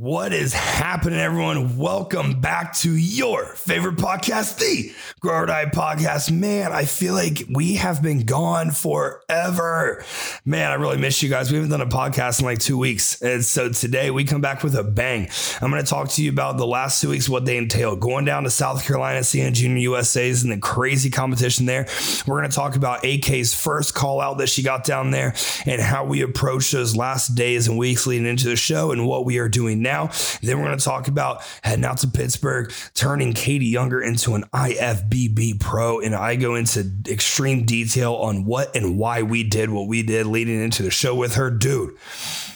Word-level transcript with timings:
What 0.00 0.32
is 0.32 0.52
happening, 0.52 1.20
everyone? 1.20 1.78
Welcome 1.78 2.40
back 2.40 2.74
to 2.78 2.96
your 2.96 3.44
favorite 3.44 3.94
podcast, 3.94 4.58
the 4.58 4.92
Grow 5.20 5.42
or 5.42 5.46
Die 5.46 5.66
Podcast. 5.66 6.32
Man, 6.32 6.72
I 6.72 6.84
feel 6.84 7.14
like 7.14 7.44
we 7.48 7.74
have 7.74 8.02
been 8.02 8.26
gone 8.26 8.72
forever. 8.72 10.04
Man, 10.44 10.72
I 10.72 10.74
really 10.74 10.96
miss 10.96 11.22
you 11.22 11.28
guys. 11.28 11.52
We 11.52 11.58
haven't 11.58 11.70
done 11.70 11.80
a 11.80 11.86
podcast 11.86 12.40
in 12.40 12.44
like 12.44 12.58
two 12.58 12.76
weeks. 12.76 13.22
And 13.22 13.44
so 13.44 13.68
today 13.68 14.10
we 14.10 14.24
come 14.24 14.40
back 14.40 14.64
with 14.64 14.74
a 14.74 14.82
bang. 14.82 15.28
I'm 15.60 15.70
going 15.70 15.82
to 15.82 15.88
talk 15.88 16.08
to 16.08 16.24
you 16.24 16.30
about 16.30 16.56
the 16.56 16.66
last 16.66 17.00
two 17.00 17.10
weeks, 17.10 17.28
what 17.28 17.44
they 17.44 17.56
entail, 17.56 17.94
going 17.94 18.24
down 18.24 18.42
to 18.42 18.50
South 18.50 18.84
Carolina, 18.84 19.22
seeing 19.22 19.54
Junior 19.54 19.78
USA's 19.78 20.42
and 20.42 20.50
the 20.50 20.58
crazy 20.58 21.08
competition 21.08 21.66
there. 21.66 21.86
We're 22.26 22.40
going 22.40 22.50
to 22.50 22.56
talk 22.56 22.74
about 22.74 23.04
AK's 23.04 23.54
first 23.54 23.94
call 23.94 24.20
out 24.20 24.38
that 24.38 24.48
she 24.48 24.64
got 24.64 24.82
down 24.82 25.12
there 25.12 25.36
and 25.66 25.80
how 25.80 26.04
we 26.04 26.22
approach 26.22 26.72
those 26.72 26.96
last 26.96 27.36
days 27.36 27.68
and 27.68 27.78
weeks 27.78 28.08
leading 28.08 28.26
into 28.26 28.48
the 28.48 28.56
show 28.56 28.90
and 28.90 29.06
what 29.06 29.24
we 29.24 29.38
are 29.38 29.48
doing 29.48 29.83
now. 29.84 30.10
Then 30.42 30.58
we're 30.58 30.64
going 30.64 30.78
to 30.78 30.84
talk 30.84 31.06
about 31.06 31.42
heading 31.62 31.84
out 31.84 31.98
to 31.98 32.08
Pittsburgh, 32.08 32.72
turning 32.94 33.32
Katie 33.32 33.66
Younger 33.66 34.00
into 34.00 34.34
an 34.34 34.42
IFBB 34.52 35.60
pro. 35.60 36.00
And 36.00 36.16
I 36.16 36.34
go 36.34 36.56
into 36.56 36.90
extreme 37.06 37.64
detail 37.64 38.14
on 38.14 38.44
what 38.44 38.74
and 38.74 38.98
why 38.98 39.22
we 39.22 39.44
did 39.44 39.70
what 39.70 39.86
we 39.86 40.02
did 40.02 40.26
leading 40.26 40.60
into 40.60 40.82
the 40.82 40.90
show 40.90 41.14
with 41.14 41.36
her. 41.36 41.50
Dude, 41.50 41.96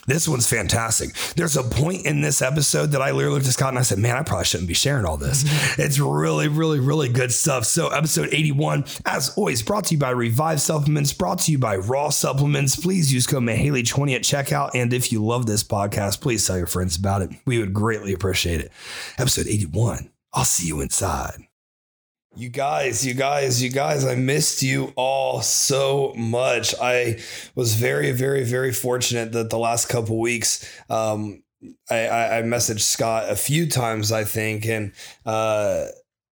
this 0.09 0.27
one's 0.27 0.49
fantastic. 0.49 1.15
There's 1.37 1.57
a 1.57 1.63
point 1.63 2.07
in 2.07 2.23
this 2.23 2.43
episode 2.43 2.93
that 2.93 3.03
I 3.03 3.13
literally 3.13 3.41
just 3.41 3.59
got 3.59 3.69
and 3.69 3.79
I 3.79 3.83
said, 3.83 3.99
man, 3.99 4.17
I 4.17 4.23
probably 4.23 4.47
shouldn't 4.47 4.69
be 4.69 4.75
sharing 4.75 5.05
all 5.05 5.17
this. 5.17 5.45
Mm-hmm. 5.45 5.83
it's 5.83 5.99
really, 5.99 6.49
really, 6.49 6.81
really 6.81 7.09
good 7.09 7.33
stuff. 7.33 7.65
So, 7.65 7.89
episode 7.89 8.29
81, 8.33 8.87
as 9.05 9.37
always, 9.37 9.63
brought 9.63 9.85
to 9.85 9.95
you 9.95 10.01
by 10.01 10.11
Revive 10.11 10.61
Supplements, 10.61 11.13
brought 11.13 11.41
to 11.41 11.53
you 11.53 11.59
by 11.59 11.77
Raw 11.77 12.09
Supplements. 12.09 12.77
Please 12.77 13.13
use 13.13 13.27
code 13.27 13.43
Mihaly20 13.43 14.15
at 14.17 14.23
checkout. 14.23 14.71
And 14.75 14.93
if 14.93 15.13
you 15.13 15.25
love 15.25 15.47
this 15.47 15.63
podcast, 15.63 16.21
please 16.21 16.47
tell 16.47 16.57
your 16.57 16.67
friends 16.67 16.97
about 16.97 17.23
it. 17.23 17.31
We 17.45 17.59
would 17.59 17.75
greatly 17.75 18.13
appreciate 18.13 18.61
it. 18.61 18.73
Episode 19.19 19.47
81, 19.47 20.11
I'll 20.33 20.45
see 20.45 20.67
you 20.67 20.81
inside. 20.81 21.48
You 22.37 22.51
guys, 22.51 23.05
you 23.05 23.15
guys, 23.15 23.63
you 23.63 23.71
guys, 23.71 24.05
I 24.05 24.15
missed 24.15 24.63
you 24.63 24.93
all 24.97 25.41
so 25.43 26.13
much. 26.17 26.75
I 26.81 27.19
was 27.55 27.75
very, 27.75 28.13
very, 28.13 28.45
very 28.45 28.73
fortunate 28.73 29.33
that 29.33 29.51
the 29.51 29.59
last 29.59 29.89
couple 29.89 30.21
weeks, 30.21 30.65
um, 30.89 31.43
I, 31.91 32.07
I, 32.07 32.39
I 32.39 32.43
messaged 32.43 32.81
Scott 32.81 33.29
a 33.29 33.35
few 33.35 33.67
times, 33.69 34.13
I 34.13 34.23
think, 34.25 34.67
and 34.67 34.93
uh, 35.27 35.87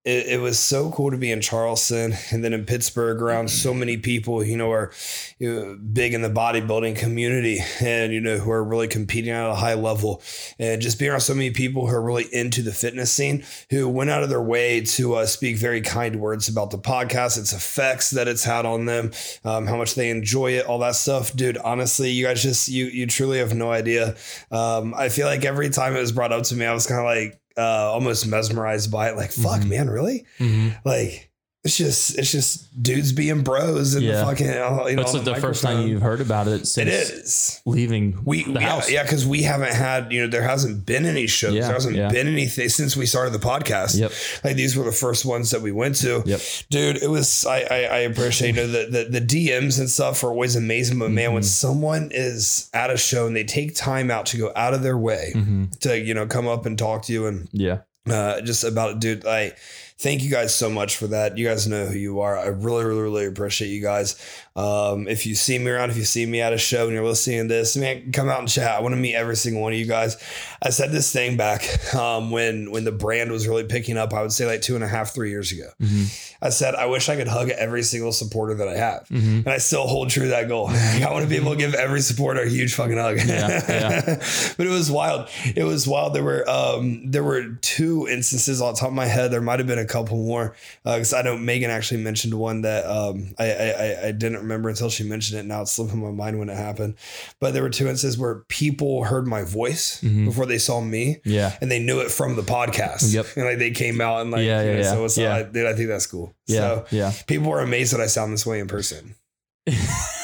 it, 0.07 0.27
it, 0.27 0.39
was 0.39 0.57
so 0.57 0.89
cool 0.91 1.11
to 1.11 1.17
be 1.17 1.31
in 1.31 1.41
Charleston 1.41 2.13
and 2.31 2.41
then 2.41 2.53
in 2.53 2.63
Pittsburgh 2.63 3.21
around 3.21 3.49
so 3.49 3.73
many 3.73 3.97
people, 3.97 4.41
you 4.41 4.55
know, 4.55 4.71
are 4.71 4.93
you 5.37 5.53
know, 5.53 5.75
big 5.75 6.13
in 6.13 6.21
the 6.21 6.29
bodybuilding 6.29 6.95
community 6.95 7.59
and, 7.81 8.13
you 8.13 8.21
know, 8.21 8.37
who 8.37 8.49
are 8.49 8.63
really 8.63 8.87
competing 8.87 9.31
at 9.31 9.49
a 9.49 9.55
high 9.55 9.73
level 9.73 10.21
and 10.59 10.81
just 10.81 10.97
being 10.97 11.11
around 11.11 11.19
so 11.19 11.33
many 11.33 11.51
people 11.51 11.87
who 11.87 11.93
are 11.93 12.01
really 12.01 12.23
into 12.33 12.61
the 12.61 12.71
fitness 12.71 13.11
scene 13.11 13.43
who 13.69 13.89
went 13.89 14.09
out 14.09 14.23
of 14.23 14.29
their 14.29 14.41
way 14.41 14.79
to 14.79 15.15
uh, 15.15 15.25
speak 15.25 15.57
very 15.57 15.81
kind 15.81 16.21
words 16.21 16.47
about 16.47 16.71
the 16.71 16.77
podcast, 16.77 17.37
its 17.37 17.51
effects 17.51 18.11
that 18.11 18.29
it's 18.29 18.45
had 18.45 18.65
on 18.65 18.85
them, 18.85 19.11
um, 19.43 19.67
how 19.67 19.75
much 19.75 19.95
they 19.95 20.09
enjoy 20.09 20.51
it, 20.51 20.65
all 20.65 20.79
that 20.79 20.95
stuff. 20.95 21.35
Dude, 21.35 21.57
honestly, 21.57 22.11
you 22.11 22.25
guys 22.25 22.41
just, 22.41 22.69
you, 22.69 22.85
you 22.85 23.07
truly 23.07 23.39
have 23.39 23.53
no 23.53 23.71
idea. 23.71 24.15
Um, 24.51 24.93
I 24.95 25.09
feel 25.09 25.27
like 25.27 25.43
every 25.43 25.69
time 25.69 25.97
it 25.97 25.99
was 25.99 26.13
brought 26.13 26.31
up 26.31 26.43
to 26.43 26.55
me, 26.55 26.65
I 26.65 26.73
was 26.73 26.87
kind 26.87 27.01
of 27.01 27.05
like, 27.05 27.41
uh, 27.57 27.91
almost 27.91 28.27
mesmerized 28.27 28.91
by 28.91 29.09
it. 29.09 29.15
Like, 29.15 29.31
fuck, 29.31 29.61
mm-hmm. 29.61 29.69
man, 29.69 29.89
really? 29.89 30.25
Mm-hmm. 30.39 30.69
Like, 30.85 31.31
it's 31.63 31.75
just 31.75 32.17
it's 32.17 32.31
just 32.31 32.81
dudes 32.81 33.11
being 33.11 33.43
bros 33.43 33.95
and 33.95 34.05
yeah. 34.05 34.19
the 34.19 34.25
fucking 34.25 34.47
uh, 34.47 34.85
you 34.87 34.95
know. 34.95 35.01
It's 35.01 35.11
the, 35.11 35.19
the 35.19 35.35
first 35.35 35.61
time 35.61 35.87
you've 35.87 36.01
heard 36.01 36.21
about 36.21 36.47
it 36.47 36.65
since 36.65 36.87
it 36.87 36.93
is 36.93 37.61
leaving 37.65 38.23
we 38.23 38.43
the 38.43 38.53
yeah, 38.53 38.69
house. 38.69 38.89
Yeah, 38.89 39.03
because 39.03 39.25
we 39.25 39.43
haven't 39.43 39.73
had 39.73 40.13
you 40.13 40.21
know 40.21 40.27
there 40.27 40.43
hasn't 40.43 40.85
been 40.85 41.05
any 41.05 41.27
shows. 41.27 41.53
Yeah, 41.53 41.63
there 41.63 41.73
hasn't 41.73 41.95
yeah. 41.95 42.09
been 42.09 42.27
anything 42.27 42.69
since 42.69 42.95
we 42.95 43.05
started 43.05 43.33
the 43.33 43.45
podcast. 43.45 43.99
Yep. 43.99 44.11
Like 44.45 44.55
these 44.55 44.77
were 44.77 44.85
the 44.85 44.93
first 44.93 45.25
ones 45.25 45.51
that 45.51 45.61
we 45.61 45.71
went 45.71 45.95
to. 45.97 46.23
Yep. 46.25 46.41
Dude, 46.69 47.03
it 47.03 47.09
was 47.09 47.45
I 47.45 47.59
I, 47.59 47.77
I 47.77 47.97
appreciate 47.99 48.55
you 48.55 48.61
know 48.61 48.67
the, 48.67 49.07
the, 49.09 49.19
the 49.19 49.25
DMs 49.25 49.79
and 49.79 49.89
stuff 49.89 50.23
are 50.23 50.29
always 50.29 50.55
amazing. 50.55 50.99
But 50.99 51.05
mm-hmm. 51.05 51.15
man, 51.15 51.33
when 51.33 51.41
mm-hmm. 51.41 51.47
someone 51.47 52.09
is 52.13 52.69
at 52.73 52.91
a 52.91 52.97
show 52.97 53.27
and 53.27 53.35
they 53.35 53.43
take 53.43 53.75
time 53.75 54.09
out 54.09 54.27
to 54.27 54.37
go 54.37 54.53
out 54.55 54.73
of 54.73 54.83
their 54.83 54.97
way 54.97 55.33
mm-hmm. 55.35 55.65
to 55.81 55.99
you 55.99 56.13
know 56.13 56.27
come 56.27 56.47
up 56.47 56.65
and 56.65 56.77
talk 56.77 57.01
to 57.03 57.13
you 57.13 57.25
and 57.25 57.49
yeah 57.51 57.79
uh, 58.11 58.41
just 58.41 58.63
about 58.63 58.91
it, 58.91 58.99
dude. 58.99 59.25
I 59.25 59.53
thank 59.97 60.21
you 60.23 60.29
guys 60.29 60.53
so 60.53 60.69
much 60.69 60.95
for 60.95 61.07
that. 61.07 61.37
You 61.37 61.47
guys 61.47 61.67
know 61.67 61.85
who 61.87 61.97
you 61.97 62.19
are. 62.21 62.37
I 62.37 62.47
really, 62.47 62.85
really, 62.85 63.01
really 63.01 63.25
appreciate 63.25 63.69
you 63.69 63.81
guys. 63.81 64.15
Um, 64.55 65.07
if 65.07 65.27
you 65.27 65.35
see 65.35 65.59
me 65.59 65.69
around, 65.69 65.91
if 65.91 65.97
you 65.97 66.03
see 66.03 66.25
me 66.25 66.41
at 66.41 66.51
a 66.51 66.57
show 66.57 66.85
and 66.85 66.93
you're 66.93 67.05
listening 67.05 67.47
to 67.47 67.53
this, 67.53 67.77
man, 67.77 68.11
come 68.11 68.27
out 68.27 68.39
and 68.39 68.49
chat. 68.49 68.71
I 68.71 68.81
want 68.81 68.93
to 68.93 68.99
meet 68.99 69.13
every 69.13 69.35
single 69.35 69.61
one 69.61 69.71
of 69.71 69.77
you 69.77 69.85
guys. 69.85 70.17
I 70.63 70.71
said 70.71 70.91
this 70.91 71.11
thing 71.11 71.37
back 71.37 71.63
um, 71.95 72.31
when 72.31 72.71
when 72.71 72.83
the 72.83 72.91
brand 72.91 73.31
was 73.31 73.47
really 73.47 73.65
picking 73.65 73.97
up. 73.97 74.13
I 74.13 74.21
would 74.23 74.31
say 74.31 74.47
like 74.47 74.63
two 74.63 74.73
and 74.73 74.83
a 74.83 74.87
half, 74.87 75.13
three 75.13 75.29
years 75.29 75.51
ago. 75.51 75.69
Mm-hmm. 75.79 76.05
I 76.43 76.49
said 76.49 76.73
I 76.73 76.87
wish 76.87 77.07
I 77.07 77.15
could 77.15 77.27
hug 77.27 77.49
every 77.49 77.83
single 77.83 78.11
supporter 78.11 78.55
that 78.55 78.67
I 78.67 78.77
have, 78.77 79.07
mm-hmm. 79.09 79.39
and 79.39 79.47
I 79.47 79.59
still 79.59 79.85
hold 79.85 80.09
true 80.09 80.23
to 80.23 80.29
that 80.29 80.47
goal. 80.47 80.67
I 80.69 81.07
want 81.11 81.23
to 81.23 81.29
be 81.29 81.35
able 81.35 81.51
to 81.51 81.57
give 81.57 81.75
every 81.75 82.01
supporter 82.01 82.41
a 82.41 82.49
huge 82.49 82.73
fucking 82.73 82.97
hug. 82.97 83.17
Yeah, 83.17 83.63
yeah. 83.69 84.01
but 84.57 84.65
it 84.65 84.71
was 84.71 84.89
wild. 84.89 85.29
It 85.55 85.65
was 85.65 85.87
wild. 85.87 86.15
There 86.15 86.23
were 86.23 86.49
um, 86.49 87.11
there 87.11 87.23
were 87.23 87.53
two 87.61 87.96
instances 88.05 88.61
on 88.61 88.75
top 88.75 88.89
of 88.89 88.93
my 88.93 89.05
head. 89.05 89.31
There 89.31 89.41
might 89.41 89.59
have 89.59 89.67
been 89.67 89.79
a 89.79 89.85
couple 89.85 90.17
more 90.17 90.55
because 90.83 91.13
uh, 91.13 91.17
I 91.17 91.21
know 91.23 91.37
Megan 91.37 91.71
actually 91.71 92.03
mentioned 92.03 92.33
one 92.33 92.61
that 92.61 92.85
um, 92.85 93.33
I, 93.39 93.51
I 93.51 94.07
I 94.07 94.11
didn't 94.11 94.39
remember 94.39 94.69
until 94.69 94.89
she 94.89 95.03
mentioned 95.03 95.39
it. 95.39 95.45
Now 95.45 95.61
it's 95.61 95.71
slipping 95.71 95.99
my 95.99 96.11
mind 96.11 96.37
when 96.37 96.49
it 96.49 96.57
happened. 96.57 96.95
But 97.39 97.53
there 97.53 97.63
were 97.63 97.69
two 97.69 97.87
instances 97.87 98.19
where 98.19 98.43
people 98.49 99.05
heard 99.05 99.25
my 99.25 99.43
voice 99.43 100.01
mm-hmm. 100.01 100.25
before 100.25 100.45
they 100.45 100.57
saw 100.57 100.81
me. 100.81 101.17
Yeah. 101.23 101.57
And 101.61 101.71
they 101.71 101.79
knew 101.79 102.01
it 102.01 102.11
from 102.11 102.35
the 102.35 102.43
podcast. 102.43 103.13
Yep. 103.13 103.25
And 103.35 103.45
like 103.45 103.57
they 103.57 103.71
came 103.71 104.01
out 104.01 104.21
and 104.21 104.31
like, 104.31 104.45
yeah, 104.45 104.61
yeah, 104.61 104.77
yeah. 104.77 104.91
so, 104.91 105.07
so 105.07 105.21
yeah. 105.21 105.35
I, 105.35 105.43
dude, 105.43 105.65
I 105.65 105.73
think 105.73 105.87
that's 105.87 106.07
cool. 106.07 106.35
Yeah. 106.45 106.59
So 106.59 106.85
yeah. 106.91 107.13
People 107.25 107.49
were 107.49 107.61
amazed 107.61 107.93
that 107.93 108.01
I 108.01 108.07
sound 108.07 108.33
this 108.33 108.45
way 108.45 108.59
in 108.59 108.67
person. 108.67 109.15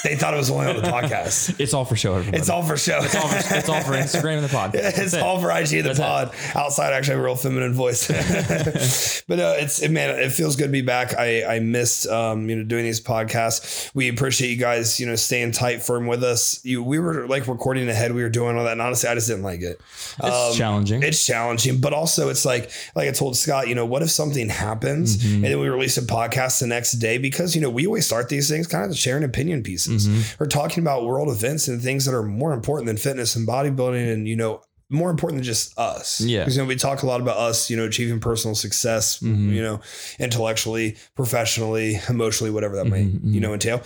They 0.03 0.15
thought 0.15 0.33
it 0.33 0.37
was 0.37 0.49
only 0.49 0.67
on 0.67 0.75
the 0.77 0.81
podcast. 0.89 1.59
It's 1.59 1.73
all 1.73 1.83
for 1.83 1.95
show. 1.95 2.15
Everybody. 2.15 2.37
It's 2.37 2.49
all 2.49 2.63
for 2.63 2.77
show. 2.77 2.99
It's 3.01 3.15
all 3.15 3.27
for, 3.27 3.55
it's 3.55 3.69
all 3.69 3.81
for 3.81 3.91
Instagram 3.91 4.37
and 4.37 4.45
the 4.45 4.49
pod. 4.49 4.71
it's 4.75 5.13
all 5.13 5.39
for 5.41 5.51
IG 5.51 5.73
and 5.73 5.85
the 5.85 5.93
That's 5.93 5.99
pod. 5.99 6.33
It. 6.33 6.55
Outside, 6.55 6.93
actually, 6.93 7.17
a 7.17 7.21
real 7.21 7.35
feminine 7.35 7.73
voice. 7.73 8.07
but 9.27 9.39
uh, 9.39 9.55
it's 9.57 9.81
it, 9.81 9.91
man, 9.91 10.17
it 10.17 10.31
feels 10.31 10.55
good 10.55 10.67
to 10.67 10.71
be 10.71 10.81
back. 10.81 11.13
I 11.17 11.55
I 11.55 11.59
missed 11.59 12.07
um, 12.07 12.49
you 12.49 12.55
know 12.55 12.63
doing 12.63 12.85
these 12.85 13.01
podcasts. 13.01 13.93
We 13.93 14.07
appreciate 14.09 14.49
you 14.49 14.57
guys 14.57 14.99
you 14.99 15.07
know 15.07 15.15
staying 15.15 15.51
tight, 15.51 15.81
firm 15.81 16.07
with 16.07 16.23
us. 16.23 16.63
You 16.63 16.81
we 16.81 16.99
were 16.99 17.27
like 17.27 17.47
recording 17.47 17.89
ahead. 17.89 18.13
We 18.13 18.23
were 18.23 18.29
doing 18.29 18.57
all 18.57 18.63
that, 18.63 18.73
and 18.73 18.81
honestly, 18.81 19.09
I 19.09 19.15
just 19.15 19.27
didn't 19.27 19.43
like 19.43 19.61
it. 19.61 19.81
It's 20.19 20.21
um, 20.21 20.53
challenging. 20.53 21.03
It's 21.03 21.25
challenging, 21.25 21.81
but 21.81 21.91
also 21.91 22.29
it's 22.29 22.45
like 22.45 22.71
like 22.95 23.09
I 23.09 23.11
told 23.11 23.35
Scott. 23.35 23.67
You 23.67 23.75
know, 23.75 23.85
what 23.85 24.01
if 24.01 24.09
something 24.09 24.47
happens 24.47 25.17
mm-hmm. 25.17 25.35
and 25.35 25.43
then 25.45 25.59
we 25.59 25.67
release 25.67 25.97
a 25.97 26.01
podcast 26.01 26.59
the 26.59 26.67
next 26.67 26.93
day 26.93 27.17
because 27.17 27.55
you 27.55 27.61
know 27.61 27.69
we 27.69 27.85
always 27.85 28.05
start 28.05 28.29
these 28.29 28.49
things 28.49 28.67
kind 28.67 28.89
of 28.89 28.97
sharing 28.97 29.23
opinion 29.33 29.63
pieces 29.63 30.07
mm-hmm. 30.07 30.43
or 30.43 30.47
talking 30.47 30.83
about 30.83 31.05
world 31.05 31.29
events 31.29 31.67
and 31.67 31.81
things 31.81 32.05
that 32.05 32.13
are 32.13 32.23
more 32.23 32.53
important 32.53 32.85
than 32.87 32.97
fitness 32.97 33.35
and 33.35 33.47
bodybuilding 33.47 34.13
and 34.13 34.27
you 34.27 34.35
know 34.35 34.61
more 34.89 35.09
important 35.09 35.39
than 35.39 35.43
just 35.43 35.77
us. 35.77 36.21
Yeah. 36.21 36.41
Because 36.41 36.55
you 36.55 36.61
know, 36.61 36.67
we 36.67 36.75
talk 36.75 37.01
a 37.01 37.07
lot 37.07 37.19
about 37.19 37.37
us, 37.37 37.69
you 37.69 37.75
know, 37.75 37.85
achieving 37.85 38.19
personal 38.19 38.53
success, 38.53 39.19
mm-hmm. 39.19 39.51
you 39.51 39.61
know, 39.61 39.81
intellectually, 40.19 40.97
professionally, 41.15 41.99
emotionally, 42.09 42.51
whatever 42.51 42.75
that 42.75 42.85
mm-hmm, 42.85 43.25
might, 43.25 43.33
you 43.33 43.41
know, 43.41 43.53
entail. 43.53 43.81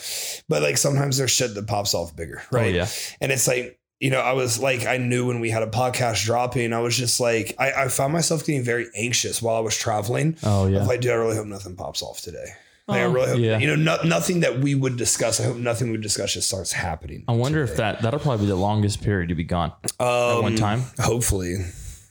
But 0.50 0.62
like 0.62 0.78
sometimes 0.78 1.18
there's 1.18 1.31
shit 1.31 1.56
that 1.56 1.66
pops 1.66 1.94
off 1.94 2.16
bigger. 2.16 2.41
Oh, 2.44 2.47
right. 2.52 2.74
Oh, 2.74 2.78
yeah. 2.78 2.88
And 3.22 3.31
it's 3.31 3.47
like, 3.47 3.80
you 4.00 4.12
know, 4.12 4.19
I 4.19 4.34
was 4.34 4.59
like, 4.59 4.86
I 4.86 4.97
knew 4.97 5.25
when 5.25 5.40
we 5.40 5.50
had 5.50 5.63
a 5.63 5.68
podcast 5.68 6.24
dropping, 6.25 6.74
I 6.74 6.80
was 6.80 6.96
just 6.96 7.19
like, 7.19 7.56
I, 7.57 7.72
I 7.72 7.88
found 7.88 8.13
myself 8.13 8.46
getting 8.46 8.63
very 8.63 8.88
anxious 8.96 9.41
while 9.41 9.56
I 9.56 9.59
was 9.59 9.75
traveling. 9.75 10.38
Oh, 10.44 10.68
yeah. 10.68 10.84
like, 10.84 11.02
dude, 11.02 11.12
I 11.12 11.16
really 11.16 11.36
hope 11.36 11.47
nothing 11.47 11.75
pops 11.75 12.03
off 12.03 12.22
today. 12.22 12.47
Like, 12.88 13.02
I 13.02 13.03
oh, 13.03 13.12
really 13.12 13.30
hope, 13.30 13.40
yeah. 13.40 13.58
you 13.58 13.68
know, 13.68 13.75
no, 13.75 13.98
nothing 14.03 14.40
that 14.42 14.59
we 14.59 14.74
would 14.74 14.96
discuss. 14.96 15.42
I 15.42 15.44
hope 15.44 15.58
nothing 15.58 15.88
we 15.88 15.92
would 15.92 16.02
discuss 16.02 16.34
just 16.34 16.48
starts 16.48 16.72
happening. 16.72 17.25
I 17.28 17.34
wonder 17.34 17.62
today. 17.62 17.72
if 17.72 17.78
that 17.78 18.02
that'll 18.02 18.20
probably 18.20 18.46
be 18.46 18.50
the 18.50 18.56
longest 18.56 19.03
period 19.03 19.28
to 19.28 19.36
be 19.36 19.44
gone 19.44 19.74
um, 20.00 20.08
at 20.08 20.42
one 20.42 20.56
time. 20.56 20.84
Hopefully, 20.98 21.58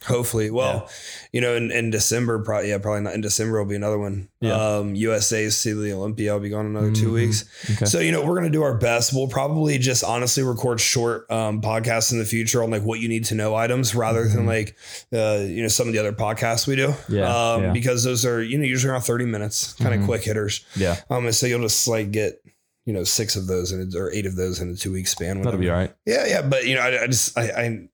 Hopefully, 0.06 0.50
well, 0.50 0.84
yeah. 0.84 0.92
you 1.32 1.40
know, 1.40 1.56
in, 1.56 1.70
in 1.70 1.90
December, 1.90 2.38
probably 2.42 2.70
yeah, 2.70 2.78
probably 2.78 3.02
not 3.02 3.14
in 3.14 3.20
December 3.20 3.58
will 3.58 3.68
be 3.68 3.76
another 3.76 3.98
one. 3.98 4.28
Yeah. 4.40 4.52
Um, 4.52 4.94
USA's 4.94 5.56
see 5.56 5.72
the 5.72 5.92
Olympia. 5.92 6.32
I'll 6.32 6.40
be 6.40 6.48
gone 6.48 6.66
another 6.66 6.90
mm-hmm. 6.90 7.02
two 7.02 7.12
weeks. 7.12 7.44
Okay. 7.70 7.86
So 7.86 7.98
you 7.98 8.12
know, 8.12 8.24
we're 8.24 8.36
gonna 8.36 8.50
do 8.50 8.62
our 8.62 8.76
best. 8.76 9.12
We'll 9.12 9.28
probably 9.28 9.78
just 9.78 10.04
honestly 10.04 10.42
record 10.42 10.80
short 10.80 11.30
um, 11.30 11.60
podcasts 11.60 12.12
in 12.12 12.18
the 12.18 12.24
future 12.24 12.62
on 12.62 12.70
like 12.70 12.82
what 12.82 13.00
you 13.00 13.08
need 13.08 13.24
to 13.26 13.34
know 13.34 13.54
items 13.54 13.94
rather 13.94 14.24
mm-hmm. 14.24 14.36
than 14.36 14.46
like 14.46 14.76
uh, 15.12 15.44
you 15.44 15.62
know 15.62 15.68
some 15.68 15.88
of 15.88 15.92
the 15.92 15.98
other 15.98 16.12
podcasts 16.12 16.66
we 16.66 16.76
do. 16.76 16.94
Yeah, 17.08 17.24
um, 17.24 17.62
yeah. 17.62 17.72
because 17.72 18.04
those 18.04 18.24
are 18.24 18.42
you 18.42 18.58
know 18.58 18.64
usually 18.64 18.92
around 18.92 19.02
thirty 19.02 19.26
minutes, 19.26 19.72
kind 19.74 19.92
of 19.92 20.00
mm-hmm. 20.00 20.06
quick 20.06 20.22
hitters. 20.22 20.64
Yeah. 20.76 20.96
Um, 21.10 21.26
and 21.26 21.34
so 21.34 21.46
you'll 21.46 21.62
just 21.62 21.88
like 21.88 22.10
get 22.10 22.40
you 22.86 22.92
know 22.92 23.04
six 23.04 23.36
of 23.36 23.48
those 23.48 23.72
in 23.72 23.92
a, 23.92 23.98
or 23.98 24.10
eight 24.12 24.26
of 24.26 24.36
those 24.36 24.60
in 24.60 24.70
a 24.70 24.76
two 24.76 24.92
week 24.92 25.08
span. 25.08 25.42
That'll 25.42 25.60
be 25.60 25.68
all 25.68 25.76
right. 25.76 25.94
Yeah, 26.06 26.24
yeah, 26.26 26.42
but 26.42 26.66
you 26.66 26.76
know, 26.76 26.80
I, 26.80 27.02
I 27.02 27.06
just 27.08 27.36
I, 27.36 27.42
I, 27.42 27.88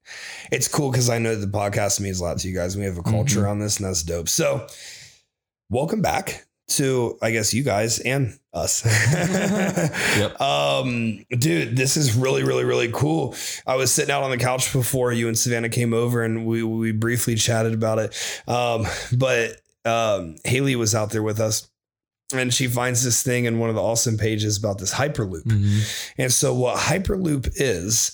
it's 0.52 0.68
cool 0.68 0.90
because 0.90 1.08
I 1.08 1.18
know 1.18 1.34
the 1.34 1.46
podcast 1.46 1.98
means 1.98 2.20
a 2.20 2.24
lot 2.24 2.38
to 2.38 2.48
you 2.48 2.54
guys. 2.54 2.76
We 2.76 2.84
have 2.84 2.98
a 2.98 3.02
culture 3.02 3.40
mm-hmm. 3.40 3.50
on 3.50 3.58
this, 3.58 3.78
and 3.78 3.88
that's 3.88 4.02
dope. 4.02 4.28
So, 4.28 4.66
welcome 5.70 6.02
back 6.02 6.46
to 6.68 7.18
I 7.22 7.30
guess 7.30 7.54
you 7.54 7.64
guys 7.64 7.98
and 8.00 8.38
us. 8.52 8.84
Yep. 10.18 10.40
Um, 10.42 11.24
dude, 11.30 11.76
this 11.76 11.96
is 11.96 12.14
really, 12.14 12.42
really, 12.42 12.64
really 12.64 12.90
cool. 12.92 13.34
I 13.66 13.76
was 13.76 13.92
sitting 13.92 14.12
out 14.12 14.22
on 14.22 14.30
the 14.30 14.36
couch 14.36 14.72
before 14.72 15.12
you 15.12 15.28
and 15.28 15.38
Savannah 15.38 15.68
came 15.68 15.94
over 15.94 16.22
and 16.22 16.46
we 16.46 16.62
we 16.62 16.92
briefly 16.92 17.34
chatted 17.34 17.72
about 17.72 17.98
it. 17.98 18.42
Um, 18.46 18.86
but 19.16 19.60
um 19.84 20.36
Haley 20.44 20.76
was 20.76 20.94
out 20.94 21.10
there 21.10 21.22
with 21.22 21.40
us 21.40 21.68
and 22.32 22.52
she 22.52 22.66
finds 22.66 23.02
this 23.04 23.22
thing 23.22 23.44
in 23.44 23.58
one 23.58 23.68
of 23.68 23.74
the 23.74 23.82
awesome 23.82 24.16
pages 24.16 24.56
about 24.56 24.78
this 24.78 24.94
hyperloop. 24.94 25.44
Mhm. 25.44 25.80
And 26.18 26.32
so 26.32 26.54
what 26.54 26.76
hyperloop 26.78 27.50
is 27.56 28.12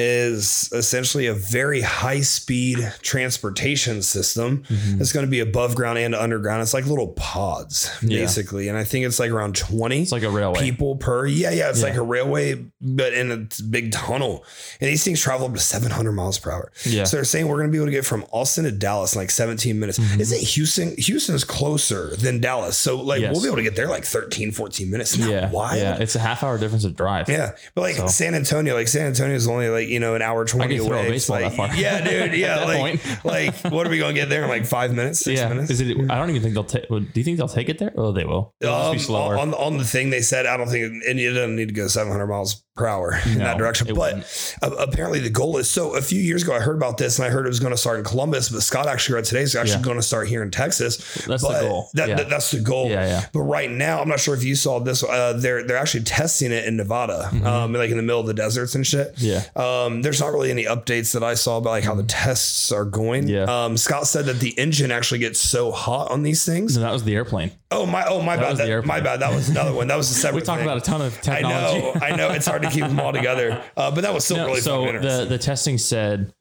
is 0.00 0.70
essentially 0.72 1.26
a 1.26 1.34
very 1.34 1.80
high 1.80 2.20
speed 2.20 2.78
transportation 3.02 4.00
system 4.00 4.62
Mhm. 4.70 5.00
it's 5.00 5.12
going 5.12 5.26
to 5.26 5.30
be 5.30 5.40
above 5.40 5.74
ground 5.74 5.98
and 5.98 6.14
underground. 6.14 6.62
It's 6.62 6.72
like 6.72 6.86
little 6.86 7.08
pods, 7.08 7.90
Yeah. 8.02 8.20
basically. 8.20 8.68
And 8.68 8.78
I 8.78 8.84
think 8.84 9.04
it's 9.04 9.18
like 9.18 9.30
around 9.32 9.56
20 9.56 10.02
It's 10.02 10.12
like 10.12 10.22
a 10.22 10.30
railway. 10.30 10.60
people 10.60 10.96
per. 10.96 11.26
Yeah, 11.26 11.50
yeah. 11.50 11.68
It's 11.70 11.80
Yeah. 11.80 11.86
like 11.88 11.96
a 11.96 12.02
railway, 12.02 12.64
but 12.80 13.12
in 13.12 13.32
a 13.32 13.48
big 13.64 13.90
tunnel. 13.92 14.44
And 14.80 14.88
these 14.88 15.02
things 15.02 15.20
travel 15.20 15.46
up 15.48 15.54
to 15.54 15.60
700 15.60 16.12
miles 16.12 16.38
per 16.38 16.52
hour. 16.52 16.70
Yeah. 16.84 17.02
So 17.04 17.16
they're 17.16 17.24
saying 17.24 17.48
we're 17.48 17.56
going 17.56 17.66
to 17.68 17.72
be 17.72 17.78
able 17.78 17.86
to 17.86 17.92
get 17.92 18.06
from 18.06 18.24
Austin 18.30 18.64
to 18.64 18.70
Dallas 18.72 19.14
in 19.14 19.20
like 19.20 19.32
17 19.32 19.80
minutes. 19.80 19.98
Mhm. 19.98 20.20
Isn't 20.20 20.40
Houston? 20.40 20.94
Houston's 20.96 21.42
closer 21.42 22.14
than 22.16 22.40
Dallas. 22.40 22.76
So 22.78 22.96
like 23.00 23.20
Yes. 23.20 23.32
we'll 23.32 23.42
be 23.42 23.48
able 23.48 23.56
to 23.56 23.62
get 23.64 23.74
there 23.74 23.88
like 23.88 24.04
13, 24.04 24.52
14 24.52 24.90
minutes. 24.90 25.16
Yeah. 25.16 25.50
wild? 25.50 25.78
Yeah. 25.78 25.96
It's 25.98 26.14
a 26.14 26.20
half 26.20 26.44
hour 26.44 26.56
difference 26.58 26.84
of 26.84 26.94
drive. 26.96 27.28
Yeah, 27.28 27.52
but 27.74 27.80
like 27.82 27.96
So- 27.96 28.06
San 28.06 28.34
Antonio, 28.36 28.74
like 28.74 28.86
San 28.88 29.06
Antonio 29.06 29.34
is 29.34 29.48
only 29.48 29.68
like 29.68 29.87
you 29.88 30.00
know 30.00 30.14
an 30.14 30.22
hour 30.22 30.44
twenty 30.44 30.78
could 30.78 30.86
throw 30.86 30.96
a 30.98 31.00
away. 31.00 31.14
It's 31.16 31.28
baseball 31.28 31.40
like, 31.40 31.50
that 31.52 31.56
far. 31.56 31.76
Yeah, 31.76 32.00
dude. 32.28 32.34
Yeah, 32.38 32.64
like 32.64 33.24
like 33.24 33.54
what 33.72 33.86
are 33.86 33.90
we 33.90 33.98
gonna 33.98 34.12
get 34.14 34.28
there 34.28 34.42
in 34.44 34.48
like 34.48 34.66
five 34.66 34.92
minutes, 34.94 35.20
six 35.20 35.40
Yeah. 35.40 35.48
minutes? 35.48 35.70
Is 35.70 35.80
it? 35.80 35.96
I 36.10 36.18
don't 36.18 36.30
even 36.30 36.42
think 36.42 36.54
they'll 36.54 36.64
take. 36.64 36.88
Do 36.88 37.04
you 37.14 37.24
think 37.24 37.38
they'll 37.38 37.48
take 37.48 37.68
it 37.68 37.78
there? 37.78 37.92
Oh, 37.96 38.12
they 38.12 38.24
will. 38.24 38.54
It'll 38.60 38.92
just 38.92 39.08
be 39.08 39.14
Um, 39.14 39.20
slower. 39.22 39.38
on 39.38 39.54
on 39.54 39.78
the 39.78 39.84
thing 39.84 40.10
they 40.10 40.20
said, 40.22 40.46
I 40.46 40.56
don't 40.56 40.68
think 40.68 40.84
and 41.06 41.18
it 41.18 41.30
doesn't 41.32 41.56
need 41.56 41.68
to 41.68 41.74
go 41.74 41.88
700 41.88 42.26
miles 42.26 42.64
per 42.78 42.86
hour 42.86 43.18
in 43.26 43.38
that 43.38 43.58
direction. 43.58 43.86
But 43.88 43.96
wouldn't. 43.96 44.56
apparently 44.62 45.20
the 45.20 45.30
goal 45.30 45.56
is 45.58 45.68
so. 45.68 45.96
A 45.96 46.00
few 46.02 46.20
years 46.20 46.42
ago, 46.42 46.54
I 46.54 46.60
heard 46.60 46.76
about 46.76 46.96
this, 46.98 47.18
and 47.18 47.26
I 47.26 47.30
heard 47.30 47.44
it 47.44 47.48
was 47.48 47.60
going 47.60 47.72
to 47.72 47.76
start 47.78 47.98
in 47.98 48.04
Columbus, 48.04 48.48
but 48.48 48.62
Scott 48.62 48.86
actually 48.86 49.16
read 49.16 49.24
today 49.24 49.42
it's 49.42 49.54
actually 49.54 49.78
Yeah. 49.78 49.82
going 49.82 49.96
to 49.96 50.02
start 50.02 50.28
here 50.28 50.42
in 50.42 50.50
Texas. 50.50 50.96
That's 51.26 51.42
but 51.42 51.60
the 51.62 51.68
goal. 51.68 51.90
That, 51.94 52.08
yeah. 52.08 52.16
that- 52.16 52.30
that's 52.30 52.50
the 52.50 52.60
goal. 52.60 52.88
yeah. 52.88 53.06
Yeah. 53.06 53.24
But 53.32 53.40
right 53.40 53.70
now, 53.70 54.00
I'm 54.00 54.08
not 54.08 54.20
sure 54.20 54.34
if 54.34 54.44
you 54.44 54.54
saw 54.54 54.78
this. 54.80 55.02
Uh, 55.02 55.32
they're 55.36 55.62
they're 55.66 55.76
actually 55.76 56.04
testing 56.04 56.52
it 56.52 56.64
in 56.64 56.76
Nevada, 56.76 57.28
Mhm. 57.32 57.44
um, 57.46 57.72
like 57.72 57.90
in 57.90 57.96
the 57.96 58.02
middle 58.02 58.20
of 58.20 58.26
the 58.26 58.34
deserts 58.34 58.74
and 58.74 58.86
shit. 58.86 59.14
Yeah. 59.16 59.42
Um, 59.56 60.02
there's 60.02 60.20
not 60.20 60.32
really 60.32 60.50
any 60.50 60.64
updates 60.64 61.12
that 61.14 61.22
I 61.22 61.34
saw 61.34 61.56
about 61.58 61.70
like 61.70 61.84
how 61.84 61.94
the 61.94 62.02
tests 62.02 62.70
are 62.72 62.84
going. 62.84 63.24
Mm. 63.24 63.28
Yeah. 63.30 63.64
Um, 63.64 63.76
Scott 63.76 64.06
said 64.06 64.26
that 64.26 64.40
the 64.40 64.50
engine 64.58 64.90
actually 64.92 65.18
gets 65.20 65.40
so 65.40 65.72
hot 65.72 66.10
on 66.10 66.22
these 66.22 66.44
things. 66.44 66.74
So 66.74 66.80
that 66.80 66.92
was 66.92 67.04
the 67.04 67.14
airplane. 67.14 67.50
Oh 67.70 67.84
my! 67.84 68.04
Oh 68.06 68.22
my 68.22 68.36
That 68.36 68.56
bad! 68.56 68.68
That- 68.68 68.86
my 68.86 69.00
bad. 69.00 69.20
That 69.20 69.34
was 69.34 69.48
another 69.50 69.74
one. 69.74 69.88
That 69.88 69.96
was 69.96 70.10
a 70.10 70.14
separate. 70.22 70.40
We 70.40 70.46
talked 70.46 70.62
about 70.62 70.78
a 70.78 70.80
ton 70.80 71.02
of 71.02 71.20
technology. 71.20 71.78
I 71.78 71.80
know. 71.80 72.06
I 72.14 72.16
know. 72.16 72.30
It's 72.30 72.46
hard 72.46 72.62
to 72.62 72.67
keep 72.70 72.84
them 72.84 73.00
all 73.00 73.12
together. 73.12 73.62
Uh, 73.76 73.90
but 73.92 74.00
that 74.02 74.12
was 74.12 74.24
still 74.24 74.38
No, 74.38 74.46
really 74.46 74.60
so 74.60 74.84
the 75.00 75.26
the 75.28 75.38
testing 75.38 75.78
said, 75.78 76.32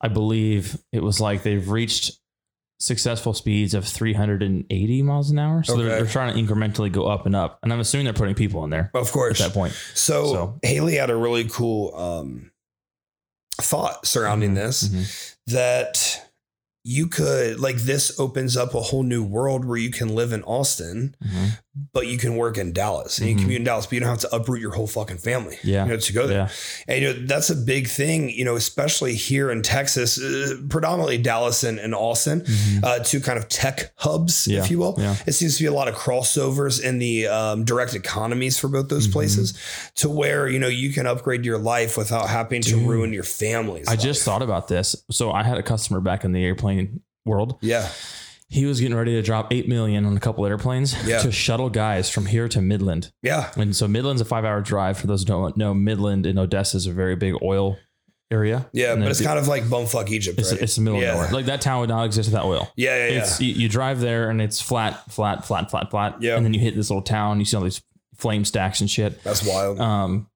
I 0.00 0.08
believe 0.08 0.76
it 0.92 1.02
was 1.02 1.20
like 1.20 1.42
they've 1.42 1.68
reached 1.68 2.18
successful 2.78 3.32
speeds 3.32 3.72
of 3.74 3.84
380 3.86 5.02
miles 5.02 5.30
an 5.30 5.38
hour. 5.38 5.62
So 5.62 5.76
they're, 5.76 5.88
they're 5.88 6.06
trying 6.06 6.34
to 6.34 6.40
incrementally 6.54 6.92
go 6.92 7.06
up 7.06 7.24
and 7.26 7.34
up. 7.34 7.58
And 7.62 7.72
I'm 7.72 7.80
assuming 7.80 8.04
they're 8.04 8.12
putting 8.12 8.34
people 8.34 8.62
in 8.64 8.70
there 8.70 8.90
of 8.94 9.10
course. 9.12 9.40
at 9.40 9.48
that 9.48 9.54
point. 9.54 9.72
So, 9.94 10.26
So- 10.26 10.58
Haley 10.62 10.96
had 10.96 11.10
a 11.10 11.16
really 11.16 11.44
cool 11.48 11.94
um, 11.96 12.50
thought 13.60 14.04
surrounding 14.06 14.50
Mhm, 14.52 14.54
this 14.54 14.88
mhm. 14.88 15.34
that 15.46 16.23
you 16.86 17.06
could 17.06 17.58
like 17.58 17.76
this 17.78 18.18
opens 18.20 18.56
up 18.58 18.74
a 18.74 18.80
whole 18.80 19.02
new 19.02 19.24
world 19.24 19.64
where 19.64 19.78
you 19.78 19.90
can 19.90 20.14
live 20.14 20.32
in 20.32 20.42
Austin, 20.42 21.16
Mhm. 21.26 21.58
but 21.94 22.06
you 22.06 22.18
can 22.18 22.36
work 22.36 22.58
in 22.58 22.74
Dallas 22.74 23.16
and 23.18 23.26
you 23.26 23.34
Mhm. 23.34 23.38
can 23.38 23.44
commute 23.44 23.60
in 23.60 23.64
Dallas, 23.64 23.86
but 23.86 23.92
you 23.94 24.00
don't 24.00 24.10
have 24.10 24.18
to 24.20 24.34
uproot 24.36 24.60
your 24.60 24.72
whole 24.72 24.86
fucking 24.86 25.16
family. 25.16 25.56
Yeah. 25.64 25.84
You 25.84 25.92
know, 25.92 25.96
to 25.96 26.12
go 26.12 26.26
there. 26.26 26.36
Yeah. 26.40 26.48
And 26.94 27.02
you 27.02 27.08
know, 27.14 27.26
that's 27.26 27.48
a 27.48 27.54
big 27.54 27.88
thing, 27.88 28.28
you 28.28 28.44
know, 28.44 28.54
especially 28.54 29.14
here 29.14 29.50
in 29.50 29.62
Texas, 29.62 30.18
uh, 30.20 30.56
predominantly 30.68 31.16
Dallas 31.16 31.64
and, 31.64 31.78
and 31.78 31.94
Austin, 31.94 32.42
Mhm. 32.42 32.84
uh, 32.84 32.98
two 32.98 33.20
kind 33.20 33.38
of 33.38 33.48
tech 33.48 33.92
hubs, 33.96 34.46
Yeah. 34.46 34.62
if 34.62 34.70
you 34.70 34.78
will. 34.78 34.94
Yeah. 34.98 35.16
It 35.26 35.32
seems 35.32 35.56
to 35.56 35.62
be 35.62 35.66
a 35.66 35.72
lot 35.72 35.88
of 35.88 35.94
crossovers 35.94 36.82
in 36.82 36.98
the 36.98 37.28
um, 37.28 37.64
direct 37.64 37.94
economies 37.94 38.58
for 38.58 38.68
both 38.68 38.88
those 38.90 39.08
Mhm. 39.08 39.12
places 39.12 39.54
to 39.96 40.10
where, 40.10 40.48
you 40.48 40.58
know, 40.58 40.68
you 40.68 40.92
can 40.92 41.06
upgrade 41.06 41.46
your 41.46 41.58
life 41.58 41.96
without 41.96 42.28
having 42.28 42.60
to 42.60 42.76
ruin 42.76 43.14
your 43.14 43.24
family's 43.24 43.88
I 43.88 43.96
just 43.96 44.22
thought 44.22 44.42
about 44.42 44.68
this. 44.68 44.94
So 45.10 45.32
I 45.32 45.42
had 45.44 45.56
a 45.56 45.62
customer 45.62 46.00
back 46.00 46.24
in 46.24 46.32
the 46.32 46.44
airplane 46.44 46.73
world. 47.24 47.58
Yeah. 47.60 47.88
He 48.48 48.66
was 48.66 48.80
getting 48.80 48.96
ready 48.96 49.12
to 49.14 49.22
drop 49.22 49.52
8 49.52 49.68
million 49.68 50.04
on 50.04 50.16
a 50.16 50.20
couple 50.20 50.46
airplanes 50.46 50.94
Yeah. 51.06 51.18
to 51.20 51.32
shuttle 51.32 51.70
guys 51.70 52.08
from 52.10 52.26
here 52.26 52.46
to 52.48 52.60
Midland. 52.60 53.10
Yeah. 53.22 53.50
And 53.56 53.74
so 53.74 53.88
Midland's 53.88 54.20
a 54.20 54.24
five 54.24 54.44
hour 54.44 54.60
drive. 54.60 54.98
For 54.98 55.06
those 55.06 55.22
who 55.22 55.26
don't 55.26 55.56
know, 55.56 55.74
Midland 55.74 56.26
in 56.26 56.38
Odessa 56.38 56.76
is 56.76 56.86
a 56.86 56.92
very 56.92 57.16
big 57.16 57.34
oil 57.42 57.78
area. 58.30 58.68
Yeah. 58.72 58.92
And 58.92 59.02
But 59.02 59.10
it's 59.10 59.20
kind 59.22 59.38
of 59.38 59.48
like 59.48 59.64
bumfuck 59.64 60.08
Egypt, 60.10 60.38
it's, 60.38 60.52
right? 60.52 60.60
it's 60.60 60.76
the 60.76 60.82
middle 60.82 61.00
yeah. 61.00 61.08
of 61.12 61.14
nowhere. 61.16 61.30
Like 61.32 61.46
that 61.46 61.62
town 61.62 61.80
would 61.80 61.88
not 61.88 62.04
exist 62.04 62.28
without 62.28 62.44
oil. 62.44 62.70
yeah. 62.76 62.96
Yeah. 62.96 63.12
Yeah. 63.14 63.18
It's 63.22 63.40
you, 63.40 63.54
you 63.54 63.68
drive 63.68 64.00
there 64.00 64.30
and 64.30 64.40
it's 64.40 64.60
flat, 64.60 65.10
flat, 65.10 65.44
flat, 65.44 65.70
flat, 65.70 65.90
flat. 65.90 66.16
Yeah. 66.22 66.36
And 66.36 66.44
then 66.44 66.54
you 66.54 66.60
hit 66.60 66.76
this 66.76 66.90
little 66.90 67.02
town. 67.02 67.38
You 67.40 67.46
see 67.46 67.56
all 67.56 67.64
these 67.64 67.82
flame 68.16 68.44
stacks 68.44 68.80
and 68.80 68.88
shit. 68.90 69.22
That's 69.24 69.44
wild. 69.44 69.80
Um, 69.80 70.28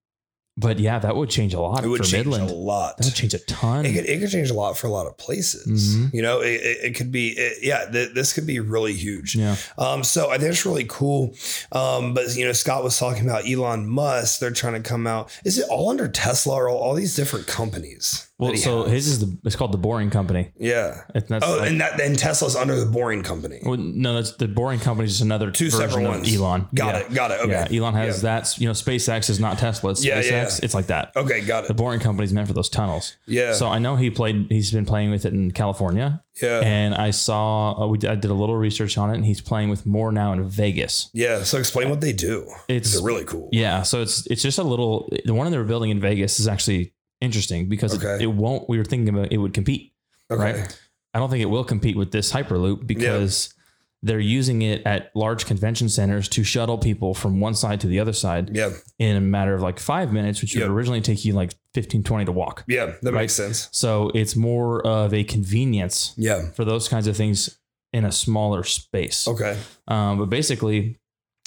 but 0.58 0.78
yeah, 0.78 0.98
that 0.98 1.14
would 1.16 1.30
change 1.30 1.54
a 1.54 1.60
lot 1.60 1.84
it 1.84 1.88
would 1.88 1.98
for 1.98 2.04
change 2.04 2.26
Midland. 2.26 2.50
a 2.50 2.52
lot. 2.52 2.96
That 2.98 3.06
would 3.06 3.14
change 3.14 3.32
a 3.34 3.38
ton. 3.38 3.86
It 3.86 3.92
could, 3.94 4.04
it 4.06 4.18
could 4.20 4.30
change 4.30 4.50
a 4.50 4.54
lot 4.54 4.76
for 4.76 4.86
a 4.88 4.90
lot 4.90 5.06
of 5.06 5.16
places. 5.16 5.96
Mhm. 5.96 6.12
You 6.12 6.22
know, 6.22 6.40
it, 6.40 6.60
it, 6.60 6.78
it 6.86 6.94
could 6.96 7.10
be, 7.12 7.28
it, 7.30 7.58
yeah, 7.62 7.84
th- 7.90 8.12
this 8.14 8.32
could 8.32 8.46
be 8.46 8.58
really 8.60 8.92
huge. 8.92 9.36
yeah. 9.36 9.56
Um, 9.78 10.02
so 10.04 10.30
I 10.30 10.38
think 10.38 10.50
it's 10.50 10.66
really 10.66 10.86
cool. 10.88 11.34
Um, 11.72 12.12
but 12.14 12.34
you 12.36 12.44
know, 12.44 12.52
Scott 12.52 12.82
was 12.84 12.98
talking 12.98 13.24
about 13.24 13.48
Elon 13.48 13.86
Musk. 13.86 14.40
They're 14.40 14.50
trying 14.50 14.74
to 14.82 14.88
come 14.88 15.06
out. 15.06 15.30
Is 15.44 15.58
it 15.58 15.66
all 15.70 15.88
under 15.90 16.08
Tesla 16.08 16.54
or 16.56 16.68
all, 16.68 16.78
all 16.78 16.94
these 16.94 17.14
different 17.16 17.46
companies? 17.46 18.27
Well, 18.38 18.54
so 18.56 18.84
has? 18.84 18.92
his 18.92 19.08
is 19.08 19.18
the 19.18 19.36
it's 19.44 19.56
called 19.56 19.72
the 19.72 19.78
Boring 19.78 20.10
Company. 20.10 20.52
yeah. 20.58 21.02
And 21.12 21.24
that's 21.26 21.44
Oh, 21.44 21.56
like- 21.58 21.70
and 21.70 21.80
that 21.80 21.96
then 21.96 22.14
Tesla's 22.14 22.54
under 22.54 22.78
the 22.78 22.86
Boring 22.86 23.22
Company. 23.24 23.58
well, 23.64 23.76
no, 23.76 24.14
that's 24.14 24.36
the 24.36 24.46
Boring 24.46 24.78
Company 24.78 25.06
is 25.06 25.14
just 25.14 25.22
another 25.22 25.50
Two 25.50 25.70
separate 25.70 26.04
ones. 26.04 26.32
Elon. 26.34 26.68
Got 26.74 26.94
Yeah. 26.94 27.00
it. 27.00 27.14
Got 27.14 27.30
it. 27.32 27.40
Okay. 27.40 27.66
Yeah, 27.70 27.80
Elon 27.82 27.94
has 27.94 28.22
that. 28.22 28.56
You 28.58 28.66
know, 28.68 28.72
SpaceX 28.74 29.28
is 29.28 29.40
not 29.40 29.58
Tesla. 29.58 29.90
It's 29.90 30.04
Yeah, 30.04 30.20
SpaceX. 30.20 30.30
yeah. 30.30 30.64
It's 30.64 30.74
like 30.74 30.86
that. 30.86 31.12
Okay, 31.16 31.40
got 31.40 31.64
it. 31.64 31.68
The. 31.68 31.74
Boring 31.74 31.98
Company 32.00 32.26
is 32.26 32.32
meant 32.32 32.46
for 32.46 32.54
those 32.54 32.68
tunnels. 32.68 33.16
Yeah. 33.26 33.54
So 33.54 33.66
I 33.68 33.78
know 33.80 33.96
he 33.96 34.08
played. 34.10 34.46
He's 34.50 34.70
been 34.70 34.86
playing 34.86 35.10
with 35.10 35.24
it 35.26 35.32
in 35.32 35.50
California, 35.50 36.22
yeah. 36.40 36.60
and 36.64 36.94
I 36.94 37.10
saw. 37.10 37.72
Uh, 37.82 37.86
we 37.88 37.98
I 38.06 38.14
did 38.14 38.30
a 38.30 38.34
little 38.34 38.56
research 38.56 38.96
on 38.98 39.10
it, 39.10 39.14
and 39.16 39.24
he's 39.26 39.40
playing 39.40 39.68
with 39.68 39.84
more 39.84 40.12
now 40.12 40.32
in 40.32 40.48
Vegas. 40.48 41.10
yeah. 41.12 41.42
So 41.42 41.58
explain 41.58 41.90
what 41.90 42.00
they 42.00 42.12
do. 42.12 42.46
It's 42.68 42.94
It's 42.94 43.02
really 43.02 43.24
cool. 43.24 43.48
yeah. 43.50 43.82
So 43.82 44.00
it's 44.02 44.26
it's 44.28 44.42
just 44.42 44.58
a 44.58 44.62
little. 44.64 45.08
The 45.24 45.34
one 45.34 45.50
they're 45.50 45.64
building 45.64 45.90
in 45.90 46.00
Vegas 46.00 46.38
is 46.38 46.46
actually 46.46 46.92
interesting 47.20 47.68
because 47.68 47.94
it- 47.94 48.04
Okay. 48.04 48.22
it, 48.24 48.26
won't. 48.28 48.68
We 48.68 48.78
were 48.78 48.84
thinking 48.84 49.08
about 49.08 49.32
it 49.32 49.38
would 49.38 49.54
compete. 49.54 49.92
Okay. 50.30 50.42
right. 50.42 50.80
I 51.14 51.18
don't 51.18 51.30
think 51.30 51.42
it 51.42 51.46
will 51.50 51.64
compete 51.64 51.96
with 51.96 52.10
this 52.12 52.32
Hyperloop 52.32 52.86
because 52.86 53.54
they're 54.02 54.20
using 54.20 54.62
it 54.62 54.82
at 54.86 55.10
large 55.16 55.46
convention 55.46 55.88
centers 55.88 56.28
to 56.28 56.44
shuttle 56.44 56.78
people 56.78 57.14
from 57.14 57.40
one 57.40 57.54
side 57.54 57.80
to 57.80 57.86
the 57.88 57.98
other 57.98 58.12
side 58.12 58.54
Yeah. 58.54 58.70
in 58.98 59.16
a 59.16 59.20
matter 59.20 59.54
of 59.54 59.62
like 59.62 59.80
five 59.80 60.12
minutes, 60.12 60.40
which 60.40 60.54
would 60.54 60.64
originally 60.68 61.00
take 61.00 61.24
you 61.24 61.32
like 61.32 61.54
15, 61.74 62.04
20 62.04 62.26
to 62.26 62.30
walk. 62.32 62.62
Yeah. 62.68 62.92
That 63.02 63.12
Right. 63.12 63.22
makes 63.22 63.32
sense. 63.32 63.68
So 63.72 64.10
it's 64.14 64.36
more 64.36 64.86
of 64.86 65.12
a 65.12 65.24
convenience 65.24 66.12
Yeah. 66.16 66.50
for 66.52 66.64
those 66.64 66.88
kinds 66.88 67.06
of 67.08 67.16
things 67.16 67.58
in 67.92 68.04
a 68.04 68.12
smaller 68.12 68.62
space. 68.62 69.26
Okay. 69.26 69.56
Um, 69.88 70.18
but 70.18 70.26
basically, 70.26 70.98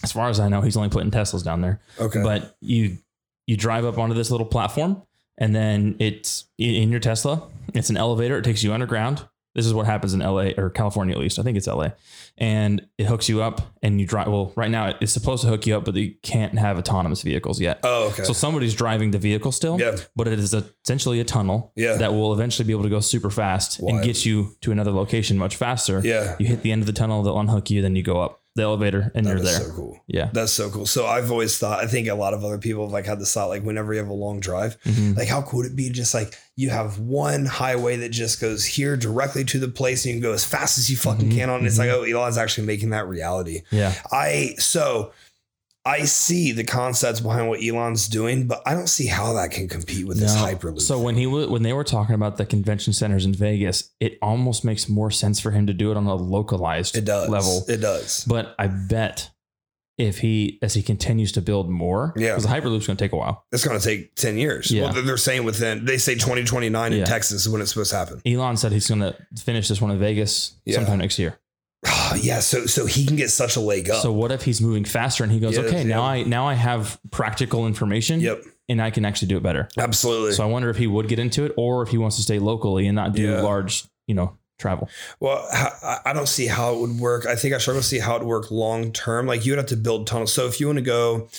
as 0.03 0.11
far 0.11 0.27
as 0.27 0.39
I 0.39 0.49
know, 0.49 0.61
he's 0.61 0.75
only 0.75 0.89
putting 0.89 1.11
Teslas 1.11 1.43
down 1.45 1.61
there. 1.61 1.79
Okay. 1.99 2.21
But 2.23 2.57
you 2.61 2.97
you 3.47 3.55
drive 3.57 3.85
up 3.85 3.97
onto 3.97 4.15
this 4.15 4.31
little 4.31 4.45
platform, 4.45 5.01
and 5.41 5.55
then 5.55 5.95
it's 5.97 6.45
in 6.59 6.91
your 6.91 6.99
Tesla. 6.99 7.41
It's 7.73 7.89
an 7.89 7.97
elevator. 7.97 8.37
It 8.37 8.43
takes 8.43 8.63
you 8.63 8.73
underground. 8.73 9.27
This 9.55 9.65
is 9.65 9.73
what 9.73 9.85
happens 9.87 10.13
in 10.13 10.21
LA 10.21 10.51
or 10.55 10.69
California, 10.69 11.13
at 11.13 11.19
least. 11.19 11.37
I 11.39 11.41
think 11.41 11.57
it's 11.57 11.67
LA, 11.67 11.89
and 12.37 12.87
it 12.97 13.07
hooks 13.07 13.27
you 13.27 13.41
up, 13.41 13.59
and 13.81 13.99
you 13.99 14.05
drive. 14.07 14.27
Well, 14.27 14.53
right 14.55 14.69
now 14.71 14.93
it's 15.01 15.11
supposed 15.11 15.41
to 15.43 15.49
hook 15.49 15.65
you 15.65 15.75
up, 15.75 15.83
but 15.83 15.95
you 15.95 16.13
can't 16.21 16.57
have 16.57 16.77
autonomous 16.77 17.23
vehicles 17.23 17.59
yet. 17.59 17.79
oh, 17.83 18.09
okay. 18.09 18.23
So 18.23 18.31
somebody's 18.33 18.73
driving 18.75 19.11
the 19.11 19.17
vehicle 19.17 19.51
still, 19.51 19.77
yeah. 19.81 19.97
but 20.15 20.27
it 20.29 20.39
is 20.39 20.53
essentially 20.53 21.19
a 21.19 21.25
tunnel 21.25 21.73
Yeah. 21.75 21.95
that 21.95 22.13
will 22.13 22.31
eventually 22.33 22.65
be 22.65 22.71
able 22.71 22.83
to 22.83 22.89
go 22.89 22.99
super 23.01 23.29
fast 23.31 23.81
Wild. 23.81 23.95
and 23.95 24.05
get 24.05 24.25
you 24.25 24.55
to 24.61 24.71
another 24.71 24.91
location 24.91 25.37
much 25.37 25.55
faster. 25.57 25.99
Yeah. 26.01 26.37
You 26.39 26.45
hit 26.45 26.61
the 26.61 26.71
end 26.71 26.83
of 26.83 26.85
the 26.85 26.93
tunnel, 26.93 27.21
they'll 27.23 27.39
unhook 27.39 27.69
you, 27.69 27.81
then 27.81 27.95
you 27.97 28.03
go 28.03 28.21
up 28.21 28.40
the 28.55 28.63
elevator, 28.63 29.11
and 29.15 29.25
That 29.25 29.29
you're 29.37 29.39
there. 29.39 29.59
so 29.61 29.71
cool. 29.71 30.01
yeah. 30.07 30.29
That's 30.33 30.51
so 30.51 30.69
cool. 30.69 30.85
So 30.85 31.05
I've 31.05 31.31
always 31.31 31.57
thought, 31.57 31.81
I 31.83 31.87
think 31.87 32.09
a 32.09 32.15
lot 32.15 32.33
of 32.33 32.43
other 32.43 32.57
people 32.57 32.83
have 32.85 32.91
like 32.91 33.05
had 33.05 33.19
this 33.19 33.33
thought, 33.33 33.47
like 33.47 33.63
whenever 33.63 33.93
you 33.93 33.99
have 33.99 34.09
a 34.09 34.13
long 34.13 34.41
drive, 34.41 34.77
Mhm. 34.85 35.15
like 35.15 35.29
how 35.29 35.41
cool 35.41 35.59
would 35.59 35.67
it 35.67 35.75
be 35.75 35.89
just 35.89 36.13
like 36.13 36.37
you 36.57 36.69
have 36.69 36.99
one 36.99 37.45
highway 37.45 37.95
that 37.97 38.09
just 38.09 38.41
goes 38.41 38.65
here 38.65 38.97
directly 38.97 39.45
to 39.45 39.57
the 39.59 39.69
place 39.69 40.03
and 40.05 40.13
you 40.13 40.19
can 40.19 40.29
go 40.29 40.33
as 40.33 40.43
fast 40.43 40.77
as 40.77 40.89
you 40.89 40.97
fucking 40.97 41.29
Mhm, 41.31 41.35
can 41.35 41.49
on. 41.49 41.61
it. 41.61 41.67
It's 41.67 41.77
like, 41.77 41.89
oh, 41.89 42.03
Elon's 42.03 42.37
actually 42.37 42.67
making 42.67 42.89
that 42.89 43.07
reality. 43.07 43.61
Yeah. 43.71 43.93
I, 44.11 44.55
so 44.59 45.11
I 45.83 46.03
see 46.05 46.51
the 46.51 46.63
concepts 46.63 47.19
behind 47.21 47.49
what 47.49 47.63
Elon's 47.63 48.07
doing, 48.07 48.45
but 48.47 48.61
I 48.67 48.75
don't 48.75 48.87
see 48.87 49.07
how 49.07 49.33
that 49.33 49.49
can 49.49 49.67
compete 49.67 50.05
with 50.07 50.19
this 50.19 50.35
No. 50.35 50.41
hyperloop. 50.45 50.81
So 50.81 50.99
when 50.99 51.15
he 51.15 51.25
wa- 51.25 51.47
when 51.47 51.63
they 51.63 51.73
were 51.73 51.83
talking 51.83 52.13
about 52.13 52.37
the 52.37 52.45
convention 52.45 52.93
centers 52.93 53.25
in 53.25 53.33
Vegas, 53.33 53.89
it 53.99 54.19
almost 54.21 54.63
makes 54.63 54.87
more 54.87 55.09
sense 55.09 55.39
for 55.39 55.49
him 55.51 55.65
to 55.67 55.73
do 55.73 55.89
it 55.89 55.97
on 55.97 56.05
a 56.05 56.13
localized 56.15 56.95
it 56.95 57.05
does 57.05 57.29
level. 57.29 57.65
It 57.67 57.77
does. 57.77 58.23
But 58.27 58.53
I 58.59 58.67
bet 58.67 59.31
if 59.97 60.19
he 60.19 60.59
as 60.61 60.73
he 60.75 60.83
continues 60.83 61.31
to 61.31 61.41
build 61.41 61.69
more, 61.69 62.13
Yeah. 62.15 62.29
because 62.29 62.43
the 62.43 62.49
hyperloop's 62.49 62.85
going 62.87 62.97
to 62.97 63.03
take 63.03 63.11
a 63.11 63.17
while. 63.17 63.45
It's 63.51 63.65
going 63.65 63.79
to 63.79 63.83
take 63.85 64.15
10 64.15 64.37
years. 64.37 64.69
Yeah. 64.71 64.91
Well, 64.91 65.03
they're- 65.03 65.17
saying 65.17 65.43
within, 65.43 65.85
they 65.85 65.97
say 65.97 66.13
2029 66.15 66.93
in 66.93 66.99
Yeah. 66.99 67.05
Texas 67.05 67.41
is 67.41 67.49
when 67.49 67.59
it's 67.61 67.71
supposed 67.71 67.89
to 67.91 67.97
happen. 67.97 68.21
Elon 68.25 68.55
said 68.57 68.71
he's 68.71 68.87
going 68.87 69.01
to 69.01 69.15
finish 69.43 69.67
this 69.67 69.81
one 69.81 69.91
in 69.91 69.99
Vegas 69.99 70.53
Yeah. 70.65 70.75
sometime 70.75 70.99
next 70.99 71.17
year. 71.19 71.37
yeah. 72.17 72.39
So, 72.39 72.65
so 72.65 72.85
he 72.85 73.05
can 73.05 73.15
get 73.15 73.29
such 73.31 73.55
a 73.55 73.59
leg 73.59 73.89
up. 73.89 74.01
So 74.01 74.11
what 74.11 74.31
if 74.31 74.43
he's 74.43 74.61
moving 74.61 74.85
faster 74.85 75.23
and 75.23 75.31
he 75.31 75.39
goes, 75.39 75.57
Yeah, 75.57 75.63
okay, 75.63 75.83
now. 75.83 76.03
I 76.03 76.23
now 76.23 76.47
I 76.47 76.53
have 76.53 76.99
practical 77.11 77.65
information, 77.67 78.19
yep. 78.19 78.43
and 78.69 78.81
I 78.81 78.91
can 78.91 79.05
actually 79.05 79.29
do 79.29 79.37
it 79.37 79.43
better. 79.43 79.67
Absolutely. 79.77 80.33
So 80.33 80.43
I 80.43 80.47
wonder 80.47 80.69
if 80.69 80.77
he 80.77 80.87
would 80.87 81.07
get 81.07 81.19
into 81.19 81.43
it, 81.45 81.53
or 81.57 81.81
if 81.83 81.89
he 81.89 81.97
wants 81.97 82.17
to 82.17 82.21
stay 82.21 82.39
locally 82.39 82.87
and 82.87 82.95
not 82.95 83.13
do 83.13 83.23
Yeah. 83.23 83.41
large, 83.41 83.85
you 84.07 84.13
know, 84.15 84.37
travel. 84.59 84.87
Well, 85.19 85.43
I 86.05 86.13
don't 86.13 86.27
see 86.27 86.45
how 86.45 86.75
it 86.75 86.79
would 86.81 86.99
work. 86.99 87.25
I 87.25 87.35
think 87.35 87.55
I 87.55 87.57
struggle 87.57 87.81
to 87.81 87.87
see 87.87 87.97
how 87.97 88.15
it 88.17 88.19
would 88.19 88.27
work 88.27 88.51
long 88.51 88.91
term. 88.91 89.25
Like 89.25 89.43
you 89.43 89.53
would 89.53 89.57
have 89.57 89.65
to 89.69 89.75
build 89.75 90.05
tunnels. 90.05 90.31
So 90.31 90.45
if 90.45 90.59
you 90.59 90.67
want 90.67 90.77
to 90.77 90.83
go, 90.83 91.29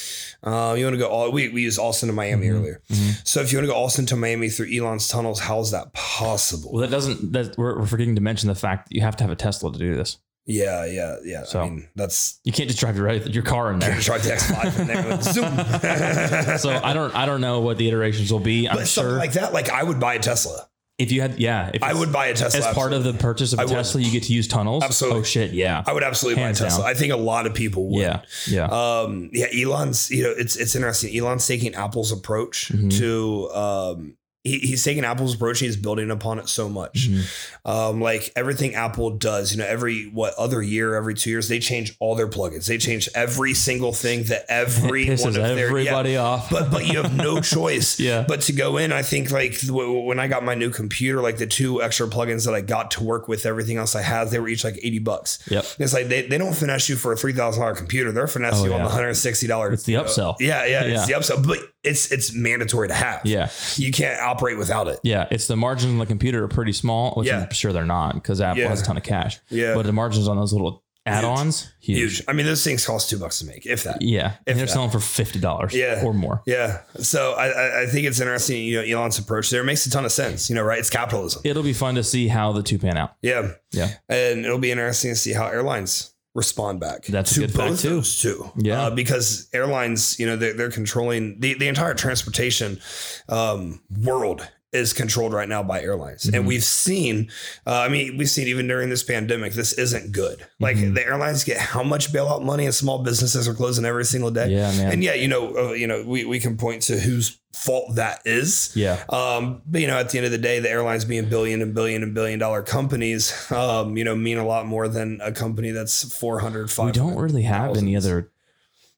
uh, 0.42 0.74
you 0.76 0.84
want 0.84 0.94
to 0.94 0.98
go 0.98 1.06
all 1.06 1.30
we 1.30 1.48
we 1.50 1.62
used 1.62 1.78
Austin 1.78 2.08
to 2.08 2.12
Miami 2.12 2.48
Mhm. 2.48 2.54
earlier. 2.54 2.82
Mhm. 2.90 3.20
So 3.24 3.40
if 3.40 3.52
you 3.52 3.58
want 3.58 3.68
to 3.68 3.72
go 3.72 3.78
Austin 3.78 4.06
to 4.06 4.16
Miami 4.16 4.50
through 4.50 4.72
Elon's 4.76 5.06
tunnels, 5.06 5.38
how's 5.38 5.70
that 5.70 5.92
possible? 5.92 6.72
Well, 6.72 6.80
that 6.80 6.90
doesn't. 6.90 7.32
That 7.32 7.56
we're, 7.56 7.78
we're 7.78 7.86
forgetting 7.86 8.16
to 8.16 8.20
mention 8.20 8.48
the 8.48 8.56
fact 8.56 8.88
that 8.88 8.94
you 8.96 9.02
have 9.02 9.14
to 9.18 9.22
have 9.24 9.30
a 9.30 9.36
Tesla 9.36 9.72
to 9.72 9.78
do 9.78 9.94
this. 9.94 10.18
Yeah, 10.46 10.84
yeah, 10.84 11.16
yeah. 11.24 11.44
So- 11.44 11.60
I 11.60 11.68
mean, 11.68 11.88
that's 11.94 12.40
You 12.44 12.52
can't 12.52 12.68
just 12.68 12.80
drive 12.80 12.96
your 12.96 13.10
your 13.36 13.42
car 13.44 13.72
in 13.72 13.78
there. 13.78 13.98
Drive 14.00 14.22
the 14.24 14.32
X 14.32 14.50
five 14.50 14.78
in 14.80 14.86
there 14.86 15.06
with 15.08 15.22
zoom. 15.22 15.44
so 16.58 16.80
I 16.82 16.92
don't 16.92 17.14
I 17.14 17.26
don't 17.26 17.40
know 17.40 17.60
what 17.60 17.78
the 17.78 17.88
iterations 17.88 18.32
will 18.32 18.40
be. 18.40 18.68
I'm 18.68 18.76
but 18.76 18.86
something 18.88 19.10
sure 19.12 19.18
like 19.18 19.32
that, 19.34 19.52
like 19.52 19.70
I 19.70 19.82
would 19.82 20.00
buy 20.00 20.14
a 20.14 20.18
Tesla. 20.18 20.68
if 20.98 21.10
you 21.12 21.20
had 21.20 21.38
yeah, 21.40 21.70
if 21.72 21.82
I 21.82 21.94
would 21.94 22.12
buy 22.12 22.26
a 22.26 22.34
Tesla 22.34 22.68
as 22.68 22.74
part 22.74 22.92
of 22.92 23.02
the 23.04 23.12
purchase 23.14 23.52
of 23.52 23.58
a. 23.60 23.64
Tesla, 23.66 24.00
you 24.00 24.10
get 24.10 24.24
to 24.24 24.32
use 24.32 24.46
tunnels. 24.48 24.82
Absolutely. 24.84 25.20
Oh 25.20 25.22
shit, 25.22 25.52
yeah, 25.52 25.82
I 25.86 25.92
would 25.92 26.02
absolutely 26.02 26.42
Hands 26.42 26.58
buy 26.60 26.66
a 26.66 26.68
Tesla. 26.68 26.84
down. 26.84 26.90
I 26.90 26.94
think 26.98 27.12
a 27.12 27.16
lot 27.16 27.46
of 27.46 27.54
people 27.54 27.88
would. 27.90 28.02
yeah, 28.02 28.22
yeah. 28.48 28.66
Um, 28.66 29.30
yeah, 29.32 29.46
Elon's, 29.54 30.10
you 30.10 30.22
know, 30.24 30.34
it's 30.36 30.56
it's 30.56 30.74
interesting. 30.76 31.16
Elon's 31.16 31.46
taking 31.46 31.74
Apple's 31.74 32.12
approach 32.12 32.70
Mhm. 32.72 32.96
to 32.98 33.50
um 33.54 34.16
he, 34.44 34.58
he's 34.58 34.82
taking 34.82 35.04
Apple's 35.04 35.34
approach 35.34 35.60
he's 35.60 35.76
building 35.76 36.10
upon 36.10 36.38
it 36.40 36.48
so 36.48 36.68
much. 36.68 37.08
Mhm. 37.08 37.58
Um, 37.64 38.00
like 38.00 38.32
everything 38.34 38.74
Apple 38.74 39.10
does, 39.10 39.52
you 39.52 39.58
know, 39.58 39.66
every 39.66 40.04
what 40.10 40.34
other 40.34 40.60
year, 40.60 40.96
every 40.96 41.14
two 41.14 41.30
years, 41.30 41.48
they 41.48 41.58
change 41.60 41.94
all 42.00 42.14
their 42.16 42.26
plugins. 42.28 42.66
They 42.66 42.78
change 42.78 43.08
every 43.14 43.54
single 43.54 43.92
thing 43.92 44.24
that 44.24 44.44
every 44.48 45.06
one 45.16 45.28
of 45.28 45.34
their 45.34 45.56
yeah, 45.56 45.62
everybody 45.64 46.16
off. 46.16 46.50
but 46.50 46.70
but 46.70 46.86
you 46.86 47.00
have 47.02 47.16
no 47.16 47.40
choice. 47.40 48.00
Yeah. 48.00 48.24
But 48.26 48.40
to 48.42 48.52
go 48.52 48.78
in, 48.78 48.92
I 48.92 49.02
think 49.02 49.30
like 49.30 49.56
when 49.68 50.18
I 50.18 50.26
got 50.26 50.42
my 50.42 50.54
new 50.54 50.70
computer, 50.70 51.20
like 51.20 51.38
the 51.38 51.46
two 51.46 51.80
extra 51.82 52.08
plugins 52.08 52.44
that 52.46 52.54
I 52.54 52.62
got 52.62 52.90
to 52.92 53.04
work 53.04 53.28
with 53.28 53.46
everything 53.46 53.76
else 53.76 53.94
I 53.94 54.02
had, 54.02 54.30
they 54.30 54.40
were 54.40 54.48
each 54.48 54.64
like 54.64 54.78
eighty 54.82 54.98
bucks. 54.98 55.38
Yep. 55.50 55.64
It's 55.78 55.92
like 55.92 56.08
they, 56.08 56.26
they 56.26 56.38
don't 56.38 56.54
finesse 56.54 56.88
you 56.88 56.96
for 56.96 57.12
a 57.12 57.16
three 57.16 57.32
thousand 57.32 57.60
dollar 57.62 57.74
computer. 57.76 58.10
They're 58.10 58.26
finesse 58.26 58.54
Oh, 58.60 58.64
you 58.64 58.74
on 58.74 58.82
the 58.82 58.88
hundred 58.88 59.08
and 59.08 59.16
sixty 59.16 59.46
dollars. 59.46 59.74
It's 59.74 59.82
the 59.84 59.94
upsell. 59.94 60.34
Yeah, 60.40 60.64
yeah, 60.64 60.84
Yeah. 60.86 60.94
it's 60.94 61.06
the 61.06 61.12
upsell, 61.12 61.46
but 61.46 61.58
it's 61.84 62.10
it's 62.12 62.32
mandatory 62.34 62.88
to 62.88 62.94
have. 62.94 63.22
Yeah, 63.24 63.50
you 63.76 63.90
can't 63.92 64.20
operate 64.20 64.58
without 64.58 64.88
it. 64.88 65.00
yeah. 65.02 65.26
It's 65.30 65.46
the 65.46 65.56
margins 65.56 65.92
on 65.92 65.98
the 65.98 66.06
computer 66.06 66.44
are 66.44 66.48
pretty 66.48 66.72
small, 66.72 67.12
which 67.14 67.28
Yeah. 67.28 67.40
I'm 67.42 67.50
sure 67.52 67.72
they're 67.72 67.84
not 67.84 68.14
because 68.14 68.40
Apple 68.40 68.62
Yeah. 68.62 68.68
has 68.68 68.82
a 68.82 68.84
ton 68.84 68.96
of 68.96 69.02
cash. 69.02 69.38
Yeah, 69.48 69.74
But 69.74 69.86
the 69.86 69.92
margins 69.92 70.28
on 70.28 70.36
those 70.36 70.52
little 70.52 70.84
add-ons, 71.04 71.68
huge. 71.80 71.98
huge. 71.98 72.22
I 72.28 72.32
mean, 72.32 72.46
those 72.46 72.62
things 72.62 72.86
cost 72.86 73.10
two 73.10 73.18
bucks 73.18 73.40
to 73.40 73.44
make, 73.46 73.66
if 73.66 73.82
that. 73.82 74.00
Yeah, 74.02 74.26
If 74.28 74.34
and 74.46 74.58
they're 74.58 74.66
that. 74.66 74.72
selling 74.72 74.90
for 74.90 75.00
fifty 75.00 75.40
dollars, 75.40 75.74
Yeah. 75.74 76.00
or 76.04 76.14
more. 76.14 76.42
Yeah. 76.46 76.82
So 77.00 77.32
I, 77.32 77.48
I- 77.48 77.82
I 77.82 77.86
think 77.86 78.06
it's 78.06 78.20
interesting, 78.20 78.62
you 78.64 78.80
know, 78.80 78.98
Elon's 79.00 79.18
approach 79.18 79.50
there 79.50 79.62
It 79.62 79.64
makes 79.64 79.84
a 79.84 79.90
ton 79.90 80.04
of 80.04 80.12
sense, 80.12 80.48
you 80.48 80.54
know, 80.54 80.62
right? 80.62 80.78
It's 80.78 80.90
capitalism. 80.90 81.42
It'll 81.44 81.64
be 81.64 81.72
fun 81.72 81.96
to 81.96 82.04
see 82.04 82.28
how 82.28 82.52
the 82.52 82.62
two 82.62 82.78
pan 82.78 82.96
out. 82.96 83.14
Yeah. 83.20 83.50
Yeah. 83.72 83.88
And 84.08 84.44
it'll 84.44 84.58
be 84.58 84.70
interesting 84.70 85.10
to 85.10 85.16
see 85.16 85.32
how 85.32 85.46
airlines 85.48 86.10
respond 86.34 86.80
back 86.80 87.04
That's 87.04 87.32
a 87.32 87.34
to 87.34 87.40
good 87.40 87.52
fact, 87.52 87.70
both 87.70 87.82
too. 87.82 87.88
those 87.90 88.18
two. 88.20 88.50
Yeah. 88.56 88.82
Uh, 88.84 88.90
because 88.90 89.48
airlines, 89.52 90.18
you 90.18 90.26
know, 90.26 90.36
they're, 90.36 90.54
they're 90.54 90.70
controlling 90.70 91.40
the, 91.40 91.54
the 91.54 91.68
entire 91.68 91.94
transportation 91.94 92.80
um, 93.28 93.82
world 94.02 94.48
is 94.72 94.92
controlled 94.92 95.32
right 95.32 95.48
now 95.48 95.62
by 95.62 95.82
airlines. 95.82 96.24
Mhm. 96.24 96.34
And 96.34 96.46
we've 96.46 96.64
seen, 96.64 97.30
uh, 97.66 97.80
I 97.80 97.88
mean, 97.88 98.16
we've 98.16 98.30
seen 98.30 98.48
even 98.48 98.66
during 98.66 98.88
this 98.88 99.02
pandemic, 99.02 99.52
this 99.52 99.72
isn't 99.74 100.12
good. 100.12 100.44
Like 100.60 100.76
Mhm. 100.76 100.94
the 100.94 101.04
airlines 101.06 101.44
get 101.44 101.58
how 101.58 101.82
much 101.82 102.12
bailout 102.12 102.42
money 102.42 102.64
and 102.64 102.74
small 102.74 103.00
businesses 103.02 103.46
are 103.46 103.54
closing 103.54 103.84
every 103.84 104.04
single 104.06 104.30
day. 104.30 104.48
Yeah, 104.50 104.70
man. 104.72 104.92
And 104.92 105.04
yeah, 105.04 105.14
you 105.14 105.28
know, 105.28 105.54
uh, 105.56 105.72
you 105.72 105.86
know, 105.86 106.02
we, 106.06 106.24
we 106.24 106.40
can 106.40 106.56
point 106.56 106.82
to 106.84 106.98
whose 106.98 107.38
fault 107.52 107.96
that 107.96 108.22
is. 108.24 108.70
yeah, 108.74 109.04
Um, 109.10 109.60
but 109.66 109.82
you 109.82 109.86
know, 109.86 109.98
at 109.98 110.08
the 110.08 110.16
end 110.18 110.24
of 110.24 110.32
the 110.32 110.38
day, 110.38 110.58
the 110.58 110.70
airlines 110.70 111.04
being 111.04 111.26
billion 111.26 111.60
and 111.60 111.74
billion 111.74 112.02
and 112.02 112.14
billion 112.14 112.38
dollar 112.38 112.62
companies, 112.62 113.30
um, 113.52 113.96
you 113.98 114.04
know, 114.04 114.16
mean 114.16 114.38
a 114.38 114.46
lot 114.46 114.66
more 114.66 114.88
than 114.88 115.20
a 115.22 115.30
company 115.32 115.70
that's 115.70 116.02
400, 116.14 116.72
we 116.78 116.92
don't 116.92 117.14
really 117.16 117.42
have 117.42 117.76
any 117.76 117.94
other 117.94 118.30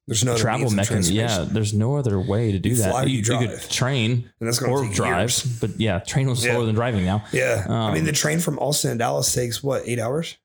There's 0.07 0.25
no 0.25 0.37
travel 0.37 0.71
mechanism. 0.71 1.15
Yeah, 1.17 1.47
there's 1.49 1.73
no 1.73 1.97
other 1.97 2.21
way 2.21 2.53
to 2.53 2.59
do 2.59 2.69
You 2.71 2.77
that. 2.77 2.91
fly 2.91 3.05
or 3.05 3.07
you 3.07 3.23
could 3.23 3.59
train 3.71 4.31
And 4.39 4.47
that's 4.49 4.61
or 4.61 4.87
drive, 4.93 5.19
years. 5.21 5.43
but 5.61 5.81
yeah, 5.81 5.99
train 6.01 6.29
was 6.29 6.41
slower 6.43 6.61
Yeah. 6.61 6.67
than 6.67 6.75
driving 6.75 7.05
now. 7.07 7.25
Yeah. 7.33 7.65
I 7.69 7.91
mean, 7.93 8.01
Um, 8.01 8.05
the 8.07 8.13
train 8.13 8.39
from 8.41 8.59
Austin 8.59 8.91
to 8.93 8.99
Dallas 8.99 9.33
takes 9.33 9.63
what, 9.63 9.83
eight 9.87 9.99
hours? 9.99 10.37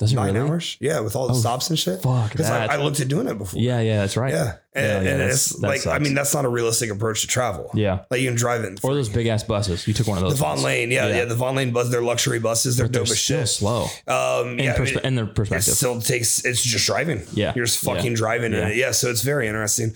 Does 0.00 0.12
it 0.12 0.16
Nine 0.16 0.34
really? 0.34 0.48
hours? 0.50 0.76
Yeah, 0.80 0.98
with 1.00 1.14
all 1.14 1.28
the 1.28 1.34
Oh, 1.34 1.36
stops 1.36 1.70
and 1.70 1.78
shit. 1.78 2.02
Fuck 2.02 2.32
Because 2.32 2.50
I. 2.50 2.66
I 2.66 2.76
looked 2.78 2.98
at 2.98 3.06
doing 3.06 3.28
it 3.28 3.38
before. 3.38 3.60
yeah, 3.60 3.78
yeah, 3.80 3.98
that's 4.00 4.16
right. 4.16 4.32
Yeah. 4.32 4.54
And, 4.74 4.84
Yeah, 4.86 5.00
yeah, 5.02 5.14
and 5.14 5.22
it's 5.30 5.56
like, 5.60 5.86
I 5.86 6.00
mean, 6.00 6.14
that's 6.14 6.34
not 6.34 6.44
a 6.44 6.48
realistic 6.48 6.90
approach 6.90 7.20
to 7.20 7.28
travel. 7.28 7.70
Yeah. 7.74 8.00
Like 8.10 8.20
you 8.20 8.26
can 8.28 8.36
drive 8.36 8.64
in. 8.64 8.76
Or 8.82 8.92
those 8.92 9.08
big 9.08 9.28
ass 9.28 9.44
buses. 9.44 9.86
You 9.86 9.94
took 9.94 10.08
one 10.08 10.18
of 10.18 10.24
those. 10.24 10.32
the. 10.32 10.38
Von 10.40 10.50
ones. 10.54 10.64
Lane, 10.64 10.90
yeah, 10.90 11.06
yeah, 11.06 11.16
Yeah. 11.18 11.24
the 11.26 11.36
Vonlane 11.36 11.72
bus, 11.72 11.90
they're 11.90 12.02
luxury 12.02 12.40
buses, 12.40 12.76
they're 12.76 12.86
But 12.86 12.92
they're 12.94 13.02
dope 13.04 13.12
as 13.12 13.18
shit. 13.18 13.48
slow. 13.48 13.84
Um, 14.08 14.58
In, 14.58 14.64
yeah, 14.64 14.74
I 14.76 14.80
mean, 14.80 14.98
in 15.04 15.14
their 15.14 15.26
it 15.26 15.34
perspective. 15.36 15.74
still 15.74 16.00
takes 16.00 16.44
it's 16.44 16.60
just 16.60 16.86
driving 16.86 17.22
Yeah. 17.32 17.52
you're 17.54 17.64
just 17.66 17.80
Yeah. 17.84 17.94
fucking 17.94 18.14
driving 18.14 18.52
in 18.52 18.58
Yeah. 18.58 18.68
it 18.70 18.76
yeah 18.76 18.90
so 18.90 19.10
it's 19.10 19.22
very 19.22 19.46
interesting 19.46 19.94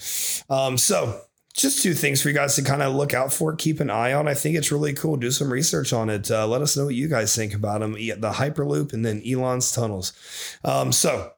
um 0.48 0.78
so 0.78 1.20
just 1.58 1.82
two 1.82 1.92
things 1.92 2.22
for 2.22 2.28
you 2.28 2.34
guys 2.34 2.54
to 2.56 2.62
kind 2.62 2.82
of 2.82 2.94
look 2.94 3.12
out 3.12 3.32
for 3.32 3.54
keep 3.54 3.80
an 3.80 3.90
eye 3.90 4.12
on 4.12 4.28
i 4.28 4.34
think 4.34 4.56
it's 4.56 4.72
really 4.72 4.94
cool 4.94 5.16
do 5.16 5.30
some 5.30 5.52
research 5.52 5.92
on 5.92 6.08
it 6.08 6.30
uh, 6.30 6.46
let 6.46 6.62
us 6.62 6.76
know 6.76 6.86
what 6.86 6.94
you 6.94 7.08
guys 7.08 7.34
think 7.34 7.54
about 7.54 7.80
them 7.80 7.92
the 7.92 8.32
hyperloop 8.34 8.92
and 8.92 9.04
then 9.04 9.22
elon's 9.26 9.72
tunnels 9.72 10.12
um 10.64 10.92
so 10.92 11.32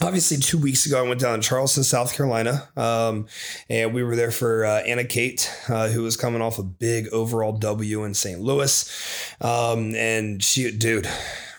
Obviously, 0.00 0.38
two 0.38 0.58
weeks 0.58 0.84
ago, 0.84 1.04
I 1.04 1.08
went 1.08 1.20
down 1.20 1.40
to 1.40 1.48
Charleston, 1.48 1.84
South 1.84 2.16
Carolina, 2.16 2.68
um, 2.76 3.26
and 3.68 3.94
we 3.94 4.02
were 4.02 4.16
there 4.16 4.32
for 4.32 4.64
uh, 4.64 4.80
Anna 4.80 5.04
Kate, 5.04 5.48
uh, 5.68 5.88
who 5.88 6.02
was 6.02 6.16
coming 6.16 6.42
off 6.42 6.58
a 6.58 6.64
big 6.64 7.06
overall 7.12 7.52
W 7.52 8.02
in 8.02 8.12
St. 8.14 8.40
Louis. 8.40 9.36
Um, 9.40 9.94
and 9.94 10.42
she, 10.42 10.76
dude, 10.76 11.08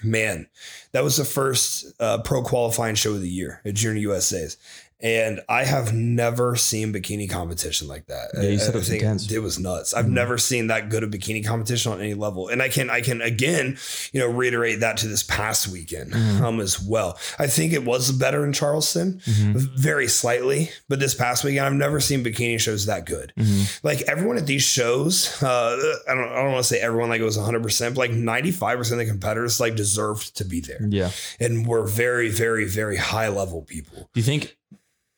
man, 0.03 0.47
that 0.91 1.05
was 1.05 1.15
the 1.15 1.23
first 1.25 1.93
uh, 2.01 2.17
pro 2.23 2.43
qualifying 2.43 2.95
show 2.95 3.13
of 3.13 3.21
the 3.21 3.29
year 3.29 3.61
at 3.63 3.75
Junior 3.75 4.01
USA's. 4.01 4.57
And 5.03 5.41
I 5.49 5.65
have 5.65 5.93
never 5.93 6.55
seen 6.55 6.93
bikini 6.93 7.29
competition 7.29 7.89
like 7.89 8.07
that. 8.07 8.29
Yeah, 8.35 8.43
you 8.49 8.57
said 8.57 8.73
it 8.73 8.77
was 8.77 8.89
intense. 8.89 9.29
It 9.29 9.39
was 9.39 9.59
nuts. 9.59 9.93
I've 9.93 10.05
Mhm. 10.05 10.11
never 10.11 10.37
seen 10.37 10.67
that 10.67 10.89
good 10.89 11.03
of 11.03 11.09
bikini 11.11 11.45
competition 11.45 11.91
on 11.91 11.99
any 11.99 12.13
level. 12.13 12.47
And 12.47 12.61
I 12.61 12.69
can, 12.69 12.89
I 12.89 13.01
can 13.01 13.21
again, 13.21 13.77
you 14.13 14.21
know, 14.21 14.27
reiterate 14.27 14.79
that 14.79 14.95
to 14.97 15.07
this 15.09 15.21
past 15.21 15.67
weekend 15.67 16.13
Mhm. 16.13 16.41
um, 16.41 16.59
as 16.61 16.79
well. 16.81 17.17
I 17.37 17.47
think 17.47 17.73
it 17.73 17.83
was 17.83 18.11
better 18.13 18.45
in 18.45 18.53
Charleston, 18.53 19.19
Mhm. 19.25 19.77
very 19.77 20.07
slightly, 20.07 20.71
but 20.87 21.01
this 21.01 21.13
past 21.13 21.43
weekend, 21.43 21.65
I've 21.65 21.73
never 21.73 21.99
seen 21.99 22.23
bikini 22.23 22.57
shows 22.57 22.85
that 22.85 23.05
good. 23.05 23.33
Mhm. 23.37 23.79
Like 23.83 24.03
everyone 24.03 24.37
at 24.37 24.47
these 24.47 24.63
shows, 24.63 25.29
uh, 25.43 25.75
I 26.07 26.15
don't, 26.15 26.29
I 26.31 26.43
don't 26.43 26.53
want 26.53 26.63
to 26.65 26.69
say 26.73 26.79
everyone 26.79 27.09
like 27.09 27.19
it 27.19 27.25
was 27.25 27.37
100%, 27.37 27.95
but 27.95 27.99
like 27.99 28.11
95% 28.11 29.01
of 29.01 29.05
the 29.07 29.11
competitors 29.11 29.59
like 29.59 29.75
deserved 29.75 30.37
to 30.37 30.45
be 30.45 30.61
there 30.61 30.87
Yeah. 30.89 31.11
and 31.41 31.67
were 31.67 31.85
very, 31.85 32.29
very, 32.29 32.63
very 32.63 32.95
high 32.95 33.27
level 33.27 33.63
people. 33.63 34.09
Do 34.13 34.19
you 34.21 34.23
think 34.23 34.55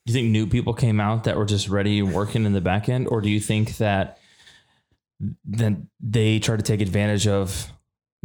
you 0.06 0.14
think 0.14 0.30
new 0.30 0.46
people 0.46 0.74
came 0.74 1.00
out 1.00 1.24
that 1.24 1.38
were 1.38 1.46
just 1.46 1.68
ready 1.68 2.02
working 2.02 2.46
in 2.46 2.54
the 2.54 2.62
back 2.62 2.90
end, 2.90 3.08
or 3.08 3.22
do 3.22 3.30
you 3.30 3.40
think 3.40 3.78
that 3.78 4.20
then 5.44 5.88
they 6.00 6.40
tried 6.40 6.58
to 6.58 6.64
take 6.64 6.82
advantage 6.82 7.28
of 7.28 7.72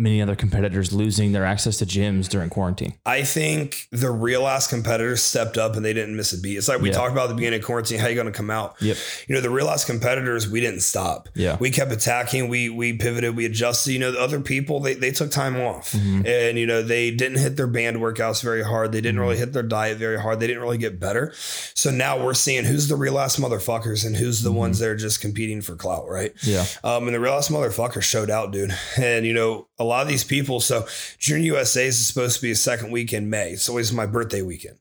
many 0.00 0.20
other 0.22 0.34
competitors 0.34 0.92
losing 0.92 1.32
their 1.32 1.44
access 1.44 1.76
to 1.78 1.86
gyms 1.86 2.28
during 2.28 2.50
quarantine? 2.50 2.94
I 3.06 3.22
think 3.22 3.86
the 3.92 4.10
real 4.10 4.46
ass 4.46 4.66
competitors 4.66 5.22
stepped 5.22 5.58
up 5.58 5.76
and 5.76 5.84
they 5.84 5.92
didn't 5.92 6.16
miss 6.16 6.32
a 6.32 6.38
beat. 6.40 6.56
It's 6.56 6.68
like 6.68 6.80
we 6.80 6.88
Yeah. 6.88 6.94
talked 6.96 7.12
about 7.12 7.24
at 7.24 7.28
the 7.28 7.34
beginning 7.34 7.60
of 7.60 7.66
quarantine, 7.66 7.98
how 7.98 8.08
you 8.08 8.14
going 8.14 8.26
to 8.26 8.32
come 8.32 8.50
out? 8.50 8.76
Yep. 8.80 8.96
You 9.28 9.34
know, 9.34 9.40
the 9.40 9.50
real 9.50 9.68
ass 9.68 9.84
competitors, 9.84 10.48
we 10.48 10.60
didn't 10.60 10.80
stop. 10.80 11.28
Yeah. 11.34 11.56
We 11.60 11.70
kept 11.70 11.92
attacking. 11.92 12.48
We 12.48 12.68
we 12.70 12.94
pivoted. 12.94 13.36
We 13.36 13.44
adjusted. 13.46 13.92
You 13.92 13.98
know, 13.98 14.12
the 14.12 14.20
other 14.20 14.40
people 14.40 14.80
they, 14.80 14.94
they 14.94 15.10
took 15.10 15.30
time 15.30 15.56
off, 15.60 15.92
Mhm. 15.92 16.26
and 16.26 16.58
you 16.58 16.66
know 16.66 16.82
they 16.82 17.10
didn't 17.10 17.38
hit 17.38 17.56
their 17.56 17.66
band 17.66 17.98
workouts 17.98 18.42
very 18.42 18.62
hard. 18.64 18.92
They 18.92 19.00
didn't 19.00 19.18
Mhm. 19.18 19.22
really 19.22 19.36
hit 19.38 19.52
their 19.52 19.62
diet 19.62 19.98
very 19.98 20.18
hard. 20.20 20.40
They 20.40 20.46
didn't 20.46 20.62
really 20.62 20.78
get 20.78 20.98
better. 20.98 21.32
So 21.74 21.90
now 21.90 22.22
we're 22.24 22.34
seeing 22.34 22.64
who's 22.64 22.88
the 22.88 22.96
real 22.96 23.18
ass 23.18 23.36
motherfuckers 23.36 24.04
and 24.06 24.16
who's 24.16 24.42
the 24.42 24.50
Mhm. 24.50 24.54
ones 24.54 24.78
that 24.78 24.88
are 24.88 24.96
just 24.96 25.20
competing 25.20 25.60
for 25.62 25.74
clout, 25.76 26.08
right? 26.08 26.32
Yeah. 26.42 26.64
Um, 26.84 27.06
and 27.06 27.14
the 27.14 27.20
real 27.20 27.34
ass 27.34 27.48
motherfuckers 27.48 28.02
showed 28.02 28.30
out, 28.30 28.52
dude. 28.52 28.74
And 28.96 29.26
you 29.26 29.32
know, 29.34 29.66
a 29.78 29.84
lot 29.90 30.02
of 30.02 30.08
these 30.08 30.24
people. 30.24 30.60
So 30.60 30.86
Junior 31.18 31.54
USA 31.54 31.86
is 31.86 32.06
supposed 32.06 32.36
to 32.36 32.42
be 32.42 32.50
a 32.52 32.56
second 32.56 32.90
week 32.90 33.12
in 33.12 33.28
May. 33.28 33.50
It's 33.50 33.68
always 33.68 33.92
my 33.92 34.06
birthday 34.06 34.42
weekend. 34.42 34.78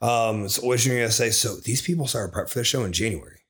Um, 0.00 0.44
it's 0.44 0.58
always 0.58 0.84
Junior 0.84 1.00
USA. 1.00 1.30
So 1.30 1.56
these 1.56 1.82
people 1.82 2.06
started 2.06 2.32
prep 2.32 2.48
for 2.48 2.58
the 2.60 2.64
show 2.64 2.84
in 2.84 2.92
January. 2.92 3.40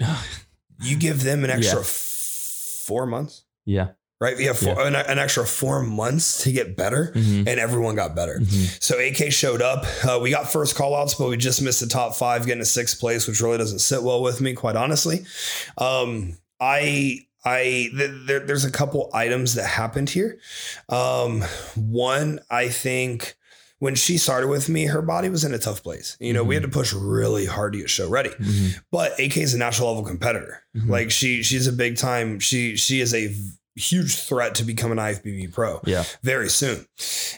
you 0.82 0.96
give 0.96 1.22
them 1.22 1.44
an 1.44 1.50
extra 1.50 1.76
Yeah. 1.78 1.80
f- 1.80 2.84
four 2.86 3.06
months, 3.06 3.42
Yeah. 3.64 3.88
right? 4.20 4.38
Have 4.40 4.58
four, 4.58 4.80
an, 4.86 4.94
an 4.94 5.18
extra 5.18 5.46
four 5.46 5.82
months 5.82 6.42
to 6.44 6.52
get 6.52 6.76
better, 6.76 7.12
Mhm. 7.14 7.48
and 7.48 7.58
everyone 7.60 7.94
got 7.96 8.14
better. 8.14 8.38
Mhm. 8.40 8.82
So 8.82 8.98
AK 8.98 9.30
showed 9.32 9.62
up. 9.62 9.84
Uh, 10.04 10.18
we 10.20 10.30
got 10.30 10.52
first 10.52 10.74
call 10.76 10.94
outs, 10.94 11.14
but 11.14 11.28
we 11.28 11.36
just 11.36 11.62
missed 11.62 11.80
the 11.80 11.86
top 11.86 12.14
five, 12.16 12.46
getting 12.46 12.60
to 12.62 12.66
sixth 12.66 13.00
place, 13.00 13.26
which 13.26 13.40
really 13.40 13.58
doesn't 13.58 13.80
sit 13.80 14.02
well 14.02 14.22
with 14.22 14.40
me, 14.40 14.52
quite 14.52 14.76
honestly. 14.76 15.24
Um, 15.78 16.36
I 16.60 17.25
I 17.46 17.90
th- 17.96 18.10
there, 18.26 18.40
there's 18.40 18.64
a 18.64 18.70
couple 18.70 19.08
items 19.14 19.54
that 19.54 19.66
happened 19.66 20.10
here. 20.10 20.38
Um, 20.88 21.42
one, 21.76 22.40
I 22.50 22.68
think 22.68 23.36
when 23.78 23.94
she 23.94 24.18
started 24.18 24.48
with 24.48 24.68
me, 24.68 24.86
her 24.86 25.02
body 25.02 25.28
was 25.28 25.44
in 25.44 25.52
a 25.54 25.58
tough 25.58 25.82
place. 25.82 26.16
You 26.18 26.32
know, 26.32 26.42
we 26.42 26.54
had 26.54 26.62
to 26.64 26.68
push 26.68 26.92
really 26.92 27.46
hard 27.46 27.74
to 27.74 27.78
get 27.78 27.90
show 27.90 28.08
ready. 28.08 28.30
Mhm. 28.30 28.80
But 28.90 29.12
AK 29.20 29.36
is 29.36 29.54
a 29.54 29.58
national 29.58 29.88
level 29.88 30.04
competitor. 30.04 30.62
Mhm. 30.76 30.88
Like 30.88 31.10
she 31.10 31.42
she's 31.42 31.66
a 31.66 31.72
big 31.72 31.96
time. 31.96 32.40
She 32.40 32.76
she 32.76 33.00
is 33.00 33.14
a 33.14 33.34
huge 33.76 34.16
threat 34.16 34.54
to 34.56 34.64
become 34.64 34.90
an 34.90 34.98
IFBB 34.98 35.52
pro 35.52 35.80
Yeah. 35.84 36.04
very 36.22 36.48
soon. 36.48 36.86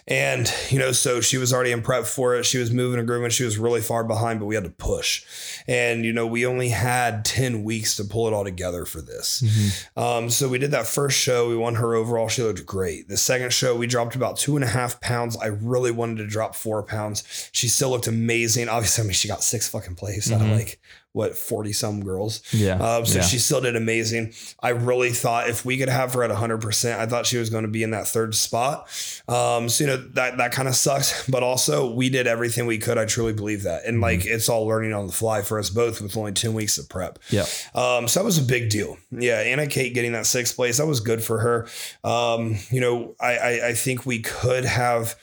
And, 0.06 0.50
you 0.70 0.78
know, 0.78 0.92
so 0.92 1.20
she 1.20 1.36
was 1.36 1.52
already 1.52 1.72
in 1.72 1.82
prep 1.82 2.06
for 2.06 2.36
it. 2.36 2.44
She 2.46 2.58
was 2.58 2.70
moving 2.70 2.98
and 2.98 3.06
grooving. 3.08 3.30
She 3.30 3.44
was 3.44 3.58
really 3.58 3.80
far 3.80 4.04
behind, 4.04 4.38
but 4.40 4.46
we 4.46 4.54
had 4.54 4.64
to 4.64 4.70
push. 4.70 5.22
And, 5.66 6.04
you 6.04 6.12
know, 6.12 6.26
we 6.26 6.46
only 6.46 6.68
had 6.70 7.24
10 7.24 7.64
weeks 7.64 7.96
to 7.96 8.04
pull 8.04 8.26
it 8.28 8.32
all 8.32 8.44
together 8.44 8.84
for 8.84 9.00
this. 9.02 9.42
Mhm. 9.44 10.00
Um, 10.02 10.30
so 10.30 10.48
we 10.48 10.58
did 10.58 10.70
that 10.70 10.86
first 10.86 11.18
show. 11.18 11.48
We 11.48 11.56
won 11.56 11.74
her 11.74 11.94
overall. 11.94 12.28
She 12.28 12.42
looked 12.42 12.64
great. 12.64 13.08
The 13.08 13.16
second 13.16 13.52
show, 13.52 13.74
we 13.76 13.86
dropped 13.86 14.14
about 14.14 14.38
two 14.38 14.56
and 14.56 14.64
a 14.64 14.68
half 14.68 15.00
pounds. 15.00 15.36
I 15.36 15.46
really 15.46 15.90
wanted 15.90 16.18
to 16.18 16.26
drop 16.26 16.54
four 16.54 16.82
pounds. 16.82 17.22
She 17.52 17.68
still 17.68 17.90
looked 17.90 18.06
amazing. 18.06 18.68
Obviously, 18.68 19.02
I 19.02 19.06
mean, 19.08 19.14
she 19.14 19.28
got 19.28 19.42
six 19.42 19.68
fucking 19.68 19.96
place 19.96 20.30
out 20.32 20.40
of 20.40 20.46
Mhm. 20.46 20.54
like, 20.56 20.80
what, 21.18 21.36
40 21.36 21.72
some 21.72 22.04
girls. 22.04 22.40
Yeah. 22.52 22.74
Um, 22.74 23.04
so 23.04 23.18
yeah. 23.18 23.24
she 23.24 23.38
still 23.38 23.60
did 23.60 23.74
amazing. 23.74 24.32
I 24.60 24.68
really 24.70 25.10
thought 25.10 25.50
if 25.50 25.64
we 25.64 25.76
could 25.76 25.88
have 25.88 26.14
her 26.14 26.22
at 26.22 26.30
100%, 26.30 26.96
I 26.96 27.06
thought 27.06 27.26
she 27.26 27.38
was 27.38 27.50
going 27.50 27.64
to 27.64 27.68
be 27.68 27.82
in 27.82 27.90
that 27.90 28.06
third 28.06 28.36
spot. 28.36 28.88
Um, 29.28 29.68
so, 29.68 29.84
you 29.84 29.90
know, 29.90 29.96
that, 30.14 30.38
that 30.38 30.52
kind 30.52 30.68
of 30.68 30.76
sucks. 30.76 31.28
But 31.28 31.42
also, 31.42 31.92
we 31.92 32.08
did 32.08 32.28
everything 32.28 32.66
we 32.66 32.78
could. 32.78 32.96
I 32.96 33.04
truly 33.04 33.32
believe 33.32 33.64
that. 33.64 33.84
And 33.84 34.00
like, 34.00 34.24
it's 34.24 34.48
all 34.48 34.64
learning 34.64 34.92
on 34.92 35.08
the 35.08 35.12
fly 35.12 35.42
for 35.42 35.58
us 35.58 35.70
both 35.70 36.00
with 36.00 36.16
only 36.16 36.32
10 36.32 36.54
weeks 36.54 36.78
of 36.78 36.88
prep. 36.88 37.18
yeah. 37.30 37.44
Um, 37.74 38.06
so 38.06 38.20
that 38.20 38.24
was 38.24 38.38
a 38.38 38.42
big 38.42 38.70
deal. 38.70 38.96
Yeah, 39.10 39.40
Anna 39.40 39.66
Kate 39.66 39.92
getting 39.92 40.12
that 40.12 40.26
sixth 40.26 40.54
place, 40.54 40.78
that 40.78 40.86
was 40.86 41.00
good 41.00 41.22
for 41.22 41.40
her. 41.40 41.68
Um, 42.08 42.56
you 42.70 42.80
know, 42.80 43.16
I, 43.20 43.36
I, 43.36 43.66
I 43.68 43.72
think 43.74 44.06
we 44.06 44.20
could 44.20 44.64
have 44.64 45.16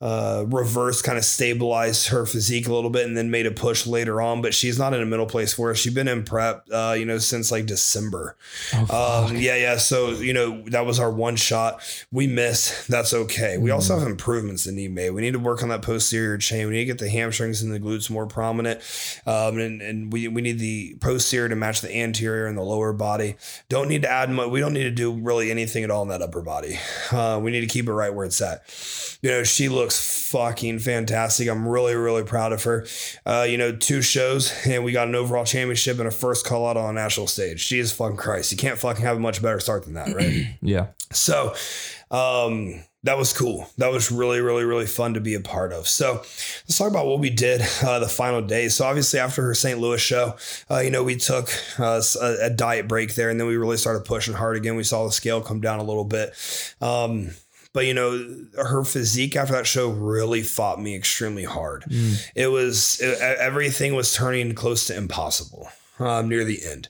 uh, 0.00 0.44
reverse 0.48 1.02
kind 1.02 1.18
of 1.18 1.24
stabilized 1.24 2.08
her 2.08 2.24
physique 2.24 2.66
a 2.66 2.72
little 2.72 2.88
bit 2.90 3.06
and 3.06 3.16
then 3.16 3.30
made 3.30 3.46
a 3.46 3.50
push 3.50 3.86
later 3.86 4.20
on, 4.22 4.40
but 4.40 4.54
she's 4.54 4.78
not 4.78 4.94
in 4.94 5.02
a 5.02 5.06
middle 5.06 5.26
place 5.26 5.52
for 5.52 5.70
us. 5.70 5.78
She's 5.78 5.92
been 5.92 6.08
in 6.08 6.24
prep, 6.24 6.66
uh, 6.72 6.96
you 6.98 7.04
know, 7.04 7.18
since 7.18 7.50
like 7.52 7.66
December. 7.66 8.36
Oh, 8.74 9.26
Um, 9.26 9.36
yeah, 9.36 9.56
yeah. 9.56 9.76
So, 9.76 10.10
you 10.10 10.32
know, 10.32 10.62
that 10.68 10.86
was 10.86 10.98
our 10.98 11.10
one 11.10 11.36
shot. 11.36 11.82
We 12.10 12.26
missed. 12.26 12.88
That's 12.88 13.12
okay. 13.12 13.58
We 13.58 13.70
also 13.70 13.98
have 13.98 14.06
improvements 14.08 14.64
that 14.64 14.72
need 14.72 14.94
made. 14.94 15.10
We 15.10 15.20
need 15.20 15.32
to 15.32 15.38
work 15.38 15.62
on 15.62 15.68
that 15.68 15.82
posterior 15.82 16.38
chain. 16.38 16.66
We 16.68 16.72
need 16.74 16.80
to 16.80 16.84
get 16.86 16.98
the 16.98 17.10
hamstrings 17.10 17.62
and 17.62 17.72
the 17.72 17.80
glutes 17.80 18.08
more 18.08 18.26
prominent. 18.26 18.80
Um, 19.26 19.58
and, 19.58 19.82
and 19.82 20.12
we, 20.12 20.28
we 20.28 20.40
need 20.40 20.58
the 20.58 20.96
posterior 21.00 21.48
to 21.48 21.56
match 21.56 21.80
the 21.80 21.94
anterior 21.94 22.46
and 22.46 22.56
the 22.56 22.62
lower 22.62 22.92
body. 22.92 23.36
Don't 23.68 23.88
need 23.88 24.02
to 24.02 24.10
add 24.10 24.30
much. 24.30 24.48
We 24.48 24.60
don't 24.60 24.72
need 24.72 24.84
to 24.84 24.90
do 24.90 25.12
really 25.12 25.50
anything 25.50 25.84
at 25.84 25.90
all 25.90 26.02
in 26.02 26.08
that 26.08 26.22
upper 26.22 26.40
body. 26.40 26.78
Uh, 27.12 27.40
we 27.42 27.50
need 27.50 27.60
to 27.60 27.66
keep 27.66 27.86
it 27.88 27.92
right 27.92 28.14
where 28.14 28.24
it's 28.24 28.40
at. 28.40 28.62
You 29.22 29.30
know, 29.30 29.42
she 29.44 29.68
looks 29.68 29.89
fucking 29.98 30.78
fantastic. 30.78 31.48
I'm 31.48 31.66
really, 31.66 31.94
really 31.94 32.24
proud 32.24 32.52
of 32.52 32.62
her. 32.64 32.86
Uh, 33.24 33.46
you 33.48 33.58
know, 33.58 33.74
two 33.74 34.02
shows 34.02 34.52
and 34.66 34.84
we 34.84 34.92
got 34.92 35.08
an 35.08 35.14
overall 35.14 35.44
championship 35.44 35.98
and 35.98 36.08
a 36.08 36.10
first 36.10 36.46
call 36.46 36.66
out 36.66 36.76
on 36.76 36.90
a 36.90 36.92
national 36.92 37.26
stage. 37.26 37.60
She 37.60 37.78
is 37.78 37.92
fucking 37.92 38.16
Christ. 38.16 38.52
You 38.52 38.58
can't 38.58 38.78
fucking 38.78 39.04
have 39.04 39.16
a 39.16 39.20
much 39.20 39.42
better 39.42 39.60
start 39.60 39.84
than 39.84 39.94
that, 39.94 40.14
right? 40.14 40.46
Yeah. 40.62 40.88
So, 41.12 41.54
um, 42.10 42.82
that 43.02 43.16
was 43.16 43.32
cool. 43.32 43.68
That 43.78 43.90
was 43.90 44.12
really, 44.12 44.40
really, 44.40 44.64
really 44.64 44.86
fun 44.86 45.14
to 45.14 45.20
be 45.20 45.34
a 45.34 45.40
part 45.40 45.72
of. 45.72 45.88
So, 45.88 46.16
let's 46.16 46.76
talk 46.76 46.88
about 46.88 47.06
what 47.06 47.18
we 47.18 47.30
did 47.30 47.62
uh, 47.82 47.98
the 47.98 48.08
final 48.08 48.42
day. 48.42 48.68
So, 48.68 48.84
obviously, 48.84 49.18
after 49.18 49.42
her 49.42 49.54
St. 49.54 49.78
Louis 49.78 50.00
show, 50.00 50.36
uh, 50.70 50.80
you 50.80 50.90
know, 50.90 51.02
we 51.02 51.16
took 51.16 51.48
uh, 51.78 52.02
a, 52.20 52.36
a 52.42 52.50
diet 52.50 52.88
break 52.88 53.14
there, 53.14 53.30
and 53.30 53.40
then 53.40 53.46
we 53.46 53.56
really 53.56 53.78
started 53.78 54.04
pushing 54.04 54.34
hard 54.34 54.56
again. 54.56 54.76
We 54.76 54.84
saw 54.84 55.06
the 55.06 55.12
scale 55.12 55.40
come 55.40 55.60
down 55.60 55.80
a 55.80 55.84
little 55.84 56.04
bit. 56.04 56.34
Um, 56.80 57.30
but 57.72 57.86
you 57.86 57.94
know, 57.94 58.44
her 58.54 58.82
physique 58.84 59.36
after 59.36 59.52
that 59.54 59.66
show 59.66 59.88
really 59.90 60.42
fought 60.42 60.80
me 60.80 60.94
extremely 60.96 61.44
hard. 61.44 61.84
It 62.34 62.48
was 62.48 63.00
it, 63.00 63.20
everything 63.20 63.94
was 63.94 64.12
turning 64.12 64.54
close 64.54 64.86
to 64.88 64.96
impossible 64.96 65.68
um, 66.00 66.28
near 66.28 66.44
the 66.44 66.60
end. 66.64 66.88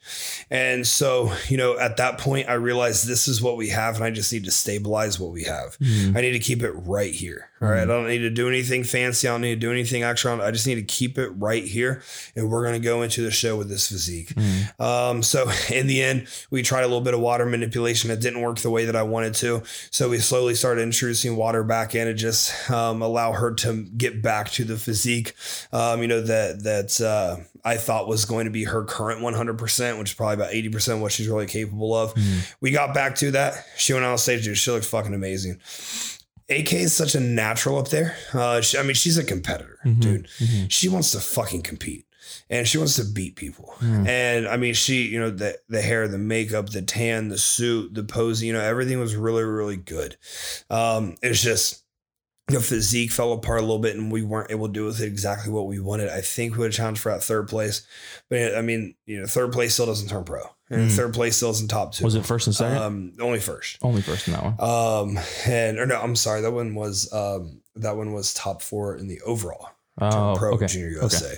And 0.51 0.87
so, 0.87 1.33
you 1.49 1.57
know, 1.57 1.79
at 1.79 1.97
that 1.99 2.19
point, 2.19 2.49
I 2.49 2.55
realized 2.55 3.07
this 3.07 3.29
is 3.29 3.43
what 3.43 3.57
we 3.57 3.69
have, 3.69 3.97
and 3.97 4.05
I 4.05 4.11
just 4.11 4.33
need 4.33 4.45
to 4.45 4.51
stabilize 4.51 5.19
what 5.21 5.33
we 5.33 5.45
have. 5.45 5.77
I 6.17 6.21
need 6.21 6.33
to 6.33 6.39
keep 6.39 6.63
it 6.63 6.73
right 6.73 7.13
here. 7.13 7.50
All 7.63 7.69
right. 7.69 7.83
I 7.83 7.85
don't 7.85 8.09
need 8.09 8.21
to 8.21 8.31
do 8.31 8.49
anything 8.49 8.85
fancy. 8.85 9.29
I 9.29 9.33
don't 9.33 9.43
need 9.43 9.55
to 9.55 9.61
do 9.61 9.71
anything 9.71 10.03
extra. 10.03 10.39
I 10.39 10.51
just 10.51 10.67
need 10.67 10.77
to 10.77 10.83
keep 10.83 11.19
it 11.19 11.29
right 11.37 11.63
here. 11.63 12.03
And 12.35 12.51
we're 12.51 12.63
going 12.63 12.81
to 12.81 12.85
go 12.85 13.03
into 13.03 13.23
the 13.23 13.31
show 13.31 13.55
with 13.57 13.69
this 13.69 13.89
physique. 13.89 14.33
Um, 14.79 15.23
so 15.23 15.51
in 15.71 15.87
the 15.87 16.03
end, 16.03 16.27
we 16.51 16.63
tried 16.63 16.83
a 16.83 16.87
little 16.87 17.03
bit 17.03 17.13
of 17.13 17.21
water 17.21 17.45
manipulation. 17.45 18.11
It 18.11 18.21
didn't 18.21 18.41
work 18.41 18.61
the 18.61 18.71
way 18.71 18.87
that 18.87 18.97
I 18.97 19.03
wanted 19.03 19.35
to. 19.35 19.63
So 19.91 20.09
we 20.09 20.19
slowly 20.19 20.55
started 20.55 20.81
introducing 20.81 21.37
water 21.37 21.63
back 21.63 21.95
in 21.95 22.07
to 22.07 22.15
just 22.15 22.71
um, 22.71 23.03
allow 23.03 23.33
her 23.33 23.53
to 23.57 23.85
get 23.85 24.23
back 24.23 24.51
to 24.53 24.65
the 24.65 24.79
physique, 24.79 25.35
um, 25.71 26.01
you 26.01 26.09
know, 26.09 26.23
that, 26.23 26.63
that 26.63 27.01
uh, 27.03 27.37
I 27.63 27.77
thought 27.77 28.09
was 28.09 28.25
going 28.25 28.47
to 28.47 28.51
be 28.51 28.65
her 28.65 28.85
current 28.85 29.21
100%, 29.21 29.99
which 29.99 30.11
is 30.11 30.15
probably 30.15 30.35
about 30.35 30.53
80% 30.53 30.95
of 30.95 31.01
what 31.03 31.13
she's 31.13 31.29
really 31.29 31.47
capable 31.47 31.95
of. 31.95 32.15
We 32.63 32.71
got 32.71 32.95
back 32.95 33.17
to 33.17 33.33
that. 33.33 33.67
She 33.77 33.93
went 33.93 34.07
on 34.07 34.17
stage, 34.17 34.45
dude. 34.45 34.57
She 34.57 34.71
looked 34.71 34.87
fucking 34.87 35.13
amazing. 35.13 35.61
AK 36.51 36.73
is 36.73 36.93
such 36.93 37.15
a 37.15 37.21
natural 37.21 37.79
up 37.79 37.89
there. 37.89 38.17
Uh, 38.33 38.61
she, 38.61 38.77
I 38.79 38.83
mean, 38.83 38.95
she's 38.95 39.17
a 39.19 39.25
competitor, 39.25 39.79
dude. 40.01 40.29
She 40.69 40.89
wants 40.89 41.13
to 41.13 41.21
fucking 41.21 41.63
compete 41.63 42.07
and 42.49 42.67
she 42.67 42.79
wants 42.79 42.97
to 42.97 43.05
beat 43.05 43.37
people. 43.37 43.75
And 44.07 44.49
I 44.49 44.57
mean, 44.57 44.75
she, 44.75 45.03
you 45.07 45.21
know, 45.21 45.31
the 45.31 45.57
the 45.69 45.81
hair, 45.81 46.09
the 46.09 46.19
makeup, 46.19 46.71
the 46.71 46.83
tan, 46.83 47.29
the 47.29 47.39
suit, 47.39 47.95
the 47.95 48.03
pose, 48.05 48.43
you 48.43 48.53
know, 48.53 48.61
everything 48.61 48.99
was 48.99 49.15
really, 49.17 49.45
really 49.45 49.77
good. 49.77 50.17
Um, 50.69 51.15
it's 51.23 51.43
just 51.43 51.85
the 52.49 52.61
physique 52.61 53.13
fell 53.13 53.33
apart 53.33 53.59
a 53.61 53.63
little 53.63 53.79
bit 53.79 53.95
and 53.97 54.11
we 54.11 54.23
weren't 54.23 54.51
able 54.51 54.67
to 54.67 54.73
do 54.73 54.85
with 54.85 55.01
it 55.01 55.07
exactly 55.07 55.53
what 55.53 55.67
we 55.69 55.79
wanted. 55.79 56.09
I 56.09 56.21
think 56.21 56.55
we 56.55 56.61
would 56.61 56.73
challenge 56.73 56.99
for 56.99 57.13
that 57.13 57.23
third 57.23 57.49
place. 57.49 57.87
But 58.29 58.57
I 58.57 58.63
mean, 58.63 58.97
you 59.07 59.21
know, 59.21 59.27
third 59.27 59.53
place 59.53 59.75
still 59.75 59.87
doesn't 59.87 60.09
turn 60.09 60.25
pro. 60.25 60.43
And 60.71 60.89
Mm. 60.89 60.95
third 60.97 61.15
place 61.15 61.37
still 61.37 61.51
isn't 61.51 61.69
top 61.69 61.93
two. 61.95 62.05
Was 62.05 62.15
it 62.15 62.25
first 62.25 62.47
and 62.47 62.55
second? 62.55 62.79
Um, 62.79 63.13
only 63.21 63.41
first. 63.41 63.79
Only 63.83 64.03
first 64.03 64.29
in 64.29 64.35
that 64.35 64.45
one. 64.45 64.55
Um, 64.61 65.19
and 65.47 65.79
or 65.81 65.87
no, 65.87 66.01
I'm 66.01 66.15
sorry, 66.15 66.41
that 66.43 66.53
one 66.53 66.75
was 66.77 67.13
um 67.13 67.61
that 67.77 67.97
one 67.97 68.13
was 68.13 68.33
top 68.35 68.63
four 68.63 68.97
in 68.97 69.09
the 69.09 69.21
overall 69.23 69.71
Oh, 70.01 70.35
pro 70.39 70.53
okay. 70.55 70.67
junior 70.67 70.89
USA. 70.91 71.37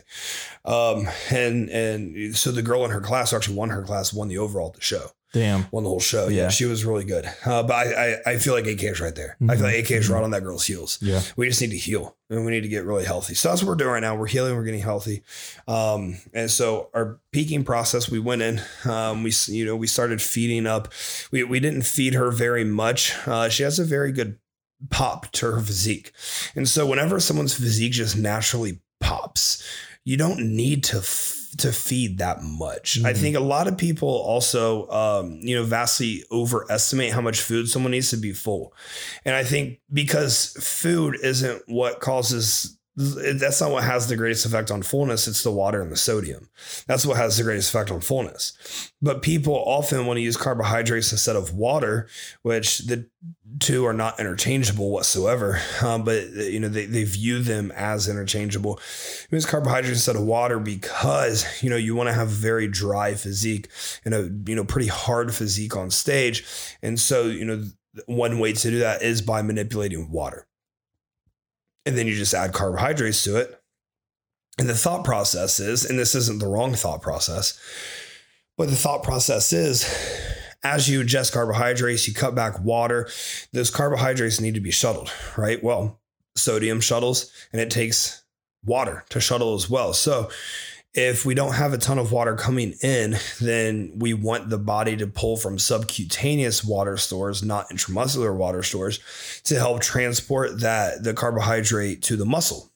Um, 0.65 1.09
and 1.31 1.69
and 1.71 2.37
so 2.37 2.53
the 2.53 2.63
girl 2.63 2.85
in 2.85 2.91
her 2.91 3.01
class 3.01 3.31
who 3.31 3.37
actually 3.37 3.57
won 3.57 3.71
her 3.71 3.83
class, 3.83 4.13
won 4.13 4.29
the 4.29 4.39
overall 4.39 4.69
at 4.69 4.75
the 4.75 4.81
show, 4.83 5.11
Damn. 5.33 5.67
won 5.71 5.85
the 5.85 5.89
whole 5.91 6.01
show. 6.01 6.29
Yeah, 6.29 6.43
Yeah. 6.43 6.49
she 6.51 6.65
was 6.67 6.85
really 6.85 7.05
good. 7.05 7.25
Uh, 7.47 7.63
but 7.63 7.73
I, 7.75 8.13
I 8.27 8.33
I 8.33 8.37
feel 8.39 8.53
like 8.55 8.67
AK 8.67 8.83
is 8.85 9.01
right 9.01 9.15
there. 9.15 9.37
I 9.49 9.57
feel 9.57 9.65
like 9.65 9.77
AK 9.79 9.91
is 9.93 10.09
Mhm. 10.09 10.13
right 10.15 10.23
on 10.23 10.31
that 10.33 10.43
girl's 10.43 10.67
heels. 10.67 10.99
Yeah. 11.01 11.23
We 11.37 11.49
just 11.49 11.61
need 11.61 11.71
to 11.71 11.79
heal 11.79 12.17
and 12.29 12.45
we 12.45 12.51
need 12.53 12.63
to 12.63 12.69
get 12.69 12.85
really 12.85 13.05
healthy. 13.05 13.35
So 13.35 13.49
that's 13.49 13.63
what 13.63 13.69
we're 13.71 13.75
doing 13.77 13.91
right 13.93 14.01
now. 14.01 14.15
We're 14.15 14.27
healing, 14.27 14.55
we're 14.57 14.65
getting 14.65 14.81
healthy. 14.83 15.23
Um, 15.67 16.19
and 16.35 16.51
so 16.51 16.91
our 16.95 17.19
peaking 17.33 17.65
process, 17.65 18.11
we 18.11 18.19
went 18.19 18.43
in, 18.43 18.61
um, 18.85 19.23
we, 19.23 19.33
you 19.47 19.65
know, 19.65 19.75
we 19.77 19.87
started 19.87 20.21
feeding 20.21 20.67
up. 20.67 20.93
We, 21.31 21.45
we 21.45 21.61
didn't 21.61 21.83
feed 21.83 22.15
her 22.15 22.31
very 22.31 22.65
much. 22.65 23.15
Uh, 23.27 23.49
she 23.49 23.63
has 23.63 23.79
a 23.79 23.85
very 23.85 24.13
good 24.13 24.39
pop 24.91 25.31
to 25.33 25.51
her 25.53 25.61
physique. 25.61 26.13
And 26.55 26.69
so 26.69 26.87
whenever 26.87 27.21
someone's 27.21 27.55
physique 27.55 27.93
just 27.93 28.17
naturally 28.17 28.81
pops, 29.01 29.63
you 30.05 30.17
don't 30.17 30.41
need 30.57 30.83
to 30.85 30.99
f- 30.99 31.39
to 31.59 31.73
feed 31.73 32.19
that 32.19 32.43
much. 32.43 32.99
I 33.05 33.13
Mhm. 33.13 33.17
think 33.17 33.37
a 33.37 33.41
lot 33.41 33.69
of 33.69 33.77
people 33.77 34.09
also 34.09 34.89
um, 34.91 35.39
you 35.43 35.55
know 35.55 35.65
vastly 35.65 36.25
overestimate 36.31 37.13
how 37.13 37.21
much 37.21 37.41
food 37.41 37.69
someone 37.69 37.93
needs 37.93 38.11
to 38.11 38.17
be 38.17 38.33
full. 38.33 38.73
And 39.25 39.35
I 39.37 39.45
think 39.45 39.79
because 39.93 40.57
food 40.61 41.19
isn't 41.23 41.63
what 41.67 42.01
causes 42.01 42.77
that's 42.95 43.61
not 43.61 43.71
what 43.71 43.85
has 43.85 44.09
the 44.09 44.17
greatest 44.17 44.45
effect 44.45 44.71
on 44.71 44.83
fullness. 44.83 45.27
It's 45.27 45.43
the 45.43 45.51
water 45.51 45.81
and 45.81 45.91
the 45.91 45.97
sodium. 45.97 46.51
That's 46.87 47.07
what 47.07 47.17
has 47.17 47.39
the 47.39 47.43
greatest 47.43 47.71
effect 47.71 47.91
on 47.91 48.03
fullness. 48.03 48.93
But 49.01 49.23
people 49.23 49.55
often 49.55 50.05
want 50.05 50.19
to 50.19 50.23
use 50.23 50.37
carbohydrates 50.37 51.11
instead 51.11 51.37
of 51.37 51.55
water, 51.55 52.07
which 52.43 52.81
the 52.81 53.09
two 53.61 53.87
are 53.87 53.95
not 53.95 54.21
interchangeable 54.21 54.91
whatsoever. 54.91 55.61
Um, 55.83 56.05
but 56.05 56.29
you 56.31 56.61
know 56.61 56.69
they, 56.69 56.87
they 56.87 57.03
view 57.03 57.41
them 57.41 57.73
as 57.73 58.09
interchangeable. 58.09 58.79
Use 59.33 59.45
carbohydrates 59.45 59.97
instead 59.97 60.15
of 60.15 60.23
water 60.23 60.61
because 60.61 61.45
you 61.61 61.69
know 61.71 61.77
you 61.77 61.97
want 61.97 62.09
to 62.09 62.13
have 62.13 62.29
a 62.29 62.31
very 62.31 62.69
dry 62.69 63.15
physique 63.15 63.69
and 64.05 64.15
a 64.15 64.31
you 64.47 64.55
know 64.55 64.65
pretty 64.65 64.87
hard 64.87 65.35
physique 65.35 65.77
on 65.77 65.91
stage, 65.91 66.45
and 66.83 67.01
so 67.01 67.25
you 67.25 67.45
know 67.45 67.65
one 68.07 68.39
way 68.39 68.53
to 68.53 68.71
do 68.71 68.79
that 68.79 69.03
is 69.03 69.23
by 69.23 69.43
manipulating 69.43 70.09
water. 70.11 70.47
And 71.85 71.97
then 71.97 72.07
you 72.07 72.15
just 72.15 72.35
add 72.35 72.53
carbohydrates 72.53 73.25
to 73.25 73.37
it. 73.37 73.61
And 74.59 74.69
the 74.69 74.75
thought 74.75 75.05
process 75.05 75.59
is, 75.61 75.85
and 75.85 75.99
this 75.99 76.15
isn't 76.15 76.39
the 76.39 76.47
wrong 76.47 76.75
thought 76.75 77.03
process, 77.03 77.59
but 78.57 78.69
the 78.69 78.77
thought 78.77 79.03
process 79.03 79.53
is 79.53 79.85
as 80.63 80.89
you 80.89 81.01
ingest 81.03 81.33
carbohydrates, 81.33 82.07
you 82.07 82.15
cut 82.15 82.35
back 82.35 82.61
water, 82.61 83.09
those 83.53 83.71
carbohydrates 83.71 84.41
need 84.41 84.55
to 84.55 84.61
be 84.61 84.71
shuttled, 84.71 85.11
right? 85.37 85.63
Well, 85.63 86.01
sodium 86.37 86.81
shuttles 86.81 87.33
and 87.53 87.61
it 87.61 87.71
takes 87.71 88.23
water 88.65 89.05
to 89.11 89.21
shuttle 89.21 89.55
as 89.55 89.69
well. 89.69 89.93
So 89.93 90.31
if 90.95 91.25
we 91.25 91.35
don't 91.35 91.55
have 91.55 91.73
a 91.73 91.79
ton 91.79 91.99
of 91.99 92.13
water 92.13 92.35
coming 92.37 92.75
in, 92.83 93.17
then 93.41 93.93
we 93.97 94.13
want 94.13 94.51
the 94.51 94.59
body 94.59 94.97
to 94.97 95.07
pull 95.07 95.37
from 95.37 95.59
subcutaneous 95.59 96.63
water 96.63 96.97
stores, 96.97 97.43
not 97.43 97.71
intramuscular 97.71 98.37
water 98.37 98.63
stores, 98.63 98.99
to 99.45 99.55
help 99.57 99.81
transport 99.81 100.61
that 100.61 101.03
the 101.03 101.15
carbohydrate 101.15 102.03
to 102.03 102.17
the 102.17 102.27
muscle, 102.27 102.71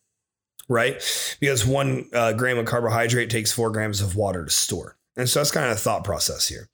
right? 0.68 1.02
Because 1.40 1.66
one 1.66 2.09
uh, 2.14 2.33
gram 2.33 2.59
of 2.59 2.64
carbohydrate 2.64 3.29
takes 3.29 3.52
four 3.52 3.70
grams 3.70 4.00
of 4.00 4.16
water 4.16 4.44
to 4.44 4.50
store. 4.50 4.96
And 5.18 5.29
so 5.29 5.40
that's 5.40 5.50
kind 5.50 5.70
of 5.70 5.76
the 5.76 5.83
thought 5.83 6.05
process 6.05 6.46
here. 6.46 6.68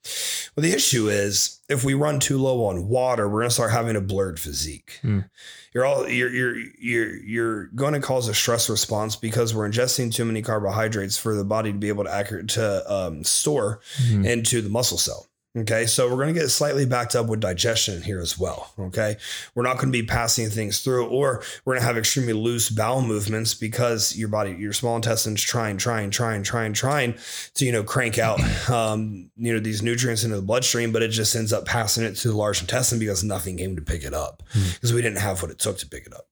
Well, 0.55 0.63
the 0.63 0.73
issue 0.73 1.07
is 1.07 1.59
if 1.69 1.83
we 1.83 1.93
run 1.93 2.19
too 2.19 2.37
low 2.37 2.65
on 2.65 2.89
water, 2.89 3.27
we're 3.27 3.39
going 3.39 3.49
to 3.49 3.53
start 3.53 3.71
having 3.71 3.95
a 3.95 4.01
blurred 4.01 4.39
physique. 4.39 4.99
Mm. 5.01 5.29
You're 5.73 5.85
all 5.85 6.07
you're 6.07 6.29
you're 6.29 6.55
you're 6.79 7.15
you're 7.23 7.63
going 7.75 7.93
to 7.93 7.99
cause 7.99 8.27
a 8.27 8.33
stress 8.33 8.69
response 8.69 9.15
because 9.15 9.55
we're 9.55 9.67
ingesting 9.67 10.13
too 10.13 10.23
many 10.25 10.41
carbohydrates 10.41 11.17
for 11.17 11.33
the 11.35 11.43
body 11.43 11.71
to 11.71 11.77
be 11.77 11.87
able 11.87 12.03
to 12.03 12.13
accurate 12.13 12.49
to 12.49 12.93
um, 12.93 13.23
store 13.23 13.79
Mhm. 14.03 14.25
into 14.25 14.61
the 14.61 14.69
muscle 14.69 14.97
cell. 14.99 15.25
Okay, 15.55 15.85
so 15.85 16.09
we're 16.09 16.15
going 16.15 16.33
to 16.33 16.39
get 16.39 16.49
slightly 16.49 16.83
backed 16.83 17.15
up 17.15 17.27
with 17.27 17.39
digestion 17.39 18.01
here 18.01 18.19
as 18.19 18.39
well. 18.39 18.71
Okay, 18.79 19.17
we're 19.53 19.61
not 19.61 19.75
going 19.75 19.89
to 19.89 19.91
be 19.91 20.03
passing 20.03 20.49
things 20.49 20.79
through, 20.79 21.05
or 21.05 21.43
we're 21.63 21.73
going 21.75 21.81
to 21.81 21.85
have 21.85 21.95
extremely 21.95 22.33
loose 22.33 22.71
bowel 22.71 23.03
movements 23.03 23.53
because 23.53 24.17
your 24.17 24.29
body, 24.29 24.53
your 24.53 24.73
small 24.73 24.95
intestines, 24.95 25.43
trying, 25.43 25.77
trying, 25.77 26.09
trying, 26.09 26.41
trying, 26.41 26.73
trying 26.73 27.13
to 27.53 27.65
you 27.65 27.71
know 27.71 27.83
crank 27.83 28.17
out 28.17 28.39
um, 28.67 29.29
you 29.37 29.53
know 29.53 29.59
these 29.59 29.83
nutrients 29.83 30.23
into 30.23 30.37
the 30.37 30.41
bloodstream, 30.41 30.91
but 30.91 31.03
it 31.03 31.09
just 31.09 31.35
ends 31.35 31.53
up 31.53 31.65
passing 31.65 32.03
it 32.03 32.15
to 32.15 32.29
the 32.29 32.35
large 32.35 32.59
intestine 32.59 32.97
because 32.97 33.23
nothing 33.23 33.57
came 33.57 33.75
to 33.75 33.81
pick 33.83 34.03
it 34.03 34.13
up 34.15 34.41
Hmm. 34.53 34.69
because 34.73 34.91
we 34.91 35.03
didn't 35.03 35.19
have 35.19 35.43
what 35.43 35.51
it 35.51 35.59
took 35.59 35.77
to 35.77 35.87
pick 35.87 36.07
it 36.07 36.13
up. 36.13 36.25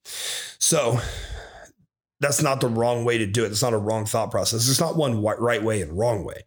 So 0.57 0.99
that's 2.19 2.41
not 2.41 2.59
the 2.59 2.69
wrong 2.69 3.05
way 3.05 3.19
to 3.19 3.27
do 3.27 3.45
it. 3.45 3.51
It's 3.51 3.61
not 3.61 3.73
a 3.73 3.77
wrong 3.77 4.05
thought 4.07 4.31
process. 4.31 4.67
It's 4.67 4.79
not 4.79 4.95
one 4.95 5.21
right 5.23 5.61
way 5.61 5.83
and 5.83 5.95
wrong 5.95 6.23
way. 6.23 6.43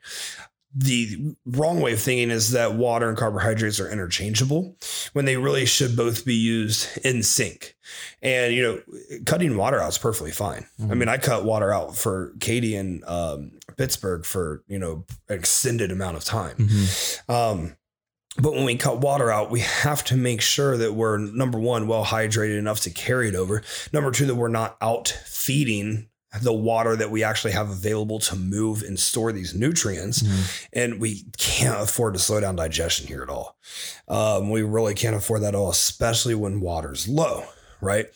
The 0.77 1.37
wrong 1.47 1.81
way 1.81 1.93
of 1.93 2.01
thinking 2.01 2.31
is 2.31 2.51
that 2.51 2.75
water 2.75 3.09
and 3.09 3.17
carbohydrates 3.17 3.79
are 3.79 3.89
interchangeable 3.91 4.77
when 5.13 5.25
they 5.25 5.37
really 5.37 5.67
should 5.67 5.95
both 5.97 6.25
be 6.25 6.35
used 6.35 6.89
in 7.05 7.23
sync. 7.23 7.77
And, 8.23 8.53
you 8.53 8.63
know, 8.63 9.19
cutting 9.25 9.57
water 9.57 9.81
out 9.81 9.91
is 9.91 9.99
perfectly 9.99 10.33
fine. 10.33 10.67
I 10.81 10.83
Mhm. 10.87 10.97
mean, 10.97 11.09
I 11.09 11.19
cut 11.19 11.45
water 11.45 11.73
out 11.73 11.97
for 11.97 12.33
Katie 12.41 12.75
in 12.75 13.03
um, 13.07 13.53
Pittsburgh 13.77 14.25
for, 14.25 14.65
you 14.67 14.79
know, 14.79 15.05
an 15.29 15.39
extended 15.39 15.93
amount 15.93 16.17
of 16.17 16.25
time. 16.25 16.57
Mhm. 16.57 17.31
Um, 17.31 17.77
but 18.37 18.53
when 18.55 18.65
we 18.65 18.77
cut 18.77 18.99
water 19.01 19.31
out, 19.31 19.53
we 19.53 19.61
have 19.61 20.03
to 20.07 20.17
make 20.17 20.41
sure 20.41 20.77
that 20.77 20.95
we're 20.95 21.19
number 21.19 21.59
one, 21.61 21.87
well 21.87 22.05
hydrated 22.05 22.59
enough 22.59 22.81
to 22.81 22.91
carry 22.91 23.29
it 23.29 23.37
over. 23.37 23.63
Number 23.93 24.11
two, 24.11 24.27
that 24.27 24.35
we're 24.35 24.49
not 24.49 24.77
out 24.83 25.17
feeding 25.25 26.09
the 26.43 26.53
water 26.53 26.97
that 26.97 27.11
we 27.11 27.23
actually 27.23 27.53
have 27.53 27.71
available 27.71 28.19
to 28.19 28.37
move 28.37 28.83
and 28.83 28.99
store 28.99 29.33
these 29.33 29.55
nutrients. 29.55 30.23
Mhm. 30.23 30.67
And 30.73 31.01
we 31.01 31.25
can't 31.39 31.81
afford 31.81 32.15
to 32.15 32.21
slow 32.21 32.41
down 32.41 32.57
digestion 32.57 33.07
here 33.07 33.23
at 33.23 33.29
all. 33.29 33.57
Um, 34.09 34.51
we 34.51 34.63
really 34.63 34.95
can't 34.95 35.15
afford 35.17 35.43
that 35.43 35.49
at 35.49 35.55
all, 35.55 35.71
especially 35.71 36.35
when 36.35 36.61
water's 36.61 37.07
low, 37.09 37.45
right? 37.81 38.07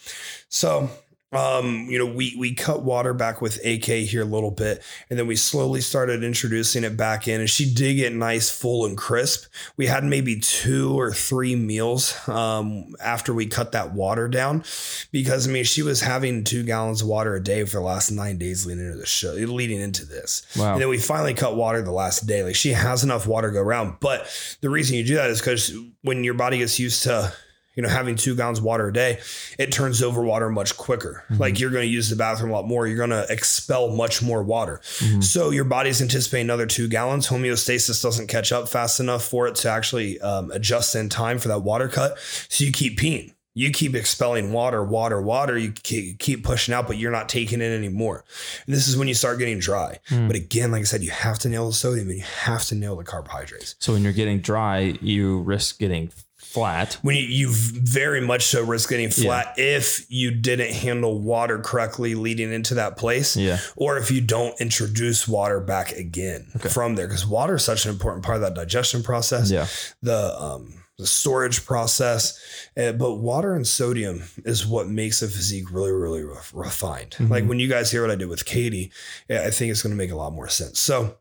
So, 0.48 0.90
um, 1.30 1.86
you 1.90 1.98
know, 1.98 2.06
we 2.06 2.34
we 2.38 2.54
cut 2.54 2.82
water 2.82 3.12
back 3.12 3.42
with 3.42 3.64
AK 3.64 3.84
here 3.84 4.22
a 4.22 4.24
little 4.24 4.50
bit, 4.50 4.82
and 5.10 5.18
then 5.18 5.26
we 5.26 5.36
slowly 5.36 5.82
started 5.82 6.24
introducing 6.24 6.84
it 6.84 6.96
back 6.96 7.28
in. 7.28 7.40
And 7.40 7.50
she 7.50 7.72
did 7.72 7.96
get 7.96 8.14
nice, 8.14 8.50
full, 8.50 8.86
and 8.86 8.96
crisp. 8.96 9.44
We 9.76 9.86
had 9.86 10.04
maybe 10.04 10.40
two 10.40 10.98
or 10.98 11.12
three 11.12 11.54
meals 11.54 12.16
um, 12.28 12.94
after 13.04 13.34
we 13.34 13.46
cut 13.46 13.72
that 13.72 13.92
water 13.92 14.26
down, 14.26 14.64
because 15.12 15.46
I 15.46 15.50
mean, 15.50 15.64
she 15.64 15.82
was 15.82 16.00
having 16.00 16.44
two 16.44 16.62
gallons 16.62 17.02
of 17.02 17.08
water 17.08 17.34
a 17.34 17.42
day 17.42 17.62
for 17.64 17.76
the 17.76 17.82
last 17.82 18.10
nine 18.10 18.38
days 18.38 18.64
leading 18.64 18.86
into 18.86 18.98
the 18.98 19.06
show, 19.06 19.32
leading 19.32 19.80
into 19.80 20.06
this. 20.06 20.46
Wow. 20.56 20.72
And 20.72 20.80
then 20.80 20.88
we 20.88 20.96
finally 20.96 21.34
cut 21.34 21.56
water 21.56 21.82
the 21.82 21.92
last 21.92 22.26
day. 22.26 22.42
Like 22.42 22.56
she 22.56 22.72
has 22.72 23.04
enough 23.04 23.26
water 23.26 23.48
to 23.48 23.54
go 23.54 23.60
around. 23.60 23.98
But 24.00 24.26
the 24.62 24.70
reason 24.70 24.96
you 24.96 25.04
do 25.04 25.16
that 25.16 25.28
is 25.28 25.40
because 25.40 25.76
when 26.00 26.24
your 26.24 26.34
body 26.34 26.58
gets 26.58 26.78
used 26.78 27.02
to, 27.02 27.34
you 27.78 27.82
know, 27.82 27.88
having 27.88 28.16
two 28.16 28.34
gallons 28.34 28.58
of 28.58 28.64
water 28.64 28.88
a 28.88 28.92
day, 28.92 29.20
it 29.56 29.70
turns 29.70 30.02
over 30.02 30.20
water 30.20 30.50
much 30.50 30.76
quicker. 30.76 31.22
Mhm. 31.30 31.38
Like 31.38 31.60
you're 31.60 31.70
going 31.70 31.86
to 31.86 31.88
use 31.88 32.10
the 32.10 32.16
bathroom 32.16 32.50
a 32.50 32.54
lot 32.54 32.66
more. 32.66 32.88
You're 32.88 32.96
going 32.96 33.10
to 33.10 33.24
expel 33.30 33.90
much 33.90 34.20
more 34.20 34.42
water. 34.42 34.80
Mhm. 34.98 35.22
So 35.22 35.50
your 35.50 35.62
body's 35.62 36.02
anticipating 36.02 36.46
another 36.46 36.66
two 36.66 36.88
gallons. 36.88 37.28
Homeostasis 37.28 38.02
doesn't 38.02 38.26
catch 38.26 38.50
up 38.50 38.68
fast 38.68 38.98
enough 38.98 39.24
for 39.24 39.46
it 39.46 39.54
to 39.54 39.70
actually 39.70 40.20
um, 40.22 40.50
adjust 40.50 40.96
in 40.96 41.08
time 41.08 41.38
for 41.38 41.46
that 41.46 41.60
water 41.60 41.86
cut. 41.86 42.18
So 42.48 42.64
you 42.64 42.72
keep 42.72 42.98
peeing. 42.98 43.34
You 43.54 43.70
keep 43.70 43.94
expelling 43.94 44.52
water, 44.52 44.82
water, 44.84 45.20
water. 45.22 45.56
You 45.56 45.70
keep 45.72 46.42
pushing 46.42 46.74
out, 46.74 46.88
but 46.88 46.96
you're 46.96 47.12
not 47.12 47.28
taking 47.28 47.60
in 47.60 47.72
anymore. 47.72 48.24
And 48.66 48.74
this 48.74 48.88
is 48.88 48.96
when 48.96 49.06
you 49.06 49.14
start 49.14 49.38
getting 49.38 49.60
dry. 49.60 50.00
Mm. 50.10 50.26
But 50.26 50.34
again, 50.36 50.72
like 50.72 50.80
I 50.80 50.84
said, 50.84 51.02
you 51.04 51.10
have 51.10 51.38
to 51.40 51.48
nail 51.48 51.68
the 51.68 51.74
sodium 51.74 52.08
and 52.08 52.18
you 52.18 52.24
have 52.24 52.64
to 52.66 52.74
nail 52.74 52.96
the 52.96 53.04
carbohydrates. 53.04 53.76
So 53.78 53.92
when 53.92 54.02
you're 54.02 54.12
getting 54.12 54.40
dry, 54.40 54.98
you 55.00 55.40
risk 55.42 55.78
getting 55.78 56.10
flat. 56.52 56.94
When 57.02 57.16
you, 57.16 57.22
you 57.22 57.48
very 57.52 58.20
much 58.20 58.44
so 58.46 58.64
risk 58.64 58.88
getting 58.90 59.11
flat 59.11 59.54
if 59.56 60.04
you 60.11 60.30
didn't 60.30 60.72
handle 60.72 61.18
water 61.20 61.58
correctly 61.58 62.14
leading 62.14 62.52
into 62.52 62.74
that 62.74 62.96
place. 62.96 63.37
Yeah. 63.37 63.58
or 63.76 63.98
if 63.98 64.11
you 64.11 64.20
don't 64.20 64.58
introduce 64.61 65.28
water 65.28 65.61
back 65.61 65.92
again 65.92 66.46
Okay. 66.56 66.68
from 66.68 66.94
there 66.96 67.06
because 67.06 67.26
water 67.26 67.56
is 67.56 67.64
such 67.64 67.84
an 67.87 67.90
important 67.92 68.24
part 68.24 68.37
of 68.37 68.42
that 68.42 68.54
digestion 68.54 69.02
process 69.02 69.50
Yeah. 69.50 69.66
the 70.02 70.34
um 70.40 70.74
the 70.98 71.06
storage 71.06 71.64
process 71.64 72.38
Uh, 72.76 72.90
but 72.92 73.14
water 73.16 73.54
and 73.54 73.66
sodium 73.66 74.24
is 74.44 74.66
what 74.66 74.88
makes 74.88 75.22
a 75.22 75.28
physique 75.28 75.70
really 75.70 75.92
really 75.92 76.24
ref- 76.24 76.50
refined 76.54 77.14
Mhm. 77.18 77.30
like 77.30 77.44
when 77.46 77.61
you 77.61 77.68
guys 77.68 77.90
hear 77.90 78.02
what 78.02 78.11
i 78.11 78.16
did 78.16 78.28
with 78.28 78.44
katie 78.44 78.90
i 79.30 79.50
think 79.50 79.70
it's 79.70 79.82
going 79.82 79.92
to 79.92 79.96
make 79.96 80.11
a 80.11 80.16
lot 80.16 80.32
more 80.32 80.48
sense 80.48 80.78
so 80.80 81.17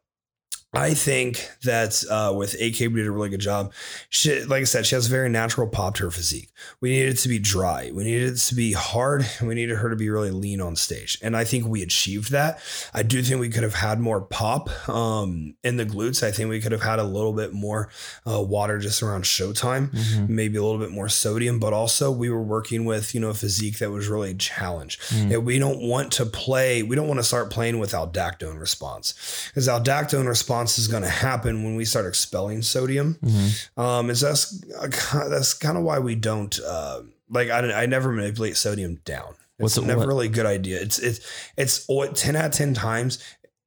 I 0.78 0.94
think 0.94 1.50
that 1.64 2.04
uh, 2.10 2.34
with 2.36 2.54
AK, 2.56 2.80
we 2.80 2.90
did 2.90 3.08
a 3.08 3.12
really 3.12 3.30
good 3.30 3.40
job. 3.40 3.74
She, 4.10 4.44
like 4.44 4.62
I 4.62 4.66
said, 4.66 4.86
she 4.86 4.96
has 4.96 5.08
a 5.08 5.10
very 5.10 5.30
natural 5.30 5.68
pop 5.68 5.96
to 5.96 6.04
her 6.06 6.12
physique. 6.12 6.50
We 6.82 6.90
needed 6.92 7.14
it 7.14 7.18
to 7.20 7.30
be 7.30 7.40
dry. 7.40 7.92
We 7.94 8.04
needed 8.04 8.34
it 8.34 8.38
to 8.38 8.56
be 8.56 8.74
hard. 8.74 9.26
We 9.42 9.56
needed 9.56 9.78
her 9.78 9.90
to 9.90 9.96
be 9.96 10.10
really 10.10 10.32
lean 10.32 10.62
on 10.62 10.76
stage. 10.76 11.18
And 11.22 11.36
I 11.36 11.44
think 11.44 11.66
we 11.68 11.82
achieved 11.82 12.32
that. 12.32 12.60
I 12.94 13.04
do 13.04 13.22
think 13.24 13.40
we 13.40 13.50
could 13.50 13.64
have 13.64 13.76
had 13.76 14.00
more 14.00 14.22
pop 14.22 14.70
um, 14.90 15.56
in 15.64 15.78
the 15.78 15.86
glutes. 15.86 16.22
I 16.24 16.32
think 16.32 16.50
we 16.50 16.62
could 16.62 16.72
have 16.72 16.84
had 16.84 17.00
a 17.00 17.04
little 17.04 17.34
bit 17.34 17.54
more 17.54 17.90
uh, 18.30 18.42
water 18.42 18.78
just 18.80 19.02
around 19.02 19.24
showtime, 19.24 19.90
Mhm. 19.94 20.30
maybe 20.30 20.58
a 20.58 20.64
little 20.64 20.80
bit 20.80 20.92
more 20.92 21.10
sodium. 21.10 21.60
But 21.60 21.74
also, 21.74 22.12
we 22.12 22.30
were 22.30 22.44
working 22.44 22.86
with 22.86 23.14
you 23.16 23.22
know 23.22 23.30
a 23.30 23.34
physique 23.34 23.80
that 23.80 23.90
was 23.92 24.08
really 24.08 24.36
challenged. 24.36 25.02
Mm. 25.10 25.34
And 25.34 25.46
we 25.46 25.60
don't 25.60 25.82
want 25.82 26.12
to 26.14 26.26
play, 26.26 26.84
we 26.84 26.96
don't 26.96 27.08
want 27.08 27.20
to 27.20 27.24
start 27.24 27.50
playing 27.50 27.80
with 27.80 27.92
aldactone 27.94 28.60
response 28.60 29.14
because 29.50 29.68
aldactone 29.68 30.28
response 30.28 30.67
is 30.78 30.88
going 30.88 31.04
to 31.04 31.10
happen 31.10 31.64
when 31.64 31.76
we 31.76 31.86
start 31.86 32.06
expelling 32.06 32.62
sodium. 32.62 33.18
Mhm. 33.24 33.78
Um, 33.80 34.10
is 34.10 34.22
that's 34.22 34.64
uh, 34.82 35.28
that's 35.30 35.54
kind 35.54 35.78
of 35.78 35.84
why 35.84 36.00
we 36.00 36.16
don't 36.16 36.60
uh, 36.60 37.02
like 37.30 37.50
I, 37.50 37.84
I 37.84 37.86
never 37.86 38.12
manipulate 38.12 38.58
sodium 38.58 38.96
down. 39.06 39.36
What's 39.58 39.78
It's 39.78 39.84
it- 39.84 39.88
never 39.88 40.00
what- 40.02 40.08
really 40.08 40.26
a 40.28 40.30
good 40.30 40.46
idea. 40.46 40.82
It's 40.82 41.00
it's 41.00 41.20
it's 41.58 41.86
ten 42.16 42.36
out 42.36 42.46
of 42.46 42.52
ten 42.52 42.74
times. 42.74 43.20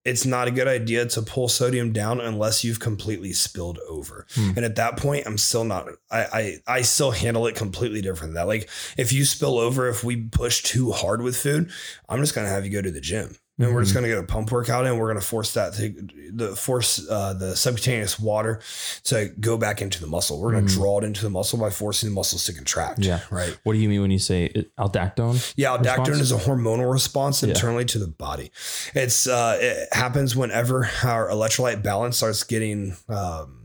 It's 0.02 0.24
not 0.24 0.48
a 0.48 0.50
good 0.50 0.66
idea 0.66 1.04
to 1.04 1.20
pull 1.20 1.46
sodium 1.48 1.92
down 1.92 2.22
unless 2.22 2.64
you've 2.64 2.80
completely 2.80 3.34
spilled 3.34 3.78
over. 3.86 4.26
Hmm. 4.34 4.52
And 4.56 4.64
at 4.64 4.76
that 4.76 4.96
point, 4.96 5.26
I'm 5.26 5.36
still 5.36 5.64
not. 5.64 5.88
I, 6.10 6.20
I 6.32 6.56
I 6.78 6.82
still 6.82 7.10
handle 7.10 7.46
it 7.46 7.54
completely 7.54 8.00
different 8.00 8.32
than 8.32 8.34
that. 8.36 8.46
Like 8.46 8.70
if 8.96 9.12
you 9.12 9.26
spill 9.26 9.58
over, 9.58 9.88
if 9.88 10.02
we 10.02 10.16
push 10.16 10.62
too 10.62 10.90
hard 10.92 11.20
with 11.20 11.36
food, 11.36 11.70
I'm 12.08 12.20
just 12.20 12.34
gonna 12.34 12.48
have 12.48 12.64
you 12.64 12.70
go 12.72 12.80
to 12.80 12.90
the 12.90 13.00
gym. 13.02 13.36
And 13.60 13.74
we're 13.74 13.82
just 13.82 13.92
Mhm. 13.92 13.94
going 13.94 14.02
to 14.04 14.08
get 14.08 14.18
a 14.18 14.26
pump 14.26 14.50
workout 14.50 14.86
in. 14.86 14.96
We're 14.96 15.08
going 15.08 15.20
to 15.20 15.26
force 15.26 15.52
that 15.54 15.74
to 15.74 15.94
the 16.32 16.56
force 16.56 17.00
uh, 17.10 17.34
the 17.34 17.54
subcutaneous 17.54 18.18
water 18.18 18.60
to 19.04 19.28
go 19.38 19.56
back 19.58 19.82
into 19.82 20.00
the 20.00 20.06
muscle. 20.06 20.40
We're 20.40 20.52
going 20.52 20.66
to 20.66 20.72
Mhm. 20.72 20.76
draw 20.76 20.98
it 20.98 21.04
into 21.04 21.22
the 21.22 21.30
muscle 21.30 21.58
by 21.58 21.70
forcing 21.70 22.08
the 22.08 22.14
muscles 22.14 22.44
to 22.46 22.52
contract. 22.54 23.00
Yeah. 23.00 23.20
Right. 23.30 23.56
What 23.64 23.74
do 23.74 23.78
you 23.78 23.88
mean 23.88 24.00
when 24.00 24.10
you 24.10 24.18
say 24.18 24.66
aldactone? 24.78 25.52
Yeah, 25.56 25.76
aldactone 25.76 25.98
Response? 26.08 26.20
is 26.20 26.32
a 26.32 26.38
hormonal 26.38 26.90
response 26.90 27.42
Yeah. 27.42 27.50
internally 27.50 27.84
to 27.86 27.98
the 27.98 28.06
body. 28.08 28.50
It's 28.94 29.26
uh, 29.26 29.58
it 29.60 29.88
happens 29.92 30.34
whenever 30.34 30.88
our 31.04 31.28
electrolyte 31.28 31.82
balance 31.82 32.16
starts 32.16 32.42
getting 32.44 32.96
um, 33.08 33.56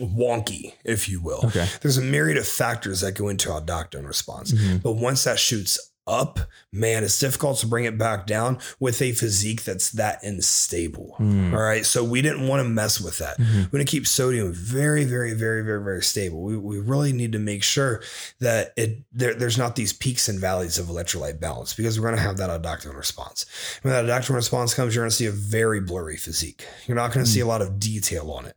wonky, 0.00 0.72
if 0.84 1.08
you 1.08 1.20
will. 1.22 1.40
Okay. 1.44 1.68
There's 1.80 1.98
a 1.98 2.02
myriad 2.02 2.36
of 2.36 2.46
factors 2.48 3.00
that 3.02 3.12
go 3.12 3.28
into 3.28 3.48
aldactone 3.50 4.06
response. 4.06 4.50
Mhm. 4.52 4.82
But 4.82 4.92
once 4.92 5.22
that 5.24 5.38
shoots 5.38 5.78
up, 6.06 6.38
man, 6.72 7.02
it's 7.04 7.18
difficult 7.18 7.58
to 7.58 7.66
bring 7.66 7.84
it 7.84 7.96
back 7.96 8.26
down 8.26 8.58
with 8.78 9.00
a 9.00 9.12
physique 9.12 9.64
that's 9.64 9.90
that 9.92 10.22
unstable. 10.22 11.16
Mm. 11.18 11.52
All 11.52 11.60
right. 11.60 11.86
So 11.86 12.04
we 12.04 12.20
didn't 12.22 12.46
want 12.46 12.62
to 12.62 12.68
mess 12.68 13.00
with 13.00 13.18
that. 13.18 13.38
Mhm. 13.38 13.70
We 13.72 13.78
want 13.78 13.88
to 13.88 13.90
keep 13.90 14.06
sodium 14.06 14.52
very, 14.52 15.04
very, 15.04 15.32
very, 15.32 15.62
very, 15.62 15.82
very 15.82 16.02
stable. 16.02 16.42
We, 16.42 16.56
we 16.56 16.78
really 16.78 17.12
need 17.12 17.32
to 17.32 17.38
make 17.38 17.62
sure 17.62 18.02
that 18.40 18.72
it 18.76 19.02
there, 19.12 19.34
there's 19.34 19.58
not 19.58 19.76
these 19.76 19.92
peaks 19.92 20.28
and 20.28 20.38
valleys 20.38 20.78
of 20.78 20.86
electrolyte 20.86 21.40
balance 21.40 21.74
because 21.74 21.98
we're 21.98 22.06
going 22.08 22.16
to 22.16 22.22
have 22.22 22.36
that 22.38 22.50
aldactone 22.50 22.96
response. 22.96 23.46
When 23.82 23.92
that 23.92 24.04
aldactone 24.04 24.34
response 24.34 24.74
comes, 24.74 24.94
you're 24.94 25.02
going 25.04 25.10
to 25.10 25.16
see 25.16 25.26
a 25.26 25.30
very 25.32 25.80
blurry 25.80 26.16
physique. 26.16 26.66
You're 26.86 26.96
not 26.96 27.12
going 27.12 27.24
to 27.24 27.30
see 27.30 27.40
a 27.40 27.46
lot 27.46 27.62
of 27.62 27.78
detail 27.78 28.30
on 28.30 28.46
it 28.46 28.56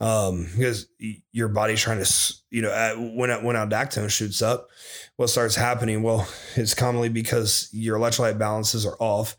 um, 0.00 0.48
because 0.56 0.86
your 1.32 1.48
body's 1.48 1.80
trying 1.80 2.02
to, 2.02 2.34
you 2.52 2.60
know, 2.60 2.70
uh, 2.70 2.94
when 2.94 3.30
when 3.42 3.56
aldactone 3.56 4.10
shoots 4.10 4.42
up, 4.42 4.68
what 5.16 5.28
starts 5.28 5.56
happening? 5.56 6.02
Well, 6.02 6.28
it's 6.54 6.74
commonly 6.74 7.08
because 7.08 7.70
your 7.72 7.98
electrolyte 7.98 8.38
balances 8.38 8.84
are 8.84 8.96
off. 9.00 9.36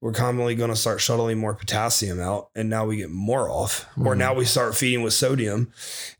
We're 0.00 0.12
commonly 0.12 0.54
going 0.54 0.70
to 0.70 0.76
start 0.76 1.00
shuttling 1.02 1.38
more 1.38 1.54
potassium 1.54 2.20
out, 2.20 2.48
and 2.54 2.70
now 2.70 2.86
we 2.86 2.96
get 2.96 3.10
more 3.10 3.50
off. 3.50 3.86
Or 3.98 4.14
Mhm. 4.14 4.18
now 4.18 4.34
we 4.34 4.46
start 4.46 4.74
feeding 4.74 5.02
with 5.02 5.12
sodium, 5.12 5.72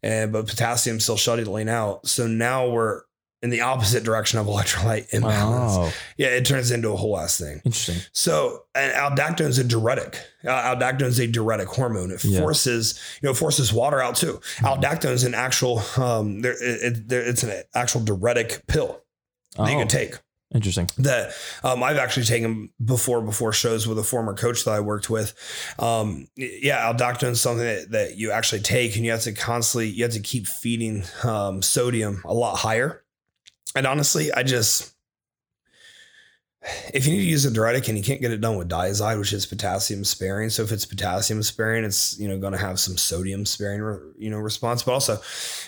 and 0.02 0.32
but 0.32 0.46
potassium 0.46 1.00
still 1.00 1.16
shuttling 1.16 1.68
out. 1.70 2.06
So 2.06 2.26
now 2.26 2.68
we're 2.68 3.00
in 3.44 3.50
the 3.50 3.60
opposite 3.60 4.02
direction 4.02 4.38
of 4.38 4.46
electrolyte 4.46 5.06
imbalance. 5.12 5.74
Oh, 5.76 5.92
Yeah, 6.16 6.28
it 6.28 6.44
turns 6.46 6.70
into 6.70 6.88
a 6.90 6.96
whole 6.96 7.18
ass 7.18 7.38
thing. 7.38 7.60
interesting. 7.64 7.98
So, 8.12 8.64
and 8.74 8.92
aldactone 8.94 9.48
is 9.48 9.58
a 9.58 9.64
diuretic. 9.64 10.18
Uh, 10.42 10.74
aldactone 10.74 11.02
is 11.02 11.20
a 11.20 11.26
diuretic 11.26 11.68
hormone. 11.68 12.10
It 12.10 12.24
Yeah. 12.24 12.40
forces, 12.40 12.98
you 13.20 13.28
know, 13.28 13.34
forces 13.34 13.70
water 13.72 14.00
out 14.02 14.16
too. 14.16 14.40
Aldactone 14.60 15.12
is 15.12 15.24
an 15.24 15.34
actual, 15.34 15.82
um, 15.98 16.40
there, 16.40 16.52
it, 16.54 16.82
it- 16.96 17.08
there, 17.08 17.20
it's 17.22 17.42
an 17.42 17.62
actual 17.74 18.00
diuretic 18.00 18.66
pill 18.66 19.02
that 19.58 19.68
you 19.70 19.76
Oh, 19.76 19.78
can 19.80 19.88
take. 19.88 20.14
Interesting. 20.54 20.88
That 20.98 21.32
um, 21.64 21.82
I've 21.82 21.96
actually 21.96 22.26
taken 22.26 22.70
before 22.84 23.20
before 23.20 23.52
shows 23.52 23.88
with 23.88 23.98
a 23.98 24.04
former 24.04 24.34
coach 24.34 24.64
that 24.64 24.70
I 24.70 24.78
worked 24.80 25.10
with. 25.10 25.34
Um, 25.80 26.28
yeah, 26.36 26.92
aldactone 26.92 27.30
is 27.32 27.40
something 27.40 27.64
that, 27.66 27.90
that 27.90 28.16
you 28.16 28.30
actually 28.30 28.60
take, 28.62 28.94
and 28.94 29.04
you 29.04 29.10
have 29.10 29.22
to 29.22 29.32
constantly 29.32 29.88
you 29.88 30.04
have 30.04 30.12
to 30.12 30.20
keep 30.20 30.46
feeding 30.46 31.02
um, 31.24 31.60
sodium 31.60 32.22
a 32.24 32.32
lot 32.32 32.56
higher. 32.56 33.02
And 33.74 33.86
honestly, 33.86 34.32
I 34.32 34.42
just 34.42 34.94
if 36.94 37.06
you 37.06 37.12
need 37.12 37.18
to 37.18 37.24
use 37.24 37.44
a 37.44 37.50
diuretic 37.50 37.88
and 37.88 37.98
you 37.98 38.04
can't 38.04 38.20
get 38.20 38.32
it 38.32 38.40
done 38.40 38.56
with 38.56 38.70
Dyazide, 38.70 39.18
which 39.18 39.32
is 39.32 39.44
potassium 39.44 40.04
sparing, 40.04 40.48
so 40.48 40.62
if 40.62 40.72
it's 40.72 40.86
potassium 40.86 41.42
sparing, 41.42 41.84
it's 41.84 42.18
you 42.18 42.28
know 42.28 42.38
going 42.38 42.52
to 42.52 42.58
have 42.58 42.80
some 42.80 42.96
sodium 42.96 43.44
sparing 43.44 44.14
you 44.16 44.30
know 44.30 44.38
response. 44.38 44.82
But 44.82 44.92
also, 44.92 45.20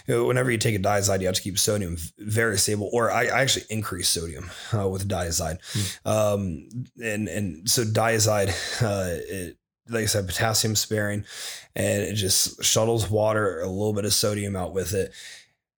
you 0.07 0.15
know, 0.15 0.25
whenever 0.25 0.51
you 0.51 0.59
take 0.59 0.75
a 0.75 0.79
Dyazide, 0.79 1.21
you 1.21 1.27
have 1.27 1.37
to 1.37 1.43
keep 1.43 1.59
sodium 1.59 1.99
very 2.19 2.57
stable. 2.59 2.89
Or 2.93 3.11
I, 3.11 3.25
I 3.25 3.43
actually 3.43 3.67
increase 3.69 4.09
sodium 4.09 4.51
uh, 4.73 4.89
with 4.89 5.09
Dyazide, 5.09 5.59
um, 6.07 6.69
and 7.03 7.29
and 7.29 7.69
so 7.69 7.85
Dyazide, 7.85 8.49
uh, 8.83 9.21
it, 9.29 9.59
like 9.89 10.05
I 10.05 10.07
said, 10.07 10.27
potassium 10.27 10.77
sparing, 10.77 11.25
and 11.75 12.03
it 12.05 12.15
just 12.15 12.63
shuttles 12.65 13.11
water, 13.11 13.61
a 13.61 13.69
little 13.69 13.93
bit 13.93 14.07
of 14.07 14.15
sodium 14.15 14.57
out 14.57 14.73
with 14.73 14.95
it. 14.95 15.13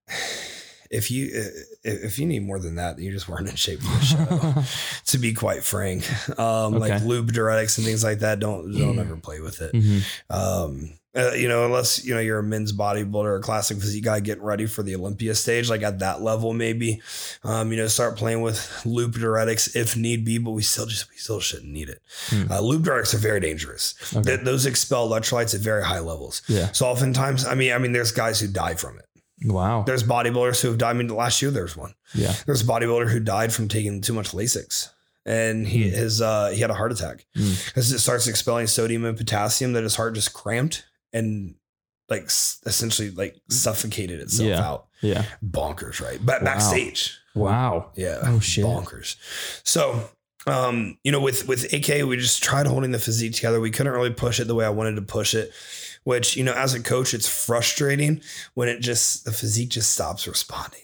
If 0.91 1.11
you 1.11 1.51
if 1.89 2.19
you 2.19 2.27
need 2.27 2.45
more 2.45 2.59
than 2.59 2.77
that, 2.77 2.99
you 2.99 3.11
just 3.11 3.29
weren't 3.29 3.49
in 3.49 3.57
shape 3.57 3.81
for 3.81 3.99
the 3.99 4.05
show 4.05 4.65
to 5.07 5.19
be 5.19 5.33
quite 5.33 5.65
frank. 5.65 6.05
Um, 6.39 6.75
Like 6.79 6.93
Okay. 6.93 7.05
loop 7.05 7.27
diuretics 7.33 7.79
and 7.79 7.87
things 7.87 8.05
like 8.05 8.21
that, 8.21 8.39
don't 8.41 8.73
don't 8.77 8.97
Mm. 8.97 9.01
ever 9.01 9.17
play 9.17 9.41
with 9.41 9.61
it. 9.61 9.73
Mhm. 9.75 10.03
Um, 10.31 10.93
uh, 11.17 11.33
you 11.33 11.49
know, 11.49 11.65
unless 11.65 12.05
you 12.05 12.15
know 12.15 12.21
you're 12.21 12.39
a 12.39 12.43
men's 12.43 12.73
bodybuilder 12.73 13.15
or 13.25 13.37
a 13.37 13.41
classic 13.41 13.79
physique 13.81 14.05
guy 14.05 14.21
getting 14.21 14.45
ready 14.45 14.67
for 14.67 14.83
the 14.85 14.95
Olympia 14.95 15.35
stage, 15.35 15.69
like 15.69 15.83
at 15.83 15.99
that 16.01 16.21
level, 16.23 16.53
maybe. 16.53 17.01
Um, 17.43 17.73
you 17.73 17.79
know, 17.79 17.89
start 17.89 18.17
playing 18.17 18.43
with 18.43 18.61
loop 18.85 19.15
diuretics 19.15 19.75
if 19.75 19.97
need 19.97 20.25
be, 20.25 20.39
but 20.39 20.53
we 20.53 20.63
still 20.63 20.87
just 20.87 21.11
we 21.11 21.17
still 21.17 21.41
shouldn't 21.41 21.73
need 21.73 21.89
it. 21.89 22.03
Hmm. 22.29 22.53
Uh, 22.53 22.61
loop 22.61 22.83
diuretics 22.85 23.15
are 23.15 23.19
very 23.19 23.41
dangerous. 23.41 23.95
Okay. 24.15 24.23
Th- 24.37 24.41
those 24.45 24.67
expel 24.67 25.09
electrolytes 25.09 25.55
at 25.55 25.61
very 25.61 25.83
high 25.83 25.99
levels. 26.01 26.43
Yeah. 26.47 26.71
So 26.73 26.87
oftentimes, 26.87 27.45
I 27.47 27.55
mean, 27.55 27.73
I 27.73 27.79
mean, 27.79 27.93
there's 27.93 28.13
guys 28.13 28.39
who 28.39 28.47
die 28.47 28.75
from 28.75 28.99
it. 28.99 29.07
Wow. 29.45 29.85
There's 29.87 30.03
bodybuilders 30.03 30.61
who 30.61 30.69
have 30.69 30.79
died. 30.79 30.91
I 30.91 30.93
mean, 30.95 31.09
last 31.09 31.41
year 31.43 31.51
there's 31.51 31.77
one. 31.77 31.95
Yeah. 32.15 32.35
There's 32.47 32.63
a 32.63 32.65
bodybuilder 32.67 33.09
who 33.11 33.21
died 33.21 33.53
from 33.53 33.69
taking 33.69 34.01
too 34.01 34.13
much 34.13 34.33
Lasix, 34.33 34.91
and 35.25 35.67
he 35.67 35.89
Hmm. 35.91 35.95
his 35.97 36.21
uh, 36.21 36.49
he 36.51 36.61
had 36.61 36.71
a 36.71 36.75
heart 36.75 36.91
attack 36.93 37.25
Hmm. 37.37 37.53
because 37.67 37.93
it 37.93 38.01
starts 38.01 38.27
expelling 38.27 38.67
sodium 38.67 39.05
and 39.05 39.17
potassium 39.17 39.73
that 39.75 39.83
his 39.85 39.95
heart 39.97 40.15
just 40.15 40.33
cramped 40.33 40.85
and 41.13 41.55
like 42.09 42.25
essentially 42.67 43.11
like 43.11 43.37
suffocated 43.49 44.21
itself 44.21 44.49
Yeah. 44.49 44.67
out. 44.69 44.87
Yeah. 45.03 45.25
Bonkers, 45.45 46.01
right? 46.01 46.19
But 46.25 46.41
Wow. 46.43 46.45
backstage, 46.45 47.17
Wow. 47.35 47.93
yeah. 47.95 48.19
Oh, 48.25 48.41
shit. 48.41 48.65
Bonkers. 48.65 49.17
So. 49.65 50.11
Um, 50.47 50.97
you 51.05 51.13
know, 51.13 51.21
with 51.21 51.47
with 51.47 51.71
AK, 51.75 52.05
we 52.05 52.17
just 52.17 52.43
tried 52.43 52.67
holding 52.67 52.91
the 52.91 52.99
physique 52.99 53.35
together. 53.35 53.61
We 53.61 53.71
couldn't 53.71 53.93
really 53.93 54.13
push 54.15 54.41
it 54.41 54.47
the 54.47 54.55
way 54.55 54.65
I 54.65 54.71
wanted 54.71 54.95
to 54.97 55.03
push 55.03 55.35
it, 55.35 55.53
which 56.09 56.37
you 56.39 56.43
know, 56.43 56.55
as 56.55 56.73
a 56.73 56.81
coach, 56.83 57.13
it's 57.13 57.29
frustrating 57.29 58.23
when 58.55 58.67
it 58.67 58.81
just 58.81 59.27
the 59.27 59.33
physique 59.33 59.69
just 59.69 59.93
stops 59.93 60.27
responding. 60.27 60.81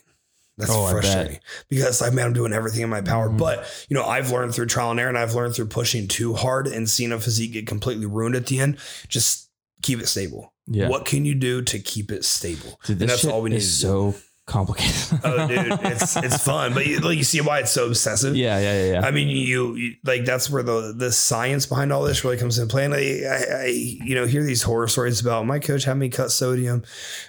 That's 0.58 0.70
Oh, 0.70 0.88
frustrating 0.90 1.40
because 1.70 2.00
like, 2.02 2.12
man, 2.12 2.26
I'm 2.26 2.32
doing 2.34 2.52
everything 2.52 2.82
in 2.82 2.90
my 2.90 3.00
power. 3.00 3.30
Mhm. 3.30 3.38
But 3.38 3.66
you 3.88 3.94
know, 3.94 4.04
I've 4.04 4.30
learned 4.30 4.54
through 4.54 4.66
trial 4.66 4.90
and 4.90 5.00
error, 5.00 5.08
and 5.08 5.16
I've 5.18 5.34
learned 5.34 5.54
through 5.54 5.66
pushing 5.68 6.06
too 6.08 6.34
hard 6.34 6.66
and 6.66 6.88
seeing 6.88 7.10
a 7.10 7.18
physique 7.18 7.54
get 7.54 7.66
completely 7.66 8.06
ruined 8.06 8.36
at 8.36 8.46
the 8.46 8.60
end. 8.60 8.76
Just 9.08 9.48
keep 9.82 9.98
it 9.98 10.08
stable. 10.08 10.52
Yeah. 10.66 10.88
What 10.88 11.06
can 11.06 11.24
you 11.24 11.34
do 11.34 11.62
to 11.62 11.78
keep 11.78 12.12
it 12.12 12.24
stable? 12.24 12.78
Dude, 12.84 13.00
and 13.00 13.10
that's 13.10 13.24
all 13.24 13.40
we 13.42 13.50
need 13.50 13.56
is 13.56 13.76
to 13.80 13.82
do. 13.82 13.88
so 13.88 14.14
complicated. 14.46 14.94
Oh, 15.26 15.46
dude, 15.48 15.78
it's 15.84 16.16
it's 16.16 16.42
fun, 16.44 16.74
but 16.74 16.86
you, 16.86 16.98
like 17.00 17.16
you 17.16 17.24
see 17.24 17.40
why 17.40 17.60
it's 17.60 17.70
so 17.70 17.86
obsessive. 17.86 18.36
yeah. 18.36 18.58
Yeah. 18.58 18.84
Yeah. 18.84 18.92
Yeah. 18.92 19.00
I 19.06 19.10
mean, 19.10 19.28
you, 19.28 19.74
you 19.74 19.94
like 20.04 20.24
that's 20.26 20.50
where 20.50 20.62
the 20.62 20.92
the 20.96 21.10
science 21.12 21.64
behind 21.66 21.92
all 21.92 22.02
this 22.02 22.24
really 22.24 22.36
comes 22.36 22.58
in 22.58 22.68
play. 22.68 22.84
And 22.84 22.92
I, 22.94 22.98
I, 22.98 23.62
I 23.62 23.66
you 23.68 24.14
know, 24.14 24.26
hear 24.26 24.42
these 24.42 24.62
horror 24.62 24.88
stories 24.88 25.20
about 25.20 25.46
my 25.46 25.58
coach 25.60 25.84
had 25.84 25.94
me 25.94 26.08
cut 26.10 26.30
sodium. 26.30 26.82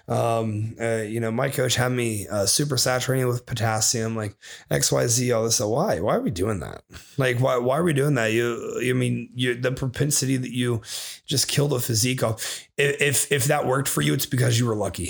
Um, 0.08 0.76
uh, 0.82 0.98
you 1.08 1.20
know, 1.20 1.32
my 1.32 1.50
coach 1.50 1.76
had 1.76 1.92
me 1.92 2.28
uh, 2.28 2.46
super 2.46 2.76
saturating 2.78 3.28
with 3.28 3.46
potassium, 3.46 4.16
like 4.16 4.36
X, 4.70 4.92
Y, 4.92 5.08
Z, 5.08 5.32
all 5.32 5.44
this. 5.46 5.56
So 5.58 5.70
why? 5.70 6.00
Why 6.02 6.16
are 6.16 6.22
we 6.22 6.32
doing 6.32 6.60
that? 6.60 6.84
Like, 7.18 7.40
why? 7.40 7.58
Why 7.58 7.78
are 7.78 7.84
we 7.84 7.94
doing 7.94 8.16
that? 8.16 8.34
You, 8.34 8.80
I 8.84 8.94
mean, 8.94 9.30
you 9.36 9.56
the 9.56 9.72
propensity 9.72 10.38
that 10.38 10.52
you 10.52 10.82
just 11.26 11.48
kill 11.48 11.68
the 11.70 11.80
physique 11.80 12.24
off. 12.24 12.68
If 12.78 13.02
if, 13.02 13.32
if 13.32 13.46
that 13.46 13.66
worked 13.66 13.88
for 13.88 14.02
you, 14.02 14.14
it's 14.14 14.26
because 14.26 14.60
you 14.60 14.66
were 14.66 14.76
lucky. 14.76 15.08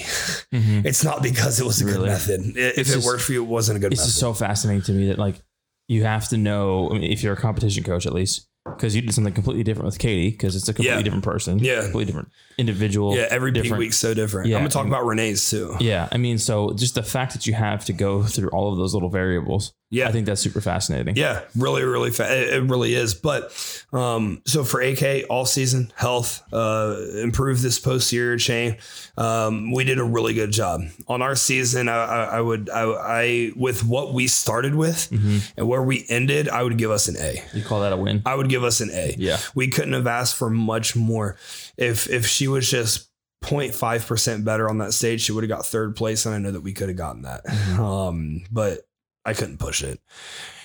Mhm. 0.54 0.86
It's 0.86 1.04
not 1.04 1.24
because 1.24 1.60
it 1.60 1.66
was 1.66 1.82
a 1.82 1.86
good 1.86 1.95
Really? 1.96 2.10
method. 2.10 2.42
If 2.58 2.78
it 2.78 2.84
just- 2.86 3.06
worked 3.06 3.24
for 3.24 3.34
you, 3.34 3.44
it 3.44 3.48
wasn't 3.48 3.78
a 3.78 3.80
good 3.80 3.92
It's 3.94 4.02
method. 4.02 4.10
just 4.10 4.20
so 4.20 4.34
fascinating 4.34 4.84
to 4.84 4.92
me 4.92 5.08
that 5.08 5.18
like 5.20 5.42
you 5.88 6.04
have 6.04 6.28
to 6.30 6.38
know 6.38 6.90
I 6.90 6.94
mean, 6.94 7.12
if 7.12 7.22
you're 7.24 7.34
a 7.34 7.38
competition 7.38 7.84
coach 7.84 8.06
at 8.06 8.14
least 8.14 8.48
because 8.66 8.96
you 8.96 9.02
did 9.04 9.14
something 9.14 9.32
completely 9.34 9.64
different 9.64 9.86
with 9.86 10.00
Katie 10.00 10.32
because 10.32 10.56
it's 10.56 10.68
a 10.68 10.74
completely 10.74 10.98
Yeah. 10.98 11.04
different 11.04 11.24
person. 11.24 11.60
Yeah. 11.60 11.82
Completely 11.84 12.06
different 12.06 12.30
individual. 12.58 13.16
yeah, 13.16 13.28
every 13.30 13.52
different- 13.52 13.78
week's 13.78 13.98
so 13.98 14.14
different. 14.16 14.50
Yeah, 14.50 14.56
I'm 14.58 14.62
gonna 14.64 14.72
talk 14.72 14.88
about 14.88 15.06
Renee's 15.06 15.48
too. 15.50 15.76
Yeah. 15.80 16.08
I 16.12 16.18
mean, 16.18 16.40
so 16.40 16.74
just 16.74 16.96
the 16.96 17.04
fact 17.04 17.34
that 17.34 17.46
you 17.46 17.54
have 17.54 17.86
to 17.86 17.94
go 17.94 18.24
through 18.24 18.50
all 18.50 18.72
of 18.72 18.78
those 18.80 18.94
little 18.96 19.10
variables, 19.10 19.74
Yeah. 19.92 20.10
I 20.10 20.12
think 20.12 20.26
that's 20.26 20.42
super 20.42 20.62
fascinating. 20.62 21.16
Yeah, 21.16 21.42
really, 21.56 21.84
really, 21.84 22.10
fa- 22.12 22.56
it 22.56 22.64
really 22.64 22.96
is. 22.96 23.14
But 23.14 23.54
um, 23.94 24.42
so 24.46 24.64
for 24.64 24.82
AK, 24.82 25.26
all 25.30 25.46
season 25.46 25.94
health, 25.96 26.42
uh, 26.52 26.98
improve 27.22 27.62
this 27.62 27.80
posterior 27.80 28.36
chain. 28.38 28.78
Um, 29.18 29.72
we 29.72 29.84
did 29.84 30.00
a 30.00 30.04
really 30.04 30.34
good 30.34 30.52
job 30.52 30.82
on 31.08 31.22
our 31.22 31.36
season. 31.36 31.88
I, 31.88 31.96
I, 32.04 32.24
I 32.38 32.42
would, 32.42 32.70
I, 32.70 32.82
I, 32.84 33.52
with 33.56 33.86
what 33.86 34.14
we 34.14 34.28
started 34.28 34.76
with 34.76 35.10
Mhm. 35.12 35.52
and 35.56 35.68
where 35.68 35.84
we 35.84 36.06
ended, 36.10 36.50
I 36.50 36.64
would 36.64 36.78
give 36.78 36.92
us 36.92 37.08
an 37.08 37.16
A. 37.18 37.42
You 37.54 37.64
call 37.64 37.82
that 37.82 37.94
a 37.94 37.98
win? 37.98 38.22
I 38.26 38.36
would 38.36 38.50
give 38.50 38.64
us 38.64 38.82
an 38.82 38.90
A. 38.92 39.16
Yeah. 39.18 39.38
We 39.54 39.68
couldn't 39.70 39.94
have 39.94 40.08
asked 40.08 40.36
for 40.36 40.50
much 40.50 40.96
more. 40.96 41.38
If 41.78 42.10
if 42.10 42.26
she 42.26 42.48
was 42.48 42.70
just 42.70 43.08
0.5 43.44 44.08
percent 44.08 44.44
better 44.44 44.68
on 44.68 44.80
that 44.80 44.94
stage, 44.94 45.22
she 45.22 45.32
would 45.32 45.44
have 45.44 45.50
got 45.50 45.66
third 45.66 45.96
place, 45.96 46.26
and 46.26 46.34
I 46.34 46.40
know 46.40 46.52
that 46.52 46.62
we 46.62 46.74
could 46.74 46.88
have 46.90 46.98
gotten 46.98 47.22
that. 47.22 47.46
Mhm. 47.46 47.80
Um, 47.80 48.44
but 48.52 48.80
I 49.26 49.34
couldn't 49.34 49.58
push 49.58 49.84
it. 49.84 50.00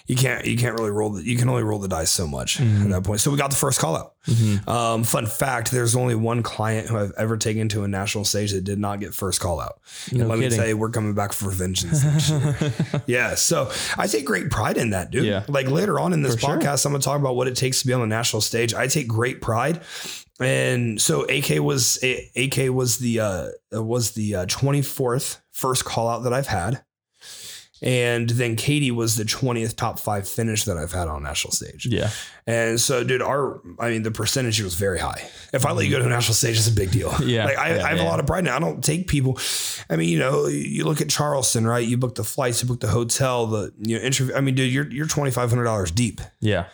You 0.07 0.17
can't. 0.17 0.45
You 0.45 0.57
can't 0.57 0.77
really 0.77 0.91
roll. 0.91 1.11
The, 1.11 1.23
you 1.23 1.37
can 1.37 1.49
only 1.49 1.63
roll 1.63 1.79
the 1.79 1.87
dice 1.87 2.11
so 2.11 2.27
much 2.27 2.59
Mhm. 2.59 2.85
at 2.85 2.89
that 2.91 3.05
point. 3.05 3.21
So 3.21 3.31
we 3.31 3.37
got 3.39 3.51
the 3.51 3.57
first 3.57 3.79
call 3.79 3.97
out. 3.97 4.15
Mhm. 4.27 4.67
Um, 4.69 5.05
fun 5.05 5.27
fact: 5.27 5.71
There's 5.71 5.95
only 5.95 6.17
one 6.17 6.43
client 6.43 6.89
who 6.89 6.97
I've 6.99 7.13
ever 7.17 7.37
taken 7.37 7.69
to 7.69 7.85
a 7.85 7.89
national 7.89 8.25
stage 8.25 8.51
that 8.51 8.65
did 8.65 8.81
not 8.81 8.99
get 8.99 9.15
first 9.15 9.39
call 9.41 9.61
out. 9.61 9.79
No 10.11 10.27
let 10.27 10.39
me 10.39 10.47
kidding. 10.47 10.59
tell 10.59 10.67
you, 10.67 10.77
we're 10.77 10.91
coming 10.91 11.15
back 11.15 11.33
for 11.33 11.51
vengeance. 11.51 12.03
Yeah, 13.07 13.37
so 13.37 13.71
I 13.97 14.09
take 14.09 14.25
great 14.25 14.51
pride 14.51 14.77
in 14.79 14.91
that, 14.91 15.13
dude. 15.13 15.25
Yeah. 15.27 15.45
Like 15.49 15.69
later 15.69 16.01
on 16.01 16.13
in 16.13 16.23
this 16.23 16.35
For 16.35 16.41
sure. 16.41 16.59
podcast, 16.59 16.85
I'm 16.87 16.93
gonna 16.93 17.03
talk 17.05 17.21
about 17.21 17.37
what 17.37 17.47
it 17.47 17.55
takes 17.55 17.81
to 17.83 17.87
be 17.87 17.93
on 17.93 18.01
the 18.01 18.07
national 18.09 18.41
stage. 18.41 18.75
I 18.75 18.89
take 18.89 19.07
great 19.07 19.41
pride, 19.41 19.81
and 20.41 21.01
so 21.01 21.23
AK 21.29 21.61
was 21.61 22.03
AK 22.03 22.69
was 22.71 22.99
the 22.99 23.21
uh 23.21 23.49
was 23.73 24.13
the 24.13 24.35
uh, 24.35 24.47
24th 24.47 25.39
first 25.53 25.85
call 25.85 26.09
out 26.09 26.25
that 26.25 26.33
I've 26.33 26.47
had, 26.49 26.83
And 27.83 28.29
then 28.29 28.57
Katie 28.57 28.91
was 28.91 29.17
the 29.17 29.25
20th 29.25 29.75
top 29.77 29.99
five 29.99 30.29
finish 30.29 30.65
that 30.65 30.77
I've 30.77 30.93
had 30.93 31.09
on 31.09 31.23
national 31.23 31.53
stage. 31.53 31.87
Yeah. 31.87 32.11
And 32.47 32.79
so, 32.79 33.03
dude, 33.05 33.23
our, 33.23 33.61
I 33.79 33.91
mean, 33.91 34.03
the 34.03 34.11
percentage 34.11 34.61
was 34.61 34.75
very 34.75 34.99
high. 34.99 35.27
If 35.55 35.65
I 35.65 35.73
let 35.73 35.87
you 35.87 35.91
go 35.91 35.99
to 35.99 36.05
a 36.05 36.09
national 36.09 36.35
stage, 36.35 36.59
it's 36.59 36.69
a 36.69 36.73
big 36.73 36.91
deal. 36.91 37.15
Yeah, 37.25 37.47
Like, 37.47 37.57
I, 37.59 37.77
yeah, 37.77 37.85
I 37.85 37.89
have 37.89 37.99
yeah. 37.99 38.05
a 38.05 38.09
lot 38.09 38.21
of 38.21 38.27
pride 38.27 38.45
now. 38.45 38.55
I 38.57 38.59
don't 38.59 38.85
take 38.85 39.09
people. 39.09 39.39
I 39.89 39.97
mean, 39.97 40.11
you 40.11 40.19
know, 40.19 40.47
you 40.47 40.85
look 40.85 41.01
at 41.01 41.09
Charleston, 41.09 41.67
right? 41.67 41.87
You 41.87 41.97
book 41.97 42.17
the 42.17 42.25
flights, 42.25 42.63
you 42.63 42.69
book 42.69 42.81
the 42.81 42.89
hotel, 42.89 43.47
the, 43.47 43.73
you 43.79 43.97
know, 43.99 44.05
interview. 44.05 44.35
I 44.35 44.41
mean, 44.43 44.55
dude, 44.57 44.71
you're, 44.71 44.91
you're 44.91 45.07
$2,500 45.07 45.95
deep. 45.95 46.21
Yeah. 46.41 46.67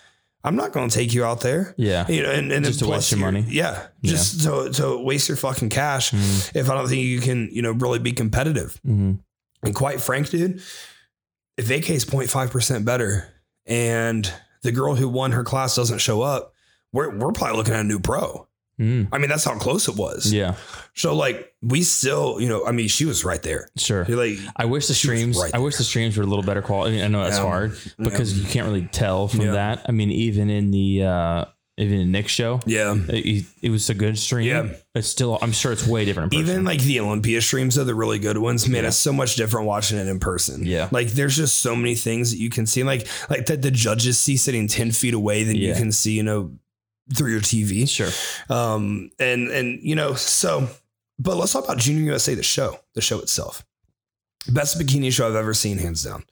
I'm 0.43 0.57
not 0.57 0.73
going 0.73 0.89
to 0.89 0.95
take 0.95 1.13
you 1.15 1.25
out 1.25 1.41
there. 1.41 1.75
Yeah. 1.77 2.07
You 2.09 2.23
know, 2.23 2.31
and, 2.31 2.51
and 2.53 2.65
Just 2.65 2.81
then 2.81 2.89
to 2.89 2.93
waste 2.95 3.11
your 3.13 3.21
money. 3.21 3.45
Yeah. 3.49 3.87
Just 4.03 4.43
to, 4.45 4.71
to 4.75 5.03
waste 5.03 5.29
your 5.29 5.37
fucking 5.37 5.69
cash 5.71 6.11
Mm-hmm. 6.13 6.59
if 6.59 6.71
I 6.71 6.75
don't 6.75 6.89
think 6.89 7.03
you 7.03 7.21
can, 7.21 7.49
you 7.53 7.63
know, 7.63 7.73
really 7.73 7.99
be 8.01 8.13
competitive. 8.13 8.79
hmm 8.85 9.15
And 9.63 9.75
quite 9.75 10.01
frank, 10.01 10.31
dude, 10.31 10.63
if 11.57 11.71
AK 11.71 11.91
is 11.91 12.05
0.5% 12.05 12.85
better 12.85 13.29
and 13.67 14.31
the 14.63 14.73
girl 14.73 14.95
who 14.95 15.09
won 15.09 15.33
her 15.33 15.45
class 15.45 15.75
doesn't 15.77 15.99
show 15.99 16.23
up, 16.23 16.53
we're, 16.93 17.17
we're 17.17 17.33
probably 17.33 17.57
looking 17.57 17.75
at 17.75 17.81
a 17.81 17.85
new 17.85 17.99
pro. 17.99 18.47
mm 18.81 19.09
I 19.13 19.19
mean, 19.19 19.29
that's 19.29 19.45
how 19.45 19.57
close 19.59 19.89
it 19.89 19.97
was. 19.97 20.33
Yeah. 20.33 20.55
So, 20.95 21.15
like, 21.15 21.53
we 21.63 21.83
still, 21.83 22.41
you 22.41 22.49
know, 22.49 22.67
I 22.67 22.73
mean, 22.73 22.89
she 22.89 23.05
was 23.05 23.25
right 23.25 23.43
there. 23.43 23.69
Sure. 23.77 24.05
You're 24.09 24.17
like, 24.19 24.39
I 24.57 24.65
wish 24.67 24.87
the 24.87 24.95
streams. 24.95 25.39
right 25.39 25.55
I 25.55 25.59
wish 25.59 25.77
the 25.77 25.85
streams 25.85 26.17
were 26.17 26.23
a 26.23 26.27
little 26.27 26.45
better 26.45 26.63
quality. 26.63 27.03
I 27.03 27.09
know 27.09 27.23
that's 27.23 27.37
Yeah. 27.37 27.43
hard 27.43 27.77
because 27.99 28.39
you 28.39 28.47
can't 28.49 28.67
really 28.67 28.89
tell 28.93 29.29
from 29.29 29.43
Yeah. 29.43 29.53
that. 29.53 29.87
I 29.89 29.93
mean, 29.93 30.11
even 30.11 30.49
in 30.51 30.71
the 30.71 31.03
uh 31.05 31.45
even 31.79 32.01
in 32.01 32.11
Nick's 32.11 32.33
show, 32.33 32.61
yeah. 32.65 32.95
it, 33.09 33.45
it 33.61 33.71
was 33.71 33.91
a 33.91 33.95
good 33.95 34.19
stream. 34.19 34.47
Yeah. 34.47 34.73
It's 34.95 35.09
still. 35.09 35.39
I'm 35.43 35.53
sure 35.53 35.73
it's 35.73 35.87
way 35.87 36.07
different. 36.07 36.33
In. 36.33 36.41
Even 36.41 36.65
like 36.65 36.81
the 36.81 37.01
Olympia 37.01 37.43
streams 37.43 37.77
are 37.77 37.85
the 37.85 37.95
really 37.95 38.19
good 38.19 38.39
ones. 38.39 38.67
Man, 38.67 38.87
it's 38.87 38.97
so 38.97 39.13
much 39.13 39.37
different 39.37 39.67
watching 39.67 39.99
it 39.99 40.09
in 40.09 40.19
person. 40.19 40.65
Yeah. 40.65 40.89
Like 40.91 41.09
there's 41.09 41.37
just 41.37 41.59
so 41.59 41.77
many 41.77 41.95
things 41.95 42.31
that 42.31 42.39
you 42.39 42.49
can 42.49 42.65
see. 42.67 42.83
Like 42.83 43.07
like 43.29 43.47
that 43.47 43.61
the 43.61 43.71
judges 43.71 44.19
see 44.19 44.39
sitting 44.39 44.69
10 44.69 44.93
feet 44.93 45.13
away 45.13 45.45
than 45.45 45.57
you 45.57 45.75
can 45.75 45.93
see, 45.93 46.13
you 46.13 46.23
know, 46.23 46.53
through 47.15 47.31
your 47.31 47.41
TV. 47.41 47.89
sure. 47.89 48.09
Um, 48.49 49.11
and 49.19 49.49
and 49.51 49.79
you 49.83 49.95
know, 49.95 50.15
so 50.15 50.69
but 51.19 51.37
let's 51.37 51.53
talk 51.53 51.65
about 51.65 51.79
Junior 51.79 52.03
USA, 52.05 52.35
the 52.35 52.43
show, 52.43 52.79
the 52.95 53.01
show 53.01 53.19
itself. 53.21 53.65
Best 54.49 54.79
bikini 54.79 55.13
show 55.13 55.27
I've 55.27 55.35
ever 55.35 55.55
seen, 55.55 55.79
hands 55.79 56.05
down. 56.05 56.25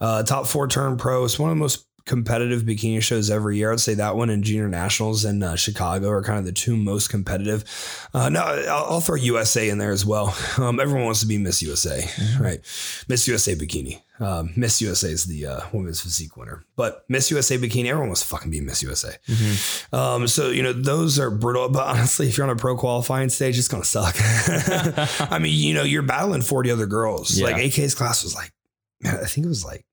Uh, 0.00 0.22
top 0.22 0.46
four 0.46 0.68
turn 0.68 0.96
pro. 0.96 1.24
It's 1.24 1.38
one 1.38 1.50
of 1.50 1.56
the 1.56 1.60
most 1.60 1.86
competitive 2.10 2.62
bikini 2.62 3.00
shows 3.00 3.30
every 3.30 3.56
year. 3.56 3.72
I'd 3.72 3.78
say 3.78 3.94
that 3.94 4.16
one 4.16 4.30
and 4.30 4.42
Junior 4.42 4.68
Nationals 4.68 5.24
in 5.24 5.44
uh, 5.44 5.54
Chicago 5.54 6.10
are 6.10 6.24
kind 6.24 6.40
of 6.40 6.44
the 6.44 6.50
two 6.50 6.76
most 6.76 7.06
competitive. 7.08 7.64
Uh, 8.12 8.28
no, 8.28 8.40
I'll, 8.40 8.94
I'll 8.94 9.00
throw 9.00 9.14
USA 9.14 9.70
in 9.70 9.78
there 9.78 9.92
as 9.92 10.04
well. 10.04 10.36
Um, 10.60 10.78
everyone 10.78 11.04
wants 11.04 11.20
to 11.20 11.26
be 11.26 11.38
Miss 11.38 11.62
USA, 11.62 12.04
right? 12.38 12.60
Miss 13.08 13.26
USA 13.28 13.54
bikini. 13.54 14.02
Um, 14.18 14.50
Miss 14.56 14.82
USA 14.82 15.08
is 15.08 15.24
the 15.24 15.46
uh, 15.46 15.60
women's 15.72 16.00
physique 16.00 16.36
winner, 16.36 16.64
but 16.76 17.04
Miss 17.08 17.30
USA 17.30 17.56
bikini, 17.56 17.86
everyone 17.86 18.08
wants 18.08 18.20
to 18.22 18.26
fucking 18.26 18.50
be 18.50 18.60
Miss 18.60 18.82
USA. 18.82 19.16
Mm-hmm. 19.26 19.94
Um, 19.94 20.28
so 20.28 20.50
you 20.50 20.62
know 20.62 20.74
those 20.74 21.18
are 21.18 21.30
brutal, 21.30 21.68
but 21.70 21.86
honestly, 21.86 22.28
if 22.28 22.36
you're 22.36 22.46
on 22.46 22.52
a 22.52 22.56
pro 22.56 22.76
qualifying 22.76 23.30
stage, 23.30 23.58
it's 23.58 23.68
gonna 23.68 23.84
suck. 23.84 24.16
I 25.30 25.38
mean, 25.38 25.56
you 25.56 25.72
know, 25.72 25.84
you're 25.84 26.02
battling 26.02 26.42
40 26.42 26.70
other 26.72 26.86
girls. 26.86 27.38
Yeah. 27.38 27.46
Like 27.46 27.56
AK's 27.56 27.94
class 27.94 28.22
was 28.22 28.34
like, 28.34 28.52
man, 29.00 29.14
I 29.22 29.26
think 29.26 29.46
it 29.46 29.48
was 29.48 29.64
like, 29.64 29.86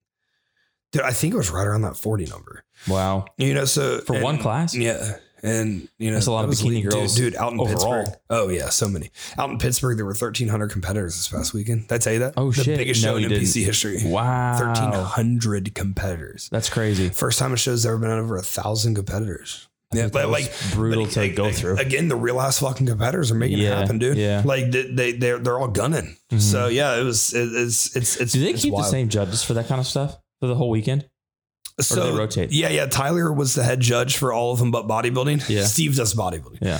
I 1.03 1.11
think 1.11 1.33
it 1.33 1.37
was 1.37 1.49
right 1.49 1.65
around 1.65 1.81
that 1.81 1.97
40 1.97 2.25
number. 2.25 2.63
Wow. 2.87 3.25
You 3.37 3.53
know, 3.53 3.65
so 3.65 3.99
For 4.01 4.15
and- 4.15 4.23
one 4.23 4.37
class. 4.37 4.75
yeah. 4.75 5.17
And 5.43 5.87
you 5.99 6.09
know, 6.09 6.15
That's 6.15 6.25
a 6.25 6.31
lot 6.31 6.45
of 6.45 6.51
bikini 6.51 6.81
dude- 6.81 6.91
girls 6.91 7.15
dude, 7.15 7.35
out 7.35 7.53
in 7.53 7.59
overall. 7.59 7.99
Pittsburgh. 8.03 8.19
Oh 8.31 8.49
yeah, 8.49 8.69
so 8.69 8.87
many. 8.89 9.11
Out 9.37 9.51
in 9.51 9.59
Pittsburgh, 9.59 9.95
there 9.95 10.05
were 10.05 10.15
1,300 10.15 10.71
competitors 10.71 11.15
this 11.15 11.27
past 11.27 11.53
weekend. 11.53 11.87
Did 11.87 11.93
I 11.93 11.97
tell 11.99 12.13
you 12.13 12.19
that? 12.19 12.33
Oh, 12.37 12.51
the 12.51 12.63
shit. 12.63 12.77
biggest 12.77 13.03
No, 13.03 13.11
show 13.11 13.15
in 13.17 13.23
you 13.23 13.29
NPC 13.29 13.53
didn't. 13.53 13.65
history. 13.67 14.01
Wow. 14.03 14.57
1,300 14.57 15.75
competitors. 15.75 16.49
That's 16.51 16.69
crazy. 16.69 17.09
First 17.09 17.37
time 17.37 17.53
a 17.53 17.57
show's 17.57 17.85
ever 17.85 17.97
been 17.97 18.09
over 18.09 18.35
a 18.35 18.41
thousand 18.41 18.95
competitors. 18.95 19.67
Yeah, 19.93 20.09
but 20.11 20.27
like 20.29 20.51
brutal 20.73 21.05
but, 21.05 21.13
to 21.13 21.19
like, 21.21 21.35
go 21.35 21.51
through. 21.51 21.77
Again, 21.77 22.09
the 22.09 22.17
real 22.17 22.41
ass 22.41 22.59
fucking 22.59 22.87
competitors 22.87 23.31
are 23.31 23.35
making 23.35 23.59
it 23.59 23.71
happen, 23.71 23.99
dude. 23.99 24.17
yeah. 24.17 24.41
like 24.43 24.69
they, 24.71 24.91
they 24.91 25.11
they're 25.13 25.37
they're 25.39 25.57
all 25.57 25.69
gunning. 25.69 26.17
So 26.31 26.35
mm-hmm. 26.65 26.75
yeah, 26.75 26.97
it 26.97 27.03
was 27.03 27.33
it, 27.33 27.47
it's 27.53 27.95
it's 27.95 28.17
it's. 28.17 28.33
Do 28.33 28.41
they 28.41 28.49
it's 28.49 28.63
keep 28.63 28.75
the 28.75 28.83
same 28.83 29.07
judges 29.07 29.43
for 29.43 29.53
that 29.53 29.67
kind 29.67 29.79
of 29.79 29.87
stuff 29.87 30.17
for 30.39 30.47
the 30.47 30.55
whole 30.55 30.69
weekend? 30.69 31.09
So 31.79 32.11
they 32.11 32.17
rotate? 32.17 32.51
Yeah, 32.51 32.69
yeah. 32.69 32.87
Tyler 32.87 33.31
was 33.31 33.53
the 33.53 33.63
head 33.63 33.79
judge 33.81 34.17
for 34.17 34.33
all 34.33 34.51
of 34.51 34.57
them, 34.57 34.71
but 34.71 34.87
bodybuilding. 34.87 35.47
Yeah. 35.47 35.63
Steve 35.65 35.95
does 35.95 36.15
bodybuilding. 36.15 36.57
Yeah. 36.59 36.79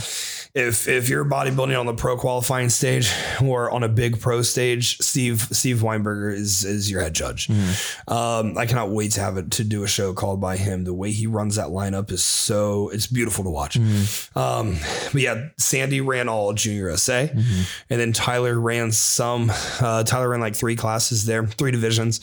If 0.55 0.87
if 0.87 1.07
you're 1.07 1.23
bodybuilding 1.23 1.79
on 1.79 1.85
the 1.85 1.93
pro 1.93 2.17
qualifying 2.17 2.69
stage 2.69 3.11
or 3.43 3.69
on 3.69 3.83
a 3.83 3.89
big 3.89 4.19
pro 4.19 4.41
stage, 4.41 4.97
Steve 4.97 5.41
Steve 5.51 5.77
Weinberger 5.79 6.33
is 6.33 6.65
is 6.65 6.89
your 6.89 7.01
head 7.01 7.13
judge. 7.13 7.45
Hmm. 7.45 8.11
Um, 8.11 8.57
I 8.57 8.65
cannot 8.65 8.89
wait 8.89 9.11
to 9.11 9.21
have 9.21 9.37
it 9.37 9.51
to 9.51 9.63
do 9.63 9.83
a 9.83 9.87
show 9.87 10.13
called 10.13 10.41
by 10.41 10.57
him. 10.57 10.83
The 10.83 10.95
way 10.95 11.11
he 11.11 11.27
runs 11.27 11.57
that 11.57 11.67
lineup 11.67 12.11
is 12.11 12.23
so 12.25 12.89
it's 12.89 13.05
beautiful 13.05 13.43
to 13.43 13.51
watch. 13.51 13.77
Hmm. 13.77 14.39
Um, 14.39 14.77
but 15.13 15.21
yeah, 15.21 15.49
Sandy 15.59 16.01
ran 16.01 16.27
all 16.27 16.53
Junior 16.53 16.97
SA, 16.97 17.11
Mm-hmm. 17.27 17.61
and 17.91 18.01
then 18.01 18.13
Tyler 18.13 18.59
ran 18.59 18.91
some. 18.91 19.51
Uh, 19.79 20.03
Tyler 20.05 20.29
ran 20.29 20.39
like 20.39 20.55
three 20.55 20.75
classes 20.75 21.25
there, 21.25 21.45
three 21.45 21.71
divisions, 21.71 22.19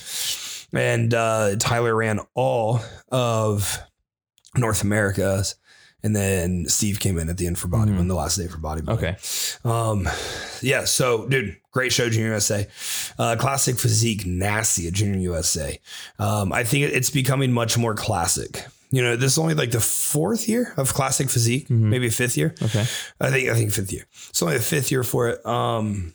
and 0.74 1.14
uh, 1.14 1.56
Tyler 1.58 1.94
ran 1.94 2.20
all 2.34 2.80
of 3.10 3.78
North 4.56 4.82
America's. 4.82 5.56
And 6.02 6.14
then 6.14 6.66
Steve 6.68 7.00
came 7.00 7.18
in 7.18 7.30
at 7.30 7.38
the 7.38 7.46
end 7.46 7.58
for 7.58 7.66
bodybuilding, 7.68 8.08
the 8.08 8.14
last 8.14 8.36
day 8.36 8.46
for 8.46 8.58
bodybuilding. 8.58 8.90
Okay. 8.90 9.16
Um, 9.64 10.06
yeah. 10.60 10.84
So, 10.84 11.26
dude, 11.26 11.56
great 11.70 11.94
show, 11.94 12.10
Junior 12.10 12.28
USA. 12.28 12.66
Uh, 13.18 13.36
classic 13.36 13.78
physique, 13.78 14.26
nasty 14.26 14.86
at 14.86 14.92
Junior 14.92 15.18
USA. 15.20 15.80
Um, 16.18 16.52
I 16.52 16.62
think 16.62 16.92
it's 16.92 17.08
becoming 17.08 17.52
much 17.52 17.78
more 17.78 17.94
classic. 17.94 18.66
You 18.90 19.02
know, 19.02 19.16
this 19.16 19.32
is 19.32 19.38
only 19.38 19.54
like 19.54 19.70
the 19.70 19.80
fourth 19.80 20.46
year 20.46 20.74
of 20.76 20.92
classic 20.92 21.30
physique, 21.30 21.70
maybe 21.70 22.10
fifth 22.10 22.36
year. 22.36 22.54
Okay. 22.62 22.84
I 23.18 23.30
think 23.30 23.48
I 23.48 23.54
think 23.54 23.72
fifth 23.72 23.90
year. 23.90 24.06
It's 24.28 24.42
only 24.42 24.58
the 24.58 24.62
fifth 24.62 24.92
year 24.92 25.02
for 25.02 25.30
it. 25.30 25.44
Um, 25.46 26.14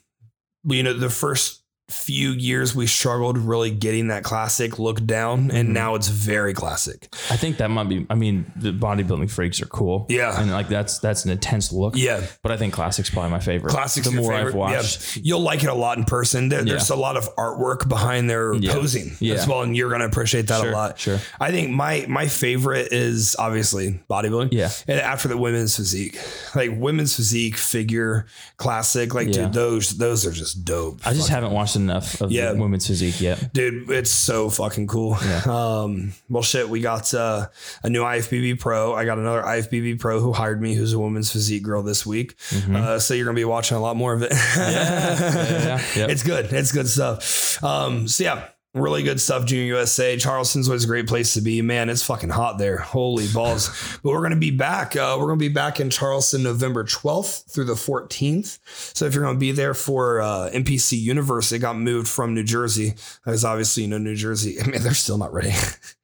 you 0.66 0.84
know, 0.84 0.94
the 0.94 1.10
first 1.10 1.64
few 1.90 2.32
years 2.32 2.76
we 2.76 2.88
struggled 2.88 3.38
really 3.38 3.72
getting 3.72 4.08
that 4.08 4.24
classic 4.24 4.80
look 4.80 5.04
down, 5.06 5.52
and 5.52 5.66
mm-hmm. 5.70 5.74
now 5.74 5.96
it's 5.96 6.08
very 6.08 6.54
classic. 6.54 7.14
I 7.30 7.38
think 7.38 7.58
that 7.58 7.70
might 7.70 7.90
be. 7.90 8.06
I 8.10 8.16
mean, 8.16 8.52
the 8.56 8.72
bodybuilding 8.72 9.30
freaks 9.32 9.62
are 9.62 9.66
cool. 9.66 10.06
Yeah. 10.10 10.40
and 10.40 10.52
like 10.52 10.70
that's 10.70 11.00
that's 11.00 11.26
an 11.26 11.32
intense 11.32 11.72
look. 11.72 11.96
Yeah. 11.96 12.26
but 12.44 12.52
I 12.52 12.58
think 12.58 12.74
classic's 12.74 13.10
probably 13.10 13.32
my 13.32 13.40
favorite. 13.40 13.72
Classics 13.72 14.08
The 14.08 14.16
more 14.16 14.32
favorite. 14.32 14.50
I've 14.50 14.56
watched, 14.56 15.18
Yeah. 15.18 15.22
You'll 15.26 15.42
like 15.42 15.64
it 15.64 15.70
a 15.70 15.74
lot 15.74 15.98
in 15.98 16.06
person. 16.06 16.50
There- 16.50 16.64
There's 16.64 16.90
Yeah. 16.90 16.96
a 16.96 16.98
lot 16.98 17.18
of 17.18 17.34
artwork 17.36 17.88
behind 17.88 18.30
their 18.30 18.54
Yeah. 18.54 18.74
posing 18.74 19.16
Yeah. 19.20 19.36
as 19.36 19.48
well, 19.48 19.62
and 19.64 19.76
you're 19.76 19.90
gonna 19.90 20.06
appreciate 20.06 20.48
that 20.48 20.62
Sure, 20.62 20.72
a 20.72 20.74
lot. 20.74 21.00
sure. 21.00 21.20
I 21.40 21.52
think 21.52 21.72
my 21.72 22.06
my 22.08 22.28
favorite 22.28 22.92
is 22.92 23.36
obviously 23.40 24.00
bodybuilding. 24.10 24.50
Yeah. 24.52 24.70
And 24.88 25.00
after 25.00 25.28
the 25.28 25.38
women's 25.38 25.76
physique, 25.76 26.20
like 26.56 26.72
women's 26.76 27.16
physique, 27.16 27.58
figure, 27.58 28.26
classic, 28.58 29.14
like 29.14 29.32
dude, 29.32 29.54
those 29.54 29.98
those 29.98 30.26
are 30.26 30.32
just 30.32 30.66
dope. 30.66 31.02
I 31.06 31.14
just 31.14 31.30
haven't 31.30 31.52
watched 31.52 31.76
enough 31.80 32.22
of 32.22 32.32
Yeah. 32.32 32.52
the 32.54 32.60
women's 32.62 32.86
physique 32.88 33.20
yet. 33.22 33.54
Dude, 33.54 33.90
it's 33.90 34.10
so 34.12 34.50
fucking 34.50 34.88
cool. 34.88 35.18
Yeah. 35.24 35.42
Um, 35.46 36.14
well, 36.30 36.44
shit, 36.44 36.70
we 36.70 36.82
got 36.82 37.14
uh, 37.14 37.48
a 37.84 37.90
new 37.90 38.04
IFBB 38.04 38.60
pro. 38.60 38.94
I 38.94 39.06
got 39.06 39.18
another 39.18 39.42
IFBB 39.42 40.00
pro 40.00 40.20
who 40.20 40.34
hired 40.34 40.62
me, 40.62 40.76
who's 40.76 40.94
a 40.94 41.00
women's 41.00 41.32
physique 41.32 41.64
girl 41.64 41.82
this 41.82 42.06
week. 42.06 42.36
Uh, 42.72 43.00
so 43.00 43.14
you're 43.14 43.26
gonna 43.26 43.36
be 43.36 43.46
watching 43.46 43.78
a 43.78 43.82
lot 43.82 43.96
more 43.96 44.14
of 44.14 44.22
it. 44.22 44.32
Mm-hmm. 44.32 44.60
yeah, 44.72 45.20
yeah. 45.66 45.82
Yep. 45.96 46.10
It's 46.20 46.24
good. 46.24 46.52
It's 46.54 46.72
good 46.72 46.88
stuff. 46.88 47.64
Um, 47.64 48.08
so 48.08 48.24
yeah. 48.24 48.46
Really 48.76 49.02
good 49.02 49.20
stuff, 49.20 49.48
Junior 49.48 49.66
USA. 49.66 50.16
Charleston's 50.16 50.70
was 50.70 50.84
a 50.84 50.88
great 50.88 51.08
place 51.08 51.34
to 51.34 51.42
be. 51.42 51.60
Man, 51.64 51.90
it's 51.90 52.04
fucking 52.04 52.30
hot 52.30 52.60
there. 52.60 52.78
Holy 52.78 53.28
balls. 53.28 53.68
but 54.04 54.12
we're 54.12 54.20
going 54.20 54.30
to 54.30 54.38
be 54.38 54.52
back. 54.52 54.96
Uh, 54.96 55.18
we're 55.20 55.26
going 55.26 55.40
to 55.40 55.44
be 55.44 55.52
back 55.52 55.80
in 55.80 55.90
Charleston 55.90 56.44
November 56.44 56.84
12th 56.84 57.52
through 57.52 57.66
the 57.66 57.74
14th. 57.74 58.60
So 58.96 59.06
if 59.06 59.16
you're 59.16 59.24
going 59.24 59.38
to 59.38 59.40
be 59.40 59.52
there 59.52 59.74
for 59.74 60.22
uh, 60.22 60.52
NPC 60.54 61.00
Universe, 61.00 61.52
it 61.52 61.60
got 61.60 61.78
moved 61.78 62.08
from 62.08 62.36
New 62.36 62.44
Jersey. 62.44 62.94
Because 63.26 63.44
obviously, 63.44 63.84
you 63.84 63.90
know, 63.90 63.98
New 63.98 64.16
Jersey, 64.16 64.62
I 64.62 64.68
mean, 64.68 64.84
they're 64.84 64.94
still 64.94 65.18
not 65.18 65.34
ready. 65.34 65.54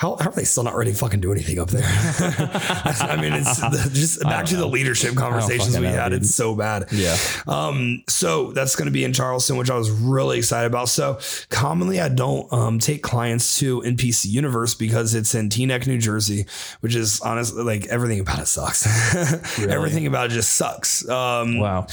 How, 0.00 0.16
how 0.18 0.30
are 0.30 0.32
they 0.32 0.44
still 0.44 0.62
not 0.62 0.76
ready 0.76 0.92
to 0.92 0.96
fucking 0.96 1.20
do 1.20 1.30
anything 1.30 1.58
up 1.58 1.68
there? 1.68 1.84
I 1.84 3.18
mean, 3.20 3.34
it's 3.34 3.60
the, 3.60 3.90
just 3.92 4.22
back 4.22 4.46
to 4.46 4.56
the 4.56 4.66
leadership 4.66 5.14
conversations 5.14 5.76
we 5.76 5.82
know, 5.82 5.92
had. 5.92 6.08
dude. 6.08 6.22
It's 6.22 6.34
so 6.34 6.54
bad. 6.54 6.86
Yeah. 6.90 7.18
Um, 7.46 8.02
so 8.08 8.52
that's 8.52 8.76
going 8.76 8.86
to 8.86 8.92
be 8.92 9.04
in 9.04 9.12
Charleston, 9.12 9.58
which 9.58 9.68
I 9.68 9.76
was 9.76 9.90
really 9.90 10.38
excited 10.38 10.68
about. 10.68 10.88
So 10.88 11.18
commonly 11.50 12.00
I 12.00 12.08
don't 12.08 12.50
um, 12.50 12.78
take 12.78 13.02
clients 13.02 13.58
to 13.58 13.82
NPC 13.82 14.30
Universe 14.30 14.74
because 14.74 15.14
it's 15.14 15.34
in 15.34 15.50
Teaneck, 15.50 15.86
New 15.86 15.98
Jersey, 15.98 16.46
which 16.80 16.94
is 16.94 17.20
honestly 17.20 17.62
like 17.62 17.84
everything 17.88 18.20
about 18.20 18.38
it 18.38 18.46
sucks. 18.46 18.86
everything 19.58 20.06
about 20.06 20.30
it 20.30 20.30
just 20.30 20.52
sucks. 20.52 21.06
Um, 21.10 21.58
Wow. 21.58 21.86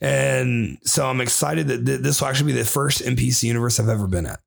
And 0.00 0.78
so 0.82 1.06
I'm 1.06 1.20
excited 1.20 1.68
that 1.68 1.86
th- 1.86 2.00
this 2.00 2.20
will 2.20 2.26
actually 2.26 2.54
be 2.54 2.58
the 2.58 2.64
first 2.64 3.02
NPC 3.02 3.44
Universe 3.44 3.78
I've 3.78 3.88
ever 3.88 4.08
been 4.08 4.26
at. 4.26 4.40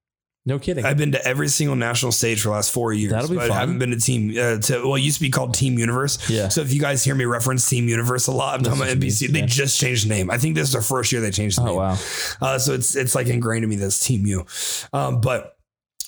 No 0.48 0.60
kidding. 0.60 0.86
I've 0.86 0.98
been 0.98 1.14
to 1.14 1.28
every 1.28 1.48
single 1.48 1.76
national 1.76 2.12
stage 2.12 2.42
for 2.42 2.50
the 2.50 2.54
last 2.54 2.72
four 2.72 2.94
years. 2.94 3.12
That'll 3.12 3.30
be 3.30 3.36
but 3.36 3.48
fun. 3.48 3.58
I 3.58 3.60
haven't 3.62 3.80
been 3.80 3.90
to 3.90 4.00
team. 4.00 4.30
Uh, 4.30 4.60
to 4.60 4.84
well, 4.86 4.96
it 4.96 5.02
used 5.02 5.18
to 5.18 5.24
be 5.24 5.32
called 5.32 5.56
Team 5.56 5.80
Universe. 5.80 6.30
Yeah. 6.30 6.50
So 6.50 6.62
if 6.62 6.72
you 6.72 6.80
guys 6.80 7.04
hear 7.04 7.16
me 7.16 7.26
reference 7.26 7.68
Team 7.68 7.88
Universe 7.88 8.28
a 8.28 8.32
lot, 8.32 8.56
I'm 8.56 8.64
talking 8.64 8.82
about 8.82 8.96
NPC. 8.96 9.24
me, 9.24 9.28
They 9.30 9.40
yeah. 9.40 9.46
just 9.48 9.80
changed 9.80 10.06
the 10.06 10.10
name. 10.10 10.30
I 10.30 10.38
think 10.38 10.54
this 10.54 10.68
is 10.68 10.74
their 10.74 10.84
first 10.84 11.12
year 11.12 11.20
they 11.22 11.32
changed 11.32 11.58
the 11.58 11.64
oh 11.64 11.66
name. 11.66 11.76
wow. 11.78 11.98
Uh, 12.42 12.60
so 12.60 12.74
it's 12.74 12.96
it's 12.96 13.16
like 13.16 13.26
ingrained 13.28 13.64
in 13.64 13.70
me 13.72 13.76
that's 13.76 14.06
Team 14.06 14.28
U. 14.28 14.46
Um, 14.94 15.20
but 15.20 15.58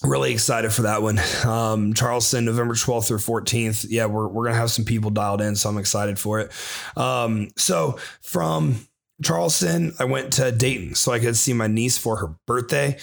really 0.04 0.32
excited 0.34 0.72
for 0.72 0.84
that 0.84 1.02
one. 1.02 1.20
Um, 1.44 1.96
Charleston, 1.96 2.46
November 2.46 2.76
12th 2.76 3.08
through 3.08 3.18
14th. 3.18 3.88
Yeah, 3.90 4.06
we're, 4.06 4.28
we're 4.28 4.46
gonna 4.46 4.56
have 4.58 4.70
some 4.70 4.86
people 4.86 5.10
dialed 5.10 5.42
in, 5.42 5.56
so 5.56 5.68
I'm 5.70 5.80
excited 5.80 6.20
for 6.20 6.40
it. 6.42 6.52
Um, 6.96 7.50
so 7.58 7.98
from 8.22 8.88
Charleston, 9.24 9.96
I 9.98 10.06
went 10.06 10.34
to 10.34 10.52
Dayton 10.52 10.94
so 10.94 11.12
I 11.12 11.18
could 11.18 11.36
see 11.36 11.54
my 11.54 11.66
niece 11.66 11.98
for 11.98 12.18
her 12.18 12.36
birthday. 12.46 12.98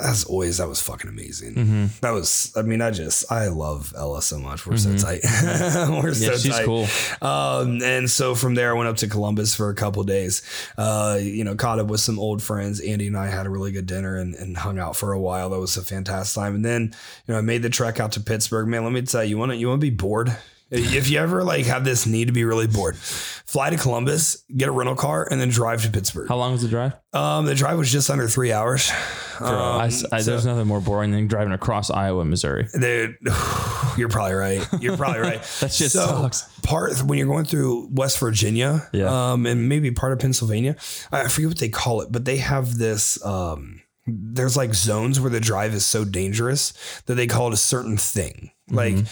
As 0.00 0.24
always, 0.24 0.58
that 0.58 0.68
was 0.68 0.80
fucking 0.80 1.08
amazing. 1.10 1.54
hmm 1.54 1.86
That 2.02 2.12
was, 2.12 2.52
I 2.56 2.62
mean, 2.62 2.80
I 2.80 2.90
just, 2.92 3.30
I 3.32 3.48
love 3.48 3.92
Ella 3.96 4.22
so 4.22 4.38
much. 4.38 4.66
We're 4.66 4.74
Mhm. 4.74 5.00
so 5.00 5.06
tight. 5.06 5.20
We're 6.02 6.08
Yeah, 6.10 6.30
so 6.30 6.36
she's 6.38 6.52
tight. 6.52 6.64
cool. 6.64 6.86
Um, 7.20 7.82
and 7.82 8.08
so 8.10 8.34
from 8.34 8.54
there, 8.54 8.70
I 8.70 8.78
went 8.78 8.88
up 8.88 8.96
to 8.98 9.08
Columbus 9.08 9.54
for 9.54 9.70
a 9.70 9.74
couple 9.74 10.02
days. 10.04 10.42
Uh, 10.76 11.18
you 11.20 11.42
know, 11.44 11.54
caught 11.54 11.78
up 11.80 11.88
with 11.88 12.00
some 12.00 12.18
old 12.18 12.42
friends. 12.42 12.80
Andy 12.80 13.06
and 13.08 13.16
I 13.16 13.26
had 13.26 13.46
a 13.46 13.50
really 13.50 13.72
good 13.72 13.86
dinner 13.86 14.16
and, 14.16 14.34
and 14.36 14.56
hung 14.56 14.78
out 14.78 14.94
for 14.96 15.12
a 15.12 15.20
while. 15.20 15.50
That 15.50 15.58
was 15.58 15.76
a 15.76 15.82
fantastic 15.82 16.40
time. 16.40 16.54
And 16.54 16.64
then, 16.64 16.94
you 17.26 17.32
know, 17.34 17.38
I 17.38 17.42
made 17.42 17.62
the 17.62 17.70
trek 17.70 17.98
out 18.00 18.12
to 18.12 18.20
Pittsburgh. 18.20 18.68
Man, 18.68 18.84
let 18.84 18.92
me 18.92 19.02
tell 19.02 19.24
you, 19.24 19.30
you 19.30 19.38
want 19.38 19.50
to 19.52 19.56
you 19.56 19.68
want 19.68 19.80
to 19.80 19.84
be 19.86 19.90
bored. 19.90 20.36
If 20.70 21.08
you 21.08 21.18
ever 21.18 21.42
like 21.44 21.64
have 21.66 21.84
this 21.84 22.06
need 22.06 22.26
to 22.26 22.32
be 22.32 22.44
really 22.44 22.66
bored, 22.66 22.94
fly 22.96 23.70
to 23.70 23.76
Columbus, 23.78 24.44
get 24.54 24.68
a 24.68 24.70
rental 24.70 24.94
car, 24.96 25.26
and 25.30 25.40
then 25.40 25.48
drive 25.48 25.82
to 25.84 25.90
Pittsburgh. 25.90 26.28
How 26.28 26.36
long 26.36 26.52
was 26.52 26.60
the 26.62 26.68
drive? 26.68 26.92
Um, 27.14 27.46
the 27.46 27.54
drive 27.54 27.78
was 27.78 27.90
just 27.90 28.10
under 28.10 28.28
three 28.28 28.52
hours. 28.52 28.90
Bro, 29.38 29.48
Um, 29.48 29.80
I- 29.80 29.88
so- 29.88 30.06
there's 30.10 30.44
nothing 30.44 30.66
more 30.66 30.80
boring 30.82 31.10
than 31.12 31.26
driving 31.26 31.54
across 31.54 31.88
Iowa, 31.90 32.20
and 32.20 32.28
Missouri. 32.30 32.68
Dude, 32.78 33.16
you're 33.96 34.10
probably 34.10 34.34
right. 34.34 34.66
You're 34.80 34.96
probably 34.98 35.20
right. 35.20 35.42
That 35.60 35.72
shit 35.72 35.90
sucks. 35.90 36.42
Part 36.62 36.98
when 37.02 37.18
you're 37.18 37.26
going 37.28 37.46
through 37.46 37.88
West 37.92 38.18
Virginia, 38.18 38.88
Yeah. 38.92 39.32
um, 39.32 39.46
and 39.46 39.68
maybe 39.70 39.90
part 39.90 40.12
of 40.12 40.18
Pennsylvania, 40.18 40.76
I 41.10 41.28
forget 41.28 41.48
what 41.48 41.58
they 41.58 41.70
call 41.70 42.02
it, 42.02 42.12
but 42.12 42.26
they 42.26 42.36
have 42.38 42.76
this. 42.76 43.24
Um, 43.24 43.80
there's 44.06 44.56
like 44.56 44.74
zones 44.74 45.18
where 45.20 45.30
the 45.30 45.40
drive 45.40 45.72
is 45.72 45.86
so 45.86 46.04
dangerous 46.04 46.72
that 47.06 47.14
they 47.14 47.26
call 47.26 47.48
it 47.48 47.54
a 47.54 47.58
certain 47.58 47.96
thing. 47.96 48.50
Like, 48.70 48.94
Mhm. 48.94 49.08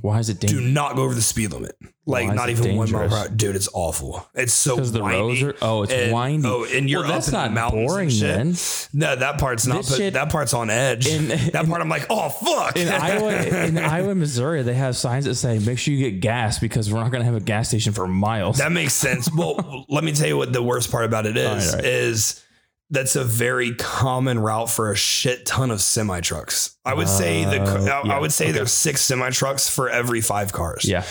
Why 0.00 0.18
is 0.18 0.28
it 0.28 0.40
do 0.40 0.60
not 0.60 0.96
go 0.96 1.02
over 1.02 1.14
the 1.14 1.22
speed 1.22 1.52
limit. 1.52 1.76
Like, 2.04 2.28
Why 2.28 2.34
not 2.34 2.50
even 2.50 2.76
one 2.76 2.90
mile 2.90 3.08
per 3.08 3.14
hour. 3.14 3.28
Dude, 3.28 3.54
it's 3.54 3.68
awful. 3.72 4.28
It's 4.34 4.52
so 4.52 4.74
Because 4.74 4.90
the 4.90 5.02
roads 5.02 5.40
are. 5.42 5.54
Oh, 5.62 5.84
it's 5.84 5.92
and, 5.92 6.12
windy. 6.12 6.48
Oh, 6.48 6.64
and 6.64 6.90
you're 6.90 7.02
well, 7.02 7.10
that's 7.12 7.32
up 7.32 7.46
in 7.46 7.54
the 7.54 7.60
not 7.60 7.72
boring 7.72 8.10
then. 8.18 8.54
No, 8.92 9.14
that 9.14 9.38
part's 9.38 9.66
not. 9.66 9.86
But 9.88 9.96
shit- 9.96 10.14
that 10.14 10.30
part's 10.30 10.52
on 10.52 10.68
edge. 10.68 11.06
In- 11.06 11.28
that 11.28 11.54
in- 11.54 11.70
part, 11.70 11.80
I'm 11.80 11.88
like, 11.88 12.06
oh 12.10 12.28
fuck. 12.28 12.76
In 12.76 12.88
Iowa, 12.88 13.32
in 13.66 13.78
Iowa, 13.92 14.14
Missouri, 14.16 14.62
they 14.62 14.74
have 14.74 14.96
signs 14.96 15.26
that 15.26 15.36
say, 15.36 15.60
"Make 15.60 15.78
sure 15.78 15.94
you 15.94 16.10
get 16.10 16.20
gas 16.20 16.58
because 16.58 16.92
we're 16.92 17.00
not 17.00 17.12
going 17.12 17.20
to 17.20 17.26
have 17.26 17.36
a 17.36 17.40
gas 17.40 17.68
station 17.68 17.92
for 17.92 18.08
miles." 18.08 18.58
That 18.58 18.72
makes 18.72 18.94
sense. 18.94 19.30
Well, 19.42 19.86
let 19.88 20.04
me 20.04 20.12
tell 20.12 20.28
you 20.28 20.36
what 20.36 20.52
the 20.52 20.62
worst 20.62 20.90
part 20.90 21.04
about 21.04 21.26
it 21.26 21.36
is. 21.36 21.66
Right, 21.68 21.74
right. 21.76 21.84
Is 21.84 22.44
that's 22.90 23.16
a 23.16 23.24
very 23.24 23.74
common 23.74 24.38
route 24.38 24.68
for 24.68 24.92
a 24.92 24.96
shit 24.96 25.46
ton 25.46 25.70
of 25.70 25.80
semi 25.80 26.20
trucks. 26.20 26.76
I 26.84 26.94
would 26.94 27.08
say 27.08 27.44
the 27.44 27.62
Uh, 27.62 27.80
I, 28.02 28.06
yeah, 28.06 28.14
I 28.16 28.18
would 28.18 28.32
say 28.32 28.46
okay. 28.46 28.52
there's 28.52 28.72
six 28.72 29.02
semi 29.02 29.30
trucks 29.30 29.68
for 29.68 29.88
every 29.88 30.20
five 30.20 30.52
cars. 30.52 30.84
yeah, 30.84 31.04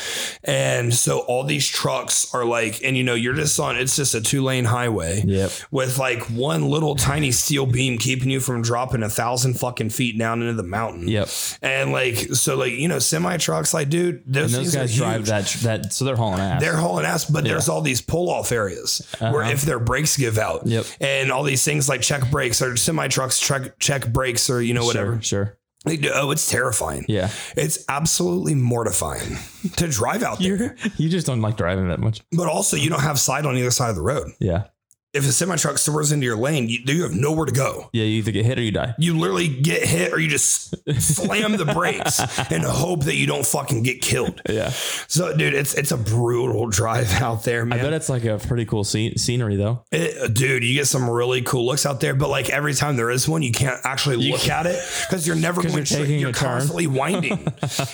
And 0.44 0.94
so 0.94 1.20
all 1.20 1.46
these 1.46 1.66
trucks 1.66 2.34
are 2.34 2.44
like, 2.44 2.84
and 2.84 2.98
you 2.98 3.04
know, 3.06 3.14
you're 3.14 3.34
just 3.34 3.58
on. 3.60 3.78
It's 3.78 3.96
just 3.96 4.14
a 4.14 4.20
two 4.20 4.44
lane 4.44 4.66
highway. 4.66 5.24
yep. 5.26 5.52
With 5.72 5.98
like 5.98 6.24
one 6.24 6.70
little 6.70 6.96
tiny 6.96 7.32
steel 7.32 7.66
beam 7.66 7.98
keeping 7.98 8.30
you 8.30 8.42
from 8.42 8.62
dropping 8.62 9.02
a 9.02 9.10
thousand 9.10 9.54
fucking 9.60 9.92
feet 9.92 10.18
down 10.20 10.42
into 10.42 10.54
the 10.62 10.68
mountain. 10.68 11.08
Yep. 11.08 11.30
And 11.62 11.94
like, 11.94 12.16
so 12.18 12.58
like, 12.58 12.74
you 12.74 12.90
know, 12.90 13.00
semi 13.00 13.38
trucks, 13.38 13.74
like, 13.74 13.88
dude, 13.90 14.24
those, 14.26 14.52
those 14.52 14.74
things 14.74 14.76
guys 14.76 14.96
drive 14.96 15.26
that 15.28 15.46
that 15.64 15.94
so 15.94 16.04
they're 16.04 16.18
hauling 16.18 16.42
ass. 16.42 16.62
They're 16.62 16.76
hauling 16.76 17.06
ass, 17.06 17.26
but 17.30 17.46
there's 17.46 17.70
all 17.70 17.82
these 17.82 18.02
pull 18.02 18.30
off 18.30 18.52
areas 18.52 19.02
where 19.20 19.44
Uh-huh. 19.44 19.52
if 19.52 19.62
their 19.62 19.80
brakes 19.80 20.18
give 20.18 20.38
out, 20.38 20.68
Yep. 20.68 20.86
and 21.00 21.32
all 21.32 21.44
these 21.44 21.64
things 21.64 21.88
like 21.88 22.02
check 22.02 22.30
brakes 22.30 22.62
or 22.62 22.76
semi 22.76 23.08
trucks 23.08 23.40
check 23.40 23.80
check 23.80 24.08
brakes 24.12 24.50
or 24.50 24.62
you 24.62 24.74
know 24.74 24.84
whatever. 24.84 25.14
Sure. 25.22 25.46
sure. 25.46 25.58
Oh, 25.86 26.32
it's 26.32 26.50
terrifying. 26.50 27.06
Yeah. 27.08 27.30
It's 27.58 27.84
absolutely 27.90 28.54
mortifying 28.56 29.38
to 29.78 29.88
drive 29.88 30.22
out 30.22 30.40
there. 30.40 30.76
You 30.84 30.92
you 30.98 31.10
just 31.10 31.26
don't 31.26 31.42
like 31.42 31.58
driving 31.58 31.88
that 31.90 32.00
much. 32.00 32.22
But 32.32 32.48
also, 32.48 32.78
you 32.78 32.90
don't 32.90 33.02
have 33.02 33.20
sight 33.20 33.46
on 33.46 33.58
either 33.58 33.72
side 33.72 33.90
of 33.90 33.96
the 33.96 34.02
road. 34.04 34.28
Yeah. 34.40 34.66
If 35.14 35.28
a 35.28 35.32
semi 35.34 35.58
truck 35.58 35.78
swerves 35.78 36.14
into 36.14 36.26
your 36.26 36.38
lane, 36.38 36.70
you, 36.70 36.80
you 36.86 37.04
have 37.04 37.14
nowhere 37.14 37.46
to 37.46 37.52
go. 37.52 37.90
Yeah. 37.92 38.04
You 38.06 38.20
either 38.20 38.32
get 38.32 38.46
hit 38.46 38.58
or 38.58 38.62
you 38.62 38.72
die. 38.72 38.96
You 38.98 39.18
literally 39.20 39.50
get 39.50 39.84
hit 39.84 40.14
or 40.14 40.20
you 40.20 40.30
just 40.30 40.74
slam 41.02 41.58
the 41.58 41.66
brakes 41.66 42.20
and 42.52 42.64
hope 42.64 43.04
that 43.06 43.16
you 43.16 43.28
don't 43.28 43.46
fucking 43.46 43.84
get 43.84 44.02
killed. 44.02 44.42
Yeah. 44.50 44.70
So, 45.08 45.36
dude, 45.36 45.54
it's 45.54 45.74
it's 45.74 45.92
a 45.92 45.98
brutal 45.98 46.68
drive 46.68 47.12
out 47.22 47.44
there, 47.44 47.66
man. 47.66 47.80
I 47.80 47.84
bet 47.84 47.94
it's 47.94 48.08
like 48.08 48.24
a 48.24 48.38
pretty 48.38 48.64
cool 48.66 48.86
scene, 48.86 49.18
scenery 49.18 49.58
though. 49.58 49.84
It, 49.92 50.34
dude, 50.34 50.64
you 50.64 50.74
get 50.76 50.88
some 50.88 51.10
really 51.10 51.42
cool 51.42 51.66
looks 51.66 51.86
out 51.86 52.00
there, 52.00 52.16
but 52.16 52.30
like 52.30 52.50
every 52.50 52.74
time 52.74 52.96
there 52.96 53.12
is 53.12 53.28
one, 53.28 53.42
you 53.42 53.52
can't 53.52 53.82
actually 53.84 54.18
You 54.24 54.32
look 54.32 54.48
at 54.48 54.66
it 54.66 54.82
because 55.10 55.28
you're 55.28 55.36
never 55.36 55.62
going 55.62 55.76
you're 55.76 55.86
straight. 55.86 56.08
You're 56.08 56.30
a 56.30 56.34
turn. 56.34 56.52
constantly 56.52 56.88
winding, 56.88 57.34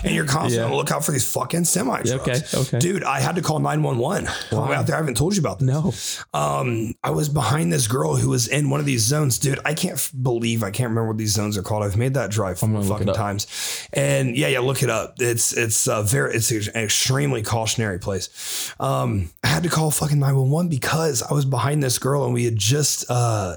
and 0.03 0.13
you're 0.13 0.26
constantly 0.26 0.57
Yeah. 0.57 0.65
on 0.65 0.70
the 0.72 0.78
lookout 0.78 1.03
for 1.03 1.11
these 1.13 1.32
fucking 1.34 1.63
semi 1.65 2.01
trucks. 2.03 2.53
okay, 2.55 2.59
okay. 2.61 2.80
dude, 2.80 3.03
I 3.03 3.20
had 3.22 3.36
to 3.38 3.41
call 3.41 3.57
nine 3.57 3.82
one 3.82 3.97
one 3.97 4.28
out 4.51 4.86
there. 4.86 4.95
I 4.95 4.99
haven't 4.99 5.18
told 5.18 5.36
you 5.36 5.39
about 5.41 5.57
this. 5.59 6.24
No. 6.34 6.39
Um, 6.39 6.93
I 7.08 7.10
was 7.10 7.30
behind 7.30 7.72
this 7.72 7.88
girl 7.88 8.18
who 8.18 8.28
was 8.28 8.49
in 8.49 8.70
one 8.70 8.82
of 8.82 8.86
these 8.86 9.01
zones, 9.01 9.39
dude. 9.39 9.60
I 9.64 9.74
can't 9.74 9.93
f- 9.93 10.12
believe 10.22 10.62
I 10.62 10.72
can't 10.72 10.89
remember 10.89 11.08
what 11.08 11.18
these 11.18 11.32
zones 11.32 11.58
are 11.58 11.62
called. 11.62 11.84
I've 11.84 11.95
made 11.95 12.16
that 12.16 12.32
drive 12.32 12.60
fucking 12.60 13.14
times, 13.14 13.88
and 13.93 14.36
yeah, 14.36 14.49
yeah, 14.49 14.60
look 14.60 14.84
it 14.84 14.89
up. 14.89 15.16
It's 15.20 15.55
it's 15.55 15.88
uh, 15.88 16.03
very 16.03 16.36
it's 16.36 16.51
an 16.51 16.76
extremely 16.76 17.43
cautionary 17.43 17.97
place. 17.97 18.74
Um, 18.78 19.30
I 19.41 19.47
had 19.47 19.64
to 19.64 19.70
call 19.70 19.89
fucking 19.89 20.20
nine 20.20 20.36
one 20.36 20.49
one 20.49 20.68
because 20.68 21.24
I 21.24 21.34
was 21.34 21.45
behind 21.45 21.82
this 21.82 21.97
girl 21.97 22.26
and 22.26 22.34
we 22.34 22.43
had 22.43 22.58
just 22.58 23.10
uh 23.10 23.55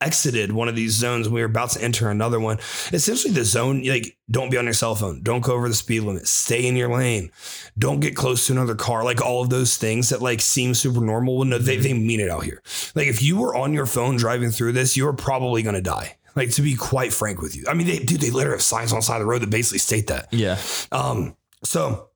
exited 0.00 0.52
one 0.52 0.68
of 0.68 0.76
these 0.76 0.92
zones 0.92 1.26
and 1.26 1.34
we 1.34 1.40
were 1.40 1.46
about 1.46 1.70
to 1.70 1.82
enter 1.82 2.10
another 2.10 2.38
one. 2.40 2.58
Essentially, 2.92 3.32
the 3.32 3.44
zone 3.44 3.82
like 3.84 4.16
don't 4.30 4.50
be 4.50 4.56
on 4.56 4.64
your 4.64 4.74
cell 4.74 4.94
phone, 4.94 5.22
don't 5.22 5.42
go 5.42 5.54
over 5.54 5.68
the 5.68 5.74
speed 5.74 6.00
limit, 6.00 6.26
stay 6.26 6.66
in 6.66 6.76
your 6.76 6.88
lane, 6.92 7.30
don't 7.78 8.00
get 8.00 8.14
close 8.16 8.46
to 8.46 8.52
another 8.52 8.74
car, 8.74 9.04
like 9.04 9.20
all 9.24 9.42
of 9.42 9.50
those 9.50 9.76
things 9.76 10.08
that 10.10 10.20
like 10.22 10.40
seem 10.40 10.74
super 10.74 11.00
normal. 11.00 11.36
Well, 11.36 11.46
no, 11.46 11.58
they, 11.58 11.76
they 11.76 11.94
mean 11.94 12.20
it 12.20 12.30
out 12.30 12.44
here. 12.44 12.62
Like 12.94 13.06
if 13.06 13.22
you 13.22 13.38
were 13.38 13.54
on 13.54 13.72
your 13.72 13.86
phone 13.86 14.16
driving 14.16 14.50
through 14.50 14.72
this, 14.72 14.96
you're 14.96 15.12
probably 15.12 15.62
gonna 15.62 15.80
die. 15.80 16.16
Like 16.36 16.50
to 16.52 16.62
be 16.62 16.76
quite 16.76 17.12
frank 17.12 17.40
with 17.42 17.56
you. 17.56 17.64
I 17.68 17.74
mean, 17.74 17.86
they 17.86 17.98
dude, 17.98 18.20
they 18.20 18.30
literally 18.30 18.54
have 18.56 18.62
signs 18.62 18.92
on 18.92 18.98
the 18.98 19.02
side 19.02 19.16
of 19.16 19.20
the 19.22 19.26
road 19.26 19.42
that 19.42 19.50
basically 19.50 19.78
state 19.78 20.06
that. 20.08 20.28
Yeah. 20.32 20.58
Um, 20.92 21.36
so 21.64 22.10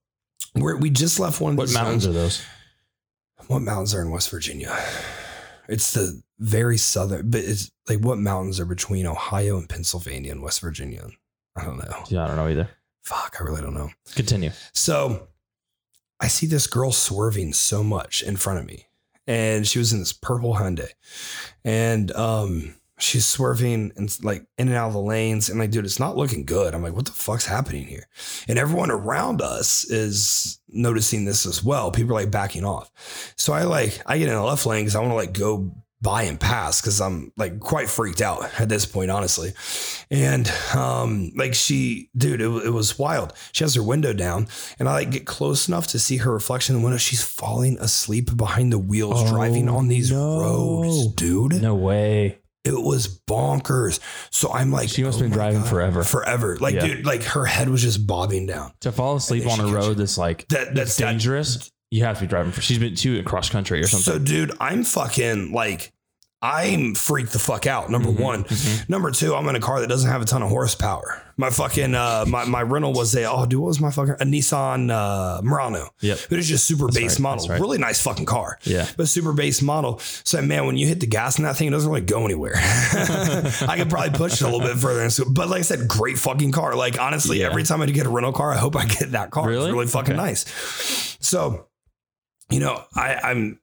we're, 0.54 0.76
we 0.76 0.90
just 0.90 1.18
left 1.18 1.40
one 1.40 1.52
of 1.52 1.58
What 1.58 1.72
mountains 1.72 2.04
zones. 2.04 2.16
are 2.16 2.18
those? 2.20 2.44
What 3.48 3.62
mountains 3.62 3.94
are 3.94 4.02
in 4.02 4.10
West 4.10 4.30
Virginia? 4.30 4.76
It's 5.68 5.92
the 5.92 6.22
very 6.42 6.76
southern, 6.76 7.30
but 7.30 7.40
it's 7.40 7.70
like 7.88 8.00
what 8.00 8.18
mountains 8.18 8.58
are 8.58 8.64
between 8.64 9.06
Ohio 9.06 9.56
and 9.56 9.68
Pennsylvania 9.68 10.32
and 10.32 10.42
West 10.42 10.60
Virginia? 10.60 11.06
I 11.56 11.64
don't 11.64 11.78
know. 11.78 12.04
Yeah, 12.08 12.24
I 12.24 12.26
don't 12.26 12.36
know 12.36 12.48
either. 12.48 12.68
Fuck, 13.02 13.36
I 13.40 13.44
really 13.44 13.62
don't 13.62 13.74
know. 13.74 13.90
Continue. 14.14 14.50
So 14.72 15.28
I 16.20 16.28
see 16.28 16.46
this 16.46 16.66
girl 16.66 16.92
swerving 16.92 17.52
so 17.52 17.84
much 17.84 18.22
in 18.22 18.36
front 18.36 18.58
of 18.58 18.66
me. 18.66 18.86
And 19.26 19.66
she 19.66 19.78
was 19.78 19.92
in 19.92 20.00
this 20.00 20.12
purple 20.12 20.54
Hyundai. 20.54 20.88
And 21.64 22.10
um 22.12 22.74
she's 22.98 23.26
swerving 23.26 23.92
and 23.96 24.16
like 24.22 24.46
in 24.58 24.68
and 24.68 24.76
out 24.76 24.88
of 24.88 24.94
the 24.94 25.00
lanes. 25.00 25.48
And 25.48 25.58
like, 25.58 25.70
dude, 25.70 25.84
it's 25.84 26.00
not 26.00 26.16
looking 26.16 26.44
good. 26.44 26.74
I'm 26.74 26.82
like, 26.82 26.94
what 26.94 27.06
the 27.06 27.12
fuck's 27.12 27.46
happening 27.46 27.84
here? 27.84 28.08
And 28.48 28.58
everyone 28.58 28.90
around 28.90 29.42
us 29.42 29.84
is 29.84 30.60
noticing 30.68 31.24
this 31.24 31.46
as 31.46 31.62
well. 31.62 31.92
People 31.92 32.12
are 32.16 32.20
like 32.20 32.30
backing 32.30 32.64
off. 32.64 32.90
So 33.36 33.52
I 33.52 33.62
like 33.62 34.00
I 34.06 34.18
get 34.18 34.28
in 34.28 34.34
the 34.34 34.42
left 34.42 34.66
lane 34.66 34.84
because 34.84 34.96
I 34.96 35.00
want 35.00 35.12
to 35.12 35.16
like 35.16 35.32
go 35.32 35.72
by 36.02 36.24
and 36.24 36.38
pass 36.38 36.80
because 36.80 37.00
I'm 37.00 37.32
like 37.36 37.60
quite 37.60 37.88
freaked 37.88 38.20
out 38.20 38.50
at 38.60 38.68
this 38.68 38.84
point, 38.84 39.10
honestly. 39.10 39.52
And 40.10 40.46
um, 40.74 41.30
like 41.36 41.54
she, 41.54 42.10
dude, 42.16 42.40
it, 42.40 42.48
it 42.66 42.70
was 42.70 42.98
wild. 42.98 43.32
She 43.52 43.62
has 43.64 43.74
her 43.76 43.82
window 43.82 44.12
down, 44.12 44.48
and 44.78 44.88
I 44.88 44.92
like 44.94 45.10
get 45.12 45.26
close 45.26 45.68
enough 45.68 45.86
to 45.88 45.98
see 45.98 46.18
her 46.18 46.32
reflection 46.32 46.74
in 46.74 46.82
the 46.82 46.84
window. 46.84 46.98
She's 46.98 47.22
falling 47.24 47.78
asleep 47.78 48.36
behind 48.36 48.72
the 48.72 48.78
wheels, 48.78 49.22
Oh, 49.22 49.28
driving 49.28 49.68
on 49.68 49.88
these 49.88 50.10
no. 50.10 50.40
roads, 50.40 51.06
dude. 51.14 51.62
No 51.62 51.74
way. 51.76 52.40
It 52.64 52.80
was 52.80 53.20
bonkers. 53.26 53.98
So 54.30 54.52
I'm 54.52 54.70
like, 54.70 54.88
She 54.88 55.02
must 55.02 55.18
oh 55.18 55.22
have 55.22 55.30
been 55.30 55.36
driving 55.36 55.62
God. 55.62 55.68
forever. 55.68 56.04
forever. 56.04 56.56
Like, 56.58 56.74
Yeah. 56.76 56.86
dude, 56.86 57.04
like 57.06 57.24
her 57.24 57.44
head 57.44 57.68
was 57.68 57.82
just 57.82 58.06
bobbing 58.06 58.46
down. 58.46 58.72
To 58.82 58.92
fall 58.92 59.16
asleep 59.16 59.48
on 59.48 59.58
a 59.58 59.66
road 59.66 59.96
that's 59.96 60.16
like 60.16 60.46
That 60.48 60.72
that's 60.72 60.94
that's 60.94 60.96
dangerous. 60.96 61.71
You 61.92 62.04
have 62.04 62.16
to 62.16 62.22
be 62.22 62.26
driving 62.26 62.52
for. 62.52 62.62
She's 62.62 62.78
been 62.78 62.94
to 62.94 63.22
cross 63.22 63.50
country 63.50 63.78
or 63.82 63.86
something. 63.86 64.14
So, 64.14 64.18
dude, 64.18 64.50
I'm 64.58 64.82
fucking 64.82 65.52
like, 65.52 65.92
I'm 66.40 66.94
freaked 66.94 67.34
the 67.34 67.38
fuck 67.38 67.66
out. 67.66 67.90
Number 67.90 68.10
one. 68.10 68.46
Number 68.88 69.10
two, 69.10 69.34
I'm 69.34 69.46
in 69.48 69.56
a 69.56 69.60
car 69.60 69.78
that 69.80 69.88
doesn't 69.88 70.10
have 70.10 70.22
a 70.22 70.24
ton 70.24 70.42
of 70.42 70.48
horsepower. 70.48 71.22
My 71.36 71.50
fucking 71.50 71.94
uh 71.94 72.24
my, 72.26 72.44
my 72.46 72.62
rental 72.62 72.92
was 72.94 73.14
a 73.14 73.24
oh 73.30 73.44
dude, 73.46 73.60
what 73.60 73.68
was 73.68 73.80
my 73.80 73.90
fucking 73.90 74.14
a 74.14 74.24
Nissan 74.24 74.90
uh 74.90 75.42
Murano. 75.42 75.90
Yep. 76.00 76.18
But 76.30 76.38
it's 76.38 76.48
just 76.48 76.64
super 76.64 76.88
base 76.88 77.12
right, 77.12 77.20
model. 77.20 77.46
right. 77.48 77.60
Really 77.60 77.78
nice 77.78 78.02
fucking 78.02 78.24
car. 78.26 78.58
Yeah. 78.64 78.86
But 78.96 79.06
super 79.08 79.32
base 79.34 79.60
model. 79.60 79.98
So 80.24 80.40
man, 80.40 80.64
when 80.66 80.78
you 80.78 80.86
hit 80.86 81.00
the 81.00 81.06
gas 81.06 81.36
in 81.38 81.44
that 81.44 81.56
thing, 81.56 81.68
it 81.68 81.72
doesn't 81.72 81.90
really 81.90 82.04
go 82.04 82.24
anywhere. 82.24 82.54
I 82.56 83.74
could 83.76 83.90
probably 83.90 84.16
push 84.16 84.40
it 84.40 84.42
a 84.42 84.44
little 84.48 84.60
bit 84.66 84.78
further. 84.78 85.08
But 85.30 85.48
like 85.48 85.58
I 85.60 85.62
said, 85.62 85.86
great 85.88 86.18
fucking 86.18 86.52
car. 86.52 86.74
Like 86.74 86.98
honestly, 86.98 87.40
Yeah. 87.40 87.46
every 87.50 87.64
time 87.64 87.82
I 87.82 87.86
get 87.86 88.06
a 88.06 88.10
rental 88.10 88.32
car, 88.32 88.50
I 88.52 88.56
hope 88.56 88.76
I 88.76 88.86
get 88.86 89.12
that 89.12 89.30
car. 89.30 89.46
Really? 89.46 89.66
It's 89.66 89.72
really 89.72 89.86
fucking 89.86 90.14
Okay. 90.14 90.22
nice. 90.22 91.16
So, 91.20 91.66
you 92.52 92.60
know, 92.60 92.82
I, 92.94 93.14
I'm 93.16 93.60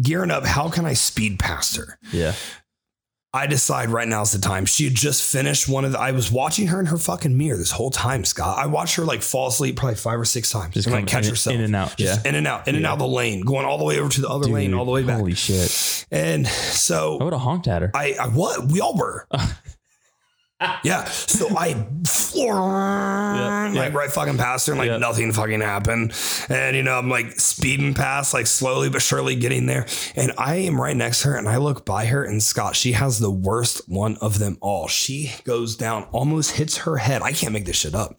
gearing 0.00 0.30
up. 0.30 0.44
How 0.44 0.68
can 0.68 0.86
I 0.86 0.94
speed 0.94 1.38
past 1.38 1.76
her? 1.76 1.98
Yeah. 2.12 2.34
I 3.32 3.46
decide 3.46 3.90
right 3.90 4.08
now 4.08 4.22
is 4.22 4.32
the 4.32 4.40
time. 4.40 4.66
She 4.66 4.82
had 4.84 4.94
just 4.96 5.22
finished 5.22 5.68
one 5.68 5.84
of 5.84 5.92
the. 5.92 6.00
I 6.00 6.10
was 6.10 6.32
watching 6.32 6.66
her 6.66 6.80
in 6.80 6.86
her 6.86 6.96
fucking 6.98 7.38
mirror 7.38 7.56
this 7.56 7.70
whole 7.70 7.90
time, 7.90 8.24
Scott. 8.24 8.58
I 8.58 8.66
watched 8.66 8.96
her 8.96 9.04
like 9.04 9.22
fall 9.22 9.46
asleep 9.46 9.76
probably 9.76 9.94
five 9.94 10.18
or 10.18 10.24
six 10.24 10.50
times. 10.50 10.74
Just 10.74 10.88
and 10.88 10.96
like 10.96 11.06
catch 11.06 11.26
in- 11.26 11.30
herself 11.30 11.54
in 11.54 11.60
and 11.62 11.76
out, 11.76 11.96
Just 11.96 12.24
yeah. 12.24 12.28
in 12.28 12.34
and 12.34 12.48
out, 12.48 12.66
in 12.66 12.74
and 12.74 12.84
out 12.84 12.94
of 12.94 12.98
the 12.98 13.06
lane, 13.06 13.42
going 13.42 13.66
all 13.66 13.78
the 13.78 13.84
way 13.84 14.00
over 14.00 14.08
to 14.10 14.20
the 14.20 14.28
other 14.28 14.48
lane, 14.48 14.74
all 14.74 14.84
the 14.84 14.90
way 14.90 15.04
back. 15.04 15.18
Holy 15.18 15.34
shit. 15.36 16.06
And 16.10 16.44
so 16.44 17.18
I 17.20 17.24
would 17.24 17.32
have 17.32 17.42
honked 17.42 17.68
at 17.68 17.82
her. 17.82 17.92
I, 17.94 18.16
I 18.20 18.26
what 18.26 18.66
we 18.66 18.80
all 18.80 18.96
were. 18.96 19.28
yeah. 20.84 21.04
So 21.04 21.48
I 21.56 21.74
floor 22.06 22.54
Yeah, 22.54 23.70
like 23.74 23.92
yeah. 23.92 23.98
right 23.98 24.10
fucking 24.10 24.36
past 24.36 24.66
her 24.66 24.72
and 24.72 24.78
like 24.78 24.88
Yeah. 24.88 24.98
nothing 24.98 25.32
fucking 25.32 25.60
happened. 25.60 26.12
And 26.48 26.76
you 26.76 26.82
know, 26.82 26.98
I'm 26.98 27.08
like 27.08 27.38
speeding 27.40 27.94
past, 27.94 28.34
like 28.34 28.46
slowly 28.46 28.88
but 28.90 29.02
surely 29.02 29.36
getting 29.36 29.66
there. 29.66 29.86
And 30.16 30.32
I 30.38 30.56
am 30.56 30.80
right 30.80 30.96
next 30.96 31.22
to 31.22 31.28
her 31.28 31.36
and 31.36 31.48
I 31.48 31.56
look 31.56 31.84
by 31.84 32.06
her 32.06 32.24
and 32.24 32.42
Scott, 32.42 32.76
she 32.76 32.92
has 32.92 33.18
the 33.18 33.30
worst 33.30 33.82
one 33.88 34.16
of 34.20 34.38
them 34.38 34.58
all. 34.60 34.88
She 34.88 35.32
goes 35.44 35.76
down, 35.76 36.04
almost 36.12 36.52
hits 36.52 36.78
her 36.78 36.96
head. 36.98 37.22
I 37.22 37.32
can't 37.32 37.52
make 37.52 37.64
this 37.64 37.76
shit 37.76 37.94
up. 37.94 38.16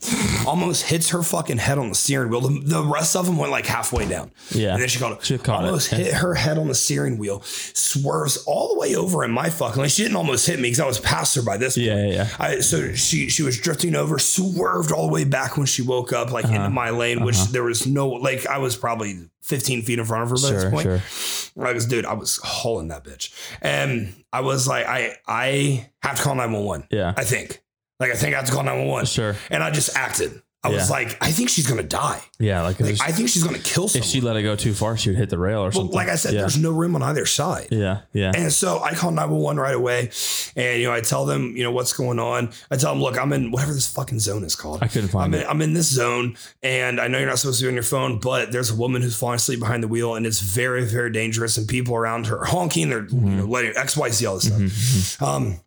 almost 0.48 0.84
hits 0.84 1.10
her 1.10 1.24
fucking 1.24 1.58
head 1.60 1.78
on 1.78 1.90
the 1.90 1.96
steering 1.96 2.30
wheel. 2.30 2.42
The, 2.42 2.60
the 2.64 2.84
rest 2.84 3.16
of 3.16 3.26
them 3.26 3.38
went 3.38 3.52
like 3.52 3.66
halfway 3.66 4.08
down. 4.08 4.32
Yeah. 4.52 4.74
And 4.74 4.82
then 4.82 4.90
she 4.90 5.00
caught, 5.00 5.24
She 5.24 5.38
caught 5.38 5.64
it. 5.64 5.68
almost 5.68 5.90
hit 5.90 6.14
her 6.16 6.34
head 6.36 6.58
on 6.58 6.68
the 6.68 6.76
steering 6.76 7.18
wheel, 7.18 7.42
swerves 7.44 8.44
all 8.48 8.74
the 8.74 8.80
way 8.80 8.96
over 8.96 9.24
in 9.24 9.32
my 9.32 9.50
fucking 9.50 9.80
lane. 9.82 9.90
She 9.90 10.04
didn't 10.04 10.18
almost 10.18 10.48
hit 10.48 10.58
me 10.58 10.64
because 10.64 10.80
I 10.80 10.88
was 10.88 11.00
past 11.00 11.36
her 11.36 11.42
by 11.42 11.58
this 11.58 11.76
point. 11.76 11.88
Yeah, 11.88 12.06
yeah, 12.08 12.14
yeah. 12.14 12.28
I, 12.40 12.60
so 12.60 12.94
she 12.94 13.30
she 13.30 13.44
was 13.44 13.58
drifting 13.60 13.96
over, 13.96 14.20
swerved 14.20 14.92
all 14.92 15.08
the 15.08 15.14
way 15.14 15.24
back 15.24 15.58
when 15.58 15.66
she 15.66 15.82
woke 15.82 16.14
up, 16.14 16.32
like 16.32 16.46
Uh-huh. 16.46 16.56
into 16.56 16.70
my 16.70 16.90
lane, 16.90 17.24
which 17.24 17.42
there 17.46 17.64
was 17.64 17.86
no 17.88 18.08
like 18.10 18.46
I 18.48 18.58
was 18.58 18.76
probably 18.76 19.30
15 19.44 19.82
feet 19.84 20.00
in 20.00 20.06
front 20.06 20.24
of 20.24 20.30
her 20.30 20.36
by 20.36 20.54
this 20.54 20.72
point. 20.72 20.84
sure. 20.84 21.66
I 21.68 21.74
was 21.74 21.86
dude, 21.86 22.06
I 22.06 22.14
was 22.14 22.38
hauling 22.44 22.88
that 22.90 23.04
bitch, 23.04 23.34
and 23.62 24.14
I 24.32 24.42
was 24.42 24.68
like, 24.68 24.86
I 24.86 25.16
I 25.28 25.90
have 26.02 26.18
to 26.18 26.24
call 26.24 26.36
911. 26.36 26.88
Yeah. 26.92 27.14
I 27.18 27.24
think 27.24 27.62
like 28.00 28.12
I 28.12 28.16
think 28.16 28.34
I 28.34 28.38
have 28.38 28.48
to 28.48 28.52
call 28.54 28.64
911, 28.64 29.06
Sure. 29.08 29.36
and 29.50 29.64
I 29.64 29.72
just 29.72 29.96
acted. 29.96 30.42
I 30.64 30.70
was 30.70 30.92
like, 30.92 31.18
I 31.22 31.32
think 31.32 31.50
she's 31.50 31.68
gonna 31.68 31.82
die. 31.82 32.22
Yeah. 32.38 32.62
Like, 32.62 32.80
Like, 32.80 33.02
I 33.02 33.12
think 33.12 33.30
she's 33.30 33.44
gonna 33.44 33.58
kill 33.58 33.88
someone. 33.88 34.04
if 34.06 34.10
she 34.12 34.22
let 34.22 34.36
it 34.36 34.44
go 34.44 34.56
too 34.56 34.74
far, 34.74 34.96
she 34.96 35.10
would 35.10 35.18
hit 35.18 35.30
the 35.32 35.40
rail 35.40 35.60
or 35.60 35.64
Well, 35.64 35.72
something. 35.72 35.96
like 35.96 36.08
I 36.08 36.16
said, 36.16 36.34
yeah. 36.34 36.42
there's 36.42 36.58
no 36.58 36.70
room 36.72 36.96
on 36.96 37.02
either 37.02 37.26
side. 37.26 37.70
Yeah. 37.72 38.02
Yeah. 38.14 38.32
And 38.36 38.54
so 38.54 38.80
I 38.80 38.94
call 38.94 39.10
911 39.12 39.60
right 39.60 39.74
away. 39.74 40.12
And, 40.56 40.80
you 40.80 40.88
know, 40.88 40.94
I 40.94 41.02
tell 41.02 41.26
them, 41.26 41.56
you 41.58 41.64
know, 41.64 41.72
what's 41.72 41.94
going 41.94 42.20
on. 42.20 42.52
I 42.70 42.78
tell 42.78 42.94
them, 42.94 43.02
look, 43.02 43.18
I'm 43.18 43.34
in 43.34 43.50
whatever 43.52 43.74
this 43.74 43.92
fucking 43.92 44.20
zone 44.20 44.44
is 44.44 44.56
called. 44.56 44.84
I 44.84 44.88
couldn't 44.88 45.06
I'm 45.06 45.10
find 45.10 45.36
in, 45.36 45.42
it. 45.42 45.48
I'm 45.50 45.62
in 45.62 45.74
this 45.74 45.88
zone. 45.92 46.36
And 46.62 47.02
I 47.02 47.08
know 47.08 47.18
you're 47.18 47.28
not 47.28 47.40
supposed 47.40 47.60
to 47.60 47.66
be 47.66 47.70
on 47.70 47.74
your 47.74 47.84
phone, 47.84 48.20
but 48.20 48.52
there's 48.52 48.70
a 48.70 48.76
woman 48.76 49.02
who's 49.02 49.16
falling 49.16 49.38
asleep 49.38 49.60
behind 49.60 49.82
the 49.82 49.88
wheel 49.88 50.14
and 50.16 50.28
it's 50.28 50.42
very, 50.42 50.86
very 50.86 51.12
dangerous. 51.12 51.58
And 51.58 51.68
people 51.68 51.96
around 51.96 52.28
her 52.28 52.40
are 52.42 52.46
honking. 52.46 52.90
They're, 52.90 53.06
you 53.06 53.16
know, 53.20 53.44
mm-hmm. 53.44 53.50
letting 53.52 53.74
X, 53.76 53.98
Y, 53.98 54.10
Z, 54.10 54.26
all 54.28 54.36
this 54.36 54.46
stuff. 54.46 54.60
Mm-hmm, 54.60 54.66
mm-hmm. 54.66 55.24
Um, 55.24 55.60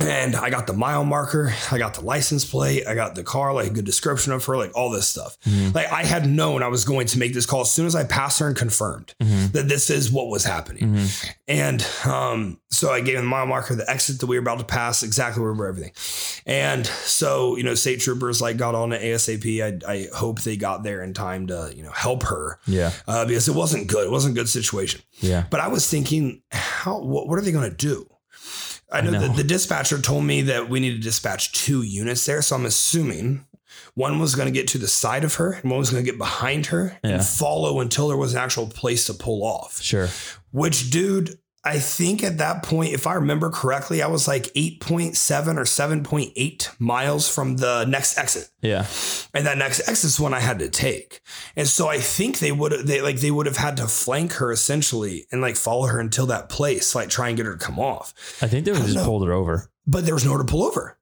and 0.00 0.36
I 0.36 0.50
got 0.50 0.66
the 0.66 0.72
mile 0.72 1.04
marker, 1.04 1.52
I 1.72 1.78
got 1.78 1.94
the 1.94 2.02
license 2.02 2.44
plate, 2.44 2.86
I 2.86 2.94
got 2.94 3.14
the 3.14 3.24
car, 3.24 3.52
like 3.52 3.66
a 3.68 3.70
good 3.74 3.84
description 3.84 4.32
of 4.32 4.44
her, 4.44 4.56
like 4.56 4.70
all 4.76 4.90
this 4.90 5.08
stuff. 5.08 5.36
Like 5.74 5.90
I 5.92 6.04
had 6.04 6.26
known 6.28 6.62
I 6.62 6.68
was 6.68 6.84
going 6.84 7.06
to 7.08 7.18
make 7.18 7.34
this 7.34 7.46
call 7.46 7.62
as 7.62 7.70
soon 7.70 7.86
as 7.86 7.94
I 7.94 8.04
passed 8.04 8.38
her 8.40 8.46
and 8.46 8.56
confirmed 8.56 9.14
that 9.18 9.68
this 9.68 9.90
is 9.90 10.10
what 10.12 10.28
was 10.28 10.44
happening. 10.44 11.06
And 11.46 11.84
um, 12.06 12.60
so 12.70 12.90
I 12.92 13.00
gave 13.00 13.16
him 13.16 13.22
the 13.24 13.28
mile 13.28 13.46
marker, 13.46 13.74
the 13.74 13.88
exit 13.90 14.20
that 14.20 14.26
we 14.26 14.36
were 14.36 14.42
about 14.42 14.58
to 14.58 14.64
pass, 14.64 15.02
exactly 15.02 15.42
where 15.42 15.52
we 15.52 15.58
were, 15.58 15.68
everything. 15.68 15.92
And 16.46 16.86
so, 16.86 17.56
you 17.56 17.62
know, 17.64 17.74
state 17.74 18.00
troopers 18.00 18.40
like 18.40 18.56
got 18.56 18.74
on 18.74 18.92
it 18.92 19.02
ASAP. 19.02 19.82
I, 19.86 19.92
I 19.92 20.06
hope 20.14 20.40
they 20.42 20.56
got 20.56 20.82
there 20.82 21.02
in 21.02 21.14
time 21.14 21.46
to, 21.48 21.72
you 21.74 21.82
know, 21.82 21.90
help 21.92 22.22
her 22.24 22.58
Yeah. 22.66 22.92
uh, 23.06 23.24
because 23.26 23.48
it 23.48 23.54
wasn't 23.54 23.86
good. 23.88 24.06
It 24.06 24.10
wasn't 24.10 24.34
a 24.36 24.40
good 24.40 24.48
situation. 24.48 25.00
Yeah. 25.20 25.44
But 25.50 25.60
I 25.60 25.68
was 25.68 25.88
thinking, 25.88 26.42
how? 26.52 27.00
What, 27.00 27.28
what 27.28 27.38
are 27.38 27.42
they 27.42 27.52
going 27.52 27.68
to 27.70 27.76
do? 27.76 28.08
I 28.90 29.00
know, 29.02 29.10
know. 29.10 29.20
The, 29.28 29.42
the 29.42 29.44
dispatcher 29.44 30.00
told 30.00 30.24
me 30.24 30.42
that 30.42 30.68
we 30.68 30.80
need 30.80 30.92
to 30.94 30.98
dispatch 31.00 31.52
two 31.52 31.82
units 31.82 32.24
there, 32.26 32.40
so 32.42 32.56
I'm 32.56 32.64
assuming 32.66 33.44
one 33.94 34.18
was 34.18 34.34
going 34.34 34.46
to 34.46 34.52
get 34.52 34.68
to 34.68 34.78
the 34.78 34.88
side 34.88 35.24
of 35.24 35.34
her, 35.34 35.52
and 35.52 35.70
one 35.70 35.78
was 35.78 35.90
going 35.90 36.02
to 36.04 36.10
get 36.10 36.18
behind 36.18 36.66
her 36.66 36.98
Yeah. 37.04 37.10
and 37.10 37.24
follow 37.24 37.80
until 37.80 38.08
there 38.08 38.16
was 38.16 38.32
an 38.32 38.38
actual 38.38 38.66
place 38.66 39.06
to 39.06 39.14
pull 39.14 39.42
off. 39.44 39.80
Sure. 39.82 40.08
Which, 40.52 40.90
dude, 40.90 41.38
I 41.68 41.78
think 41.78 42.24
at 42.24 42.38
that 42.38 42.62
point, 42.62 42.92
if 42.94 43.06
I 43.06 43.14
remember 43.14 43.50
correctly, 43.50 44.00
I 44.02 44.06
was 44.08 44.26
like 44.26 44.44
8.7 44.54 45.56
or 45.56 45.64
7.8 45.64 46.80
miles 46.80 47.28
from 47.32 47.56
the 47.58 47.84
next 47.84 48.16
exit 48.18 48.48
Yeah. 48.62 48.86
and 49.34 49.46
that 49.46 49.58
next 49.58 49.80
exit 49.88 50.04
is 50.06 50.18
one 50.20 50.32
I 50.34 50.40
had 50.40 50.58
to 50.60 50.68
take. 50.70 51.20
And 51.56 51.68
so 51.68 51.88
I 51.88 51.98
think 51.98 52.38
they 52.38 52.52
would 52.52 52.72
they 52.86 53.00
like 53.02 53.20
they 53.20 53.30
would 53.30 53.46
have 53.46 53.56
had 53.58 53.76
to 53.76 53.86
flank 53.86 54.32
her 54.34 54.50
essentially 54.50 55.26
and 55.30 55.40
like 55.40 55.56
follow 55.56 55.86
her 55.86 56.00
until 56.00 56.26
that 56.26 56.48
place, 56.48 56.94
like 56.94 57.08
try 57.10 57.28
and 57.28 57.36
get 57.36 57.46
her 57.46 57.52
to 57.56 57.64
come 57.64 57.78
off. 57.78 58.14
I 58.42 58.48
think 58.48 58.64
they 58.64 58.70
would 58.72 58.78
have 58.78 58.86
just 58.86 58.98
know. 58.98 59.04
pulled 59.04 59.26
her 59.26 59.32
over. 59.32 59.70
But 59.86 60.04
there 60.04 60.14
was 60.14 60.24
nowhere 60.24 60.38
to 60.42 60.44
pull 60.50 60.64
over. 60.64 60.96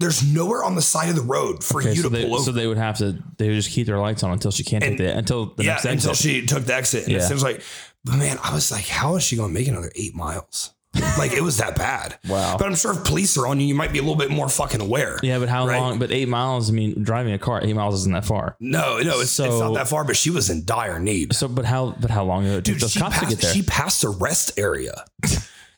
There's 0.00 0.24
nowhere 0.34 0.64
on 0.64 0.74
the 0.74 0.82
side 0.82 1.08
of 1.08 1.14
the 1.14 1.22
road 1.22 1.62
for 1.62 1.80
Okay, 1.80 1.90
you 1.90 2.02
so 2.02 2.08
to 2.08 2.08
they, 2.08 2.24
pull 2.24 2.34
over. 2.34 2.44
so 2.44 2.52
they 2.52 2.66
would 2.66 2.76
have 2.78 2.98
to 2.98 3.16
they 3.38 3.48
would 3.48 3.54
just 3.54 3.70
keep 3.70 3.86
their 3.86 3.98
lights 3.98 4.22
on 4.24 4.32
until 4.32 4.50
she 4.50 4.64
can't 4.64 4.82
And- 4.82 4.98
take 4.98 5.06
the 5.06 5.16
until 5.16 5.46
the 5.54 5.64
yeah, 5.64 5.72
next 5.74 5.84
until 5.84 6.14
she 6.14 6.44
took 6.46 6.64
the 6.64 6.74
exit. 6.74 7.06
And 7.06 7.16
it 7.16 7.22
seems 7.22 7.42
like, 7.42 7.62
but 8.04 8.16
man, 8.16 8.38
I 8.42 8.54
was 8.54 8.70
like, 8.70 8.86
how 8.86 9.16
is 9.16 9.22
she 9.22 9.36
going 9.36 9.48
to 9.50 9.54
make 9.54 9.68
another 9.68 9.90
eight 9.94 10.14
miles? 10.14 10.70
like 11.18 11.32
it 11.32 11.42
was 11.42 11.56
that 11.56 11.74
bad. 11.76 12.16
Wow. 12.28 12.56
But 12.56 12.68
I'm 12.68 12.76
sure 12.76 12.92
if 12.92 13.02
police 13.04 13.36
are 13.36 13.46
on 13.48 13.58
you, 13.60 13.66
you 13.66 13.74
might 13.74 13.92
be 13.92 13.98
a 13.98 14.02
little 14.02 14.16
bit 14.16 14.30
more 14.30 14.48
fucking 14.48 14.80
aware. 14.80 15.18
yeah, 15.24 15.38
but 15.40 15.48
how 15.48 15.66
Right. 15.66 15.80
long? 15.80 15.98
But 15.98 16.12
eight 16.12 16.28
miles. 16.28 16.70
I 16.70 16.72
mean, 16.72 17.02
driving 17.02 17.32
a 17.34 17.38
car, 17.38 17.60
eight 17.64 17.74
miles 17.74 17.96
isn't 18.00 18.12
that 18.12 18.24
far. 18.24 18.56
No, 18.60 18.98
no, 18.98 19.20
it's, 19.20 19.38
it's 19.40 19.58
not 19.58 19.74
that 19.74 19.88
far, 19.88 20.04
but 20.04 20.16
she 20.16 20.30
was 20.30 20.50
in 20.50 20.64
dire 20.64 21.00
need. 21.00 21.34
So, 21.34 21.48
but 21.48 21.64
how? 21.64 21.96
But 22.00 22.10
how 22.10 22.24
long 22.24 22.44
did 22.44 22.52
it 22.54 22.64
Dude, 22.64 22.80
those 22.80 22.92
she 22.92 23.00
cops 23.00 23.14
to 23.16 23.20
passed, 23.26 23.30
get 23.36 23.42
there? 23.42 23.52
she 23.54 23.62
passed 23.62 24.02
the 24.02 24.08
rest 24.10 24.56
area. 24.58 25.04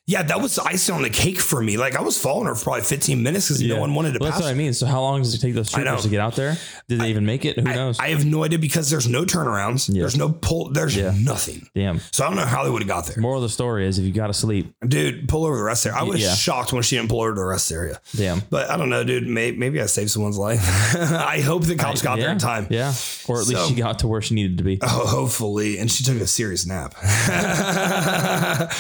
yeah, 0.08 0.22
that 0.22 0.40
was 0.40 0.56
icing 0.60 0.94
on 0.94 1.02
the 1.02 1.10
cake 1.10 1.40
for 1.40 1.60
me. 1.60 1.76
Like 1.76 1.96
I 1.96 2.00
was 2.00 2.16
following 2.16 2.46
her 2.46 2.54
for 2.54 2.62
probably 2.64 2.82
15 2.82 3.22
minutes 3.22 3.48
because 3.48 3.60
no 3.62 3.80
one 3.80 3.92
wanted 3.92 4.12
to 4.12 4.18
Well, 4.20 4.30
pass. 4.30 4.38
that's 4.38 4.46
what 4.46 4.52
I 4.52 4.54
mean. 4.54 4.72
So, 4.72 4.86
how 4.86 5.00
long 5.00 5.20
does 5.20 5.34
it 5.34 5.38
take 5.40 5.54
those 5.54 5.74
I 5.74 5.82
troopers 5.82 6.02
to 6.04 6.08
get 6.08 6.20
out 6.20 6.36
there? 6.36 6.56
Did 6.88 7.00
they 7.00 7.10
even 7.10 7.26
make 7.26 7.44
it? 7.44 7.58
Who 7.58 7.68
I, 7.68 7.74
knows? 7.74 7.98
I 7.98 8.08
have 8.10 8.24
no 8.24 8.44
idea 8.44 8.60
because 8.60 8.88
there's 8.88 9.08
no 9.08 9.24
turnarounds. 9.24 9.92
Yeah. 9.92 10.02
There's 10.02 10.16
no 10.16 10.28
pull. 10.30 10.70
There's 10.70 10.96
Yeah. 10.96 11.12
nothing. 11.20 11.68
Damn. 11.74 12.00
So 12.12 12.24
I 12.24 12.28
don't 12.28 12.36
know 12.36 12.44
how 12.46 12.62
they 12.62 12.70
would 12.70 12.82
have 12.82 12.88
got 12.88 13.06
there. 13.06 13.16
Moral 13.20 13.38
of 13.38 13.42
the 13.42 13.48
story 13.48 13.84
is 13.86 13.98
if 13.98 14.04
you 14.04 14.12
got 14.12 14.28
to 14.28 14.34
sleep, 14.34 14.72
Dude, 14.86 15.28
pull 15.28 15.44
over 15.44 15.56
the 15.56 15.64
rest 15.64 15.84
area. 15.86 15.98
I 15.98 16.04
was 16.04 16.20
Yeah. 16.22 16.34
shocked 16.34 16.72
when 16.72 16.82
she 16.84 16.96
didn't 16.96 17.08
pull 17.10 17.20
over 17.22 17.34
to 17.34 17.40
the 17.40 17.44
rest 17.44 17.72
area. 17.72 18.00
damn. 18.14 18.42
But 18.48 18.70
I 18.70 18.76
don't 18.76 18.90
know, 18.90 19.02
dude. 19.02 19.26
Maybe, 19.26 19.56
maybe 19.58 19.80
I 19.82 19.86
saved 19.86 20.10
someone's 20.12 20.38
life. 20.38 20.60
I 20.96 21.40
hope 21.40 21.64
the 21.64 21.74
cops 21.74 22.00
got 22.00 22.18
yeah, 22.18 22.24
there 22.26 22.32
in 22.32 22.38
time. 22.38 22.68
Yeah. 22.70 22.94
Or 23.26 23.40
at 23.40 23.48
least 23.48 23.60
So- 23.62 23.68
she 23.70 23.74
got 23.74 23.98
to 24.00 24.06
where 24.08 24.22
she 24.22 24.34
needed 24.36 24.58
to 24.58 24.64
be. 24.64 24.78
Oh, 24.82 24.86
hopefully. 25.06 25.78
And 25.78 25.90
she 25.90 26.04
took 26.04 26.20
a 26.20 26.28
serious 26.28 26.64
nap. 26.64 26.94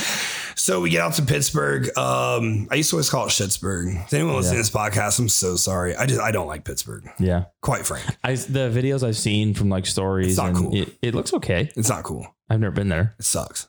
so 0.56 0.80
we 0.80 0.90
get 0.90 1.00
out 1.02 1.14
to 1.14 1.22
Pittsburgh. 1.22 1.96
Um, 1.96 2.66
I 2.70 2.74
used 2.76 2.90
to 2.90 2.96
always 2.96 3.08
call 3.10 3.26
it 3.26 3.30
Schittsburg. 3.30 4.04
If 4.06 4.12
anyone 4.14 4.34
listening 4.36 4.54
to 4.56 4.60
this 4.60 4.70
podcast, 4.70 5.18
I'm 5.20 5.28
so 5.28 5.54
sorry. 5.56 5.94
I 5.94 6.06
just 6.06 6.20
I 6.20 6.30
don't 6.32 6.46
like 6.48 6.64
Pittsburgh, 6.64 7.08
Yeah. 7.20 7.44
quite 7.62 7.86
frank. 7.86 8.04
I 8.24 8.34
the 8.34 8.70
videos 8.70 9.06
I've 9.06 9.16
seen 9.16 9.54
from 9.54 9.68
like 9.68 9.86
stories 9.86 10.28
It's 10.28 10.36
not 10.38 10.48
and 10.48 10.56
cool. 10.56 10.74
it, 10.74 10.98
it 11.02 11.14
looks 11.14 11.32
okay. 11.34 11.70
It's 11.76 11.88
not 11.88 12.02
cool. 12.04 12.26
I've 12.50 12.60
never 12.60 12.74
been 12.74 12.88
there. 12.88 13.14
It 13.18 13.24
sucks. 13.24 13.68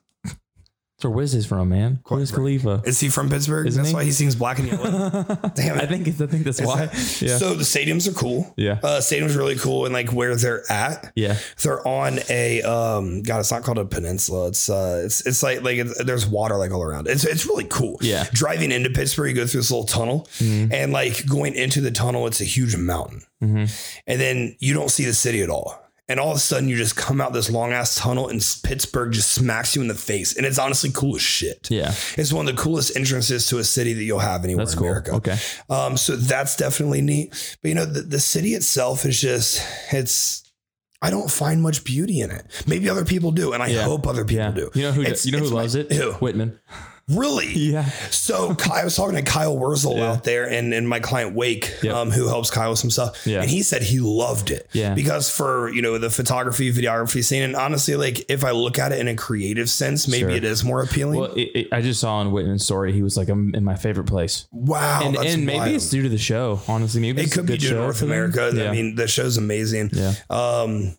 That's 0.97 1.05
where 1.05 1.13
Wiz 1.13 1.35
is 1.35 1.45
from, 1.45 1.69
man. 1.69 1.99
Quite 2.03 2.17
Wiz. 2.17 2.31
Khalifa. 2.31 2.81
Is 2.83 2.99
he 2.99 3.09
from 3.09 3.29
Pittsburgh? 3.29 3.67
Isn't 3.67 3.83
That's 3.83 3.89
he? 3.91 3.95
why 3.95 4.03
he 4.03 4.11
sings 4.11 4.33
black 4.35 4.57
and 4.57 4.67
yellow. 4.67 5.09
Damn 5.53 5.77
it. 5.77 5.83
I 5.83 5.85
think 5.85 6.07
it's, 6.07 6.19
I 6.19 6.25
think 6.25 6.43
that's 6.43 6.59
why. 6.59 6.85
Yeah. 7.21 7.37
So 7.37 7.53
the 7.53 7.63
stadiums 7.63 8.07
are 8.09 8.13
cool. 8.13 8.51
yeah. 8.57 8.79
Uh, 8.81 8.97
stadiums 8.99 9.37
really 9.37 9.57
cool 9.57 9.85
and 9.85 9.93
like 9.93 10.11
where 10.11 10.35
they're 10.35 10.63
at. 10.71 11.11
Yeah. 11.15 11.37
They're 11.61 11.87
on 11.87 12.17
a 12.31 12.63
um 12.63 13.21
God, 13.21 13.41
it's 13.41 13.51
not 13.51 13.61
called 13.61 13.77
a 13.77 13.85
peninsula. 13.85 14.47
It's 14.47 14.71
uh 14.71 15.03
it's 15.05 15.23
it's 15.27 15.43
like 15.43 15.61
like 15.61 15.77
it's, 15.77 16.03
there's 16.03 16.25
water 16.25 16.57
like 16.57 16.71
all 16.71 16.81
around. 16.81 17.07
It's 17.07 17.25
it's 17.25 17.45
really 17.45 17.65
cool. 17.65 17.99
Yeah. 18.01 18.23
Mm-hmm. 18.23 18.33
Driving 18.33 18.71
into 18.71 18.89
Pittsburgh, 18.89 19.29
you 19.29 19.35
go 19.35 19.45
through 19.45 19.61
this 19.61 19.69
little 19.69 19.85
tunnel, 19.85 20.27
and 20.39 20.91
like 20.93 21.27
going 21.27 21.53
into 21.53 21.79
the 21.79 21.91
tunnel, 21.91 22.25
it's 22.25 22.41
a 22.41 22.45
huge 22.45 22.75
mountain, 22.75 23.21
Mhm. 23.43 23.99
and 24.07 24.19
then 24.19 24.55
you 24.59 24.73
don't 24.73 24.89
see 24.89 25.05
the 25.05 25.13
city 25.13 25.43
at 25.43 25.51
all. 25.51 25.79
And 26.09 26.21
all 26.21 26.31
of 26.31 26.37
a 26.37 26.39
sudden, 26.39 26.69
you 26.69 26.77
just 26.77 26.95
come 26.95 27.19
out 27.19 27.33
this 27.33 27.51
long 27.51 27.73
ass 27.73 27.95
tunnel, 27.95 28.29
and 28.29 28.39
Pittsburgh 28.63 29.11
just 29.11 29.33
smacks 29.33 29.75
you 29.75 29.81
in 29.81 29.89
the 29.89 29.93
face. 29.93 30.37
And 30.37 30.45
it's 30.45 30.57
honestly 30.57 30.89
cool 30.93 31.17
as 31.17 31.21
shit. 31.21 31.69
Yeah. 31.69 31.93
It's 32.15 32.31
one 32.31 32.47
of 32.47 32.55
the 32.55 32.61
coolest 32.61 32.95
entrances 32.95 33.47
to 33.47 33.57
a 33.57 33.63
city 33.65 33.91
that 33.91 34.03
you'll 34.03 34.19
have 34.19 34.45
anywhere 34.45 34.63
That's 34.65 34.73
in 34.75 34.79
cool. 34.79 34.87
America. 34.87 35.11
Okay. 35.15 35.37
Um, 35.69 35.97
so 35.97 36.15
that's 36.15 36.55
definitely 36.55 37.01
neat. 37.01 37.57
But 37.61 37.69
you 37.69 37.75
know, 37.75 37.85
the, 37.85 38.01
the 38.03 38.19
city 38.21 38.53
itself 38.53 39.05
is 39.05 39.19
just 39.19 39.61
it's 39.91 40.43
I 41.01 41.09
don't 41.09 41.29
find 41.29 41.61
much 41.61 41.83
beauty 41.83 42.21
in 42.21 42.31
it. 42.31 42.45
Maybe 42.65 42.89
other 42.89 43.03
people 43.05 43.31
do, 43.31 43.51
and 43.51 43.61
I 43.61 43.67
Yeah. 43.67 43.83
hope 43.83 44.07
other 44.07 44.23
people 44.23 44.45
Yeah. 44.45 44.51
do. 44.51 44.71
You 44.75 44.83
know 44.83 44.91
who 44.93 45.01
It's- 45.01 45.25
you 45.25 45.33
know 45.33 45.39
who 45.39 45.43
it's 45.43 45.53
my- 45.53 45.61
loves 45.61 45.75
it? 45.75 45.91
Who? 45.91 46.13
Whitman. 46.13 46.57
Really? 47.09 47.53
Yeah. 47.53 47.85
So 48.11 48.53
I 48.71 48.83
was 48.83 48.95
talking 48.97 49.15
to 49.15 49.21
Kyle 49.21 49.57
Wurzel 49.57 49.95
Yeah. 49.97 50.11
out 50.11 50.23
there 50.25 50.43
and, 50.49 50.73
and 50.73 50.89
my 50.89 50.99
client 50.99 51.35
Wake, 51.35 51.73
Yep. 51.81 51.95
um, 51.95 52.11
who 52.11 52.27
helps 52.27 52.49
Kyle 52.51 52.71
with 52.71 52.79
some 52.79 52.89
stuff. 52.91 53.25
Yeah. 53.25 53.41
And 53.41 53.49
he 53.49 53.63
said 53.63 53.81
he 53.81 53.99
loved 54.01 54.51
it. 54.51 54.67
Yeah. 54.73 54.93
Because 54.93 55.29
for, 55.29 55.69
you 55.69 55.81
know, 55.81 55.97
the 55.97 56.09
photography, 56.09 56.71
videography 56.73 57.23
scene, 57.23 57.43
and 57.43 57.55
honestly, 57.55 57.95
like 57.95 58.25
if 58.29 58.43
I 58.43 58.51
look 58.51 58.77
at 58.77 58.91
it 58.91 58.99
in 58.99 59.07
a 59.07 59.15
creative 59.15 59.69
sense, 59.69 60.05
maybe 60.07 60.23
Sure. 60.23 60.29
it 60.31 60.43
is 60.43 60.65
more 60.65 60.81
appealing. 60.81 61.19
Well, 61.21 61.31
it, 61.33 61.49
it, 61.55 61.67
I 61.71 61.81
just 61.81 62.01
saw 62.01 62.15
on 62.17 62.31
Whitman's 62.33 62.65
story, 62.65 62.91
he 62.91 63.01
was 63.03 63.15
like, 63.15 63.29
I'm 63.29 63.55
in 63.55 63.63
my 63.63 63.75
favorite 63.75 64.07
place. 64.07 64.47
wow. 64.51 65.01
and 65.03 65.15
and 65.15 65.45
maybe 65.45 65.75
it's 65.75 65.89
due 65.89 66.03
to 66.03 66.09
the 66.09 66.17
show, 66.17 66.59
honestly. 66.67 66.99
Maybe 66.99 67.21
it 67.21 67.27
it's 67.27 67.33
a 67.35 67.39
could 67.39 67.45
be 67.47 67.57
due 67.57 67.69
to 67.69 67.75
North. 67.75 68.01
America. 68.01 68.51
Yeah. 68.53 68.69
I 68.69 68.71
mean, 68.73 68.95
the 68.95 69.07
show's 69.07 69.37
amazing. 69.37 69.91
yeah. 69.93 70.13
Um, 70.29 70.97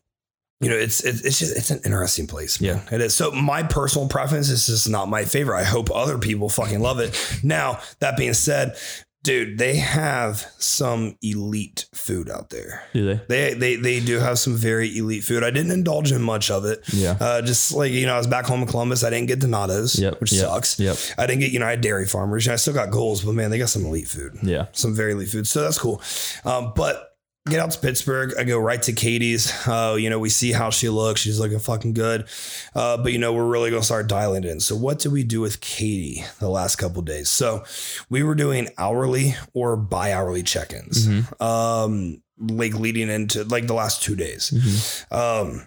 you 0.61 0.69
know, 0.69 0.77
it's 0.77 1.03
it's 1.05 1.23
just 1.39 1.57
it's 1.57 1.71
an 1.71 1.81
interesting 1.85 2.27
place. 2.27 2.61
Man. 2.61 2.81
It 2.91 3.01
is. 3.01 3.15
So 3.15 3.31
my 3.31 3.63
personal 3.63 4.09
preference 4.09 4.49
is 4.51 4.67
just 4.67 4.89
not 4.89 5.09
my 5.09 5.25
favorite. 5.25 5.59
I 5.59 5.65
hope 5.65 5.91
other 5.95 6.19
people 6.19 6.49
fucking 6.49 6.81
love 6.81 6.99
it. 7.01 7.15
Now 7.45 7.81
that 8.01 8.17
being 8.17 8.35
said, 8.35 8.77
dude, 9.23 9.57
they 9.59 9.77
have 9.77 10.45
some 10.59 11.17
elite 11.23 11.87
food 11.95 12.29
out 12.29 12.51
there. 12.51 12.83
Do 12.93 13.07
they? 13.07 13.21
They 13.29 13.55
they 13.55 13.77
they 13.77 14.01
do 14.01 14.19
have 14.19 14.39
some 14.41 14.57
very 14.57 14.97
elite 14.99 15.23
food. 15.23 15.45
I 15.45 15.51
didn't 15.51 15.71
indulge 15.71 16.11
in 16.11 16.23
much 16.23 16.51
of 16.51 16.65
it. 16.65 16.81
Yeah. 16.93 17.17
Uh, 17.21 17.41
just 17.43 17.73
like 17.73 17.93
you 17.93 18.07
know, 18.07 18.15
I 18.15 18.19
was 18.19 18.27
back 18.27 18.47
home 18.47 18.63
in 18.63 18.67
Columbus. 18.69 19.05
I 19.05 19.11
didn't 19.11 19.29
get 19.29 19.39
Donatos, 19.39 20.01
Yep, 20.01 20.21
which 20.21 20.33
yep, 20.33 20.41
sucks. 20.47 20.81
yep. 20.81 20.97
I 21.17 21.27
didn't 21.29 21.41
get 21.41 21.53
you 21.53 21.61
know 21.61 21.67
I 21.67 21.71
had 21.71 21.83
dairy 21.83 22.07
farmers. 22.07 22.47
You 22.47 22.51
know, 22.51 22.55
I 22.55 22.57
still 22.57 22.75
got 22.75 22.91
goals, 22.91 23.23
but 23.25 23.33
man, 23.35 23.51
they 23.53 23.59
got 23.59 23.69
some 23.69 23.85
elite 23.85 24.09
food 24.09 24.39
Yeah. 24.43 24.67
some 24.73 24.93
very 24.95 25.13
elite 25.13 25.29
food. 25.29 25.47
So 25.47 25.63
that's 25.63 25.79
cool. 25.79 26.03
Um, 26.45 26.73
but 26.75 27.05
get 27.49 27.61
out 27.61 27.71
to 27.73 27.79
Pittsburgh. 27.79 28.35
I 28.39 28.45
go 28.45 28.59
right 28.59 28.81
to 28.83 28.93
Katie's. 28.93 29.53
Uh, 29.67 29.97
you 29.99 30.11
know, 30.11 30.19
we 30.19 30.29
see 30.29 30.53
how 30.53 30.71
she 30.71 30.89
looks. 30.89 31.21
She's 31.21 31.39
looking 31.41 31.59
fucking 31.59 31.95
good. 31.95 32.27
Uh, 32.75 32.97
but 32.97 33.13
you 33.13 33.19
know, 33.19 33.33
we're 33.33 33.47
really 33.47 33.71
gonna 33.71 33.83
start 33.83 34.07
dialing 34.09 34.45
it 34.45 34.51
in. 34.51 34.61
So 34.61 34.77
what 34.77 34.99
did 34.99 35.13
we 35.13 35.25
do 35.25 35.41
with 35.41 35.61
Katie 35.61 36.25
the 36.41 36.49
last 36.49 36.77
couple 36.77 37.03
days? 37.03 37.29
So 37.29 37.65
we 38.09 38.23
were 38.23 38.35
doing 38.35 38.69
hourly 38.79 39.35
or 39.55 39.77
bi-hourly 39.77 40.43
check-ins. 40.43 41.09
Um, 41.41 42.23
like 42.41 42.75
leading 42.75 43.09
into 43.09 43.45
like 43.45 43.67
the 43.67 43.75
last 43.75 44.03
two 44.03 44.15
days. 44.17 45.05
Um 45.11 45.67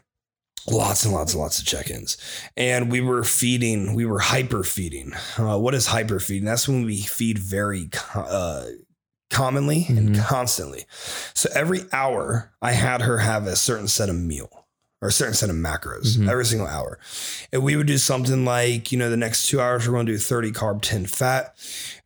lots 0.70 1.06
and 1.06 1.14
lots 1.14 1.34
and 1.34 1.42
lots 1.42 1.58
of 1.60 1.66
check-ins 1.66 2.18
and 2.56 2.92
we 2.92 3.02
were 3.02 3.24
feeding 3.24 3.96
we 3.96 4.06
were 4.06 4.20
hyper 4.20 4.64
feeding 4.64 5.12
uh, 5.40 5.58
what 5.58 5.74
is 5.74 5.88
hyper 5.88 6.20
feeding 6.20 6.46
that's 6.46 6.68
when 6.68 6.86
we 6.86 7.02
feed 7.02 7.40
very 7.40 7.90
uh, 8.14 8.66
commonly 9.32 9.86
and 9.90 10.16
Mhm. 10.16 10.26
constantly 10.28 10.86
so 11.34 11.50
every 11.56 11.86
hour 11.92 12.52
i 12.62 12.74
had 12.74 13.02
her 13.02 13.20
have 13.20 13.48
a 13.48 13.56
certain 13.56 13.88
set 13.88 14.10
of 14.10 14.16
meal 14.16 14.50
or 15.02 15.08
a 15.08 15.12
certain 15.12 15.34
set 15.34 15.50
of 15.50 15.56
macros 15.56 16.18
Mhm. 16.18 16.30
every 16.30 16.46
single 16.46 16.68
hour 16.68 17.00
and 17.52 17.64
we 17.64 17.76
would 17.76 17.88
do 17.88 17.98
something 17.98 18.46
like 18.46 18.92
you 18.92 18.98
know 19.00 19.10
the 19.10 19.18
next 19.18 19.48
two 19.48 19.60
hours 19.60 19.88
we're 19.88 19.94
going 19.96 20.06
to 20.06 20.12
do 20.12 20.18
30 20.20 20.52
carb 20.52 20.82
10 20.82 21.06
fat 21.08 21.56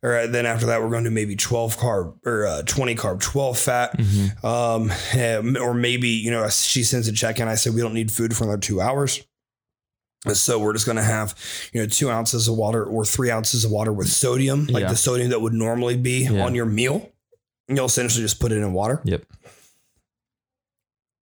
or 0.02 0.26
then 0.26 0.46
after 0.46 0.64
that 0.66 0.80
we're 0.80 0.88
going 0.90 1.04
to 1.04 1.10
do 1.10 1.14
maybe 1.14 1.36
12 1.36 1.76
carb 1.78 2.14
or 2.24 2.46
uh, 2.46 2.62
20 2.62 2.94
carb 2.94 3.20
12 3.20 3.58
fat 3.58 3.98
Mhm. 3.98 4.44
um, 4.44 5.56
or 5.60 5.74
maybe 5.74 6.08
you 6.08 6.30
know 6.30 6.48
she 6.48 6.84
sends 6.84 7.06
a 7.08 7.12
check 7.12 7.38
in. 7.40 7.48
I 7.48 7.56
said 7.56 7.74
we 7.74 7.80
don't 7.82 7.92
need 7.94 8.10
food 8.12 8.34
for 8.36 8.44
another 8.44 8.60
two 8.60 8.80
hours. 8.80 9.20
So 10.32 10.58
we're 10.58 10.72
just 10.72 10.86
going 10.86 10.96
to 10.96 11.04
have 11.04 11.34
you 11.72 11.80
know 11.80 11.86
two 11.86 12.10
ounces 12.10 12.48
of 12.48 12.56
water 12.56 12.82
or 12.84 13.04
three 13.04 13.30
ounces 13.30 13.64
of 13.64 13.70
water 13.70 13.92
with 13.92 14.08
sodium, 14.08 14.66
like 14.66 14.82
Yeah. 14.82 14.90
the 14.90 14.96
sodium 14.96 15.30
that 15.30 15.40
would 15.40 15.52
normally 15.52 15.96
be 15.96 16.24
Yeah. 16.24 16.44
on 16.44 16.54
your 16.54 16.66
meal. 16.66 17.10
You'll 17.68 17.86
essentially 17.86 18.22
just 18.22 18.40
put 18.40 18.52
it 18.52 18.56
in 18.58 18.72
water. 18.72 19.00
Yep. 19.04 19.24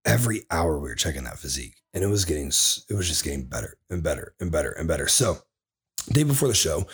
Every 0.06 0.44
hour 0.52 0.78
we 0.80 0.90
were 0.90 0.96
checking 0.96 1.24
that 1.24 1.40
physique, 1.40 1.76
and 1.94 2.04
it 2.04 2.08
was 2.08 2.26
getting 2.26 2.48
it 2.48 2.94
was 2.94 3.08
just 3.08 3.24
getting 3.24 3.46
better 3.46 3.78
and 3.90 4.04
better 4.04 4.34
and 4.42 4.52
better 4.52 4.72
and 4.72 4.86
better. 4.88 5.08
So 5.08 5.38
day 6.12 6.24
before 6.24 6.50
the 6.50 6.54
show, 6.54 6.86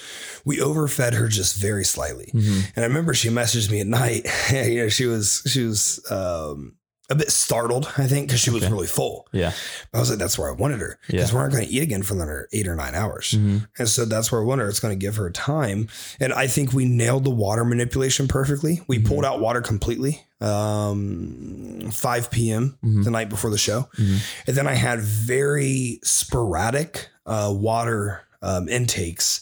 we 0.45 0.61
overfed 0.61 1.15
her 1.15 1.27
just 1.27 1.55
very 1.59 1.83
slightly. 1.83 2.29
Mhm. 2.33 2.71
And 2.75 2.85
I 2.85 2.87
remember 2.87 3.15
she 3.15 3.29
messaged 3.29 3.71
me 3.71 3.79
at 3.81 3.87
night. 3.87 4.27
you 4.51 4.83
know, 4.83 4.89
she 4.89 5.07
was 5.07 5.41
she 5.47 5.63
was 5.63 5.99
um, 6.11 6.75
a 7.11 7.15
bit 7.15 7.31
startled, 7.31 7.91
I 7.97 8.05
think, 8.07 8.27
because 8.27 8.39
she 8.39 8.51
was 8.51 8.63
Okay. 8.63 8.71
really 8.71 8.85
full. 8.87 9.27
Yeah. 9.31 9.51
I 9.93 9.99
was 9.99 10.09
like, 10.11 10.19
that's 10.19 10.37
where 10.37 10.47
I 10.49 10.51
wanted 10.53 10.79
her 10.79 10.99
because 11.07 11.29
Yeah. 11.31 11.35
we're 11.35 11.41
not 11.43 11.51
going 11.51 11.65
to 11.67 11.73
eat 11.73 11.81
again 11.81 12.03
for 12.03 12.13
another 12.13 12.47
eight 12.53 12.67
or 12.67 12.75
nine 12.75 12.93
hours. 12.93 13.31
Mhm. 13.35 13.67
And 13.79 13.89
so 13.89 14.05
that's 14.05 14.31
where 14.31 14.41
I 14.41 14.43
wanted 14.43 14.63
her. 14.63 14.69
It's 14.69 14.79
going 14.79 14.93
to 14.97 14.99
give 14.99 15.15
her 15.15 15.29
time. 15.31 15.87
And 16.19 16.31
I 16.33 16.45
think 16.47 16.71
we 16.71 16.85
nailed 16.85 17.23
the 17.23 17.31
water 17.31 17.65
manipulation 17.65 18.27
perfectly. 18.27 18.83
We 18.87 18.99
Mhm. 18.99 19.05
pulled 19.07 19.25
out 19.25 19.39
water 19.41 19.61
completely. 19.61 20.23
Um, 20.39 21.89
5 21.91 22.29
p.m. 22.31 22.77
Mhm. 22.83 23.03
the 23.03 23.11
night 23.11 23.29
before 23.29 23.49
the 23.51 23.57
show. 23.57 23.89
Mhm. 23.97 24.19
And 24.47 24.55
then 24.55 24.67
I 24.67 24.75
had 24.75 24.99
very 25.01 25.99
sporadic 26.03 27.09
uh, 27.25 27.51
water 27.55 28.21
um, 28.41 28.69
intakes, 28.69 29.41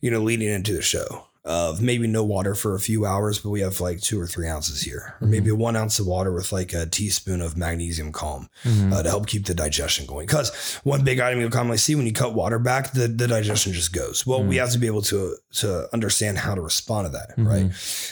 you 0.00 0.10
know, 0.10 0.20
leading 0.22 0.48
into 0.48 0.74
the 0.74 0.82
show 0.82 1.27
of 1.48 1.80
maybe 1.80 2.06
no 2.06 2.22
water 2.22 2.54
for 2.54 2.74
a 2.74 2.80
few 2.80 3.06
hours, 3.06 3.38
but 3.38 3.48
we 3.50 3.60
have 3.60 3.80
like 3.80 4.00
two 4.00 4.20
or 4.20 4.26
three 4.26 4.46
ounces 4.46 4.82
here, 4.82 5.14
or 5.20 5.26
maybe 5.26 5.50
one 5.50 5.74
ounce 5.76 5.98
of 5.98 6.06
water 6.06 6.30
with 6.30 6.52
like 6.52 6.74
a 6.74 6.84
teaspoon 6.86 7.40
of 7.40 7.56
magnesium 7.56 8.12
calm 8.12 8.48
Mhm. 8.64 8.92
uh, 8.92 9.02
to 9.02 9.08
help 9.08 9.26
keep 9.26 9.46
the 9.46 9.54
digestion 9.54 10.04
going. 10.06 10.26
Because 10.26 10.50
one 10.84 11.02
big 11.04 11.18
item 11.20 11.40
you'll 11.40 11.50
commonly 11.50 11.78
see 11.78 11.94
when 11.94 12.06
you 12.06 12.12
cut 12.12 12.34
water 12.34 12.58
back, 12.58 12.92
the, 12.92 13.08
the 13.08 13.26
digestion 13.26 13.72
just 13.72 13.92
goes. 13.94 14.26
Well, 14.26 14.44
we 14.44 14.56
have 14.56 14.70
to 14.72 14.78
be 14.78 14.86
able 14.86 15.02
to 15.02 15.36
to 15.54 15.88
understand 15.94 16.36
how 16.38 16.54
to 16.54 16.60
respond 16.60 17.06
to 17.06 17.12
that, 17.12 17.32
right? 17.38 17.70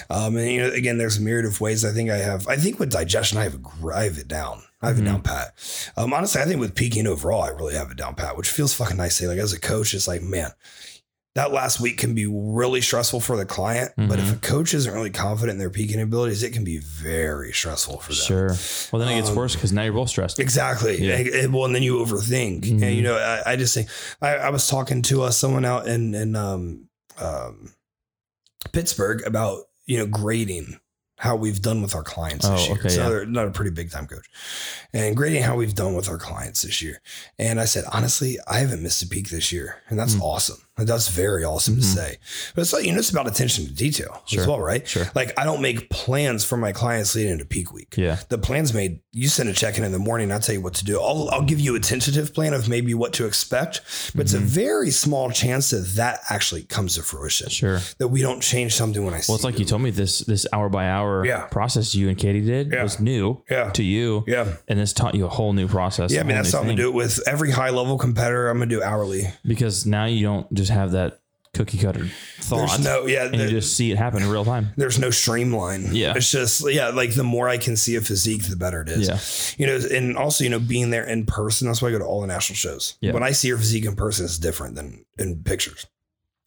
Um, 0.09 0.37
and 0.37 0.51
you 0.51 0.61
know, 0.63 0.71
again, 0.73 0.97
there's 0.97 1.19
a 1.19 1.21
myriad 1.21 1.45
of 1.45 1.61
ways. 1.61 1.85
I 1.85 1.93
think 1.93 2.09
I 2.11 2.17
have. 2.17 2.49
I 2.49 2.57
think 2.57 2.79
with 2.81 2.91
digestion, 2.91 3.37
I 3.39 3.43
have 3.45 3.55
a 3.55 3.59
gr- 3.59 3.93
have 3.93 4.17
it 4.19 4.29
down. 4.29 4.63
I 4.83 4.89
have 4.89 4.99
it 4.99 5.05
down 5.05 5.23
pat. 5.23 5.53
Um, 5.97 6.13
honestly, 6.15 6.41
I 6.41 6.45
think 6.45 6.61
with 6.61 6.75
peaking 6.75 7.07
overall, 7.07 7.43
I 7.43 7.49
really 7.49 7.75
have 7.75 7.91
it 7.91 7.97
down 7.97 8.15
pat, 8.15 8.37
which 8.37 8.49
feels 8.49 8.73
fucking 8.75 8.97
nice. 8.99 9.17
to 9.19 9.23
say. 9.25 9.29
Like 9.29 9.39
as 9.39 9.53
a 9.53 9.61
coach, 9.61 9.93
it's 9.95 10.07
like, 10.09 10.23
man, 10.23 10.51
that 11.37 11.53
last 11.53 11.81
week 11.81 11.99
can 11.99 12.15
be 12.15 12.27
really 12.27 12.81
stressful 12.81 13.21
for 13.21 13.37
the 13.37 13.45
client. 13.47 13.93
But 13.97 14.19
if 14.19 14.33
a 14.33 14.37
coach 14.37 14.75
isn't 14.75 14.93
really 14.93 15.11
confident 15.11 15.53
in 15.53 15.59
their 15.59 15.71
peaking 15.71 16.01
abilities, 16.01 16.43
it 16.43 16.53
can 16.53 16.65
be 16.65 16.79
very 16.79 17.53
stressful 17.53 17.99
for 18.01 18.13
them. 18.13 18.17
Sure. 18.27 18.49
Well, 18.91 19.01
then 19.01 19.09
it 19.13 19.17
gets 19.21 19.31
Um, 19.31 19.37
worse 19.37 19.55
because 19.55 19.73
now 19.73 19.83
you're 19.85 19.93
both 19.93 20.09
stressed. 20.09 20.39
Exactly. 20.41 21.01
Yeah. 21.01 21.17
And- 21.17 21.29
and- 21.29 21.53
well, 21.55 21.67
and 21.67 21.75
then 21.75 21.83
you 21.83 21.99
overthink, 22.05 22.63
Mhm. 22.65 22.83
and 22.83 22.97
you 22.97 23.03
know, 23.03 23.17
I, 23.17 23.53
I 23.53 23.57
just 23.57 23.75
think 23.75 23.89
I, 24.21 24.31
I 24.37 24.51
was 24.51 24.67
talking 24.67 25.03
to 25.03 25.23
uh, 25.25 25.31
someone 25.31 25.65
out 25.65 25.87
in 25.87 26.15
in 26.15 26.35
um, 26.37 26.89
um, 27.19 27.73
Pittsburgh 28.73 29.23
about 29.27 29.65
you 29.85 29.99
know 29.99 30.07
grading 30.07 30.81
how 31.19 31.35
we've 31.37 31.63
done 31.63 31.81
with 31.81 31.95
our 31.95 32.03
clients 32.03 32.47
this 32.47 32.61
Oh, 32.61 32.65
year. 32.65 32.73
okay, 32.77 32.87
It's 32.87 32.97
yeah. 32.97 33.03
another, 33.03 33.21
another 33.23 33.51
pretty 33.51 33.71
big 33.71 33.91
time 33.91 34.07
coach, 34.07 34.27
and 34.93 35.17
grading 35.17 35.43
how 35.45 35.57
we've 35.57 35.75
done 35.75 35.95
with 35.95 36.09
our 36.11 36.19
clients 36.19 36.61
this 36.63 36.83
year. 36.83 37.01
And 37.39 37.59
I 37.59 37.65
said, 37.65 37.85
honestly, 37.91 38.39
I 38.47 38.59
haven't 38.59 38.83
missed 38.83 39.03
a 39.03 39.07
peak 39.07 39.31
this 39.31 39.51
year, 39.51 39.77
and 39.89 39.99
that's 39.99 40.15
Mm. 40.15 40.21
awesome. 40.23 40.59
That's 40.79 41.09
very 41.09 41.43
awesome 41.43 41.77
Mhm. 41.77 41.81
to 41.81 41.85
say. 41.87 42.17
But 42.55 42.61
it's 42.63 42.73
like 42.75 42.85
you 42.85 42.93
know, 42.93 42.99
it's 42.99 43.09
about 43.11 43.27
attention 43.27 43.65
to 43.67 43.73
detail 43.73 44.23
as 44.37 44.47
well, 44.47 44.61
right? 44.61 44.87
Sure. 44.87 45.11
Like 45.15 45.33
I 45.39 45.45
don't 45.45 45.63
make 45.63 45.89
plans 45.89 46.45
for 46.45 46.59
my 46.59 46.73
clients 46.73 47.15
leading 47.15 47.33
into 47.33 47.47
peak 47.47 47.73
week 47.73 47.95
Yeah. 47.97 48.19
the 48.29 48.37
plan's 48.37 48.75
made. 48.75 49.01
You 49.13 49.29
send 49.29 49.49
a 49.49 49.55
check 49.55 49.79
in 49.79 49.85
in 49.85 49.93
the 49.93 49.99
morning. 49.99 50.31
I'll 50.31 50.39
tell 50.41 50.55
you 50.55 50.61
what 50.61 50.75
to 50.75 50.85
do. 50.85 51.01
I'll, 51.01 51.31
I'll 51.33 51.43
give 51.45 51.59
you 51.61 51.75
a 51.77 51.81
tentative 51.81 52.35
plan 52.35 52.53
of 52.53 52.69
maybe 52.69 52.93
what 52.93 53.15
to 53.15 53.25
expect, 53.25 53.81
but 54.15 54.23
it's 54.27 54.35
a 54.35 54.39
Mhm. 54.39 54.43
very 54.43 54.91
small 54.91 55.31
chance 55.31 55.71
that 55.71 55.95
that 55.97 56.21
actually 56.29 56.65
comes 56.65 56.97
to 56.97 57.03
fruition. 57.03 57.49
Sure. 57.49 57.81
That 57.99 58.09
we 58.09 58.21
don't 58.21 58.43
change 58.43 58.75
something 58.75 59.03
when 59.03 59.15
I 59.15 59.21
see 59.21 59.31
Well, 59.33 59.37
it's 59.37 59.45
like 59.45 59.59
you 59.59 59.65
told 59.65 59.81
me 59.81 59.91
this 59.91 60.19
this 60.21 60.47
hour 60.53 60.69
by 60.69 60.87
hour 60.91 61.25
Yeah. 61.25 61.43
process 61.47 61.95
you 61.95 62.11
and 62.11 62.19
Katie 62.19 62.43
did 62.43 62.71
Yeah. 62.73 62.83
was 62.83 63.01
new 63.01 63.41
Yeah. 63.51 63.71
to 63.71 63.83
you, 63.83 64.25
Yeah. 64.27 64.47
and 64.69 64.79
this 64.79 64.93
taught 64.93 65.15
you 65.15 65.25
a 65.25 65.29
whole 65.31 65.55
new 65.55 65.69
process. 65.69 66.13
Yeah. 66.13 66.21
I 66.21 66.25
mean, 66.25 66.37
that's 66.37 66.51
something 66.51 66.77
to 66.77 66.83
do 66.83 66.89
it 66.91 66.95
with 66.95 67.21
every 67.27 67.53
high 67.53 67.71
level 67.71 67.97
competitor. 67.97 68.51
I'm 68.51 68.59
going 68.59 68.69
to 68.69 68.77
do 68.77 68.83
hourly. 68.83 69.33
because 69.47 69.87
now 69.87 70.05
you 70.05 70.23
don't 70.23 70.53
just 70.53 70.66
have 70.71 70.93
that 70.93 71.21
cookie 71.55 71.79
cutter 71.79 72.07
thought, 72.41 72.69
There's 72.69 72.85
no, 72.85 73.07
yeah. 73.07 73.25
and 73.25 73.37
you 73.37 73.49
just 73.49 73.75
see 73.77 73.91
it 73.91 73.97
happen 73.97 74.23
in 74.23 74.29
real 74.29 74.45
time. 74.45 74.69
there's 74.77 74.99
no 74.99 75.11
streamline. 75.11 75.95
Yeah. 75.95 76.13
It's 76.15 76.31
just, 76.31 76.71
yeah, 76.71 76.89
like 76.89 77.15
the 77.15 77.25
more 77.25 77.49
I 77.49 77.57
can 77.57 77.77
see 77.77 77.97
a 77.97 78.03
physique, 78.03 78.43
the 78.45 78.57
better 78.57 78.83
it 78.83 78.91
is. 78.91 79.09
Yeah. 79.09 79.19
You 79.59 79.67
know, 79.79 79.87
and 79.91 80.19
also, 80.19 80.45
you 80.45 80.51
know, 80.51 80.59
being 80.59 80.91
there 80.91 81.05
in 81.09 81.25
person, 81.25 81.67
that's 81.67 81.81
why 81.81 81.89
I 81.89 81.93
go 81.93 81.99
to 81.99 82.05
all 82.05 82.21
the 82.21 82.27
national 82.27 82.57
shows. 82.57 82.99
Yeah. 83.01 83.13
When 83.13 83.23
I 83.23 83.31
see 83.31 83.49
your 83.49 83.57
physique 83.57 83.87
in 83.87 83.97
person, 83.97 84.27
it's 84.27 84.37
different 84.39 84.75
than 84.75 85.07
in 85.19 85.43
pictures. 85.45 85.87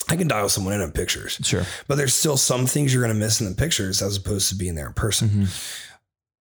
I 0.07 0.15
can 0.15 0.27
dial 0.27 0.47
someone 0.49 0.73
in 0.75 0.81
in 0.81 0.91
pictures. 0.91 1.39
Sure. 1.43 1.63
but 1.87 1.95
there's 1.95 2.13
still 2.13 2.37
some 2.37 2.65
things 2.67 2.93
you're 2.93 3.03
going 3.03 3.13
to 3.13 3.19
miss 3.19 3.41
in 3.41 3.49
the 3.49 3.55
pictures 3.55 4.01
as 4.03 4.15
opposed 4.17 4.49
to 4.49 4.55
being 4.55 4.75
there 4.75 4.87
in 4.87 4.93
person. 4.93 5.29
Mhm. 5.29 5.75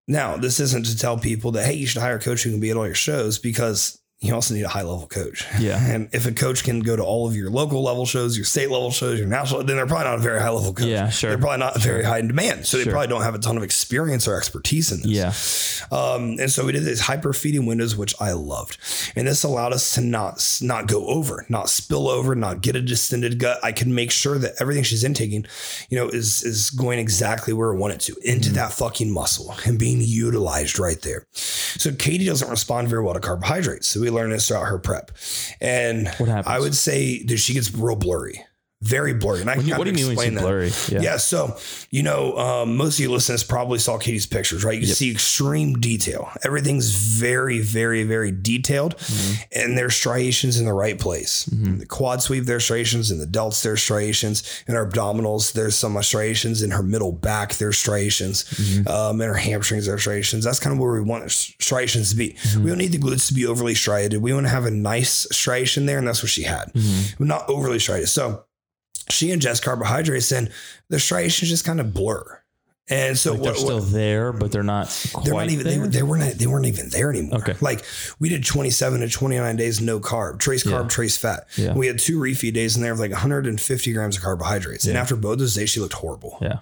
Now, 0.07 0.37
this 0.39 0.59
isn't 0.61 0.87
to 0.87 0.97
tell 0.97 1.19
people 1.19 1.53
that, 1.53 1.67
hey, 1.67 1.75
you 1.75 1.87
should 1.87 2.01
hire 2.01 2.17
a 2.17 2.21
coach 2.21 2.43
who 2.43 2.51
can 2.51 2.61
be 2.61 2.71
at 2.71 2.77
all 2.77 2.87
your 2.87 2.95
shows 2.95 3.39
because 3.39 3.98
you 4.21 4.35
also 4.35 4.53
need 4.53 4.65
a 4.65 4.69
high 4.69 4.83
level 4.83 5.07
coach. 5.07 5.47
Yeah. 5.61 5.79
And 5.89 6.09
if 6.13 6.27
a 6.27 6.33
coach 6.33 6.65
can 6.65 6.81
go 6.81 6.97
to 6.97 7.03
all 7.05 7.27
of 7.29 7.35
your 7.37 7.51
local 7.51 7.83
level 7.83 8.05
shows, 8.05 8.37
your 8.37 8.45
state 8.45 8.69
level 8.71 8.91
shows, 8.91 9.19
your 9.19 9.29
national, 9.29 9.63
then 9.65 9.77
they're 9.77 9.87
probably 9.87 10.05
not 10.07 10.19
a 10.19 10.23
very 10.23 10.41
high 10.41 10.51
level 10.51 10.73
coach. 10.75 10.87
Yeah, 10.87 11.09
sure. 11.09 11.31
They're 11.31 11.39
probably 11.39 11.59
not 11.59 11.81
very 11.81 12.03
high 12.05 12.19
in 12.19 12.27
demand. 12.29 12.67
So 12.67 12.77
they 12.77 12.83
Sure. 12.85 12.93
probably 12.93 13.09
don't 13.09 13.23
have 13.23 13.35
a 13.35 13.39
ton 13.39 13.57
of 13.57 13.63
experience 13.63 14.27
or 14.29 14.37
expertise 14.37 14.91
in 14.93 15.03
this. 15.03 15.81
Yeah. 15.91 15.97
Um, 15.97 16.37
and 16.41 16.51
so 16.51 16.65
we 16.67 16.73
did 16.73 16.85
these 16.85 17.01
hyper 17.01 17.33
feeding 17.33 17.65
windows, 17.65 17.97
which 17.97 18.15
I 18.21 18.33
loved. 18.33 18.77
And 19.17 19.27
this 19.27 19.45
allowed 19.45 19.73
us 19.73 19.95
to 19.95 20.01
not 20.01 20.59
not 20.61 20.89
go 20.89 21.07
over, 21.07 21.47
not 21.49 21.71
spill 21.71 22.09
over, 22.09 22.35
not 22.35 22.61
get 22.61 22.75
a 22.77 22.83
distended 22.83 23.39
gut. 23.39 23.59
I 23.63 23.73
can 23.73 23.95
make 23.95 24.11
sure 24.11 24.37
that 24.39 24.55
everything 24.61 24.83
she's 24.83 25.05
intaking, 25.05 25.47
you 25.89 25.97
know, 25.99 26.09
is 26.09 26.43
is 26.43 26.71
going 26.71 26.99
exactly 26.99 27.53
where 27.55 27.73
I 27.73 27.77
want 27.77 27.95
it 27.95 28.01
to, 28.01 28.17
into 28.25 28.53
that 28.55 28.73
fucking 28.73 29.11
muscle 29.13 29.55
and 29.65 29.79
being 29.79 30.01
utilized 30.03 30.79
right 30.79 31.01
there. 31.03 31.25
So 31.33 31.93
Katie 31.93 32.27
doesn't 32.27 32.51
respond 32.51 32.89
very 32.89 33.03
well 33.03 33.15
to 33.15 33.21
carbohydrates. 33.21 33.87
So 33.87 34.01
we 34.01 34.08
learned 34.11 34.33
this 34.33 34.49
throughout 34.49 34.65
her 34.65 34.79
prep. 34.79 35.11
And 35.61 36.09
What 36.19 36.29
happens? 36.29 36.47
I 36.47 36.59
would 36.59 36.75
say 36.75 37.23
that 37.25 37.39
she 37.39 37.55
gets 37.55 37.73
real 37.75 37.97
blurry. 37.97 38.45
Very 38.81 39.13
blurry. 39.13 39.41
And 39.41 39.51
I 39.51 39.57
What 39.57 39.63
do 39.63 39.67
you, 39.67 39.73
can 39.75 39.79
what 39.79 39.85
do 39.85 39.91
you 39.91 39.97
mean 40.07 40.13
explain 40.13 40.35
blurry? 40.37 40.71
Yeah. 40.89 41.17
So, 41.17 41.57
you 41.91 42.03
know, 42.05 42.37
um, 42.39 42.77
most 42.77 42.95
of 42.99 43.01
you 43.01 43.11
listeners 43.11 43.43
probably 43.43 43.79
saw 43.81 43.99
Katie's 43.99 44.27
pictures, 44.27 44.63
right? 44.65 44.81
You 44.81 44.87
Yep. 44.87 44.97
see 44.97 45.11
extreme 45.11 45.75
detail. 45.81 46.31
Everything's 46.45 46.91
very, 46.91 47.59
very, 47.61 48.05
very 48.05 48.31
detailed, 48.31 48.97
Mm-hmm. 48.99 49.43
and 49.61 49.77
there's 49.79 49.95
striations 49.97 50.59
in 50.61 50.65
the 50.65 50.73
right 50.73 50.99
place. 50.99 51.49
In 51.49 51.79
the 51.79 51.87
quad 51.87 52.23
sweep, 52.23 52.45
there's 52.45 52.65
striations. 52.65 53.11
In 53.11 53.19
the 53.19 53.27
delts, 53.27 53.63
there's 53.63 53.83
striations. 53.83 54.43
In 54.69 54.75
her 54.75 54.87
abdominals, 54.87 55.53
there's 55.53 55.75
some 55.75 56.01
striations. 56.03 56.63
In 56.63 56.71
her 56.71 56.83
middle 56.83 57.11
back, 57.13 57.55
there's 57.57 57.77
striations. 57.79 58.45
Mm-hmm. 58.45 58.89
Um, 58.89 59.21
in 59.21 59.29
her 59.29 59.35
hamstrings, 59.35 59.87
there's 59.87 60.01
striations. 60.03 60.45
That's 60.45 60.61
kind 60.61 60.73
of 60.73 60.79
where 60.81 60.93
we 60.93 61.01
want 61.01 61.31
striations 61.31 62.11
to 62.11 62.17
be. 62.17 62.35
Mm-hmm. 62.35 62.63
We 62.63 62.71
don't 62.71 62.79
need 62.79 62.93
the 62.93 62.99
glutes 62.99 63.27
to 63.29 63.35
be 63.35 63.45
overly 63.47 63.75
striated. 63.75 64.23
We 64.23 64.33
want 64.33 64.47
to 64.47 64.51
have 64.51 64.67
a 64.67 64.71
nice 64.71 65.27
striation 65.33 65.87
there, 65.87 65.99
and 65.99 66.07
that's 66.07 66.23
what 66.23 66.31
she 66.31 66.45
had. 66.45 66.73
Mm-hmm. 66.75 67.25
Not 67.27 67.49
overly 67.49 67.79
striated. 67.81 68.09
So 68.09 68.45
she 69.11 69.29
ingests 69.29 69.63
carbohydrates 69.63 70.33
and 70.33 70.51
the 70.89 70.99
striations 70.99 71.51
just 71.51 71.65
kind 71.65 71.81
of 71.81 71.93
blur. 71.95 72.41
And 72.91 73.19
so 73.19 73.33
Like 73.33 73.43
they're 73.43 73.53
what, 73.53 73.59
still 73.61 73.81
there, 73.81 74.33
but 74.33 74.51
they're 74.51 74.63
not 74.63 74.87
quite 75.13 75.25
they're 75.27 75.35
not 75.35 75.51
even 75.51 75.67
there. 75.67 75.81
were- 75.81 75.89
they 75.89 76.03
weren't 76.03 76.39
they 76.39 76.47
weren't 76.47 76.65
even 76.65 76.89
there 76.89 77.11
anymore. 77.11 77.41
Okay. 77.41 77.55
Like 77.61 77.85
we 78.19 78.31
did 78.31 78.45
27 78.47 79.01
to 79.01 79.09
29 79.11 79.57
days 79.57 79.81
no 79.83 80.01
carb, 80.01 80.39
trace 80.39 80.65
carb, 80.65 80.85
Yeah. 80.85 80.89
trace 80.89 81.17
fat. 81.19 81.47
Yeah. 81.57 81.75
We 81.75 81.87
had 81.87 81.99
two 81.99 82.19
refeed 82.19 82.55
days 82.55 82.77
in 82.77 82.83
there 82.83 82.93
of 82.93 82.99
like 82.99 83.11
150 83.11 83.93
grams 83.93 84.17
of 84.17 84.23
carbohydrates. 84.23 84.87
And 84.87 84.97
after 84.97 85.17
both 85.17 85.39
those 85.39 85.55
days, 85.55 85.69
she 85.69 85.81
looked 85.81 85.93
horrible. 85.95 86.39
Yeah. 86.41 86.61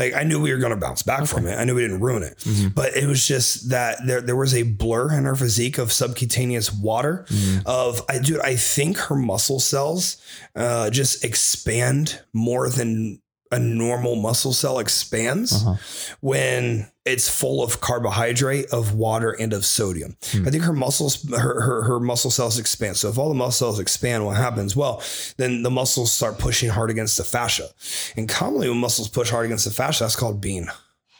Like 0.00 0.14
I 0.14 0.22
knew 0.24 0.40
we 0.40 0.50
were 0.52 0.58
going 0.58 0.70
to 0.70 0.76
bounce 0.86 1.02
back 1.02 1.26
from 1.26 1.46
it. 1.46 1.54
I 1.56 1.64
knew 1.64 1.74
we 1.74 1.82
didn't 1.82 2.00
ruin 2.00 2.22
it, 2.22 2.38
Mhm. 2.38 2.74
but 2.74 2.96
it 2.96 3.06
was 3.06 3.26
just 3.26 3.68
that 3.68 3.98
there 4.06 4.22
there 4.22 4.34
was 4.36 4.54
a 4.54 4.62
blur 4.62 5.12
in 5.12 5.24
her 5.26 5.36
physique 5.36 5.76
of 5.78 5.92
subcutaneous 5.92 6.72
water. 6.72 7.26
Mhm. 7.28 7.62
Of 7.66 8.02
I 8.08 8.18
do 8.18 8.40
I 8.42 8.56
think 8.56 8.96
her 8.96 9.14
muscle 9.14 9.60
cells 9.60 10.16
uh, 10.56 10.88
just 10.90 11.22
expand 11.24 12.20
more 12.32 12.68
than 12.70 13.20
a 13.52 13.58
normal 13.58 14.14
muscle 14.16 14.52
cell 14.52 14.78
expands 14.78 15.52
Uh-huh. 15.52 15.74
when 16.20 16.86
it's 17.04 17.28
full 17.28 17.62
of 17.62 17.80
carbohydrate, 17.80 18.66
of 18.70 18.94
water, 18.94 19.32
and 19.32 19.52
of 19.52 19.64
sodium. 19.64 20.16
Hmm. 20.30 20.46
I 20.46 20.50
think 20.50 20.64
her 20.64 20.72
muscles, 20.72 21.28
her, 21.30 21.60
her 21.60 21.82
her 21.82 21.98
muscle 22.00 22.30
cells 22.30 22.58
expand. 22.58 22.96
So 22.96 23.08
if 23.08 23.18
all 23.18 23.28
the 23.28 23.34
muscle 23.34 23.66
cells 23.66 23.80
expand, 23.80 24.24
what 24.24 24.36
happens? 24.36 24.76
Well, 24.76 25.02
then 25.36 25.62
the 25.62 25.70
muscles 25.70 26.12
start 26.12 26.38
pushing 26.38 26.68
hard 26.70 26.90
against 26.90 27.16
the 27.16 27.24
fascia. 27.24 27.68
And 28.16 28.28
commonly, 28.28 28.68
when 28.68 28.78
muscles 28.78 29.08
push 29.08 29.30
hard 29.30 29.46
against 29.46 29.64
the 29.64 29.70
fascia, 29.72 30.04
that's 30.04 30.14
called 30.16 30.40
being 30.40 30.68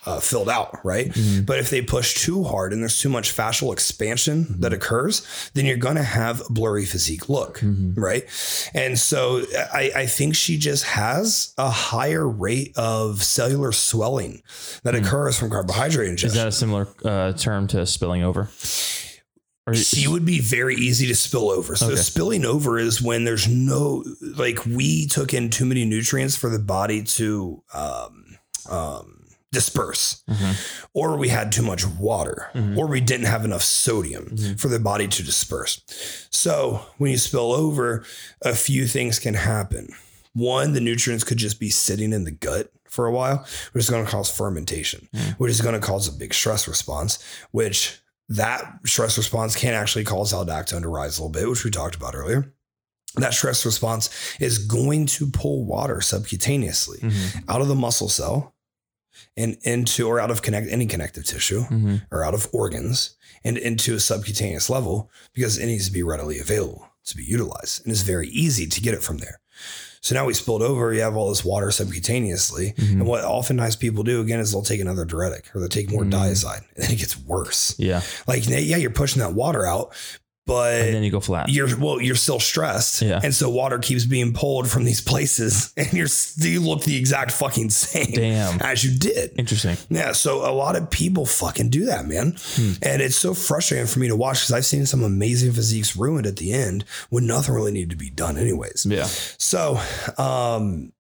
uh, 0.07 0.19
filled 0.19 0.49
out, 0.49 0.79
right? 0.83 1.13
Mhm. 1.13 1.45
But 1.45 1.59
if 1.59 1.69
they 1.69 1.83
push 1.83 2.15
too 2.15 2.43
hard 2.45 2.73
and 2.73 2.81
there's 2.83 2.99
too 2.99 3.11
much 3.11 3.37
fascial 3.37 3.71
expansion 3.73 4.57
that 4.61 4.73
occurs, 4.73 5.23
then 5.55 5.67
you're 5.67 5.77
going 5.77 5.97
to 5.97 6.03
have 6.03 6.43
blurry 6.49 6.87
physique 6.87 7.29
look, 7.29 7.61
Mhm. 7.61 7.93
right? 7.97 8.25
And 8.73 8.99
so 8.99 9.45
I, 9.75 9.93
I 9.95 10.07
think 10.07 10.35
she 10.37 10.57
just 10.57 10.85
has 10.85 11.53
a 11.59 11.69
higher 11.69 12.27
rate 12.27 12.73
of 12.77 13.23
cellular 13.23 13.73
swelling 13.73 14.43
that 14.85 14.95
Hmm. 14.95 15.05
occurs 15.05 15.37
from 15.39 15.51
carbohydrate 15.51 16.09
injection. 16.09 16.29
Is 16.29 16.35
that 16.43 16.49
a 16.49 16.53
similar 16.53 16.89
uh, 17.05 17.33
term 17.35 17.67
to 17.69 17.85
spilling 17.87 18.23
over? 18.23 18.49
Or 19.67 19.75
she 19.75 20.09
would 20.09 20.25
be 20.25 20.41
very 20.41 20.75
easy 20.77 21.07
to 21.09 21.15
spill 21.15 21.51
over. 21.51 21.77
So 21.77 21.89
Okay. 21.89 21.97
spilling 21.97 22.45
over 22.47 22.79
is 22.79 23.03
when 23.03 23.25
there's 23.25 23.47
no 23.47 24.03
like 24.23 24.65
we 24.67 25.07
took 25.07 25.35
in 25.35 25.51
too 25.51 25.67
many 25.67 25.85
nutrients 25.85 26.35
for 26.37 26.49
the 26.49 26.59
body 26.59 27.03
to 27.05 27.63
um, 27.75 28.25
um, 28.69 29.20
disperse, 29.53 30.23
Mhm. 30.29 30.57
or 30.95 31.17
we 31.17 31.29
had 31.29 31.51
too 31.51 31.63
much 31.63 31.85
water, 31.87 32.49
Mhm. 32.55 32.77
or 32.77 32.87
we 32.87 33.01
didn't 33.01 33.27
have 33.27 33.45
enough 33.45 33.63
sodium 33.65 34.31
Mhm. 34.37 34.61
for 34.61 34.69
the 34.69 34.79
body 34.79 35.09
to 35.09 35.23
disperse. 35.23 35.81
So 36.31 36.87
when 36.99 37.11
you 37.11 37.19
spill 37.19 37.53
over, 37.53 38.05
a 38.43 38.55
few 38.55 38.87
things 38.87 39.19
can 39.19 39.35
happen. 39.35 39.89
One, 40.35 40.73
the 40.73 40.81
nutrients 40.81 41.25
could 41.25 41.39
just 41.39 41.59
be 41.59 41.71
sitting 41.71 42.13
in 42.13 42.25
the 42.25 42.31
gut 42.31 42.71
for 42.89 43.07
a 43.07 43.13
while, 43.13 43.45
which 43.73 43.85
is 43.85 43.91
going 43.91 44.05
to 44.05 44.11
cause 44.11 44.31
fermentation, 44.31 45.09
Mm. 45.15 45.35
which 45.39 45.51
is 45.51 45.61
going 45.61 45.75
to 45.75 45.85
cause 45.87 46.07
a 46.07 46.13
big 46.13 46.33
stress 46.33 46.69
response, 46.69 47.19
which 47.51 47.99
that 48.29 48.79
stress 48.87 49.17
response 49.19 49.57
can 49.57 49.75
actually 49.75 50.05
cause 50.05 50.33
aldactone 50.33 50.83
to 50.83 50.89
rise 50.89 51.19
a 51.19 51.23
little 51.23 51.31
bit, 51.31 51.49
which 51.49 51.65
we 51.65 51.71
talked 51.73 51.97
about 51.97 52.15
earlier. 52.15 52.53
That 53.17 53.35
stress 53.35 53.67
response 53.67 54.09
is 54.39 54.59
going 54.59 55.07
to 55.07 55.27
pull 55.29 55.65
water 55.65 55.97
subcutaneously 55.97 57.01
Mhm. 57.01 57.45
out 57.49 57.61
of 57.61 57.67
the 57.67 57.75
muscle 57.75 58.09
cell 58.09 58.55
and 59.37 59.57
into 59.63 60.07
or 60.09 60.21
out 60.21 60.31
of 60.31 60.43
connect 60.43 60.69
any 60.71 60.87
connective 60.87 61.25
tissue 61.25 61.65
Mhm. 61.67 62.03
or 62.11 62.25
out 62.25 62.35
of 62.35 62.49
organs 62.53 63.11
and 63.45 63.57
into 63.57 63.95
a 63.95 64.01
subcutaneous 64.01 64.69
level 64.69 65.11
because 65.35 65.57
it 65.59 65.67
needs 65.67 65.87
to 65.87 65.93
be 65.93 66.03
readily 66.03 66.39
available 66.39 66.87
to 67.07 67.17
be 67.17 67.25
utilized. 67.25 67.83
And 67.85 67.93
it's 67.93 68.03
very 68.03 68.29
easy 68.29 68.67
to 68.67 68.81
get 68.81 68.95
it 68.95 69.03
from 69.03 69.19
there. 69.19 69.41
So 70.03 70.15
now 70.15 70.25
we 70.25 70.33
spilled 70.35 70.63
over, 70.63 70.93
you 70.95 71.01
have 71.03 71.15
all 71.17 71.29
this 71.29 71.45
water 71.45 71.69
subcutaneously. 71.69 72.75
Mhm. 72.75 72.91
And 72.93 73.07
what 73.07 73.23
oftentimes 73.25 73.77
people 73.77 74.03
do 74.03 74.21
again 74.23 74.41
is 74.41 74.51
they'll 74.53 74.63
take 74.63 74.81
another 74.81 75.05
diuretic 75.05 75.51
or 75.55 75.61
they'll 75.61 75.69
take 75.69 75.91
more 75.91 76.05
Mm. 76.05 76.13
Dyazide 76.13 76.65
and 76.75 76.85
then 76.85 76.91
it 76.93 76.97
gets 76.99 77.19
worse. 77.19 77.75
Yeah. 77.79 78.03
Like, 78.27 78.47
yeah, 78.49 78.77
you're 78.77 78.91
pushing 78.91 79.21
that 79.21 79.35
water 79.35 79.67
out, 79.67 79.93
but 80.51 80.83
And 80.83 80.95
then 80.97 81.03
you 81.05 81.13
go 81.13 81.21
flat. 81.21 81.49
you're 81.49 81.77
well, 81.79 82.01
you're 82.01 82.17
still 82.17 82.41
stressed, 82.41 83.03
Yeah. 83.03 83.21
and 83.23 83.33
so 83.33 83.49
water 83.49 83.79
keeps 83.79 84.05
being 84.05 84.33
pulled 84.33 84.69
from 84.69 84.83
these 84.85 85.01
places, 85.01 85.73
and 85.77 85.93
you're 85.93 86.09
you 86.39 86.61
look 86.61 86.83
the 86.83 86.97
exact 86.97 87.31
fucking 87.31 87.71
same 87.71 88.11
Damn. 88.13 88.61
as 88.61 88.83
you 88.83 88.91
did. 88.99 89.31
Interesting. 89.39 89.77
Yeah, 89.89 90.11
so 90.13 90.49
a 90.49 90.51
lot 90.53 90.75
of 90.75 90.91
people 90.91 91.25
fucking 91.25 91.71
do 91.71 91.85
that, 91.87 92.05
man, 92.07 92.37
Hmm. 92.57 92.73
and 92.83 93.01
it's 93.01 93.17
so 93.17 93.33
frustrating 93.33 93.87
for 93.87 94.01
me 94.01 94.09
to 94.09 94.17
watch 94.17 94.39
because 94.41 94.53
I've 94.53 94.67
seen 94.67 94.87
some 94.87 95.05
amazing 95.05 95.53
physiques 95.53 95.95
ruined 95.97 96.27
at 96.27 96.37
the 96.37 96.53
end 96.53 96.85
when 97.11 97.27
nothing 97.29 97.55
really 97.55 97.71
needed 97.73 97.91
to 97.91 97.97
be 97.97 98.11
done, 98.11 98.37
anyways. 98.37 98.87
Yeah. 98.89 99.07
So, 99.39 99.81
um, 100.19 100.93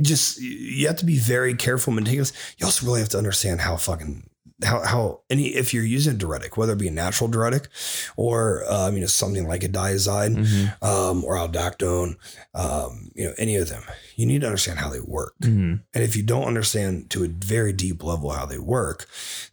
just 0.00 0.40
you 0.40 0.86
have 0.86 0.96
to 0.98 1.04
be 1.04 1.18
very 1.18 1.54
careful, 1.54 1.92
meticulous. 1.92 2.32
You 2.58 2.66
also 2.66 2.86
really 2.86 3.00
have 3.00 3.08
to 3.10 3.18
understand 3.18 3.60
how 3.60 3.76
fucking 3.76 4.30
how 4.64 4.80
how 4.84 5.20
any 5.30 5.48
if 5.48 5.72
you're 5.72 5.84
using 5.84 6.14
a 6.14 6.18
diuretic, 6.18 6.56
whether 6.56 6.72
it 6.72 6.78
be 6.78 6.88
a 6.88 6.90
natural 6.92 7.28
diuretic 7.28 7.68
or 8.16 8.64
um, 8.68 8.94
you 8.94 9.00
know 9.00 9.06
something 9.06 9.46
like 9.46 9.62
a 9.62 9.68
Dyazide 9.68 10.36
Mhm. 10.36 10.82
um, 10.82 11.24
or 11.24 11.34
aldactone, 11.36 12.16
um, 12.54 13.10
you 13.14 13.24
know 13.26 13.34
any 13.38 13.56
of 13.56 13.68
them, 13.68 13.82
you 14.16 14.26
need 14.26 14.40
to 14.40 14.46
understand 14.46 14.78
how 14.80 14.88
they 14.88 15.00
work. 15.00 15.34
Mhm. 15.42 15.80
And 15.94 16.04
if 16.04 16.16
you 16.16 16.22
don't 16.22 16.44
understand 16.44 17.10
to 17.10 17.24
a 17.24 17.28
very 17.28 17.72
deep 17.72 18.02
level 18.02 18.30
how 18.30 18.46
they 18.46 18.58
work, 18.58 19.06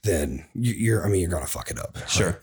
then 0.03 0.45
you, 0.55 0.73
you're 0.73 1.05
I 1.05 1.09
mean 1.09 1.21
you're 1.21 1.29
gonna 1.29 1.45
fuck 1.47 1.69
it 1.71 1.79
up. 1.79 1.97
Sure. 2.07 2.39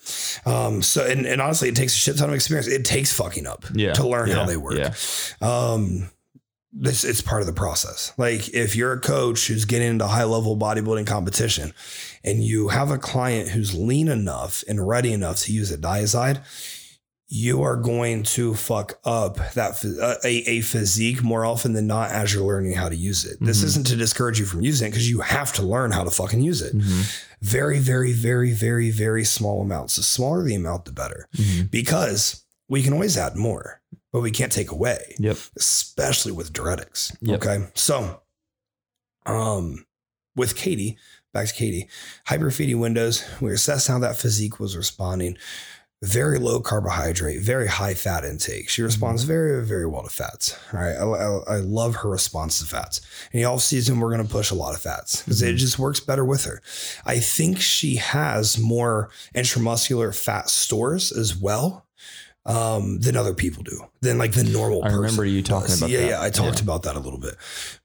right? 0.46 0.54
Um. 0.54 0.82
So 0.82 1.04
and, 1.04 1.26
and 1.26 1.40
honestly, 1.40 1.68
it 1.68 1.76
takes 1.76 1.94
a 1.94 1.96
shit 1.96 2.16
ton 2.18 2.28
of 2.28 2.34
experience. 2.34 2.68
It 2.68 2.84
takes 2.84 3.12
fucking 3.12 3.46
up 3.46 3.64
Yeah. 3.74 3.92
to 3.94 4.06
learn 4.06 4.30
how 4.30 4.44
they 4.44 4.56
work 4.56 4.74
Yeah. 4.76 4.94
This 6.74 7.04
it's 7.04 7.20
part 7.20 7.42
of 7.42 7.46
the 7.46 7.52
process 7.52 8.12
like 8.16 8.48
if 8.54 8.74
you're 8.74 8.94
a 8.94 9.00
coach 9.00 9.46
who's 9.48 9.66
getting 9.66 9.88
into 9.88 10.06
high 10.06 10.24
level 10.24 10.56
bodybuilding 10.56 11.06
competition 11.06 11.74
and 12.24 12.42
you 12.42 12.68
have 12.68 12.90
a 12.90 12.96
client 12.98 13.50
who's 13.50 13.74
lean 13.74 14.08
enough 14.08 14.64
and 14.66 14.86
ready 14.88 15.12
enough 15.12 15.38
to 15.40 15.52
use 15.52 15.70
a 15.70 15.76
Dyazide 15.76 16.42
you 17.28 17.62
are 17.62 17.76
going 17.76 18.22
to 18.22 18.54
fuck 18.54 18.98
up 19.04 19.36
that 19.54 19.82
uh, 20.02 20.14
a, 20.22 20.36
a 20.50 20.60
physique 20.62 21.22
more 21.22 21.44
often 21.46 21.72
than 21.72 21.86
not 21.86 22.10
as 22.10 22.32
you're 22.34 22.44
learning 22.46 22.72
how 22.74 22.90
to 22.90 22.96
use 22.96 23.24
it. 23.24 23.38
This 23.40 23.62
Mhm. 23.62 23.64
isn't 23.64 23.86
to 23.86 23.96
discourage 23.96 24.38
you 24.38 24.44
from 24.44 24.60
using 24.60 24.88
it 24.88 24.90
because 24.90 25.08
you 25.08 25.20
have 25.20 25.50
to 25.54 25.62
learn 25.62 25.92
how 25.92 26.04
to 26.04 26.10
fucking 26.10 26.42
use 26.42 26.60
it. 26.60 26.76
Mhm. 26.76 27.10
Very, 27.40 27.78
very, 27.78 28.12
very, 28.12 28.52
very, 28.52 28.90
very 28.90 29.24
small 29.24 29.62
amounts. 29.62 29.96
The 29.96 30.02
smaller 30.02 30.44
the 30.44 30.54
amount, 30.54 30.84
the 30.84 30.92
better 30.92 31.26
Mhm. 31.34 31.70
because 31.70 32.42
we 32.68 32.82
can 32.82 32.92
always 32.92 33.16
add 33.16 33.34
more, 33.34 33.80
but 34.12 34.20
we 34.20 34.30
can't 34.30 34.52
take 34.52 34.70
away 34.70 35.14
Yep. 35.18 35.36
especially 35.56 36.32
with 36.32 36.52
diuretics. 36.52 37.16
Yep. 37.22 37.42
Okay. 37.44 37.66
So, 37.74 38.20
um, 39.26 39.86
with 40.36 40.56
Katie, 40.56 40.98
back 41.32 41.48
to 41.48 41.54
Katie, 41.54 41.88
hyperfeeding 42.28 42.78
windows, 42.80 43.24
we 43.40 43.52
assessed 43.52 43.88
how 43.88 43.98
that 44.00 44.16
physique 44.16 44.58
was 44.60 44.76
responding. 44.76 45.36
Very 46.04 46.40
low 46.40 46.58
carbohydrate, 46.60 47.42
very 47.42 47.68
high 47.68 47.94
fat 47.94 48.24
intake. 48.24 48.68
She 48.68 48.82
responds 48.82 49.22
very, 49.22 49.64
very 49.64 49.86
well 49.86 50.02
to 50.02 50.08
fats. 50.10 50.58
All 50.72 50.80
right. 50.80 50.96
I, 50.96 51.04
I, 51.04 51.56
I 51.58 51.60
love 51.60 51.94
her 51.96 52.08
response 52.10 52.58
to 52.58 52.64
fats. 52.64 53.00
In 53.30 53.38
the 53.38 53.44
off 53.44 53.60
season, 53.62 54.00
we're 54.00 54.10
going 54.10 54.26
to 54.26 54.28
push 54.32 54.50
a 54.50 54.56
lot 54.56 54.74
of 54.74 54.80
fats 54.80 55.22
because 55.22 55.42
it 55.42 55.54
Mhm. 55.54 55.58
just 55.58 55.78
works 55.78 56.00
better 56.00 56.24
with 56.24 56.42
her. 56.44 56.60
I 57.06 57.20
think 57.20 57.60
she 57.60 57.96
has 57.96 58.58
more 58.58 59.10
intramuscular 59.32 60.12
fat 60.12 60.50
stores 60.50 61.12
as 61.12 61.36
well 61.36 61.81
um, 62.44 62.98
than 63.00 63.16
other 63.16 63.34
people 63.34 63.62
do, 63.62 63.78
than 64.00 64.18
like 64.18 64.32
the 64.32 64.42
normal 64.42 64.82
I 64.82 64.86
person. 64.88 65.00
remember 65.00 65.24
you 65.24 65.42
talking 65.42 65.68
does. 65.68 65.78
about 65.78 65.90
yeah, 65.90 66.00
that. 66.00 66.08
Yeah, 66.08 66.22
I 66.22 66.30
talked 66.30 66.56
Yeah. 66.58 66.64
about 66.64 66.82
that 66.82 66.96
a 66.96 66.98
little 66.98 67.20
bit. 67.20 67.36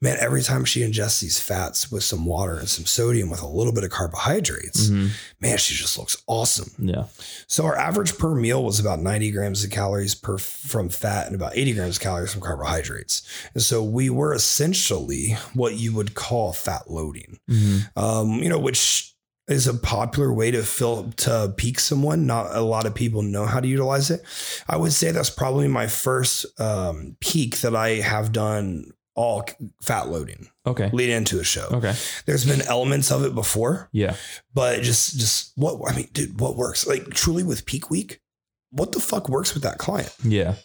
Man, 0.02 0.18
every 0.20 0.42
time 0.42 0.66
she 0.66 0.80
ingests 0.82 1.22
these 1.22 1.40
fats 1.40 1.92
with 1.92 2.04
some 2.04 2.26
water 2.26 2.56
and 2.58 2.68
some 2.68 2.86
sodium 2.86 3.30
with 3.30 3.42
a 3.44 3.48
little 3.48 3.72
bit 3.72 3.84
of 3.84 3.92
carbohydrates, 3.92 4.90
Mhm. 4.90 5.12
man, 5.40 5.58
she 5.60 5.76
just 5.76 5.98
looks 5.98 6.18
awesome. 6.26 6.72
Yeah. 6.80 7.04
So 7.48 7.66
our 7.66 7.78
average 7.78 8.18
per 8.18 8.34
meal 8.34 8.64
was 8.64 8.80
about 8.80 9.00
90 9.00 9.30
grams 9.32 9.64
of 9.64 9.70
calories 9.70 10.16
per 10.16 10.38
from 10.40 10.90
fat 10.90 11.28
and 11.28 11.36
about 11.36 11.56
80 11.56 11.74
grams 11.74 11.98
of 11.98 12.02
calories 12.02 12.32
from 12.32 12.42
carbohydrates. 12.42 13.22
And 13.54 13.62
so 13.62 13.84
we 13.84 14.10
were 14.10 14.34
essentially 14.34 15.38
what 15.54 15.76
you 15.76 15.94
would 15.94 16.16
call 16.16 16.52
fat 16.54 16.90
loading. 16.90 17.40
Mhm. 17.50 17.90
Um, 17.96 18.42
you 18.42 18.50
know, 18.50 18.58
which 18.60 19.14
is 19.48 19.68
a 19.68 19.74
popular 19.74 20.34
way 20.34 20.52
to 20.52 20.64
fill 20.64 21.12
to 21.18 21.54
peak 21.58 21.80
someone. 21.80 22.26
Not 22.26 22.56
a 22.56 22.62
lot 22.62 22.86
of 22.86 22.94
people 22.96 23.22
know 23.22 23.46
how 23.46 23.60
to 23.60 23.68
utilize 23.68 24.10
it. 24.12 24.22
I 24.68 24.78
would 24.78 24.94
say 24.94 25.12
that's 25.12 25.30
probably 25.30 25.68
my 25.68 25.88
first 25.88 26.46
um, 26.60 27.16
peak 27.22 27.58
that 27.62 27.76
I 27.76 27.96
have 27.96 28.32
done 28.32 28.92
all 29.16 29.44
fat 29.82 30.10
loading 30.10 30.48
Okay. 30.68 30.92
lead 30.94 31.10
into 31.10 31.40
a 31.40 31.44
show. 31.44 31.68
Okay. 31.72 31.96
There's 32.28 32.46
been 32.46 32.62
elements 32.68 33.12
of 33.12 33.24
it 33.26 33.34
before, 33.34 33.90
Yeah. 33.92 34.16
but 34.54 34.84
just 34.84 35.18
just 35.18 35.54
what 35.56 35.92
I 35.92 35.96
mean, 35.96 36.10
dude, 36.14 36.40
what 36.40 36.56
works? 36.56 36.86
Like 36.86 37.10
truly 37.12 37.44
with 37.44 37.66
peak 37.66 37.90
week, 37.90 38.22
what 38.70 38.92
the 38.92 39.00
fuck 39.00 39.28
works 39.28 39.54
with 39.56 39.64
that 39.64 39.80
client? 39.80 40.14
Yeah. 40.24 40.56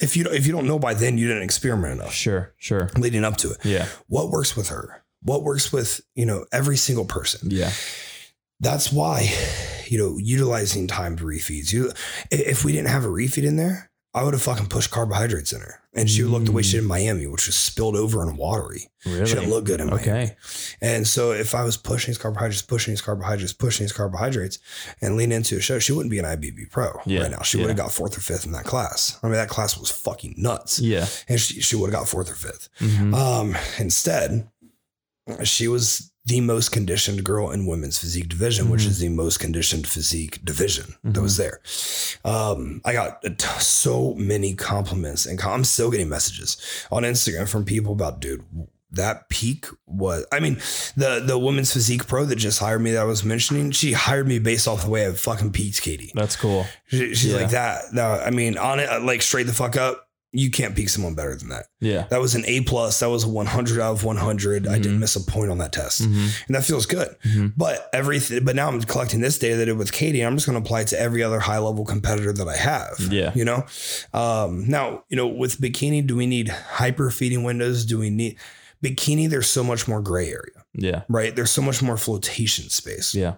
If 0.00 0.16
you 0.16 0.24
if 0.32 0.46
you 0.46 0.52
don't 0.52 0.66
know 0.66 0.80
by 0.80 0.94
then, 0.94 1.16
you 1.18 1.28
didn't 1.28 1.44
experiment 1.44 2.00
enough 2.00 2.12
Sure. 2.12 2.52
Sure. 2.56 2.90
leading 2.96 3.24
up 3.24 3.36
to 3.36 3.50
it. 3.52 3.58
Yeah. 3.64 3.86
What 4.08 4.30
works 4.30 4.56
with 4.56 4.70
her? 4.70 5.04
What 5.22 5.44
works 5.44 5.72
with 5.72 6.00
you 6.16 6.26
know 6.26 6.46
every 6.50 6.76
single 6.78 7.04
person? 7.04 7.50
Yeah. 7.52 7.70
That's 8.62 8.90
why 8.90 9.28
you 9.88 9.98
know 9.98 10.16
utilizing 10.18 10.86
timed 10.86 11.18
refeeds. 11.20 11.70
You 11.72 11.92
if 12.30 12.64
we 12.64 12.72
didn't 12.72 12.88
have 12.88 13.04
a 13.04 13.08
refeed 13.08 13.44
in 13.44 13.56
there, 13.56 13.90
I 14.14 14.24
would 14.24 14.32
have 14.34 14.42
fucking 14.42 14.68
pushed 14.68 14.90
carbohydrates 14.90 15.52
in 15.52 15.60
her, 15.60 15.80
and 15.94 16.08
she 16.08 16.22
would 16.22 16.30
look 16.32 16.44
the 16.44 16.52
way 16.52 16.62
she 16.62 16.72
did 16.72 16.82
in 16.82 16.88
Miami, 16.88 17.26
which 17.26 17.46
was 17.46 17.56
spilled 17.56 17.96
over 17.96 18.22
and 18.22 18.36
watery. 18.38 18.88
Really? 19.04 19.26
She 19.26 19.34
didn't 19.34 19.50
look 19.50 19.64
good 19.64 19.80
in 19.80 19.88
Miami. 19.88 20.02
Okay. 20.02 20.36
And 20.80 21.06
so 21.08 21.32
if 21.32 21.54
I 21.54 21.64
was 21.64 21.76
pushing 21.76 22.10
these 22.12 22.18
carbohydrates, 22.18 22.62
pushing 22.62 22.92
these 22.92 23.00
carbohydrates, 23.02 23.52
pushing 23.52 23.84
these 23.84 23.92
carbohydrates, 23.92 24.58
and 25.00 25.16
lean 25.16 25.32
into 25.32 25.56
a 25.56 25.60
show, 25.60 25.78
she 25.80 25.92
wouldn't 25.92 26.10
be 26.10 26.18
an 26.20 26.24
IFBB 26.26 26.70
pro 26.70 27.00
Yeah, 27.06 27.22
right 27.22 27.30
now. 27.32 27.42
She 27.42 27.58
yeah. 27.58 27.64
would 27.64 27.70
have 27.70 27.78
got 27.78 27.90
fourth 27.90 28.16
or 28.16 28.20
fifth 28.20 28.46
in 28.46 28.52
that 28.52 28.64
class. 28.64 29.18
I 29.22 29.26
mean, 29.26 29.34
that 29.36 29.48
class 29.48 29.76
was 29.78 29.90
fucking 29.90 30.34
nuts. 30.36 30.78
Yeah. 30.78 31.06
And 31.28 31.40
she, 31.40 31.60
she 31.60 31.74
would 31.74 31.90
have 31.90 31.98
got 32.00 32.08
fourth 32.08 32.30
or 32.30 32.34
5th 32.34 32.68
Mhm. 32.80 33.14
Um, 33.14 33.56
instead, 33.78 34.48
she 35.42 35.66
was 35.68 36.11
the 36.24 36.40
most 36.40 36.70
conditioned 36.70 37.24
girl 37.24 37.50
in 37.50 37.66
women's 37.66 37.98
physique 37.98 38.28
division, 38.28 38.70
which 38.70 38.82
Mhm. 38.82 38.88
is 38.88 38.98
the 39.00 39.08
most 39.08 39.40
conditioned 39.40 39.88
physique 39.88 40.44
division 40.44 40.94
that 41.02 41.14
Mhm. 41.18 41.22
was 41.22 41.36
there. 41.36 41.60
Um, 42.24 42.80
I 42.84 42.92
got 42.92 43.24
so 43.60 44.14
many 44.14 44.54
compliments, 44.54 45.26
and 45.26 45.40
I'm 45.40 45.64
still 45.64 45.90
getting 45.90 46.08
messages 46.08 46.56
on 46.92 47.02
Instagram 47.02 47.48
from 47.48 47.64
people 47.64 47.92
about, 47.92 48.20
dude, 48.20 48.44
that 48.92 49.28
peak 49.30 49.66
was. 49.86 50.24
I 50.30 50.38
mean, 50.38 50.60
the 50.96 51.22
the 51.26 51.38
women's 51.38 51.72
physique 51.72 52.06
pro 52.06 52.24
that 52.26 52.36
just 52.36 52.58
hired 52.58 52.82
me 52.82 52.92
that 52.92 53.00
I 53.00 53.04
was 53.04 53.24
mentioning, 53.24 53.70
she 53.70 53.92
hired 53.92 54.28
me 54.28 54.38
based 54.38 54.68
off 54.68 54.84
the 54.84 54.90
way 54.90 55.06
I 55.08 55.12
fucking 55.12 55.50
peaked 55.52 55.80
Katie. 55.82 56.12
That's 56.14 56.36
cool. 56.36 56.66
She, 56.88 57.14
she's 57.14 57.32
Yeah. 57.32 57.36
like 57.38 57.50
that. 57.50 57.92
No, 57.94 58.04
I 58.04 58.30
mean, 58.30 58.58
on 58.58 58.78
it, 58.80 59.02
like 59.02 59.22
straight 59.22 59.46
the 59.46 59.54
fuck 59.54 59.76
up. 59.76 60.08
You 60.34 60.50
can't 60.50 60.74
peak 60.74 60.88
someone 60.88 61.14
better 61.14 61.36
than 61.36 61.50
that. 61.50 61.66
Yeah. 61.80 62.06
That 62.08 62.20
was 62.20 62.34
an 62.34 62.44
A 62.46 62.62
plus. 62.62 63.00
That 63.00 63.10
was 63.10 63.24
a 63.24 63.28
100 63.28 63.78
out 63.80 63.92
of 63.92 64.02
100. 64.04 64.66
I 64.66 64.78
didn't 64.78 64.96
Mhm. 64.96 65.00
miss 65.00 65.14
a 65.14 65.20
point 65.20 65.50
on 65.50 65.58
that 65.58 65.72
test, 65.72 66.02
Mhm. 66.02 66.30
and 66.46 66.56
that 66.56 66.64
feels 66.64 66.86
good. 66.86 67.14
Mhm. 67.24 67.52
But 67.56 67.90
everything. 67.92 68.42
But 68.42 68.56
now 68.56 68.68
I'm 68.68 68.80
collecting 68.82 69.20
this 69.20 69.38
data 69.38 69.56
that 69.56 69.62
I 69.62 69.66
did 69.66 69.76
with 69.78 69.92
Katie. 69.92 70.20
And 70.22 70.28
I'm 70.28 70.36
just 70.36 70.46
going 70.46 70.58
to 70.60 70.64
apply 70.66 70.80
it 70.80 70.86
to 70.88 70.98
every 70.98 71.22
other 71.22 71.40
high 71.40 71.58
level 71.58 71.84
competitor 71.84 72.32
that 72.32 72.48
I 72.48 72.56
have. 72.56 72.98
Yeah. 73.12 73.32
You 73.34 73.44
know. 73.44 73.66
Um, 74.14 74.66
now 74.68 75.04
you 75.10 75.16
know 75.16 75.26
with 75.28 75.60
bikini, 75.60 76.06
do 76.06 76.16
we 76.16 76.26
need 76.26 76.48
hyper 76.48 77.10
feeding 77.10 77.42
windows? 77.44 77.84
Do 77.84 77.98
we 77.98 78.08
need 78.08 78.36
bikini? 78.82 79.28
There's 79.28 79.48
so 79.50 79.62
much 79.62 79.86
more 79.86 80.00
gray 80.00 80.28
area, 80.28 80.64
Yeah. 80.74 81.02
right? 81.08 81.36
There's 81.36 81.50
so 81.50 81.60
much 81.62 81.82
more 81.82 81.96
flotation 81.98 82.70
space. 82.70 83.14
Yeah. 83.14 83.34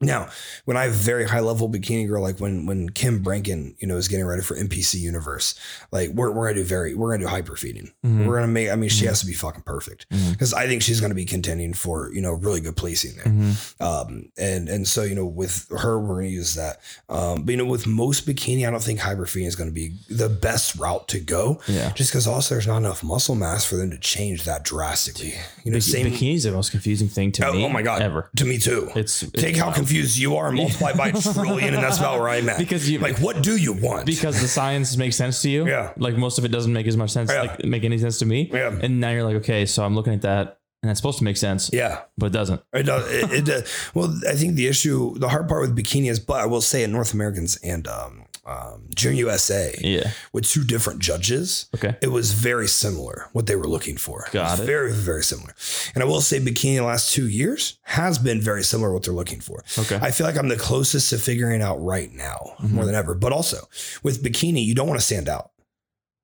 Now, 0.00 0.28
when 0.64 0.76
I 0.76 0.84
have 0.84 0.92
very 0.92 1.26
high 1.26 1.40
level 1.40 1.68
bikini 1.68 2.06
girl, 2.06 2.22
like 2.22 2.38
when 2.38 2.66
when 2.66 2.88
Kim 2.90 3.20
Brankin, 3.20 3.74
you 3.80 3.88
know, 3.88 3.96
is 3.96 4.06
getting 4.06 4.26
ready 4.26 4.42
for 4.42 4.54
NPC 4.54 4.94
Universe, 5.00 5.58
like 5.90 6.10
we're 6.10 6.30
we're 6.30 6.46
gonna 6.48 6.60
do 6.60 6.64
very 6.64 6.94
we're 6.94 7.10
gonna 7.10 7.24
do 7.24 7.28
hyper 7.28 7.56
feeding. 7.56 7.90
Mhm. 8.06 8.24
We're 8.24 8.36
gonna 8.36 8.46
make. 8.46 8.70
I 8.70 8.76
mean, 8.76 8.90
she 8.90 9.04
Mhm. 9.06 9.08
has 9.08 9.20
to 9.20 9.26
be 9.26 9.32
fucking 9.32 9.62
perfect 9.62 10.06
because 10.30 10.54
I 10.54 10.68
think 10.68 10.82
she's 10.82 11.00
gonna 11.00 11.16
be 11.16 11.24
contending 11.24 11.74
for 11.74 12.12
you 12.12 12.20
know 12.20 12.30
really 12.32 12.60
good 12.60 12.76
placing 12.76 13.16
there. 13.16 13.24
Mhm. 13.24 13.80
Um, 13.82 14.26
and 14.38 14.68
and 14.68 14.86
so 14.86 15.02
you 15.02 15.16
know 15.16 15.26
with 15.26 15.66
her 15.76 15.98
we're 15.98 16.16
gonna 16.16 16.28
use 16.28 16.54
that. 16.54 16.80
Um, 17.08 17.42
but 17.42 17.50
you 17.50 17.56
know 17.56 17.64
with 17.64 17.84
most 17.88 18.24
bikini, 18.24 18.68
I 18.68 18.70
don't 18.70 18.82
think 18.82 19.00
hyper 19.00 19.26
feeding 19.26 19.48
is 19.48 19.56
gonna 19.56 19.72
be 19.72 19.94
the 20.08 20.28
best 20.28 20.76
route 20.76 21.08
to 21.08 21.18
go. 21.18 21.60
Yeah. 21.66 21.90
Just 21.94 22.12
because 22.12 22.28
also 22.28 22.54
there's 22.54 22.68
not 22.68 22.76
enough 22.76 23.02
muscle 23.02 23.34
mass 23.34 23.64
for 23.64 23.74
them 23.74 23.90
to 23.90 23.98
change 23.98 24.44
that 24.44 24.62
drastically. 24.64 25.34
You 25.64 25.72
know, 25.72 25.78
Bik- 25.78 25.82
same. 25.82 26.06
Bikini's 26.06 26.44
the 26.44 26.52
most 26.52 26.70
confusing 26.70 27.08
thing 27.08 27.32
to 27.32 27.48
Oh, 27.48 27.52
me. 27.52 27.64
oh 27.64 27.68
my 27.68 27.82
god, 27.82 28.00
Ever. 28.00 28.30
to 28.36 28.44
me 28.44 28.58
too. 28.58 28.90
It's, 28.94 29.24
it's 29.24 29.32
Take 29.32 29.56
how. 29.56 29.72
Confused 29.88 30.18
you 30.18 30.36
are 30.36 30.48
and 30.48 30.56
multiply 30.56 30.92
by 30.92 31.08
a 31.08 31.12
trillion, 31.34 31.74
and 31.74 31.82
that's 31.82 31.98
about 31.98 32.18
where 32.20 32.28
I'm 32.28 32.48
at. 32.48 32.58
because 32.58 32.88
you 32.90 32.98
like, 32.98 33.18
what 33.18 33.42
do 33.42 33.56
you 33.56 33.72
want? 33.72 34.06
because 34.06 34.40
the 34.40 34.48
science 34.48 34.96
makes 34.96 35.16
sense 35.16 35.42
to 35.42 35.50
you. 35.50 35.66
Yeah. 35.66 35.92
Like 35.96 36.16
most 36.16 36.38
of 36.38 36.44
it 36.44 36.48
doesn't 36.48 36.72
make 36.72 36.86
as 36.86 36.96
much 36.96 37.10
sense, 37.10 37.30
Yeah. 37.30 37.42
like 37.42 37.64
make 37.64 37.84
any 37.84 37.98
sense 37.98 38.18
to 38.18 38.26
me. 38.26 38.50
Yeah. 38.52 38.78
And 38.82 39.00
now 39.00 39.10
you're 39.10 39.24
like, 39.24 39.36
okay, 39.36 39.66
so 39.66 39.84
I'm 39.84 39.94
looking 39.94 40.12
at 40.14 40.22
that 40.22 40.60
and 40.82 40.88
that's 40.88 41.00
supposed 41.00 41.18
to 41.18 41.24
make 41.24 41.36
sense, 41.36 41.70
yeah, 41.72 42.02
but 42.16 42.26
it 42.26 42.32
doesn't. 42.32 42.60
it 42.72 42.84
does. 42.84 43.10
It, 43.10 43.32
it 43.32 43.44
does. 43.44 43.90
Well, 43.94 44.14
I 44.28 44.34
think 44.34 44.54
the 44.54 44.68
issue, 44.68 45.18
the 45.18 45.28
hard 45.28 45.48
part 45.48 45.62
with 45.62 45.76
bikini 45.76 46.08
is, 46.08 46.20
but 46.20 46.40
I 46.40 46.46
will 46.46 46.60
say, 46.60 46.84
at 46.84 46.90
North 46.90 47.12
Americans 47.14 47.56
and 47.64 47.88
um, 47.88 48.26
um, 48.48 48.86
Junior 48.94 49.18
USA 49.26 49.74
Yeah. 49.80 50.10
with 50.32 50.44
two 50.48 50.64
different 50.64 51.00
judges, 51.00 51.66
Okay. 51.74 51.96
it 52.00 52.08
was 52.08 52.32
very 52.32 52.66
similar 52.66 53.28
what 53.32 53.46
they 53.46 53.56
were 53.56 53.68
looking 53.68 53.96
for. 53.98 54.26
Got 54.32 54.50
was 54.52 54.60
it. 54.60 54.64
Very, 54.66 54.92
very 54.92 55.22
similar. 55.22 55.54
And 55.94 56.02
I 56.02 56.06
will 56.06 56.20
say, 56.22 56.40
bikini 56.40 56.76
the 56.76 56.84
last 56.84 57.12
two 57.12 57.28
years 57.28 57.78
has 57.82 58.18
been 58.18 58.40
very 58.40 58.64
similar 58.64 58.92
what 58.92 59.02
they're 59.04 59.12
looking 59.12 59.40
for. 59.40 59.62
Okay. 59.78 59.98
I 60.00 60.10
feel 60.10 60.26
like 60.26 60.36
I'm 60.38 60.48
the 60.48 60.56
closest 60.56 61.10
to 61.10 61.18
figuring 61.18 61.60
out 61.62 61.76
right 61.76 62.12
now 62.12 62.54
Mm-hmm. 62.58 62.74
more 62.74 62.84
than 62.86 62.94
ever. 62.94 63.14
But 63.14 63.32
also 63.32 63.68
with 64.02 64.22
bikini, 64.24 64.64
you 64.64 64.74
don't 64.74 64.88
want 64.88 64.98
to 65.00 65.06
stand 65.06 65.28
out. 65.28 65.50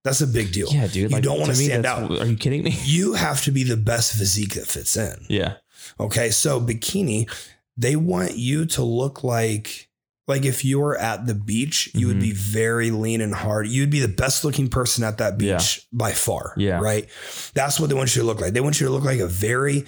That's 0.03 0.21
a 0.21 0.27
big 0.27 0.53
deal. 0.53 0.69
yeah, 0.71 0.87
dude. 0.87 1.13
You 1.13 1.21
don't 1.21 1.41
wanna 1.41 1.55
me, 1.55 1.65
stand 1.67 1.87
out. 1.87 2.11
Are 2.11 2.27
you 2.27 2.37
kidding 2.37 2.63
me? 2.63 2.71
You 2.85 3.15
have 3.15 3.43
to 3.45 3.51
be 3.51 3.65
the 3.65 3.77
best 3.77 4.13
physique 4.15 4.55
that 4.55 4.67
fits 4.67 4.97
in. 4.97 5.25
Yeah. 5.29 5.55
Okay. 5.99 6.31
So 6.31 6.61
bikini, 6.61 7.31
they 7.77 7.97
want 7.97 8.37
you 8.37 8.67
to 8.67 8.83
look 8.83 9.25
like 9.25 9.89
like 10.27 10.45
if 10.45 10.65
you 10.65 10.81
were 10.81 10.97
at 10.99 11.27
the 11.27 11.35
beach, 11.35 11.91
you 11.95 12.07
would 12.07 12.17
Mhm. 12.17 12.21
be 12.21 12.33
very 12.33 12.91
lean 12.91 13.21
and 13.21 13.35
hard. 13.35 13.69
You'd 13.69 13.91
be 13.91 14.01
the 14.01 14.09
best 14.09 14.43
looking 14.45 14.69
person 14.69 15.05
at 15.05 15.19
that 15.19 15.37
beach 15.37 15.87
by 15.93 16.13
far. 16.13 16.55
Yeah. 16.57 16.79
Right. 16.81 17.07
That's 17.53 17.79
what 17.79 17.89
they 17.91 17.95
want 17.95 18.17
you 18.17 18.23
to 18.23 18.27
look 18.27 18.41
like. 18.41 18.55
They 18.55 18.61
want 18.61 18.81
you 18.81 18.87
to 18.87 18.93
look 18.93 19.05
like 19.05 19.21
a 19.21 19.27
very 19.29 19.85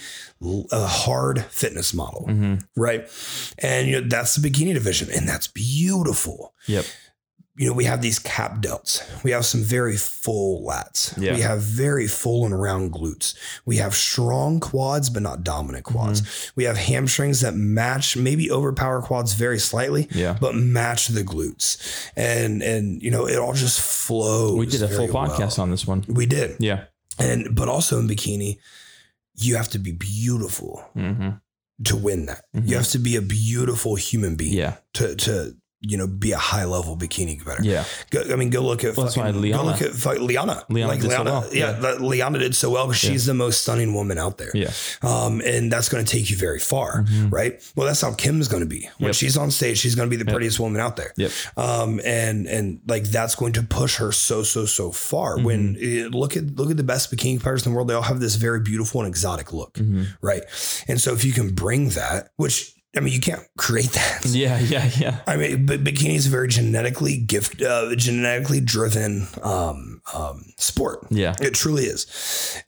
uh, 0.70 0.86
hard 0.86 1.42
fitness 1.46 1.94
model. 1.94 2.26
hmm 2.26 2.56
Right. 2.76 3.08
And 3.58 3.88
you 3.88 4.00
know, 4.02 4.08
that's 4.08 4.34
the 4.36 4.46
bikini 4.50 4.74
division. 4.74 5.08
And 5.10 5.26
that's 5.26 5.46
beautiful. 5.46 6.52
Yep. 6.66 6.84
You 7.58 7.68
know, 7.68 7.72
we 7.72 7.84
have 7.84 8.02
these 8.02 8.18
cap 8.18 8.60
delts. 8.60 9.00
We 9.24 9.30
have 9.30 9.46
some 9.46 9.62
very 9.62 9.96
full 9.96 10.62
lats. 10.66 11.16
Yeah. 11.16 11.34
We 11.34 11.40
have 11.40 11.62
very 11.62 12.06
full 12.06 12.44
and 12.44 12.60
round 12.60 12.92
glutes. 12.92 13.34
We 13.64 13.76
have 13.78 13.94
strong 13.94 14.60
quads, 14.60 15.08
but 15.08 15.22
not 15.22 15.42
dominant 15.42 15.84
quads. 15.84 16.20
Mm-hmm. 16.20 16.52
We 16.56 16.64
have 16.64 16.76
hamstrings 16.76 17.40
that 17.40 17.54
match, 17.54 18.14
maybe 18.16 18.50
overpower 18.50 19.00
quads 19.00 19.32
very 19.32 19.58
slightly, 19.58 20.06
Yeah. 20.10 20.36
but 20.38 20.54
match 20.54 21.08
the 21.08 21.22
glutes. 21.22 21.78
And 22.14 22.62
and 22.62 23.00
you 23.02 23.10
know, 23.10 23.26
it 23.26 23.38
all 23.38 23.54
just 23.54 23.80
flows. 23.80 24.58
We 24.58 24.66
did 24.66 24.82
a 24.82 24.88
full 24.88 25.06
very 25.06 25.10
well. 25.10 25.26
podcast 25.28 25.58
on 25.58 25.70
this 25.70 25.86
one. 25.86 26.04
We 26.08 26.26
did. 26.26 26.56
Yeah. 26.58 26.84
And 27.18 27.54
but 27.56 27.68
also 27.68 27.98
in 27.98 28.06
bikini, 28.06 28.58
you 29.36 29.56
have 29.56 29.68
to 29.70 29.78
be 29.78 29.92
beautiful 29.92 30.84
hmm 30.92 31.30
to 31.84 31.94
win 31.96 32.24
that. 32.26 32.44
Mhm. 32.54 32.68
You 32.68 32.76
have 32.76 32.88
to 32.88 32.98
be 32.98 33.16
a 33.16 33.22
beautiful 33.22 33.96
human 33.96 34.34
being 34.36 34.54
Yeah. 34.54 34.76
to 34.94 35.14
to 35.16 35.56
you 35.82 35.96
know 35.96 36.06
be 36.06 36.32
a 36.32 36.38
high 36.38 36.64
level 36.64 36.96
bikini 36.96 37.36
competitor. 37.38 37.62
Yeah. 37.68 37.84
Go, 38.10 38.22
I 38.32 38.36
mean, 38.36 38.50
go 38.50 38.62
look 38.62 38.82
at 38.82 38.96
Well, 38.96 39.08
fucking, 39.08 39.40
Liana- 39.40 39.62
go 39.62 39.64
look 39.68 39.82
at 39.82 39.92
fuck, 39.92 40.18
Liana. 40.18 40.64
Liana 40.70 40.92
like 40.92 41.00
did 41.02 41.10
so 41.10 41.22
well. 41.22 41.48
yeah, 41.52 41.78
Yeah. 41.80 41.92
Liana 42.00 42.38
did 42.38 42.54
so 42.56 42.70
well 42.70 42.86
because 42.86 43.04
Yeah. 43.04 43.10
she's 43.10 43.26
the 43.26 43.34
most 43.34 43.62
stunning 43.62 43.92
woman 43.94 44.18
out 44.18 44.38
there. 44.38 44.50
Yeah. 44.54 44.70
Um, 45.02 45.42
and 45.44 45.70
that's 45.70 45.88
going 45.88 46.04
to 46.04 46.10
take 46.10 46.30
you 46.30 46.36
very 46.36 46.58
far, 46.58 47.02
Mhm. 47.04 47.30
right? 47.30 47.60
Well, 47.76 47.86
that's 47.86 48.00
how 48.00 48.12
Kim's 48.14 48.48
going 48.48 48.62
to 48.62 48.68
be 48.68 48.88
when 48.98 49.08
Yep. 49.08 49.14
she's 49.16 49.36
on 49.36 49.50
stage. 49.50 49.78
She's 49.78 49.94
going 49.94 50.08
to 50.08 50.10
be 50.10 50.16
the 50.16 50.26
Yep. 50.28 50.34
prettiest 50.34 50.58
woman 50.58 50.80
out 50.80 50.96
there. 50.96 51.12
Yep. 51.16 51.30
Um, 51.56 52.00
and 52.04 52.46
and 52.46 52.80
like 52.88 53.04
that's 53.04 53.34
going 53.34 53.52
to 53.54 53.62
push 53.62 53.96
her 53.96 54.12
so 54.12 54.42
so 54.42 54.64
so 54.66 54.90
far. 54.90 55.38
When 55.38 55.76
Mm-hmm. 55.76 56.06
eh, 56.14 56.18
look 56.18 56.36
at 56.36 56.56
look 56.56 56.70
at 56.70 56.76
the 56.78 56.82
best 56.84 57.10
bikini 57.14 57.34
competitors 57.34 57.66
in 57.66 57.72
the 57.72 57.76
world, 57.76 57.88
they 57.88 57.94
all 57.94 58.02
have 58.02 58.20
this 58.20 58.36
very 58.36 58.60
beautiful 58.60 59.00
and 59.02 59.08
exotic 59.08 59.52
look, 59.52 59.76
hmm 59.76 60.04
right? 60.22 60.42
And 60.88 61.00
so 61.00 61.12
if 61.12 61.24
you 61.24 61.32
can 61.32 61.50
bring 61.50 61.90
that, 61.90 62.30
which 62.36 62.72
I 62.96 63.00
mean, 63.00 63.12
you 63.12 63.20
can't 63.20 63.42
create 63.58 63.90
that. 63.92 64.24
Yeah. 64.26 64.58
Yeah. 64.58 64.90
Yeah. 64.98 65.20
I 65.26 65.36
mean, 65.36 65.66
but 65.66 65.84
bikini 65.84 66.14
is 66.16 66.26
a 66.26 66.30
very 66.30 66.48
genetically 66.48 67.16
gift, 67.18 67.62
uh, 67.62 67.94
genetically 67.96 68.60
driven 68.60 69.26
um, 69.42 70.00
um, 70.14 70.44
sport. 70.56 71.06
Yeah. 71.10 71.34
It 71.40 71.54
truly 71.54 71.84
is. 71.84 72.06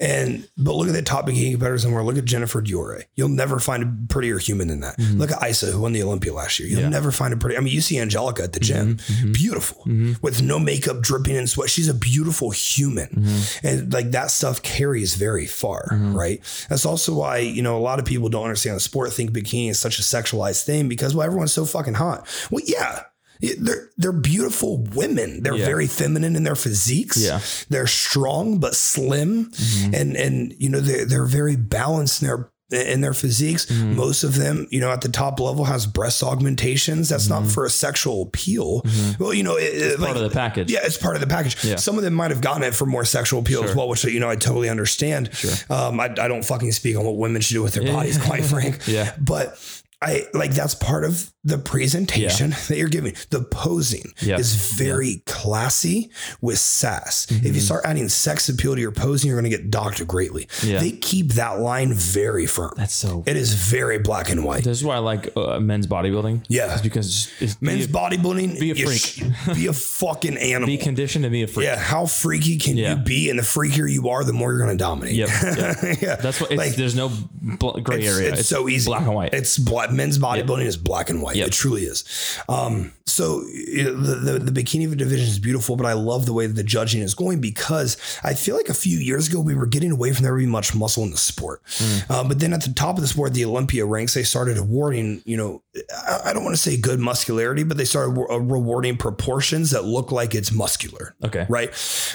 And 0.00 0.48
but 0.56 0.74
look 0.74 0.88
at 0.88 0.94
the 0.94 1.02
top 1.02 1.26
bikini 1.26 1.52
competitors 1.52 1.84
and 1.84 1.94
we're 1.94 2.02
look 2.02 2.18
at 2.18 2.24
Jennifer 2.24 2.60
Dorie. 2.60 3.04
You'll 3.16 3.28
never 3.28 3.58
find 3.58 3.82
a 3.82 4.12
prettier 4.12 4.38
human 4.38 4.68
than 4.68 4.80
that. 4.80 4.98
Mhm. 4.98 5.18
Look 5.18 5.30
at 5.32 5.48
Isa, 5.48 5.66
who 5.72 5.80
won 5.80 5.92
the 5.92 6.02
Olympia 6.02 6.32
last 6.32 6.58
year. 6.60 6.68
You'll 6.68 6.80
Yeah. 6.82 6.88
never 6.88 7.10
find 7.12 7.32
a 7.34 7.36
pretty. 7.36 7.56
I 7.56 7.60
mean, 7.60 7.72
you 7.74 7.80
see 7.80 7.98
Angelica 7.98 8.42
at 8.42 8.52
the 8.52 8.60
gym, 8.60 8.96
Mhm. 8.98 9.32
beautiful, 9.32 9.82
Mhm. 9.86 10.22
with 10.22 10.42
no 10.42 10.58
makeup, 10.58 11.00
dripping 11.02 11.36
in 11.36 11.46
sweat. 11.46 11.70
She's 11.70 11.88
a 11.88 11.94
beautiful 11.94 12.50
human, 12.50 13.08
Mhm. 13.08 13.58
and 13.62 13.92
like 13.92 14.10
that 14.12 14.30
stuff 14.30 14.62
carries 14.62 15.14
very 15.14 15.46
far, 15.46 15.88
Mhm. 15.92 16.14
right? 16.14 16.40
That's 16.68 16.84
also 16.86 17.14
why 17.14 17.38
you 17.38 17.62
know 17.62 17.76
a 17.76 17.80
lot 17.80 17.98
of 17.98 18.04
people 18.04 18.28
don't 18.28 18.44
understand 18.44 18.76
the 18.76 18.80
sport. 18.80 19.12
Think 19.12 19.32
bikini 19.32 19.70
is 19.70 19.78
such 19.78 19.98
a 19.98 20.02
sexualized 20.22 20.64
thing 20.64 20.88
because 20.88 21.14
well, 21.14 21.26
everyone's 21.26 21.52
so 21.52 21.64
fucking 21.64 21.94
hot. 21.94 22.26
Well, 22.50 22.62
yeah. 22.66 23.02
They're 23.40 23.88
they're 23.96 24.10
beautiful 24.12 24.78
women. 24.94 25.44
They're 25.44 25.54
Yeah. 25.54 25.64
very 25.64 25.86
feminine 25.86 26.34
in 26.34 26.42
their 26.42 26.56
physiques. 26.56 27.16
Yeah. 27.18 27.38
They're 27.68 27.86
strong 27.86 28.58
but 28.58 28.74
slim, 28.74 29.52
Mhm. 29.52 29.94
and 29.94 30.16
and 30.16 30.54
you 30.58 30.68
know 30.68 30.80
they're 30.80 31.04
they're 31.04 31.24
very 31.24 31.54
balanced 31.54 32.20
in 32.20 32.26
their 32.28 32.50
in 32.70 33.00
their 33.00 33.14
physiques. 33.14 33.66
Mhm. 33.66 33.94
Most 33.94 34.24
of 34.24 34.34
them, 34.34 34.66
you 34.70 34.80
know, 34.80 34.90
at 34.90 35.02
the 35.02 35.08
top 35.08 35.38
level 35.38 35.66
has 35.66 35.86
breast 35.86 36.20
augmentations. 36.22 37.08
That's 37.10 37.28
not 37.28 37.46
for 37.46 37.64
a 37.64 37.70
sexual 37.70 38.22
appeal. 38.22 38.82
Mhm. 38.82 39.18
Well, 39.20 39.32
you 39.32 39.44
know, 39.44 39.54
it, 39.56 39.72
it, 39.72 39.98
Part 40.00 40.16
of 40.16 40.22
the 40.24 40.30
package. 40.30 40.68
yeah, 40.70 40.80
it's 40.82 40.96
part 40.98 41.14
of 41.14 41.20
the 41.20 41.28
package. 41.28 41.56
Yeah. 41.62 41.76
Some 41.76 41.96
of 41.96 42.02
them 42.02 42.14
might 42.14 42.32
have 42.32 42.40
gotten 42.40 42.64
it 42.64 42.74
for 42.74 42.86
more 42.86 43.04
sexual 43.04 43.38
appeal 43.40 43.62
as 43.62 43.72
well, 43.74 43.88
which 43.88 44.02
you 44.04 44.18
know 44.18 44.28
I 44.28 44.34
totally 44.36 44.68
understand. 44.68 45.30
Sure. 45.32 45.52
Um, 45.70 46.00
I, 46.00 46.06
I 46.06 46.26
don't 46.26 46.44
fucking 46.44 46.72
speak 46.72 46.96
on 46.96 47.04
what 47.04 47.16
women 47.16 47.40
should 47.40 47.54
do 47.54 47.62
with 47.62 47.74
their 47.74 47.84
Yeah. 47.84 47.92
bodies, 47.92 48.18
quite 48.18 48.44
frank. 48.52 48.80
Yeah. 48.88 49.12
But 49.18 49.56
I 50.00 50.26
like 50.32 50.52
that's 50.52 50.74
part 50.74 51.04
of 51.04 51.32
the 51.48 51.58
presentation 51.58 52.50
that 52.68 52.76
you're 52.76 52.88
giving. 52.88 53.14
The 53.30 53.42
posing 53.42 54.12
Yeah. 54.20 54.38
is 54.38 54.54
very 54.76 55.22
classy 55.26 56.10
with 56.40 56.58
sass. 56.58 57.26
If 57.30 57.38
Mm-hmm. 57.38 57.54
you 57.54 57.60
start 57.60 57.84
adding 57.84 58.08
sex 58.08 58.48
appeal 58.48 58.74
to 58.74 58.80
your 58.80 58.92
posing, 58.92 59.28
you're 59.28 59.40
going 59.40 59.50
to 59.50 59.56
get 59.56 59.70
docked 59.70 60.06
greatly. 60.06 60.48
Yeah. 60.62 60.78
They 60.80 60.92
keep 60.92 61.28
that 61.34 61.60
line 61.60 61.92
very 61.94 62.46
firm. 62.46 62.72
That's 62.76 62.94
so. 62.94 63.22
It 63.26 63.36
is 63.36 63.54
very 63.54 63.98
black 63.98 64.30
and 64.30 64.44
white. 64.44 64.64
This 64.64 64.78
is 64.78 64.84
why 64.84 64.96
I 64.96 64.98
like 64.98 65.34
uh, 65.36 65.58
men's 65.60 65.86
bodybuilding. 65.86 66.44
Yeah. 66.48 66.72
It's 66.72 66.82
because 66.82 67.06
it's, 67.06 67.42
it's 67.42 67.62
Men's 67.62 67.86
be, 67.86 67.92
bodybuilding, 67.92 68.60
be 68.60 68.70
a 68.70 68.74
freak. 68.74 69.00
sh- 69.00 69.22
be 69.54 69.66
a 69.66 69.72
fucking 69.72 70.36
animal. 70.52 70.66
be 70.66 70.76
conditioned 70.78 71.24
to 71.24 71.30
be 71.30 71.42
a 71.42 71.46
freak. 71.46 71.64
Yeah, 71.66 71.76
how 71.78 72.06
freaky 72.06 72.58
can 72.58 72.76
Yeah. 72.76 72.96
you 72.96 73.02
be? 73.02 73.30
And 73.30 73.38
the 73.38 73.42
freakier 73.42 73.90
you 73.90 74.08
are, 74.10 74.24
the 74.24 74.32
more 74.32 74.52
you're 74.52 74.64
going 74.64 74.76
to 74.76 74.82
dominate. 74.82 75.14
Yep, 75.14 75.28
yep. 75.56 75.76
yeah, 76.02 76.16
That's 76.16 76.40
what. 76.40 76.50
It's, 76.50 76.58
Like, 76.58 76.74
there's 76.76 76.94
no 76.94 77.10
bl- 77.40 77.78
gray 77.80 78.00
it's, 78.02 78.16
area. 78.18 78.32
It's, 78.34 78.48
so 78.48 78.68
easy, 78.68 78.88
black 78.88 79.02
and 79.02 79.14
white. 79.14 79.32
It's 79.34 79.56
black. 79.58 79.90
Men's 79.92 80.18
bodybuilding 80.18 80.64
is 80.66 80.76
black 80.76 81.08
and 81.10 81.22
white. 81.22 81.36
Yep. 81.38 81.46
It 81.48 81.52
truly 81.52 81.82
is. 81.82 82.04
Um, 82.48 82.92
so 83.06 83.40
the, 83.40 83.92
the 84.22 84.38
the 84.50 84.52
bikini 84.62 84.94
division 84.96 85.26
is 85.26 85.38
beautiful, 85.38 85.76
but 85.76 85.86
I 85.86 85.94
love 85.94 86.26
the 86.26 86.32
way 86.32 86.46
that 86.46 86.54
the 86.54 86.62
judging 86.62 87.00
is 87.02 87.14
going 87.14 87.40
because 87.40 87.96
I 88.22 88.34
feel 88.34 88.54
like 88.56 88.68
a 88.68 88.74
few 88.74 88.98
years 88.98 89.28
ago 89.28 89.40
we 89.40 89.54
were 89.54 89.66
getting 89.66 89.90
away 89.90 90.12
from 90.12 90.24
there 90.24 90.36
being 90.36 90.50
much 90.50 90.74
muscle 90.74 91.02
in 91.04 91.10
the 91.10 91.16
sport. 91.16 91.62
Hmm. 91.78 92.12
Uh, 92.12 92.24
but 92.28 92.38
then 92.40 92.52
at 92.52 92.62
the 92.62 92.72
top 92.72 92.96
of 92.96 93.00
the 93.02 93.08
sport, 93.08 93.34
the 93.34 93.44
Olympia 93.44 93.86
ranks, 93.86 94.14
they 94.14 94.22
started 94.22 94.58
awarding. 94.58 95.22
You 95.24 95.36
know, 95.36 95.62
I, 96.06 96.20
I 96.26 96.32
don't 96.32 96.44
want 96.44 96.54
to 96.56 96.60
say 96.62 96.76
good 96.76 97.00
muscularity, 97.00 97.64
but 97.64 97.76
they 97.76 97.84
started 97.86 98.18
uh, 98.30 98.40
rewarding 98.40 98.96
proportions 98.96 99.70
that 99.70 99.84
look 99.84 100.12
like 100.12 100.34
it's 100.34 100.52
muscular 100.52 101.14
okay. 101.24 101.46
right? 101.48 101.70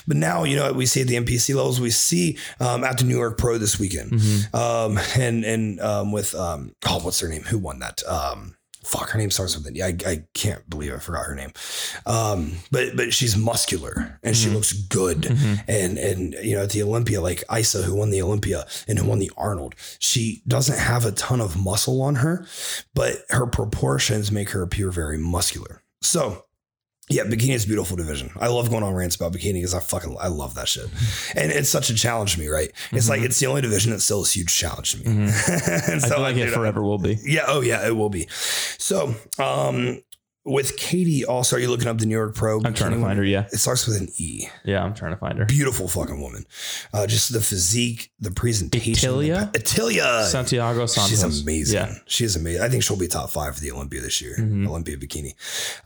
But 0.08 0.18
now, 0.18 0.44
you 0.44 0.56
know, 0.56 0.72
we 0.74 0.86
see 0.86 1.02
at 1.02 1.08
the 1.08 1.16
NPC 1.16 1.56
levels, 1.56 1.82
we 1.82 1.90
see 1.90 2.38
um, 2.60 2.84
at 2.84 2.98
the 3.00 3.04
New 3.06 3.18
York 3.18 3.38
Pro 3.38 3.58
this 3.58 3.80
weekend, 3.80 4.12
Mm-hmm. 4.12 4.56
um, 4.56 5.00
and 5.18 5.44
and 5.44 5.80
um, 5.82 6.12
with 6.12 6.36
um, 6.36 6.76
oh, 6.88 7.00
what's 7.00 7.20
her 7.22 7.28
name? 7.30 7.44
Who 7.44 7.58
won 7.58 7.80
that? 7.80 8.04
Um, 8.08 8.56
fuck, 8.84 9.10
her 9.10 9.18
name 9.20 9.32
starts 9.32 9.56
with 9.58 9.66
an. 9.68 9.82
I, 9.82 9.96
I 10.10 10.24
can't 10.34 10.68
believe 10.70 10.94
I 10.94 10.98
forgot 11.00 11.26
her 11.26 11.36
name. 11.36 11.52
Um, 12.06 12.54
but 12.72 12.96
but 12.96 13.14
she's 13.14 13.36
muscular 13.38 14.20
and 14.24 14.36
she 14.36 14.50
Mhm. 14.50 14.54
looks 14.54 14.74
good. 14.74 15.22
Mhm. 15.22 15.64
And 15.68 15.98
and 15.98 16.34
you 16.44 16.56
know 16.56 16.64
at 16.64 16.70
the 16.72 16.84
Olympia, 16.84 17.22
like 17.22 17.44
Isa, 17.56 17.84
who 17.84 17.96
won 17.96 18.10
the 18.10 18.22
Olympia 18.22 18.66
and 18.88 19.00
who 19.00 19.06
won 19.08 19.20
the 19.20 19.32
Arnold, 19.38 19.76
she 20.00 20.42
doesn't 20.48 20.78
have 20.78 21.06
a 21.06 21.12
ton 21.12 21.42
of 21.42 21.56
muscle 21.58 22.02
on 22.02 22.16
her, 22.16 22.46
but 22.94 23.24
her 23.30 23.46
proportions 23.48 24.32
make 24.32 24.50
her 24.52 24.62
appear 24.62 24.92
very 24.92 25.18
muscular. 25.18 25.82
So 26.02 26.46
yeah, 27.14 27.24
bikini 27.24 27.54
is 27.54 27.64
a 27.66 27.68
beautiful 27.68 27.96
division. 27.96 28.32
I 28.40 28.48
love 28.48 28.70
going 28.70 28.84
on 28.84 28.94
rants 28.94 29.16
about 29.16 29.34
bikini 29.34 29.54
because 29.56 29.74
I 29.74 29.80
fucking 29.80 30.18
I 30.20 30.28
love 30.28 30.56
that 30.56 30.68
shit, 30.68 30.88
and 31.36 31.52
it's 31.52 31.70
such 31.70 31.90
a 31.90 31.94
challenge 31.96 32.34
to 32.34 32.40
me. 32.40 32.48
Right? 32.48 32.72
It's 32.92 33.08
like 33.10 33.22
it's 33.22 33.40
the 33.40 33.48
only 33.48 33.62
division 33.62 33.92
that's 33.92 34.04
still 34.04 34.24
a 34.24 34.28
huge 34.28 34.56
challenge 34.56 34.92
to 34.94 34.98
me. 35.00 35.04
Mm-hmm. 35.06 35.92
I 35.96 35.98
so 36.00 36.08
feel 36.10 36.20
like 36.22 36.36
it 36.36 36.46
dude, 36.46 36.50
I- 36.50 36.56
forever 36.56 36.82
will 36.84 36.98
be. 36.98 37.20
yeah. 37.24 37.46
Oh 37.48 37.62
yeah, 37.62 37.86
it 37.88 37.96
will 37.96 38.10
be. 38.10 38.28
So 38.78 39.16
um, 39.40 40.02
with 40.46 40.76
Katie, 40.78 41.24
also, 41.26 41.56
are 41.56 41.60
you 41.60 41.70
looking 41.70 41.88
up 41.88 41.98
the 41.98 42.06
New 42.06 42.16
York 42.16 42.36
Pro? 42.36 42.60
I'm 42.64 42.74
trying 42.74 42.92
to 42.92 43.00
find 43.00 43.18
her. 43.18 43.24
Yeah. 43.24 43.46
It 43.52 43.58
starts 43.60 43.88
with 43.88 43.98
an 44.02 44.10
E. 44.18 44.48
Yeah. 44.66 44.84
I'm 44.84 44.94
trying 44.94 45.12
to 45.14 45.18
find 45.18 45.38
her. 45.40 45.46
Beautiful 45.46 45.88
fucking 45.88 46.20
woman. 46.22 46.46
Uh, 46.94 47.08
just 47.08 47.32
the 47.32 47.40
physique, 47.42 48.12
the 48.20 48.32
presentation. 48.32 48.94
Atilia? 49.10 49.52
the- 49.54 49.60
Atilia. 49.60 50.26
Santiago 50.26 50.86
Santos. 50.86 51.10
She's 51.10 51.42
amazing. 51.44 51.76
Yeah. 51.80 51.96
She's 52.08 52.36
amazing. 52.36 52.62
I 52.62 52.70
think 52.70 52.84
she'll 52.84 52.98
be 52.98 53.08
top 53.08 53.30
five 53.30 53.56
for 53.56 53.62
the 53.62 53.72
Olympia 53.72 54.02
this 54.02 54.22
year. 54.22 54.36
Mhm. 54.38 54.68
Olympia 54.68 54.98
bikini. 54.98 55.34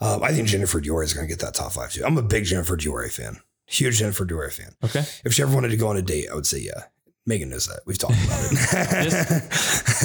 Um, 0.01 0.23
I 0.23 0.31
think 0.33 0.47
Jennifer 0.47 0.79
Dorie 0.81 1.05
is 1.05 1.13
going 1.13 1.27
to 1.27 1.31
get 1.31 1.39
that 1.45 1.53
top 1.53 1.71
five 1.73 1.91
too. 1.91 2.03
I'm 2.05 2.17
a 2.17 2.23
big 2.23 2.45
Jennifer 2.45 2.75
Dorie 2.75 3.09
fan. 3.09 3.37
Huge 3.67 3.99
Jennifer 3.99 4.25
Dorie 4.25 4.49
fan. 4.49 4.73
Okay. 4.83 5.03
If 5.25 5.33
she 5.33 5.41
ever 5.43 5.53
wanted 5.53 5.69
to 5.69 5.77
go 5.77 5.87
on 5.89 5.97
a 5.97 6.01
date, 6.01 6.29
I 6.31 6.35
would 6.35 6.47
say 6.47 6.59
yeah. 6.59 6.83
Megan 7.27 7.49
knows 7.49 7.67
that. 7.67 7.81
We've 7.85 7.97
talked 7.97 8.13
about 8.23 8.39
it. 8.49 9.51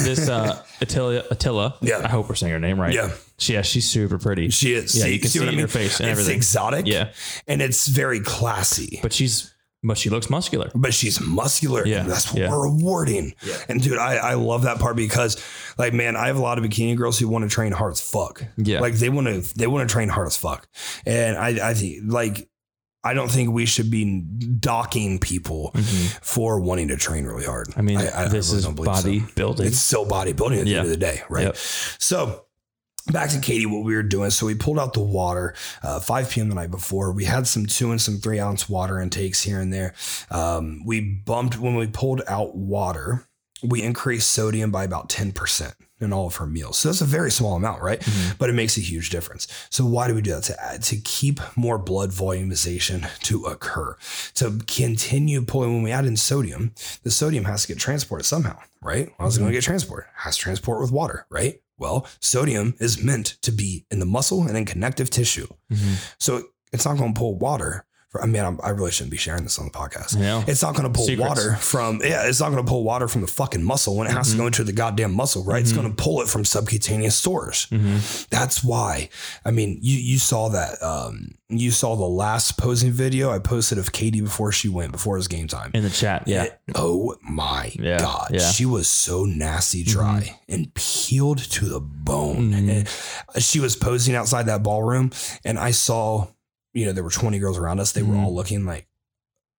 This 0.03 0.27
uh, 0.29 0.61
Attila. 0.81 1.23
Attila. 1.31 1.75
Yeah. 1.81 2.01
I 2.03 2.09
hope 2.09 2.27
we're 2.27 2.35
saying 2.35 2.51
her 2.51 2.59
name 2.59 2.79
right. 2.79 2.93
yeah, 2.93 3.11
She, 3.37 3.53
yeah. 3.53 3.61
She's 3.61 3.89
super 3.89 4.17
pretty. 4.17 4.49
she 4.49 4.73
is. 4.73 4.93
Yeah, 4.95 5.05
you 5.05 5.19
can 5.19 5.29
see 5.29 5.41
it 5.41 5.47
in 5.47 5.57
her 5.59 5.67
face 5.67 5.99
and 5.99 6.09
it's 6.09 6.19
everything. 6.19 6.35
exotic. 6.35 6.85
Yeah. 6.85 7.13
and 7.47 7.61
it's 7.61 7.87
very 7.87 8.19
classy. 8.19 8.99
But 9.01 9.13
she's. 9.13 9.49
But 9.85 9.97
she 9.97 10.09
looks 10.09 10.29
muscular. 10.29 10.71
but 10.73 10.93
she's 10.93 11.19
muscular. 11.19 11.85
Yeah, 11.85 12.03
that's 12.03 12.31
what 12.31 12.41
yeah. 12.41 12.49
we're 12.49 12.69
rewarding. 12.71 13.33
Yeah. 13.45 13.57
And 13.67 13.83
dude, 13.83 13.97
I, 13.97 14.15
I 14.15 14.33
love 14.35 14.61
that 14.61 14.79
part 14.79 14.95
because 14.95 15.43
like, 15.77 15.91
man, 15.91 16.15
I 16.15 16.27
have 16.27 16.37
a 16.37 16.41
lot 16.41 16.57
of 16.57 16.63
bikini 16.63 16.95
girls 16.95 17.19
who 17.19 17.27
want 17.27 17.43
to 17.43 17.53
train 17.53 17.73
hard 17.73 17.91
as 17.91 17.99
fuck. 17.99 18.45
Yeah. 18.55 18.79
Like 18.79 18.93
they 18.93 19.09
want 19.09 19.27
to, 19.27 19.41
they 19.57 19.67
want 19.67 19.89
to 19.89 19.91
train 19.93 20.07
hard 20.07 20.27
as 20.27 20.37
fuck. 20.37 20.69
And 21.05 21.35
I, 21.37 21.71
I 21.71 21.73
think 21.73 22.03
like, 22.05 22.49
I 23.03 23.13
don't 23.13 23.29
think 23.29 23.51
we 23.51 23.65
should 23.65 23.91
be 23.91 24.21
docking 24.21 25.19
people 25.19 25.71
Mhm. 25.73 26.19
for 26.21 26.59
wanting 26.59 26.87
to 26.87 26.97
train 26.97 27.25
really 27.25 27.45
hard. 27.45 27.67
I 27.75 27.81
mean, 27.81 27.97
I 27.97 28.27
this 28.29 28.47
really 28.49 28.59
is 28.59 28.65
believe 28.67 28.95
so. 28.97 29.09
bodybuilding. 29.09 29.65
It's 29.65 29.79
still 29.79 30.05
bodybuilding 30.05 30.59
at 30.59 30.65
the 30.65 30.71
Yeah. 30.71 30.77
end 30.79 30.85
of 30.85 30.89
the 30.91 30.97
day, 30.97 31.21
right? 31.29 31.43
Yep. 31.47 31.57
So 31.99 32.43
back 33.11 33.29
to 33.31 33.39
Katie, 33.39 33.65
what 33.65 33.83
we 33.83 33.95
were 33.95 34.03
doing. 34.03 34.29
So 34.31 34.45
we 34.45 34.55
pulled 34.55 34.79
out 34.79 34.93
the 34.93 35.01
water, 35.01 35.53
uh, 35.83 35.99
5 35.99 36.29
p.m. 36.29 36.47
the 36.47 36.55
night 36.55 36.71
before. 36.71 37.11
We 37.11 37.25
had 37.25 37.45
some 37.47 37.65
two 37.65 37.91
and 37.91 38.01
some 38.01 38.19
three 38.19 38.39
ounce 38.39 38.69
water 38.69 39.01
intakes 39.01 39.41
here 39.41 39.59
and 39.59 39.73
there. 39.73 39.93
Um, 40.31 40.81
we 40.85 41.01
bumped 41.01 41.57
when 41.59 41.75
we 41.75 41.87
pulled 41.87 42.21
out 42.27 42.55
water, 42.55 43.27
we 43.61 43.81
increased 43.81 44.29
sodium 44.29 44.71
by 44.71 44.85
about 44.85 45.09
10% 45.09 45.73
in 46.03 46.13
all 46.13 46.27
of 46.27 46.35
her 46.35 46.45
meals. 46.45 46.77
So 46.77 46.89
that's 46.89 47.01
a 47.01 47.05
very 47.05 47.31
small 47.31 47.55
amount, 47.55 47.81
right? 47.81 47.99
Mhm. 47.99 48.37
But 48.37 48.49
it 48.49 48.53
makes 48.53 48.77
a 48.77 48.81
huge 48.81 49.09
difference. 49.09 49.47
So 49.69 49.85
why 49.85 50.07
do 50.07 50.15
we 50.15 50.21
do 50.21 50.31
that? 50.31 50.43
To 50.43 50.63
add, 50.63 50.83
to 50.83 50.97
keep 50.97 51.39
more 51.55 51.77
blood 51.77 52.11
volumization 52.11 53.07
to 53.23 53.43
occur, 53.45 53.95
to 54.35 54.59
continue 54.67 55.41
pulling. 55.41 55.73
When 55.73 55.83
we 55.83 55.91
add 55.91 56.05
in 56.05 56.17
sodium, 56.17 56.73
the 57.03 57.11
sodium 57.11 57.45
has 57.45 57.61
to 57.63 57.67
get 57.69 57.79
transported 57.79 58.25
somehow, 58.25 58.57
right? 58.81 59.13
How's 59.19 59.37
it 59.37 59.39
going 59.39 59.51
to 59.51 59.57
get 59.57 59.63
transported? 59.63 60.05
It 60.09 60.21
has 60.21 60.35
to 60.37 60.41
transport 60.41 60.81
with 60.81 60.91
water, 60.91 61.25
right? 61.29 61.61
Well, 61.77 62.05
sodium 62.19 62.75
is 62.79 63.01
meant 63.03 63.35
to 63.41 63.51
be 63.51 63.85
in 63.89 63.99
the 63.99 64.05
muscle 64.05 64.43
and 64.47 64.55
in 64.57 64.65
connective 64.65 65.09
tissue. 65.09 65.47
Mhm. 65.71 65.95
So 66.19 66.43
it's 66.71 66.85
not 66.85 66.97
going 66.97 67.13
to 67.13 67.17
pull 67.19 67.35
water. 67.37 67.85
I 68.21 68.25
mean, 68.27 68.43
I'm, 68.43 68.59
I 68.63 68.69
really 68.69 68.91
shouldn't 68.91 69.11
be 69.11 69.17
sharing 69.17 69.43
this 69.43 69.57
on 69.59 69.65
the 69.65 69.71
podcast. 69.71 70.15
Know. 70.17 70.43
It's 70.47 70.61
not 70.61 70.75
going 70.75 70.83
to 70.91 70.95
pull 70.95 71.05
Secrets. 71.05 71.27
water 71.29 71.55
from 71.55 71.99
yeah. 72.03 72.27
It's 72.27 72.39
not 72.39 72.51
going 72.51 72.63
to 72.63 72.69
pull 72.69 72.83
water 72.83 73.07
from 73.07 73.21
the 73.21 73.27
fucking 73.27 73.63
muscle 73.63 73.95
when 73.95 74.07
it 74.07 74.11
has 74.11 74.31
to 74.31 74.37
go 74.37 74.45
into 74.45 74.63
the 74.63 74.71
goddamn 74.73 75.13
muscle, 75.13 75.43
right? 75.43 75.61
It's 75.61 75.71
Mhm. 75.71 75.75
going 75.75 75.95
to 75.95 76.03
pull 76.03 76.21
it 76.21 76.27
from 76.27 76.45
subcutaneous 76.45 77.15
stores. 77.15 77.67
Mhm. 77.71 78.27
That's 78.29 78.63
why. 78.63 79.09
I 79.45 79.51
mean, 79.51 79.79
you 79.81 79.97
you 79.97 80.17
saw 80.19 80.49
that. 80.49 80.81
Um, 80.83 81.35
you 81.49 81.69
saw 81.71 81.95
the 81.95 82.03
last 82.03 82.57
posing 82.57 82.91
video 82.91 83.31
I 83.31 83.37
posted 83.39 83.77
of 83.77 83.91
Katie 83.91 84.21
before 84.21 84.51
she 84.51 84.69
went 84.69 84.91
before 84.91 85.15
it 85.15 85.19
was 85.19 85.27
game 85.27 85.47
time. 85.47 85.69
In 85.73 85.83
the 85.83 85.89
chat. 85.89 86.23
Yeah. 86.27 86.43
It- 86.43 86.59
oh 86.75 87.15
my 87.21 87.71
Yeah, 87.79 87.99
god, 87.99 88.29
yeah. 88.33 88.51
she 88.51 88.65
was 88.65 88.87
so 88.87 89.25
nasty 89.25 89.83
dry 89.83 90.39
and 90.49 90.73
peeled 90.73 91.37
to 91.51 91.65
the 91.65 91.79
bone. 91.79 92.51
Mhm. 92.53 92.87
And 93.35 93.43
she 93.43 93.59
was 93.59 93.75
posing 93.75 94.15
outside 94.15 94.47
that 94.47 94.63
ballroom, 94.63 95.11
and 95.45 95.59
I 95.59 95.71
saw, 95.71 96.27
you 96.73 96.85
know, 96.85 96.91
there 96.93 97.03
were 97.03 97.09
twenty 97.09 97.39
girls 97.39 97.57
around 97.57 97.79
us. 97.79 97.91
They 97.91 98.03
were 98.03 98.15
Mhm. 98.15 98.23
all 98.23 98.33
looking 98.35 98.65
like, 98.65 98.87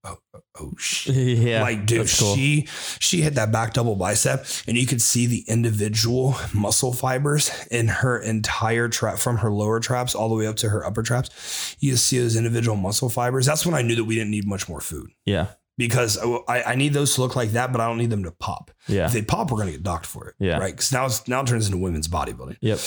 oh, 0.05 0.19
oh, 0.35 0.41
oh 0.61 0.73
shit. 0.79 1.15
yeah. 1.39 1.63
like 1.63 1.87
dude 1.87 2.09
cool. 2.19 2.35
she 2.35 2.67
she 3.01 3.23
hit 3.23 3.35
that 3.37 3.51
back 3.51 3.73
double 3.73 3.97
bicep 3.97 4.45
and 4.67 4.77
you 4.77 4.87
could 4.87 5.01
see 5.01 5.27
the 5.27 5.45
individual 5.49 6.37
muscle 6.53 6.93
fibers 6.93 7.51
in 7.71 7.89
her 7.89 8.19
entire 8.19 8.89
trap 8.89 9.19
from 9.19 9.39
her 9.39 9.51
lower 9.51 9.81
traps 9.81 10.15
all 10.15 10.29
the 10.29 10.35
way 10.35 10.47
up 10.47 10.57
to 10.57 10.69
her 10.69 10.85
upper 10.85 11.03
traps 11.03 11.77
you 11.81 11.97
see 11.97 12.19
those 12.19 12.37
individual 12.37 12.77
muscle 12.77 13.09
fibers 13.09 13.47
that's 13.47 13.65
when 13.65 13.75
i 13.75 13.81
knew 13.83 13.95
that 13.97 14.05
we 14.05 14.15
didn't 14.15 14.31
need 14.31 14.47
much 14.47 14.69
more 14.69 14.81
food 14.81 15.11
yeah. 15.25 15.47
Because 15.77 16.19
I, 16.49 16.63
I 16.63 16.75
need 16.77 16.93
those 16.93 17.15
to 17.17 17.21
look 17.21 17.35
like 17.37 17.51
that 17.51 17.73
but 17.73 17.81
i 17.81 17.87
don't 17.87 17.99
need 17.99 18.11
them 18.11 18.23
to 18.25 18.31
pop 18.31 18.71
Yeah. 18.87 19.07
if 19.07 19.13
they 19.13 19.23
pop 19.23 19.51
we're 19.51 19.57
going 19.59 19.67
to 19.69 19.73
get 19.73 19.83
docked 19.83 20.07
for 20.07 20.29
it 20.29 20.35
Yeah. 20.39 20.59
right 20.59 20.73
because 20.73 20.93
now 20.93 21.07
it's 21.07 21.27
now 21.29 21.41
it 21.41 21.47
turns 21.47 21.67
into 21.67 21.79
women's 21.79 22.09
bodybuilding 22.09 22.57
Yep. 22.61 22.79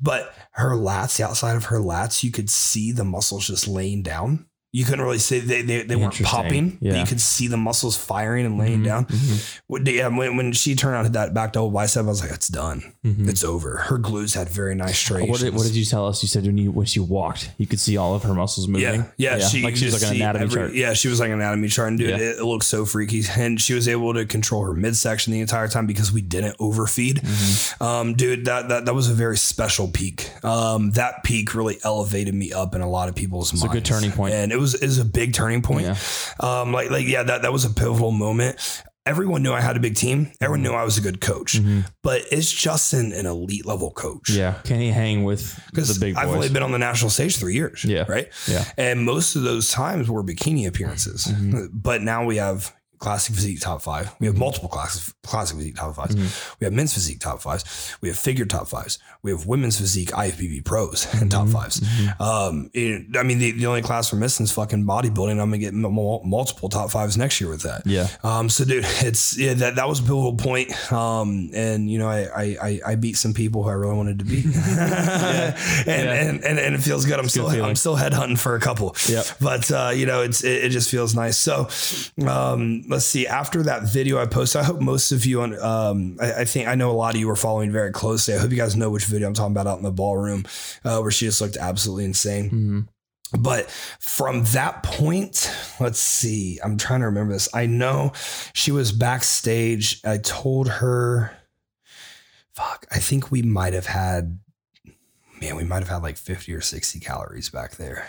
but 0.00 0.34
her 0.52 0.72
lats 0.72 1.16
the 1.16 1.24
outside 1.24 1.56
of 1.56 1.64
her 1.66 1.78
lats 1.78 2.22
you 2.22 2.30
could 2.30 2.50
see 2.50 2.92
the 2.92 3.04
muscles 3.04 3.46
just 3.46 3.66
laying 3.68 4.02
down 4.02 4.46
you 4.76 4.84
couldn't 4.84 5.04
really 5.04 5.18
see 5.18 5.38
they 5.38 5.62
they, 5.62 5.82
they 5.82 5.94
weren't 5.94 6.20
popping 6.24 6.78
Yeah. 6.80 6.98
you 6.98 7.06
could 7.06 7.20
see 7.20 7.46
the 7.46 7.56
muscles 7.56 7.96
firing 7.96 8.44
and 8.44 8.58
laying 8.58 8.80
Mhm. 8.80 8.84
down 8.84 9.04
Mhm. 9.06 9.58
when, 9.68 9.86
yeah, 9.86 10.08
when, 10.08 10.36
when 10.36 10.52
she 10.52 10.74
turned 10.74 10.96
on 10.96 11.12
that 11.12 11.32
back 11.32 11.52
double 11.52 11.70
bicep, 11.70 12.04
I 12.04 12.08
was 12.08 12.20
like, 12.20 12.32
it's 12.32 12.48
done. 12.48 12.82
Mhm. 13.06 13.28
It's 13.28 13.44
over. 13.44 13.76
Her 13.88 13.98
glutes 14.00 14.34
had 14.34 14.48
very 14.48 14.74
nice 14.74 14.98
striations. 14.98 15.30
What 15.30 15.40
did, 15.40 15.54
what 15.54 15.62
did 15.64 15.76
you 15.76 15.84
tell 15.84 16.08
us? 16.08 16.22
You 16.24 16.28
said 16.28 16.44
when 16.44 16.58
you 16.58 16.72
when 16.72 16.86
she 16.86 16.98
walked, 16.98 17.50
you 17.56 17.66
could 17.68 17.78
see 17.78 17.96
all 17.96 18.14
of 18.16 18.24
her 18.24 18.34
muscles 18.34 18.66
moving. 18.66 19.04
Yeah, 19.16 19.38
yeah, 19.38 19.46
she 19.48 19.62
like 19.62 19.76
she 19.76 19.84
was 19.84 19.94
like 20.02 20.10
an 20.10 20.16
anatomy 20.16 20.44
every- 20.46 20.54
chart. 20.60 20.74
Yeah, 20.74 20.92
she 20.94 21.06
was 21.08 21.20
like 21.20 21.28
an 21.28 21.34
anatomy 21.40 21.68
chart, 21.68 21.88
and 21.90 21.98
dude, 21.98 22.10
Yeah. 22.10 22.16
it, 22.16 22.38
it 22.40 22.44
looked 22.44 22.64
so 22.64 22.84
freaky. 22.84 23.22
And 23.36 23.60
she 23.60 23.74
was 23.74 23.86
able 23.86 24.12
to 24.14 24.24
control 24.26 24.64
her 24.64 24.74
midsection 24.74 25.32
the 25.32 25.40
entire 25.40 25.68
time 25.68 25.86
because 25.86 26.10
we 26.12 26.20
didn't 26.20 26.56
overfeed. 26.58 27.20
Mm-hmm. 27.22 27.82
Um, 27.82 28.14
dude, 28.14 28.46
that, 28.46 28.68
that 28.70 28.86
that 28.86 28.94
was 28.94 29.08
a 29.08 29.14
very 29.14 29.36
special 29.36 29.86
peak. 29.88 30.30
Um, 30.42 30.90
that 30.92 31.22
peak 31.22 31.54
really 31.54 31.78
elevated 31.84 32.34
me 32.34 32.52
up 32.52 32.74
in 32.74 32.80
a 32.80 32.88
lot 32.90 33.08
of 33.08 33.14
people's 33.14 33.52
It's 33.52 33.62
a 33.62 33.66
minds. 33.66 33.74
good 33.78 33.84
turning 33.84 34.12
and 34.32 34.50
it 34.52 34.58
was 34.58 34.63
was 34.72 34.98
a 34.98 35.04
big 35.04 35.32
turning 35.34 35.62
point. 35.62 35.86
Yeah. 35.86 35.96
Um, 36.40 36.72
like 36.72 36.90
like 36.90 37.06
yeah, 37.06 37.22
that 37.22 37.42
that 37.42 37.52
was 37.52 37.64
a 37.64 37.70
pivotal 37.70 38.10
moment. 38.10 38.58
everyone 39.06 39.42
knew 39.42 39.52
I 39.52 39.60
had 39.60 39.76
a 39.76 39.80
big 39.80 39.96
team. 39.96 40.32
Everyone 40.40 40.62
knew 40.62 40.72
I 40.72 40.82
was 40.82 40.96
a 40.96 41.02
good 41.02 41.20
coach, 41.20 41.60
Mhm. 41.60 41.84
but 42.02 42.22
it's 42.32 42.50
Justin 42.50 43.12
an 43.12 43.26
elite 43.26 43.66
level 43.66 43.90
coach. 43.90 44.30
Yeah. 44.30 44.54
Can 44.64 44.80
he 44.80 44.88
hang 44.88 45.24
with 45.24 45.54
the 45.74 45.96
big 46.00 46.16
I've 46.16 46.30
only 46.30 46.48
been 46.48 46.62
on 46.62 46.72
the 46.72 46.78
national 46.78 47.10
stage 47.10 47.36
three 47.36 47.52
years. 47.54 47.84
Yeah. 47.84 48.06
Right. 48.08 48.28
yeah. 48.48 48.64
And 48.78 49.04
most 49.04 49.36
of 49.36 49.42
those 49.42 49.68
times 49.68 50.08
were 50.08 50.24
bikini 50.24 50.66
appearances. 50.66 51.26
Mhm. 51.26 51.68
But 51.70 52.00
now 52.00 52.24
we 52.24 52.36
have 52.38 52.72
classic 52.98 53.34
physique 53.34 53.60
top 53.60 53.82
five. 53.82 54.10
We 54.20 54.26
have 54.26 54.36
multiple 54.36 54.68
classic 54.68 55.14
classic 55.22 55.56
physique 55.56 55.76
top 55.76 55.94
5s 55.96 56.14
Mhm. 56.14 56.56
We 56.60 56.64
have 56.64 56.72
men's 56.72 56.92
physique 56.94 57.20
top 57.20 57.42
fives. 57.42 57.64
We 58.00 58.08
have 58.08 58.18
figure 58.18 58.44
top 58.46 58.68
fives. 58.68 58.98
We 59.22 59.30
have 59.30 59.46
women's 59.46 59.78
physique 59.78 60.10
IFBB 60.12 60.64
pros 60.64 61.06
and 61.20 61.30
top 61.36 61.48
Mhm. 61.48 61.52
fives. 61.52 61.80
Mhm. 61.80 62.20
Um, 62.20 62.70
it- 62.72 63.16
I 63.16 63.22
mean, 63.22 63.38
the, 63.38 63.50
the 63.52 63.66
only 63.66 63.82
class 63.82 64.12
we're 64.12 64.18
missing 64.18 64.44
is 64.44 64.52
fucking 64.52 64.84
bodybuilding. 64.84 65.32
I'm 65.32 65.38
gonna 65.50 65.58
get 65.58 65.74
m- 65.74 65.82
mul- 65.82 66.22
multiple 66.24 66.68
top 66.68 66.90
fives 66.90 67.16
next 67.16 67.40
year 67.40 67.50
with 67.50 67.62
that. 67.62 67.82
Yeah. 67.86 68.08
Um, 68.22 68.48
so 68.48 68.64
dude, 68.64 68.84
it's 69.02 69.36
yeah, 69.36 69.54
that 69.54 69.76
that 69.76 69.88
was 69.88 69.98
a 69.98 70.02
pivotal 70.02 70.34
point. 70.36 70.70
Um, 70.92 71.50
and 71.54 71.90
you 71.90 71.98
know, 71.98 72.08
I 72.08 72.28
I 72.34 72.56
I, 72.62 72.80
I 72.88 72.94
beat 72.94 73.16
some 73.16 73.34
people 73.34 73.62
who 73.64 73.68
I 73.70 73.74
really 73.74 73.94
wanted 73.96 74.18
to 74.20 74.24
beat. 74.24 74.44
and, 74.54 75.54
And, 75.86 76.44
and 76.44 76.58
and 76.58 76.74
it 76.74 76.80
feels 76.82 77.04
good. 77.04 77.14
I'm 77.18 77.22
good 77.24 77.30
still 77.30 77.50
feeling. 77.50 77.68
I'm 77.68 77.76
still 77.76 77.96
headhunting 77.96 78.38
for 78.38 78.54
a 78.54 78.60
couple. 78.60 78.94
Yep. 79.08 79.26
But 79.40 79.70
uh, 79.70 79.92
you 79.94 80.06
know, 80.06 80.22
it's 80.22 80.44
it, 80.44 80.64
it 80.64 80.68
just 80.70 80.90
feels 80.90 81.14
nice. 81.14 81.36
So 81.36 81.68
um, 82.26 82.83
let's 82.88 83.04
see. 83.04 83.26
After 83.26 83.62
that 83.64 83.84
video 83.84 84.18
I 84.18 84.26
posted, 84.26 84.60
I 84.62 84.64
hope 84.64 84.80
most 84.80 85.12
of 85.12 85.24
you 85.26 85.42
on 85.42 85.58
um, 85.60 86.16
I, 86.20 86.32
I 86.40 86.44
think 86.44 86.68
I 86.68 86.74
know 86.74 86.90
a 86.90 86.92
lot 86.92 87.14
of 87.14 87.20
you 87.20 87.26
were 87.26 87.36
following 87.36 87.70
very 87.72 87.92
closely. 87.92 88.34
I 88.34 88.38
hope 88.38 88.50
you 88.50 88.56
guys 88.56 88.76
know 88.76 88.90
which 88.90 89.04
video 89.04 89.28
I'm 89.28 89.34
talking 89.34 89.52
about 89.52 89.66
out 89.66 89.78
in 89.78 89.84
the 89.84 89.90
ballroom, 89.90 90.44
uh, 90.84 91.00
where 91.00 91.10
she 91.10 91.26
just 91.26 91.40
looked 91.40 91.56
absolutely 91.56 92.04
insane. 92.04 92.50
Mhm. 92.50 92.88
But 93.40 93.68
from 93.98 94.44
that 94.52 94.82
point, 94.84 95.50
let's 95.80 95.98
see. 95.98 96.60
I'm 96.62 96.76
trying 96.76 97.00
to 97.00 97.06
remember 97.06 97.32
this. 97.32 97.48
I 97.52 97.66
know 97.66 98.12
she 98.52 98.70
was 98.70 98.92
backstage. 98.92 100.00
I 100.04 100.18
told 100.18 100.68
her, 100.68 101.32
fuck, 102.54 102.86
I 102.92 102.98
think 103.00 103.32
we 103.32 103.42
might 103.42 103.72
have 103.72 103.86
had, 103.86 104.38
man, 105.40 105.56
we 105.56 105.64
might 105.64 105.80
have 105.80 105.88
had 105.88 106.02
like 106.02 106.16
50 106.16 106.54
or 106.54 106.60
60 106.60 107.00
calories 107.00 107.48
back 107.50 107.72
there. 107.72 108.06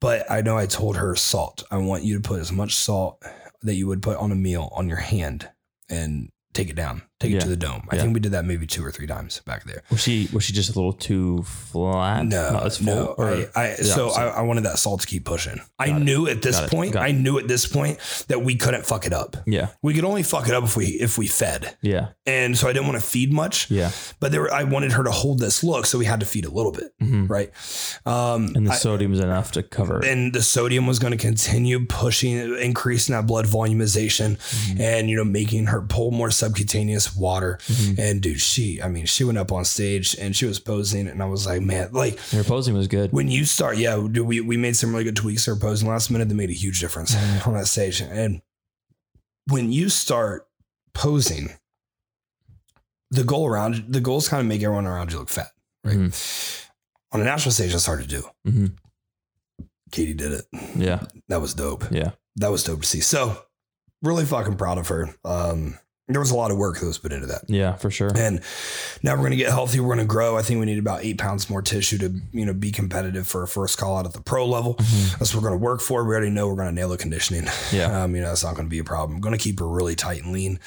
But 0.00 0.30
I 0.30 0.42
know 0.42 0.56
I 0.56 0.66
told 0.66 0.96
her 0.96 1.16
salt. 1.16 1.64
I 1.70 1.78
want 1.78 2.04
you 2.04 2.14
to 2.14 2.20
put 2.28 2.40
as 2.40 2.52
much 2.52 2.74
salt 2.76 3.20
that 3.64 3.74
you 3.74 3.86
would 3.86 4.02
put 4.02 4.16
on 4.18 4.30
a 4.30 4.36
meal 4.36 4.70
on 4.72 4.88
your 4.88 4.98
hand 4.98 5.50
and 5.88 6.28
take 6.52 6.70
it 6.70 6.76
down, 6.76 7.02
take 7.24 7.34
it 7.36 7.40
to 7.42 7.48
the 7.48 7.56
dome. 7.56 7.82
I 7.90 7.96
Yeah. 7.96 8.02
think 8.02 8.14
we 8.14 8.20
did 8.20 8.32
that 8.32 8.44
maybe 8.44 8.66
two 8.66 8.84
or 8.84 8.90
three 8.90 9.06
times 9.06 9.40
back 9.44 9.64
there. 9.64 9.82
Was 9.90 10.00
she 10.02 10.28
was 10.32 10.44
she 10.44 10.52
just 10.52 10.70
a 10.70 10.74
little 10.74 10.92
too 10.92 11.42
flat? 11.44 12.26
No, 12.26 12.52
Not 12.52 12.66
as 12.66 12.76
full? 12.78 12.86
no. 12.86 13.06
or 13.18 13.28
I, 13.28 13.48
I, 13.56 13.74
so? 13.74 14.10
I, 14.10 14.26
I 14.28 14.40
wanted 14.42 14.64
that 14.64 14.78
salt 14.78 15.00
to 15.02 15.06
keep 15.06 15.24
pushing. 15.24 15.60
I 15.78 15.88
Got 15.88 16.00
it. 16.00 16.04
knew 16.04 16.26
at 16.28 16.42
this 16.42 16.58
Got 16.60 16.70
point, 16.70 16.96
I 16.96 17.10
knew 17.12 17.38
at 17.38 17.48
this 17.48 17.66
point 17.66 17.98
that 18.28 18.42
we 18.42 18.56
couldn't 18.56 18.86
fuck 18.86 19.06
it 19.06 19.12
up. 19.12 19.36
yeah. 19.46 19.68
We 19.82 19.94
could 19.94 20.04
only 20.04 20.22
fuck 20.22 20.48
it 20.48 20.54
up 20.54 20.64
if 20.64 20.76
we 20.76 20.86
if 20.86 21.18
we 21.18 21.26
fed, 21.26 21.76
Yeah. 21.82 22.08
and 22.26 22.56
so 22.56 22.68
I 22.68 22.72
didn't 22.72 22.86
want 22.88 23.00
to 23.00 23.06
feed 23.06 23.32
much. 23.32 23.70
Yeah. 23.70 23.90
But 24.20 24.32
there, 24.32 24.42
were, 24.42 24.52
I 24.52 24.64
wanted 24.64 24.92
her 24.92 25.02
to 25.04 25.10
hold 25.10 25.38
this 25.40 25.62
look, 25.64 25.86
so 25.86 25.98
we 25.98 26.04
had 26.04 26.20
to 26.20 26.26
feed 26.26 26.44
a 26.44 26.50
little 26.50 26.72
bit, 26.72 26.92
Mhm. 27.02 27.28
right? 27.28 27.50
Um, 28.06 28.52
And 28.54 28.66
the 28.66 28.72
I- 28.72 28.76
sodium's 28.76 29.20
enough 29.20 29.52
to 29.52 29.62
cover 29.62 29.98
it. 30.00 30.04
and 30.08 30.32
the 30.32 30.42
sodium 30.42 30.86
was 30.86 30.98
going 30.98 31.12
to 31.12 31.16
continue 31.18 31.84
pushing, 31.86 32.36
increasing 32.60 33.14
that 33.14 33.26
blood 33.26 33.46
volumization, 33.46 34.36
Mhm. 34.38 34.80
and 34.80 35.10
you 35.10 35.16
know 35.16 35.24
making 35.24 35.66
her 35.66 35.82
pull 35.82 36.10
more 36.10 36.30
subcutaneous 36.30 37.13
water. 37.16 37.58
Mhm. 37.66 37.98
And 37.98 38.20
dude, 38.22 38.40
she, 38.40 38.80
I 38.82 38.88
mean, 38.88 39.06
she 39.06 39.24
went 39.24 39.38
up 39.38 39.52
on 39.52 39.64
stage 39.64 40.16
and 40.18 40.34
she 40.36 40.46
was 40.46 40.58
posing, 40.60 41.06
and 41.08 41.22
I 41.22 41.26
was 41.26 41.46
like, 41.46 41.62
man, 41.62 41.90
like 41.92 42.18
her 42.30 42.44
posing 42.44 42.74
was 42.74 42.88
good. 42.88 43.12
when 43.12 43.28
you 43.28 43.44
start, 43.44 43.76
yeah, 43.78 43.94
dude, 43.96 44.26
we 44.26 44.40
we 44.40 44.56
made 44.56 44.76
some 44.76 44.90
really 44.92 45.04
good 45.04 45.16
tweaks 45.16 45.44
to 45.44 45.52
our 45.52 45.56
posing 45.56 45.88
last 45.88 46.10
minute 46.10 46.28
that 46.28 46.34
made 46.34 46.50
a 46.50 46.54
huge 46.54 46.80
difference 46.80 47.14
Mhm. 47.14 47.46
on 47.46 47.54
that 47.54 47.66
stage. 47.66 48.00
And 48.00 48.42
when 49.46 49.70
you 49.72 49.88
start 49.88 50.46
posing, 50.94 51.50
the 53.10 53.24
goal 53.24 53.46
around 53.46 53.84
the 53.88 54.00
goal 54.00 54.18
is 54.18 54.28
kind 54.28 54.40
of 54.40 54.46
make 54.46 54.62
everyone 54.62 54.86
around 54.86 55.12
you 55.12 55.18
look 55.18 55.28
fat, 55.28 55.50
right? 55.84 55.96
Mhm. 55.96 56.60
On 57.12 57.20
a 57.20 57.24
national 57.24 57.52
stage, 57.52 57.72
that's 57.72 57.86
hard 57.86 58.00
to 58.02 58.06
do. 58.08 58.28
Mhm. 58.46 58.72
Katie 59.92 60.14
did 60.14 60.32
it. 60.32 60.46
Yeah. 60.76 61.04
That 61.28 61.40
was 61.40 61.54
dope. 61.54 61.84
Yeah. 61.92 62.12
That 62.36 62.50
was 62.50 62.64
dope 62.64 62.82
to 62.82 62.88
see. 62.88 63.00
So 63.00 63.38
really 64.02 64.24
fucking 64.24 64.56
proud 64.56 64.78
of 64.78 64.88
her. 64.88 65.14
Um, 65.24 65.78
there 66.08 66.20
was 66.20 66.30
a 66.30 66.36
lot 66.36 66.50
of 66.50 66.58
work 66.58 66.78
that 66.78 66.86
was 66.86 66.98
put 66.98 67.12
into 67.12 67.26
that. 67.26 67.42
Yeah, 67.48 67.76
for 67.76 67.90
sure. 67.90 68.10
And 68.14 68.40
now 69.02 69.12
we're 69.12 69.20
going 69.20 69.30
to 69.30 69.36
get 69.36 69.48
healthy. 69.50 69.80
We're 69.80 69.94
going 69.94 70.06
to 70.06 70.12
grow. 70.12 70.36
I 70.36 70.42
think 70.42 70.60
we 70.60 70.66
need 70.66 70.78
about 70.78 71.02
eight 71.02 71.16
pounds 71.16 71.48
more 71.48 71.62
tissue 71.62 71.96
to, 71.98 72.14
you 72.32 72.44
know, 72.44 72.52
be 72.52 72.70
competitive 72.70 73.26
for 73.26 73.42
a 73.42 73.48
first 73.48 73.78
call 73.78 73.96
out 73.96 74.04
at 74.04 74.12
the 74.12 74.20
pro 74.20 74.46
level. 74.46 74.74
Mhm. 74.74 75.18
That's 75.18 75.34
what 75.34 75.42
we're 75.42 75.48
going 75.48 75.60
to 75.60 75.64
work 75.64 75.80
for. 75.80 76.04
We 76.04 76.10
already 76.14 76.30
know 76.30 76.48
we're 76.48 76.56
going 76.56 76.68
to 76.68 76.74
nail 76.74 76.90
the 76.90 76.98
conditioning. 76.98 77.46
Yeah. 77.72 78.02
Um, 78.04 78.14
you 78.14 78.20
know, 78.22 78.28
that's 78.28 78.44
not 78.44 78.54
going 78.54 78.66
to 78.66 78.70
be 78.70 78.80
a 78.80 78.84
problem. 78.84 79.16
I'm 79.16 79.20
going 79.22 79.36
to 79.36 79.42
keep 79.42 79.60
her 79.60 79.68
really 79.68 79.94
tight 79.94 80.22
and 80.24 80.32
lean. 80.32 80.58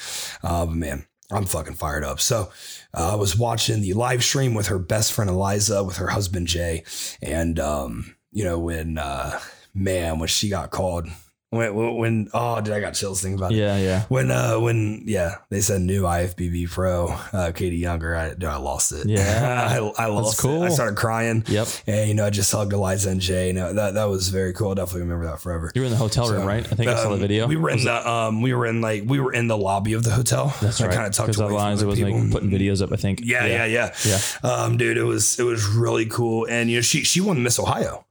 Uh, 0.44 0.66
but 0.66 0.76
man, 0.76 1.06
I'm 1.30 1.46
fucking 1.46 1.74
fired 1.76 2.04
up. 2.06 2.20
So 2.22 2.50
uh, 2.94 3.12
I 3.12 3.16
was 3.16 3.38
watching 3.38 3.82
the 3.82 3.94
live 3.94 4.24
stream 4.24 4.54
with 4.54 4.68
her 4.68 4.80
best 4.80 5.12
friend 5.14 5.30
Eliza, 5.30 5.84
with 5.84 5.98
her 5.98 6.08
husband 6.08 6.48
Jay, 6.48 6.84
and 7.22 7.60
um, 7.60 8.16
you 8.32 8.44
know 8.46 8.58
when 8.58 8.98
uh, 8.98 9.40
man 9.74 10.20
when 10.20 10.30
she 10.30 10.48
got 10.50 10.72
called 10.72 11.08
when 11.50 11.74
when, 11.76 11.96
when 11.96 12.30
oh 12.34 12.60
dude 12.62 12.74
I 12.74 12.80
got 12.82 12.94
chills 12.94 13.22
thinking 13.22 13.38
about 13.38 13.52
it. 13.54 13.58
Yeah, 13.58 13.78
yeah. 13.78 14.04
When 14.10 14.30
uh 14.32 14.60
when 14.60 15.04
yeah 15.06 15.36
they 15.50 15.62
said 15.62 15.82
new 15.82 16.04
IFBB 16.04 16.70
pro 16.70 17.08
uh, 17.34 17.52
Katie 17.54 17.78
Younger 17.78 18.16
I 18.16 18.30
dude, 18.30 18.46
I 18.46 18.58
lost 18.58 18.92
it 18.92 19.08
Yeah. 19.08 19.80
I, 19.98 20.04
I 20.04 20.06
lost 20.08 20.40
cool. 20.40 20.64
it 20.64 20.68
I 20.68 20.70
started 20.70 20.98
crying 20.98 21.44
Yep. 21.48 21.68
and 21.88 22.10
you 22.10 22.16
know 22.16 22.26
I 22.26 22.30
just 22.32 22.52
hugged 22.52 22.74
Eliza 22.74 23.10
and 23.12 23.22
Jay 23.22 23.48
you 23.48 23.54
know 23.54 23.72
that 23.74 23.94
that 23.94 24.06
was 24.06 24.28
very 24.30 24.52
cool 24.54 24.72
I 24.72 24.74
definitely 24.76 25.02
remember 25.02 25.26
that 25.28 25.40
forever 25.40 25.72
You 25.74 25.82
were 25.82 25.86
in 25.86 25.92
the 25.92 25.98
hotel 25.98 26.30
room, 26.30 26.42
So, 26.42 26.48
right? 26.48 26.66
I 26.66 26.76
think 26.76 26.90
I 26.90 26.96
saw 26.96 27.10
the 27.10 27.14
um, 27.16 27.20
video. 27.22 27.48
We 27.48 27.56
were 27.56 27.70
in 27.70 27.84
the 27.84 28.10
um, 28.10 28.42
we 28.42 28.54
were 28.54 28.66
in 28.66 28.82
like 28.82 29.04
we 29.06 29.20
were 29.20 29.32
in 29.34 29.48
the 29.48 29.58
lobby 29.58 29.94
of 29.94 30.04
the 30.04 30.12
hotel. 30.12 30.54
That's 30.62 30.82
I 30.82 30.88
right. 30.88 30.94
kind 30.96 31.08
of 31.08 31.14
tucked 31.14 31.38
away 31.38 31.48
from 31.48 31.54
Eliza 31.56 31.88
was 31.88 32.00
people. 32.00 32.20
like 32.20 32.32
putting 32.32 32.50
videos 32.50 32.82
up. 32.82 32.92
I 32.92 32.96
think. 32.98 33.22
yeah, 33.24 33.46
yeah, 33.46 33.66
yeah, 33.66 33.94
Yeah. 34.06 34.20
Um, 34.50 34.78
dude, 34.78 34.98
it 34.98 35.04
was 35.04 35.40
it 35.40 35.44
was 35.44 35.66
really 35.68 36.06
cool, 36.08 36.46
and 36.50 36.70
you 36.70 36.78
know 36.78 36.82
she 36.82 37.04
she 37.04 37.22
won 37.22 37.42
Miss 37.44 37.60
Ohio 37.60 38.06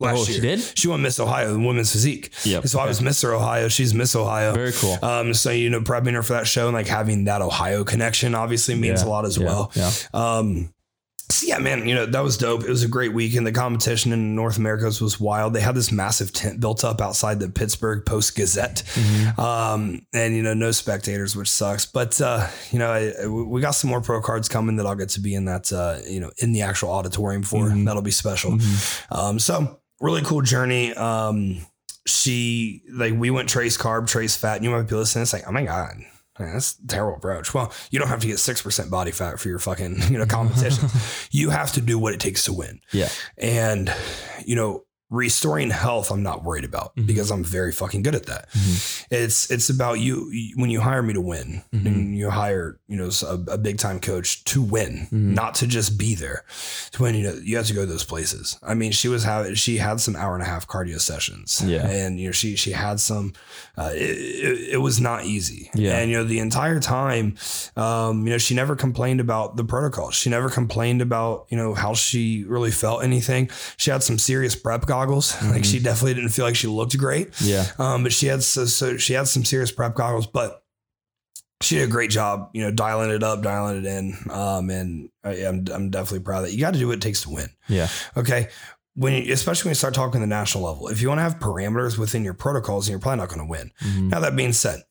last 0.00 0.16
Oh, 0.16 0.24
year. 0.24 0.34
she 0.34 0.40
did. 0.40 0.60
She 0.78 0.88
won 0.88 1.02
Miss 1.02 1.20
Ohio 1.20 1.54
in 1.54 1.64
women's 1.64 1.92
physique. 1.92 2.32
Yep. 2.44 2.66
So 2.66 2.80
I 2.80 2.86
was 2.86 3.00
Mr. 3.00 3.32
Ohio. 3.34 3.68
She's 3.68 3.94
Miss 3.94 4.16
Ohio. 4.16 4.52
Very 4.54 4.72
cool. 4.72 4.98
Um, 5.02 5.34
so 5.34 5.50
you 5.50 5.70
know, 5.70 5.80
prepping 5.80 6.14
her 6.14 6.22
for 6.22 6.32
that 6.32 6.46
show 6.46 6.66
and 6.66 6.74
like 6.74 6.86
having 6.88 7.24
that 7.24 7.42
Ohio 7.42 7.84
connection 7.84 8.34
obviously 8.34 8.74
means 8.74 9.02
Yeah, 9.02 9.08
a 9.08 9.10
lot 9.10 9.24
as 9.26 9.36
yeah, 9.36 9.44
well. 9.46 9.72
Yeah. 9.74 9.90
Um, 10.14 10.72
so 11.28 11.46
yeah, 11.46 11.58
man, 11.60 11.86
you 11.86 11.94
know, 11.94 12.06
that 12.06 12.24
was 12.24 12.36
dope. 12.36 12.64
It 12.64 12.68
was 12.68 12.82
a 12.82 12.88
great 12.88 13.12
weekend. 13.12 13.46
The 13.46 13.52
competition 13.52 14.12
in 14.12 14.34
North 14.34 14.58
America 14.58 14.86
was 14.86 15.20
wild. 15.20 15.52
They 15.54 15.60
had 15.60 15.76
this 15.76 15.92
massive 15.92 16.32
tent 16.32 16.58
built 16.58 16.82
up 16.82 17.00
outside 17.00 17.38
the 17.38 17.48
Pittsburgh 17.48 18.04
Post 18.04 18.34
Gazette. 18.34 18.82
Mhm. 18.94 19.38
Um, 19.38 20.06
and 20.12 20.34
you 20.34 20.42
know, 20.42 20.54
no 20.54 20.72
spectators, 20.72 21.36
which 21.36 21.48
sucks. 21.48 21.86
But 21.86 22.20
uh, 22.20 22.48
you 22.72 22.80
know, 22.80 22.90
I, 22.90 23.26
we 23.28 23.60
got 23.60 23.72
some 23.76 23.90
more 23.90 24.00
pro 24.00 24.20
cards 24.20 24.48
coming 24.48 24.74
that 24.78 24.86
I'll 24.86 24.96
get 24.96 25.10
to 25.10 25.20
be 25.20 25.34
in 25.36 25.44
that 25.44 25.72
uh, 25.72 25.98
you 26.04 26.18
know, 26.18 26.32
in 26.38 26.50
the 26.52 26.62
actual 26.62 26.90
auditorium 26.90 27.44
for. 27.44 27.66
Mhm. 27.68 27.84
That'll 27.84 28.02
be 28.02 28.10
special. 28.10 28.50
Mhm. 28.58 29.16
Um, 29.16 29.38
so 29.38 29.78
really 30.00 30.22
cool 30.22 30.42
journey. 30.42 30.92
Um, 30.94 31.58
she 32.06 32.82
like 32.90 33.14
we 33.14 33.30
went 33.30 33.48
trace 33.48 33.76
carb, 33.76 34.08
trace 34.08 34.36
fat. 34.36 34.56
And 34.56 34.64
you 34.64 34.70
might 34.70 34.88
be 34.88 34.94
listening. 34.94 35.22
It's 35.22 35.32
like, 35.32 35.46
oh 35.46 35.52
my 35.52 35.64
god, 35.64 35.96
man, 36.38 36.52
that's 36.54 36.78
a 36.78 36.86
terrible 36.86 37.18
approach. 37.18 37.54
Well, 37.54 37.72
you 37.90 37.98
don't 37.98 38.08
have 38.08 38.20
to 38.20 38.26
get 38.26 38.38
six 38.38 38.62
percent 38.62 38.90
body 38.90 39.12
fat 39.12 39.38
for 39.38 39.48
your 39.48 39.58
fucking 39.58 40.02
you 40.10 40.18
know 40.18 40.26
competition. 40.26 40.88
you 41.30 41.50
have 41.50 41.72
to 41.72 41.80
do 41.80 41.98
what 41.98 42.14
it 42.14 42.20
takes 42.20 42.44
to 42.44 42.52
win. 42.52 42.80
Yeah. 42.92 43.08
And 43.38 43.92
you 44.44 44.56
know, 44.56 44.84
restoring 45.10 45.70
health, 45.70 46.10
I'm 46.10 46.22
not 46.22 46.44
worried 46.44 46.64
about 46.64 46.94
Mhm. 46.96 47.06
because 47.06 47.30
I'm 47.30 47.42
very 47.44 47.72
fucking 47.72 48.02
good 48.02 48.14
at 48.14 48.26
that. 48.26 48.48
Mhm. 48.52 49.04
It's 49.10 49.50
it's 49.50 49.68
about 49.68 49.98
you 49.98 50.30
when 50.56 50.70
you 50.70 50.80
hire 50.80 51.02
me 51.02 51.12
to 51.14 51.20
win, 51.20 51.62
Mhm. 51.74 51.86
and 51.86 52.16
you 52.16 52.30
hire 52.30 52.78
you 52.88 52.96
know 52.96 53.10
a, 53.26 53.52
a 53.52 53.58
big 53.58 53.78
time 53.78 53.98
coach 54.00 54.44
to 54.44 54.62
win, 54.62 55.08
Mhm. 55.12 55.34
not 55.34 55.54
to 55.56 55.66
just 55.66 55.98
be 55.98 56.14
there. 56.14 56.44
To 56.92 57.02
win, 57.02 57.14
you 57.16 57.24
know, 57.24 57.34
you 57.42 57.56
have 57.56 57.66
to 57.66 57.72
go 57.74 57.80
to 57.84 57.90
those 57.90 58.04
places. 58.04 58.56
I 58.62 58.74
mean, 58.74 58.92
she 58.92 59.08
was 59.08 59.24
having 59.24 59.54
she 59.54 59.78
had 59.78 60.00
some 60.00 60.14
hour 60.16 60.34
and 60.34 60.42
a 60.42 60.46
half 60.46 60.66
cardio 60.68 61.00
sessions, 61.00 61.60
Yeah. 61.66 61.86
and 61.88 62.20
you 62.20 62.26
know 62.26 62.32
she 62.32 62.54
she 62.56 62.72
had 62.72 63.00
some. 63.00 63.32
Uh, 63.76 63.90
it, 63.94 64.16
it, 64.18 64.68
it 64.74 64.76
was 64.80 65.00
not 65.00 65.24
easy, 65.24 65.70
Yeah. 65.74 65.98
and 65.98 66.10
you 66.10 66.16
know 66.18 66.24
the 66.24 66.38
entire 66.38 66.78
time, 66.80 67.34
um, 67.76 68.24
you 68.26 68.30
know 68.32 68.38
she 68.38 68.54
never 68.54 68.76
complained 68.76 69.20
about 69.20 69.56
the 69.56 69.64
protocol. 69.64 70.10
She 70.10 70.30
never 70.30 70.48
complained 70.50 71.02
about 71.02 71.46
you 71.50 71.56
know 71.56 71.74
how 71.74 71.94
she 71.94 72.44
really 72.46 72.70
felt 72.70 73.02
anything. 73.02 73.50
She 73.76 73.90
had 73.90 74.02
some 74.02 74.18
serious 74.18 74.54
prep 74.54 74.86
goggles. 75.00 75.34
Like 75.50 75.64
she 75.64 75.78
definitely 75.78 76.14
didn't 76.14 76.30
feel 76.30 76.44
like 76.44 76.56
she 76.56 76.66
looked 76.66 76.96
great. 76.98 77.28
Yeah. 77.40 77.66
Um, 77.78 78.02
but 78.02 78.12
she 78.12 78.26
had 78.26 78.42
so, 78.42 78.64
so 78.66 78.96
she 78.96 79.14
had 79.14 79.26
some 79.28 79.44
serious 79.44 79.72
prep 79.72 79.94
goggles, 79.94 80.26
but 80.26 80.62
she 81.62 81.76
did 81.76 81.88
a 81.88 81.92
great 81.92 82.10
job, 82.10 82.50
you 82.54 82.62
know, 82.62 82.70
dialing 82.70 83.10
it 83.10 83.22
up, 83.22 83.42
dialing 83.42 83.78
it 83.78 83.86
in. 83.86 84.14
Um, 84.30 84.70
and 84.70 85.10
I, 85.24 85.30
I'm 85.46 85.64
I'm 85.72 85.90
definitely 85.90 86.20
proud 86.20 86.42
that 86.42 86.52
you 86.52 86.60
got 86.60 86.72
to 86.74 86.78
do 86.78 86.88
what 86.88 86.96
it 86.96 87.02
takes 87.02 87.22
to 87.22 87.30
win. 87.30 87.48
Yeah. 87.68 87.88
Okay. 88.16 88.48
When 88.94 89.12
you, 89.12 89.32
especially 89.32 89.68
when 89.68 89.72
you 89.72 89.76
start 89.76 89.94
talking 89.94 90.20
the 90.20 90.26
national 90.26 90.64
level, 90.64 90.88
if 90.88 91.00
you 91.00 91.08
want 91.08 91.18
to 91.18 91.22
have 91.22 91.38
parameters 91.38 91.96
within 91.96 92.24
your 92.24 92.34
protocols, 92.34 92.86
then 92.86 92.92
you're 92.92 93.00
probably 93.00 93.18
not 93.18 93.28
going 93.28 93.40
to 93.40 93.46
win. 93.46 93.70
Mhm. 93.82 94.10
Now 94.10 94.20
that 94.20 94.34
being 94.36 94.52
said, 94.52 94.82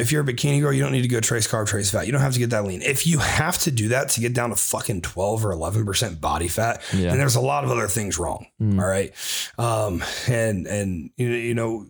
if 0.00 0.12
you're 0.12 0.22
a 0.22 0.24
bikini 0.26 0.60
girl, 0.60 0.72
you 0.72 0.82
don't 0.82 0.92
need 0.92 1.02
to 1.02 1.08
go 1.08 1.20
trace 1.20 1.46
carb, 1.48 1.66
trace 1.66 1.90
fat. 1.90 2.06
You 2.06 2.12
don't 2.12 2.20
have 2.20 2.32
to 2.34 2.38
get 2.38 2.50
that 2.50 2.64
lean. 2.64 2.82
If 2.82 3.06
you 3.06 3.18
have 3.18 3.58
to 3.58 3.70
do 3.70 3.88
that 3.88 4.08
to 4.10 4.20
get 4.20 4.34
down 4.34 4.50
to 4.50 4.56
fucking 4.56 5.02
12 5.02 5.44
or 5.44 5.50
11% 5.52 6.20
body 6.20 6.48
fat, 6.48 6.82
Yeah. 6.92 7.08
then 7.10 7.18
there's 7.18 7.36
a 7.36 7.40
lot 7.40 7.64
of 7.64 7.70
other 7.70 7.88
things 7.88 8.18
wrong. 8.18 8.46
Mm. 8.60 8.80
All 8.80 8.86
right. 8.88 9.12
Um, 9.58 10.02
and, 10.28 10.66
and, 10.66 11.10
you 11.16 11.28
know, 11.28 11.36
you 11.36 11.54
know, 11.54 11.86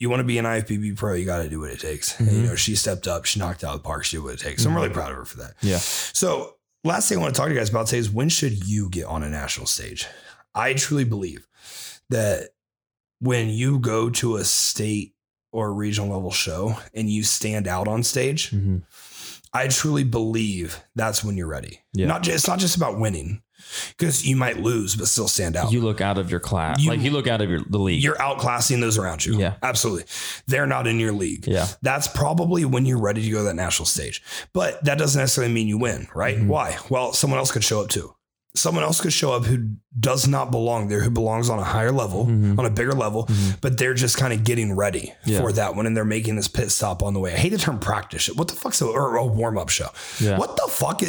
you 0.00 0.10
want 0.10 0.20
to 0.20 0.24
be 0.24 0.38
an 0.38 0.44
IFBB 0.44 0.96
pro, 0.96 1.14
you 1.14 1.24
got 1.24 1.42
to 1.42 1.48
do 1.48 1.60
what 1.60 1.70
it 1.70 1.80
takes. 1.80 2.18
And, 2.18 2.30
you 2.30 2.42
know, 2.42 2.56
she 2.56 2.74
stepped 2.76 3.06
up, 3.06 3.24
she 3.24 3.38
knocked 3.38 3.64
out 3.64 3.72
the 3.74 3.78
park, 3.78 4.04
she 4.04 4.16
did 4.16 4.24
what 4.24 4.34
it 4.34 4.40
takes. 4.40 4.62
So 4.62 4.68
I'm 4.68 4.74
really 4.76 4.90
proud 4.90 5.10
of 5.12 5.16
her 5.16 5.24
for 5.24 5.38
that. 5.38 5.54
Yeah. 5.62 5.78
So, 5.78 6.56
last 6.82 7.08
thing 7.08 7.18
I 7.18 7.20
want 7.22 7.34
to 7.34 7.38
talk 7.38 7.48
to 7.48 7.54
you 7.54 7.58
guys 7.60 7.70
about 7.70 7.86
today 7.86 7.98
is 7.98 8.10
when 8.10 8.28
should 8.28 8.66
you 8.66 8.90
get 8.90 9.06
on 9.06 9.22
a 9.22 9.28
national 9.30 9.66
stage? 9.66 10.06
I 10.54 10.74
truly 10.74 11.04
believe 11.04 11.46
that 12.10 12.50
when 13.20 13.48
you 13.48 13.78
go 13.78 14.10
to 14.10 14.36
a 14.36 14.44
state 14.44 15.13
or 15.54 15.68
a 15.68 15.72
regional 15.72 16.10
level 16.14 16.30
show 16.32 16.76
and 16.92 17.08
you 17.08 17.22
stand 17.22 17.66
out 17.68 17.86
on 17.88 18.02
stage, 18.02 18.50
Mhm. 18.50 18.82
I 19.52 19.68
truly 19.68 20.02
believe 20.02 20.80
that's 20.96 21.22
when 21.22 21.36
you're 21.36 21.46
ready. 21.46 21.80
Yeah. 21.92 22.06
Not 22.08 22.24
just, 22.24 22.34
it's 22.38 22.48
not 22.48 22.58
just 22.58 22.76
about 22.76 22.98
winning 22.98 23.40
because 23.96 24.26
you 24.26 24.34
might 24.34 24.58
lose 24.60 24.96
but 24.96 25.06
still 25.06 25.28
stand 25.28 25.54
out. 25.56 25.70
You 25.70 25.80
look 25.80 26.00
out 26.00 26.18
of 26.18 26.28
your 26.28 26.40
class. 26.40 26.80
You- 26.80 26.90
like 26.90 27.00
you 27.00 27.12
look 27.12 27.28
out 27.28 27.40
of 27.40 27.48
your 27.48 27.60
the 27.70 27.78
league. 27.78 28.02
You're 28.02 28.16
outclassing 28.16 28.80
those 28.80 28.98
around 28.98 29.24
you. 29.24 29.38
Yeah. 29.38 29.54
Absolutely. 29.62 30.06
They're 30.48 30.66
not 30.66 30.88
in 30.88 30.98
your 30.98 31.12
league. 31.12 31.46
yeah. 31.46 31.68
That's 31.82 32.08
probably 32.08 32.64
when 32.64 32.84
you're 32.84 32.98
ready 33.00 33.22
to 33.22 33.30
go 33.30 33.38
to 33.38 33.44
that 33.44 33.54
national 33.54 33.86
stage. 33.86 34.22
But 34.52 34.82
that 34.84 34.98
doesn't 34.98 35.20
necessarily 35.20 35.52
mean 35.54 35.68
you 35.68 35.78
win, 35.78 36.08
right? 36.16 36.36
Mhm. 36.36 36.48
Why? 36.48 36.76
Well, 36.88 37.12
someone 37.12 37.38
else 37.38 37.52
could 37.52 37.62
show 37.64 37.80
up 37.80 37.88
too. 37.90 38.12
Someone 38.56 38.84
else 38.84 39.00
could 39.00 39.12
show 39.12 39.32
up 39.32 39.44
who 39.46 39.70
does 39.98 40.28
not 40.28 40.52
belong 40.52 40.86
there, 40.88 41.00
who 41.00 41.10
belongs 41.10 41.50
on 41.50 41.58
a 41.58 41.64
higher 41.64 41.90
level, 41.90 42.26
Mhm. 42.26 42.56
on 42.56 42.64
a 42.64 42.70
bigger 42.70 42.92
level, 42.92 43.26
Mhm. 43.26 43.56
but 43.60 43.78
they're 43.78 43.94
just 43.94 44.16
kind 44.16 44.32
of 44.32 44.44
getting 44.44 44.74
ready 44.76 45.12
Yeah. 45.24 45.40
for 45.40 45.50
that 45.52 45.74
one 45.74 45.86
and 45.86 45.96
they're 45.96 46.04
making 46.04 46.36
this 46.36 46.46
pit 46.46 46.70
stop 46.70 47.02
on 47.02 47.14
the 47.14 47.20
way. 47.20 47.34
I 47.34 47.36
hate 47.36 47.48
the 47.50 47.58
term 47.58 47.80
practice. 47.80 48.28
What 48.28 48.46
the 48.46 48.54
fuck's 48.54 48.80
a, 48.80 48.86
or 48.86 49.16
a 49.16 49.26
warm 49.26 49.58
up 49.58 49.70
show? 49.70 49.88
Yeah. 50.20 50.38
What 50.38 50.56
the 50.56 50.68
fuck? 50.70 51.02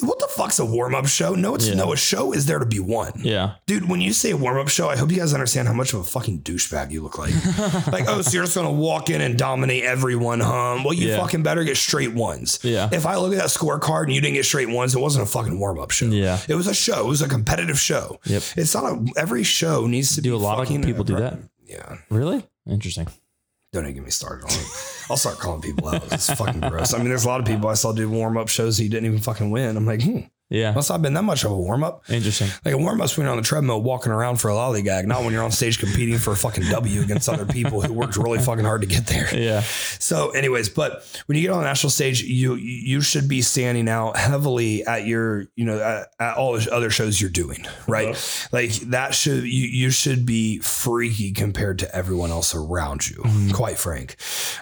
What 0.00 0.18
the 0.18 0.26
fuck's 0.28 0.58
a 0.58 0.64
warm 0.64 0.94
up 0.94 1.06
show? 1.06 1.34
No, 1.34 1.54
it's 1.54 1.68
Yeah. 1.68 1.74
no, 1.74 1.92
a 1.92 1.96
show 1.96 2.32
is 2.32 2.46
there 2.46 2.58
to 2.58 2.66
be 2.66 2.80
won. 2.80 3.12
Yeah. 3.22 3.52
Dude, 3.66 3.88
when 3.88 4.00
you 4.00 4.12
say 4.12 4.32
a 4.32 4.36
warm 4.36 4.58
up 4.58 4.68
show, 4.68 4.88
I 4.90 4.96
hope 4.96 5.10
you 5.12 5.18
guys 5.18 5.32
understand 5.32 5.68
how 5.68 5.74
much 5.74 5.92
of 5.94 6.00
a 6.00 6.04
fucking 6.04 6.40
douchebag 6.40 6.90
you 6.90 7.00
look 7.00 7.16
like. 7.16 7.32
like, 7.92 8.04
oh, 8.08 8.20
so 8.22 8.32
you're 8.32 8.42
just 8.44 8.56
gonna 8.56 8.72
walk 8.72 9.08
in 9.08 9.20
and 9.20 9.38
dominate 9.38 9.84
everyone, 9.84 10.40
huh? 10.40 10.80
Well, 10.84 10.94
you 10.94 11.08
Yeah. 11.10 11.18
fucking 11.18 11.44
better 11.44 11.62
get 11.62 11.76
straight 11.76 12.12
ones. 12.12 12.58
Yeah. 12.62 12.88
If 12.90 13.06
I 13.06 13.16
look 13.16 13.32
at 13.32 13.38
that 13.38 13.48
scorecard 13.50 14.04
and 14.04 14.12
you 14.14 14.20
didn't 14.20 14.34
get 14.34 14.44
straight 14.46 14.68
ones, 14.68 14.96
it 14.96 15.00
wasn't 15.00 15.28
a 15.28 15.30
fucking 15.30 15.58
warm 15.60 15.78
up 15.78 15.92
show. 15.92 16.06
Yeah. 16.06 16.40
It 16.48 16.56
was 16.56 16.66
a 16.66 16.74
show. 16.74 17.06
It 17.06 17.08
was 17.08 17.22
a 17.22 17.28
competitive 17.28 17.78
show. 17.78 18.18
Yep. 18.24 18.42
It's 18.56 18.74
not 18.74 18.84
a 18.84 19.06
every 19.16 19.44
show 19.44 19.86
needs 19.86 20.16
to 20.16 20.20
Do 20.20 20.30
be 20.30 20.34
a 20.34 20.38
lot 20.38 20.60
of 20.60 20.82
people 20.82 21.04
do 21.04 21.16
that? 21.16 21.38
Yeah. 21.64 21.98
Really? 22.10 22.44
Interesting. 22.68 23.06
Don't 23.74 23.86
even 23.86 23.94
get 23.96 24.04
me 24.04 24.10
started 24.12 24.44
on 24.44 24.52
it. 24.52 24.66
I'll 25.10 25.16
start 25.16 25.40
calling 25.40 25.60
people 25.60 25.88
out. 25.88 26.04
It's 26.12 26.30
fucking 26.30 26.60
gross. 26.60 26.94
I 26.94 26.98
mean, 26.98 27.08
there's 27.08 27.24
a 27.24 27.28
lot 27.28 27.40
of 27.40 27.46
people 27.46 27.68
I 27.68 27.74
saw 27.74 27.90
do 27.90 28.08
warm 28.08 28.38
up 28.38 28.48
shows 28.48 28.78
you 28.78 28.88
didn't 28.88 29.06
even 29.06 29.18
fucking 29.18 29.50
win. 29.50 29.76
I'm 29.76 29.84
like, 29.84 30.00
hmm, 30.00 30.20
Yeah. 30.50 30.72
must 30.72 30.90
not 30.90 30.96
have 30.96 31.02
been 31.02 31.14
that 31.14 31.22
much 31.22 31.44
of 31.44 31.50
a 31.50 31.56
warm 31.56 31.82
up. 31.82 32.08
Interesting. 32.10 32.48
Like 32.64 32.74
a 32.74 32.78
warm 32.78 33.00
up's 33.00 33.16
when 33.16 33.24
you're 33.24 33.32
on 33.32 33.38
the 33.38 33.42
treadmill 33.42 33.82
walking 33.82 34.12
around 34.12 34.36
for 34.36 34.50
a 34.50 34.54
lollygag, 34.54 35.06
not 35.06 35.22
when 35.24 35.32
you're 35.32 35.42
on 35.42 35.50
stage 35.50 35.78
competing 35.78 36.18
for 36.18 36.32
a 36.32 36.36
fucking 36.36 36.64
W 36.70 37.00
against 37.00 37.28
other 37.28 37.46
people 37.46 37.80
who 37.80 37.92
worked 37.92 38.16
really 38.16 38.38
fucking 38.38 38.64
hard 38.64 38.82
to 38.82 38.86
get 38.86 39.06
there. 39.06 39.34
Yeah. 39.34 39.60
So, 39.60 40.30
anyways, 40.30 40.68
but 40.68 41.22
when 41.26 41.36
you 41.36 41.42
get 41.42 41.50
on 41.50 41.58
the 41.58 41.64
national 41.64 41.90
stage, 41.90 42.22
you 42.22 42.54
you 42.56 43.00
should 43.00 43.28
be 43.28 43.42
standing 43.42 43.88
out 43.88 44.16
heavily 44.16 44.84
at 44.84 45.06
your, 45.06 45.46
you 45.56 45.64
know, 45.64 45.80
at, 45.80 46.08
at 46.20 46.36
all 46.36 46.52
the 46.58 46.72
other 46.72 46.90
shows 46.90 47.20
you're 47.20 47.30
doing, 47.30 47.66
right? 47.88 48.14
Like 48.52 48.72
that 48.90 49.14
should 49.14 49.44
you 49.44 49.66
you 49.68 49.90
should 49.90 50.26
be 50.26 50.58
freaky 50.58 51.32
compared 51.32 51.78
to 51.80 51.94
everyone 51.94 52.30
else 52.30 52.54
around 52.54 53.08
you. 53.08 53.22
Quite 53.52 53.78
frank, 53.78 54.16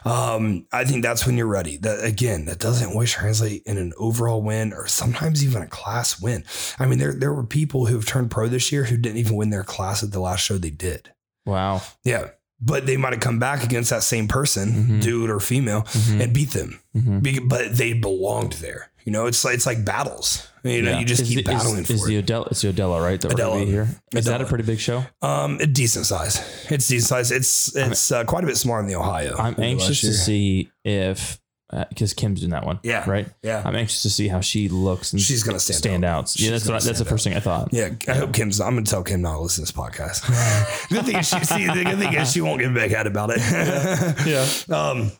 um, 0.05 0.67
I 0.73 0.85
think 0.85 1.03
that's 1.03 1.27
when 1.27 1.37
you're 1.37 1.47
ready. 1.47 1.77
That 1.77 2.05
again, 2.05 2.45
that 2.47 2.59
doesn't 2.59 2.91
always 2.93 3.11
translate 3.11 3.63
in 3.67 3.79
an 3.79 3.93
overall 3.99 4.43
win 4.43 4.73
or 4.73 4.87
sometimes 4.87 5.45
even 5.45 5.63
a 5.63 5.67
class 5.83 6.21
win. 6.21 6.45
I 6.79 6.87
mean, 6.87 6.99
there 6.99 7.13
there 7.13 7.33
were 7.33 7.45
people 7.45 7.87
who've 7.87 8.07
turned 8.07 8.31
pro 8.31 8.49
this 8.49 8.71
year 8.73 8.85
who 8.85 8.97
didn't 8.97 9.19
even 9.19 9.37
win 9.37 9.51
their 9.51 9.65
class 9.65 10.03
at 10.03 10.13
the 10.13 10.21
last 10.21 10.41
show 10.45 10.59
they 10.59 10.71
did. 10.71 11.13
Wow. 11.47 11.83
Yeah. 12.05 12.29
But 12.65 12.87
they 12.87 12.97
might 12.97 13.13
have 13.13 13.21
come 13.21 13.41
back 13.41 13.65
against 13.65 13.91
that 13.91 14.05
same 14.05 14.29
person, 14.29 14.71
Mhm. 14.73 15.03
dude 15.03 15.31
or 15.31 15.41
female, 15.41 15.83
Mhm. 15.83 16.21
and 16.23 16.33
beat 16.33 16.51
them. 16.53 16.79
Mhm. 16.97 17.49
But 17.49 17.77
they 17.77 17.93
belonged 17.93 18.53
there. 18.55 18.91
You 19.05 19.11
know, 19.11 19.27
it's 19.27 19.45
like 19.45 19.55
it's 19.57 19.67
like 19.67 19.85
battles. 19.85 20.47
You 20.63 20.81
know, 20.83 20.93
Yeah. 20.93 21.01
you 21.01 21.05
just 21.05 21.23
Is 21.23 21.29
keep 21.29 21.39
the- 21.45 21.53
battling 21.53 21.83
is, 21.83 22.01
for 22.01 22.07
the 22.07 22.19
it. 22.19 22.27
Odella, 22.27 22.47
it's 22.53 22.61
the 22.61 22.73
Odella, 22.73 23.03
right? 23.03 23.21
That 23.21 23.33
we're 23.35 23.45
Odella. 23.45 23.65
be 23.65 23.71
here. 23.73 23.89
Is 24.15 24.27
that 24.27 24.41
a 24.41 24.45
pretty 24.45 24.63
big 24.63 24.79
show? 24.79 25.05
Um, 25.21 25.59
a 25.61 25.67
decent 25.67 26.07
size. 26.07 26.39
It's 26.71 26.87
decent 26.87 27.09
size. 27.09 27.33
It's 27.33 27.75
it's 27.75 28.13
uh, 28.13 28.23
quite 28.23 28.45
a 28.45 28.47
bit 28.47 28.57
smaller 28.57 28.79
than 28.81 28.87
the 28.87 28.95
Ohio. 28.95 29.35
I'm 29.37 29.57
anxious 29.59 30.01
to 30.03 30.15
see 30.15 30.71
if 30.85 31.41
because 31.89 32.13
Kim's 32.15 32.43
in 32.43 32.51
that 32.51 32.65
one. 32.67 32.79
Yeah. 32.83 33.09
Right. 33.09 33.29
Yeah, 33.43 33.63
I'm 33.65 33.75
anxious 33.75 34.03
to 34.03 34.11
see 34.11 34.29
how 34.29 34.41
she 34.41 34.69
looks 34.69 35.13
and 35.13 35.21
she's 35.21 35.43
gonna 35.43 35.59
stand, 35.59 35.79
stand 35.79 36.05
out. 36.05 36.25
out. 36.25 36.39
Yeah, 36.41 36.51
that's 36.51 36.69
what, 36.69 36.83
that's 36.83 36.99
the 36.99 37.05
first 37.05 37.25
thing 37.25 37.35
I 37.35 37.41
thought. 37.41 37.69
Yeah, 37.73 37.91
I 38.09 38.13
hope 38.13 38.33
Kim's. 38.35 38.61
I'm 38.61 38.75
gonna 38.75 38.85
tell 38.87 39.03
Kim 39.03 39.23
not 39.23 39.35
to 39.37 39.41
listen 39.41 39.65
to 39.65 39.73
this 39.73 39.79
podcast. 39.83 40.89
good 40.91 41.05
thing 41.07 41.17
is 41.17 41.29
she 41.29 41.41
see. 41.45 41.67
The 41.67 41.85
good 41.85 41.99
thing 41.99 42.13
is 42.15 42.33
she 42.33 42.41
won't 42.41 42.61
get 42.61 42.73
big 42.75 42.91
head 42.91 43.07
about 43.07 43.31
it. 43.35 43.41
Yeah. 44.27 44.47
Um, 44.77 45.11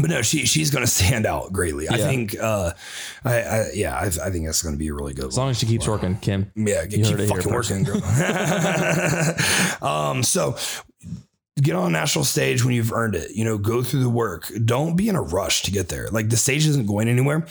but 0.00 0.10
no, 0.10 0.22
she 0.22 0.46
she's 0.46 0.70
going 0.70 0.84
to 0.84 0.90
stand 0.90 1.26
out 1.26 1.52
greatly. 1.52 1.88
I 1.88 1.96
Yeah. 1.96 2.04
think. 2.06 2.36
Uh, 2.38 2.70
I, 3.24 3.40
I 3.40 3.70
yeah, 3.74 3.96
I, 3.96 4.04
I 4.04 4.30
think 4.30 4.46
that's 4.46 4.62
going 4.62 4.74
to 4.74 4.78
be 4.78 4.88
a 4.88 4.94
really 4.94 5.12
good. 5.12 5.22
One. 5.24 5.28
As 5.30 5.38
long 5.38 5.50
as 5.50 5.58
she 5.58 5.66
keeps 5.66 5.88
working, 5.88 6.16
Kim. 6.18 6.52
Yeah, 6.54 6.84
get, 6.86 6.98
You 7.00 7.04
keep 7.04 7.12
heard 7.12 7.20
it 7.20 7.28
here 7.28 7.36
fucking 7.36 7.52
working, 7.52 7.82
girl. 7.82 8.00
um, 9.82 10.22
so 10.22 10.56
get 11.62 11.74
on 11.74 11.86
a 11.86 11.90
national 11.90 12.24
stage 12.24 12.64
when 12.64 12.74
you've 12.74 12.92
earned 12.92 13.14
it. 13.14 13.32
You 13.32 13.44
know, 13.44 13.58
go 13.58 13.82
through 13.82 14.02
the 14.02 14.10
work. 14.10 14.50
Don't 14.64 14.96
be 14.96 15.08
in 15.08 15.16
a 15.16 15.22
rush 15.22 15.62
to 15.62 15.70
get 15.70 15.88
there. 15.88 16.08
Like 16.08 16.28
the 16.28 16.36
stage 16.36 16.66
isn't 16.66 16.86
going 16.86 17.08
anywhere, 17.08 17.46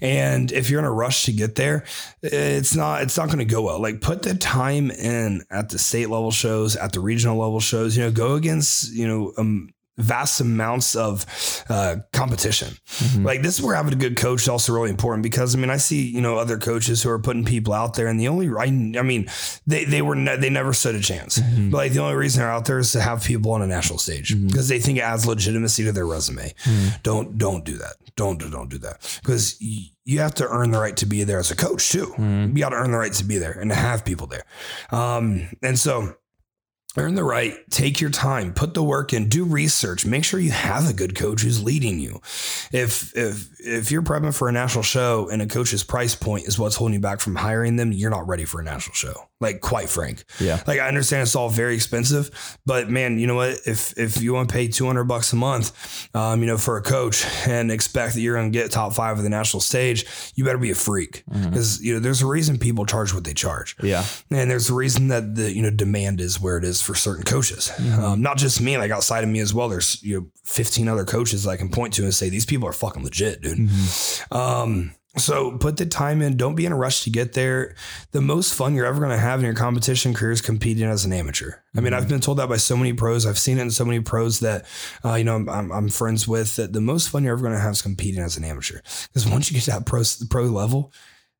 and 0.00 0.50
if 0.52 0.70
you're 0.70 0.80
in 0.80 0.84
a 0.84 0.92
rush 0.92 1.24
to 1.24 1.32
get 1.32 1.54
there, 1.54 1.84
it's 2.22 2.74
not. 2.74 3.02
It's 3.02 3.16
not 3.16 3.26
going 3.26 3.38
to 3.38 3.44
go 3.44 3.62
well. 3.62 3.80
Like 3.80 4.00
put 4.00 4.22
the 4.22 4.34
time 4.34 4.90
in 4.90 5.42
at 5.50 5.68
the 5.68 5.78
state 5.78 6.10
level 6.10 6.30
shows, 6.30 6.76
at 6.76 6.92
the 6.92 7.00
regional 7.00 7.38
level 7.38 7.60
shows. 7.60 7.96
You 7.96 8.04
know, 8.04 8.10
go 8.10 8.34
against 8.34 8.92
you 8.92 9.06
know. 9.06 9.32
Um, 9.36 9.71
vast 9.98 10.40
amounts 10.40 10.94
of 10.96 11.26
uh, 11.68 11.96
competition 12.12 12.68
Mhm. 12.98 13.24
like 13.24 13.42
this 13.42 13.58
is 13.58 13.62
where 13.64 13.74
having 13.76 13.92
a 13.92 13.96
good 13.96 14.16
coach 14.16 14.42
is 14.42 14.48
also 14.48 14.72
really 14.72 14.88
important 14.90 15.22
because 15.22 15.54
I 15.54 15.58
mean 15.58 15.68
I 15.70 15.76
see 15.76 16.02
you 16.08 16.20
know 16.22 16.38
other 16.38 16.56
coaches 16.58 17.02
who 17.02 17.10
are 17.10 17.18
putting 17.18 17.44
people 17.44 17.74
out 17.74 17.94
there 17.94 18.06
and 18.06 18.18
the 18.18 18.28
only 18.28 18.48
I, 18.48 18.64
I 18.98 19.02
mean 19.02 19.28
they 19.66 19.84
they 19.84 20.00
were 20.00 20.14
ne- 20.14 20.36
they 20.36 20.48
never 20.50 20.72
stood 20.72 20.94
a 20.94 21.00
chance 21.00 21.38
Mhm. 21.38 21.70
but 21.70 21.76
like 21.78 21.92
the 21.92 22.00
only 22.00 22.16
reason 22.16 22.40
they're 22.40 22.50
out 22.50 22.64
there 22.64 22.78
is 22.78 22.92
to 22.92 23.00
have 23.02 23.22
people 23.22 23.52
on 23.52 23.60
a 23.62 23.66
national 23.66 23.98
stage 23.98 24.34
Mhm. 24.34 24.48
because 24.48 24.68
they 24.68 24.80
think 24.80 24.96
it 24.98 25.02
adds 25.02 25.26
legitimacy 25.26 25.84
to 25.84 25.92
their 25.92 26.06
resume 26.06 26.54
Mhm. 26.64 27.02
don't 27.02 27.36
don't 27.38 27.64
do 27.64 27.76
that 27.76 27.96
don't 28.16 28.38
don't 28.50 28.70
do 28.70 28.78
that 28.78 28.96
because 29.22 29.56
y- 29.60 29.90
you 30.04 30.18
have 30.20 30.34
to 30.34 30.48
earn 30.48 30.70
the 30.70 30.78
right 30.80 30.96
to 30.96 31.06
be 31.06 31.22
there 31.22 31.38
as 31.38 31.50
a 31.50 31.54
coach 31.56 31.90
too 31.90 32.14
Mhm. 32.18 32.52
you 32.56 32.60
got 32.60 32.70
to 32.70 32.76
earn 32.76 32.90
the 32.92 32.98
right 32.98 33.12
to 33.14 33.24
be 33.24 33.36
there 33.38 33.52
and 33.52 33.70
to 33.70 33.76
have 33.76 34.04
people 34.06 34.26
there 34.26 34.44
um 34.90 35.48
and 35.62 35.78
so 35.78 36.14
Earn 36.96 37.14
the 37.14 37.24
right, 37.24 37.58
take 37.70 38.02
your 38.02 38.10
time, 38.10 38.52
put 38.52 38.74
the 38.74 38.82
work 38.82 39.14
in, 39.14 39.30
do 39.30 39.44
research, 39.44 40.04
make 40.04 40.24
sure 40.24 40.38
you 40.38 40.50
have 40.50 40.88
a 40.88 40.92
good 40.92 41.14
coach 41.14 41.40
who's 41.40 41.62
leading 41.62 41.98
you. 41.98 42.20
If 42.70 43.16
if 43.16 43.48
if 43.60 43.90
you're 43.90 44.02
prepping 44.02 44.36
for 44.36 44.48
a 44.48 44.52
national 44.52 44.82
show 44.82 45.30
and 45.30 45.40
a 45.40 45.46
coach's 45.46 45.82
price 45.82 46.14
point 46.14 46.46
is 46.46 46.58
what's 46.58 46.76
holding 46.76 46.94
you 46.94 47.00
back 47.00 47.20
from 47.20 47.36
hiring 47.36 47.76
them, 47.76 47.92
you're 47.92 48.10
not 48.10 48.28
ready 48.28 48.44
for 48.44 48.60
a 48.60 48.64
national 48.64 48.94
show. 48.94 49.28
Like 49.42 49.60
quite 49.60 49.88
frank. 49.90 50.24
Yeah. 50.40 50.62
Like 50.66 50.78
I 50.80 50.88
understand 50.88 51.22
it's 51.22 51.36
all 51.36 51.48
very 51.50 51.74
expensive, 51.74 52.30
but 52.64 52.88
man, 52.88 53.18
you 53.18 53.26
know 53.26 53.34
what? 53.34 53.58
If 53.66 53.98
if 53.98 54.22
you 54.22 54.32
want 54.32 54.48
to 54.48 54.52
pay 54.52 54.68
200 54.68 55.04
bucks 55.04 55.32
a 55.32 55.36
month, 55.36 56.08
um, 56.14 56.40
you 56.40 56.46
know, 56.46 56.56
for 56.56 56.76
a 56.76 56.82
coach 56.82 57.26
and 57.46 57.70
expect 57.70 58.14
that 58.14 58.20
you're 58.20 58.36
going 58.36 58.50
to 58.52 58.58
get 58.58 58.70
top 58.70 58.94
5 58.94 59.18
of 59.18 59.24
the 59.24 59.28
national 59.30 59.60
stage, 59.60 60.06
you 60.36 60.44
better 60.44 60.58
be 60.58 60.70
a 60.70 60.74
freak. 60.74 61.24
Mhm. 61.30 61.52
Cuz 61.52 61.82
you 61.82 61.92
know, 61.94 62.00
there's 62.00 62.22
a 62.22 62.26
reason 62.26 62.56
people 62.58 62.86
charge 62.86 63.12
what 63.12 63.24
they 63.24 63.34
charge. 63.34 63.76
Yeah. 63.82 64.04
And 64.30 64.50
there's 64.50 64.70
a 64.70 64.74
reason 64.74 65.08
that 65.08 65.34
the 65.34 65.52
you 65.52 65.60
know 65.62 65.70
demand 65.70 66.20
is 66.20 66.40
where 66.40 66.56
it 66.56 66.64
is 66.64 66.80
for 66.80 66.94
certain 66.94 67.24
coaches. 67.24 67.70
Um, 67.98 68.22
not 68.22 68.38
just 68.38 68.60
me, 68.60 68.78
like 68.78 68.90
outside 68.92 69.24
of 69.24 69.30
me 69.30 69.40
as 69.40 69.52
well. 69.52 69.68
There's 69.68 70.00
you 70.02 70.20
know 70.20 70.26
15 70.44 70.86
other 70.88 71.04
coaches 71.04 71.42
that 71.42 71.50
I 71.50 71.56
can 71.56 71.68
point 71.68 71.94
to 71.94 72.04
and 72.04 72.14
say 72.14 72.28
these 72.28 72.46
people 72.46 72.68
are 72.68 72.72
fucking 72.72 73.02
legit, 73.04 73.42
dude. 73.42 73.68
Um, 74.30 74.92
so 75.16 75.58
put 75.58 75.76
the 75.76 75.84
time 75.84 76.22
in. 76.22 76.38
Don't 76.38 76.54
be 76.54 76.64
in 76.64 76.72
a 76.72 76.76
rush 76.76 77.02
to 77.04 77.10
get 77.10 77.34
there. 77.34 77.74
The 78.12 78.22
most 78.22 78.54
fun 78.54 78.74
you're 78.74 78.86
ever 78.86 78.98
going 78.98 79.10
to 79.10 79.18
have 79.18 79.40
in 79.40 79.44
your 79.44 79.54
competition 79.54 80.14
career 80.14 80.32
is 80.32 80.40
competing 80.40 80.84
as 80.84 81.04
an 81.04 81.12
amateur. 81.12 81.52
I 81.76 81.80
mean, 81.80 81.92
I've 81.92 82.08
been 82.08 82.20
told 82.20 82.38
that 82.38 82.48
by 82.48 82.56
so 82.56 82.76
many 82.76 82.94
pros. 82.94 83.26
I've 83.26 83.38
seen 83.38 83.58
it 83.58 83.62
in 83.62 83.70
so 83.70 83.84
many 83.84 84.00
pros 84.00 84.40
that 84.40 84.64
uh, 85.04 85.14
you 85.14 85.24
know 85.24 85.36
I'm, 85.36 85.48
I'm, 85.50 85.72
I'm 85.72 85.88
friends 85.90 86.26
with. 86.26 86.56
That 86.56 86.72
the 86.72 86.80
most 86.80 87.10
fun 87.10 87.24
you're 87.24 87.34
ever 87.34 87.42
going 87.42 87.54
to 87.54 87.60
have 87.60 87.72
is 87.72 87.82
competing 87.82 88.22
as 88.22 88.38
an 88.38 88.44
amateur. 88.44 88.80
Because 89.08 89.28
once 89.28 89.50
you 89.50 89.54
get 89.54 89.64
to 89.64 89.72
that 89.72 89.84
pro 89.84 90.02
pro 90.30 90.44
level, 90.44 90.92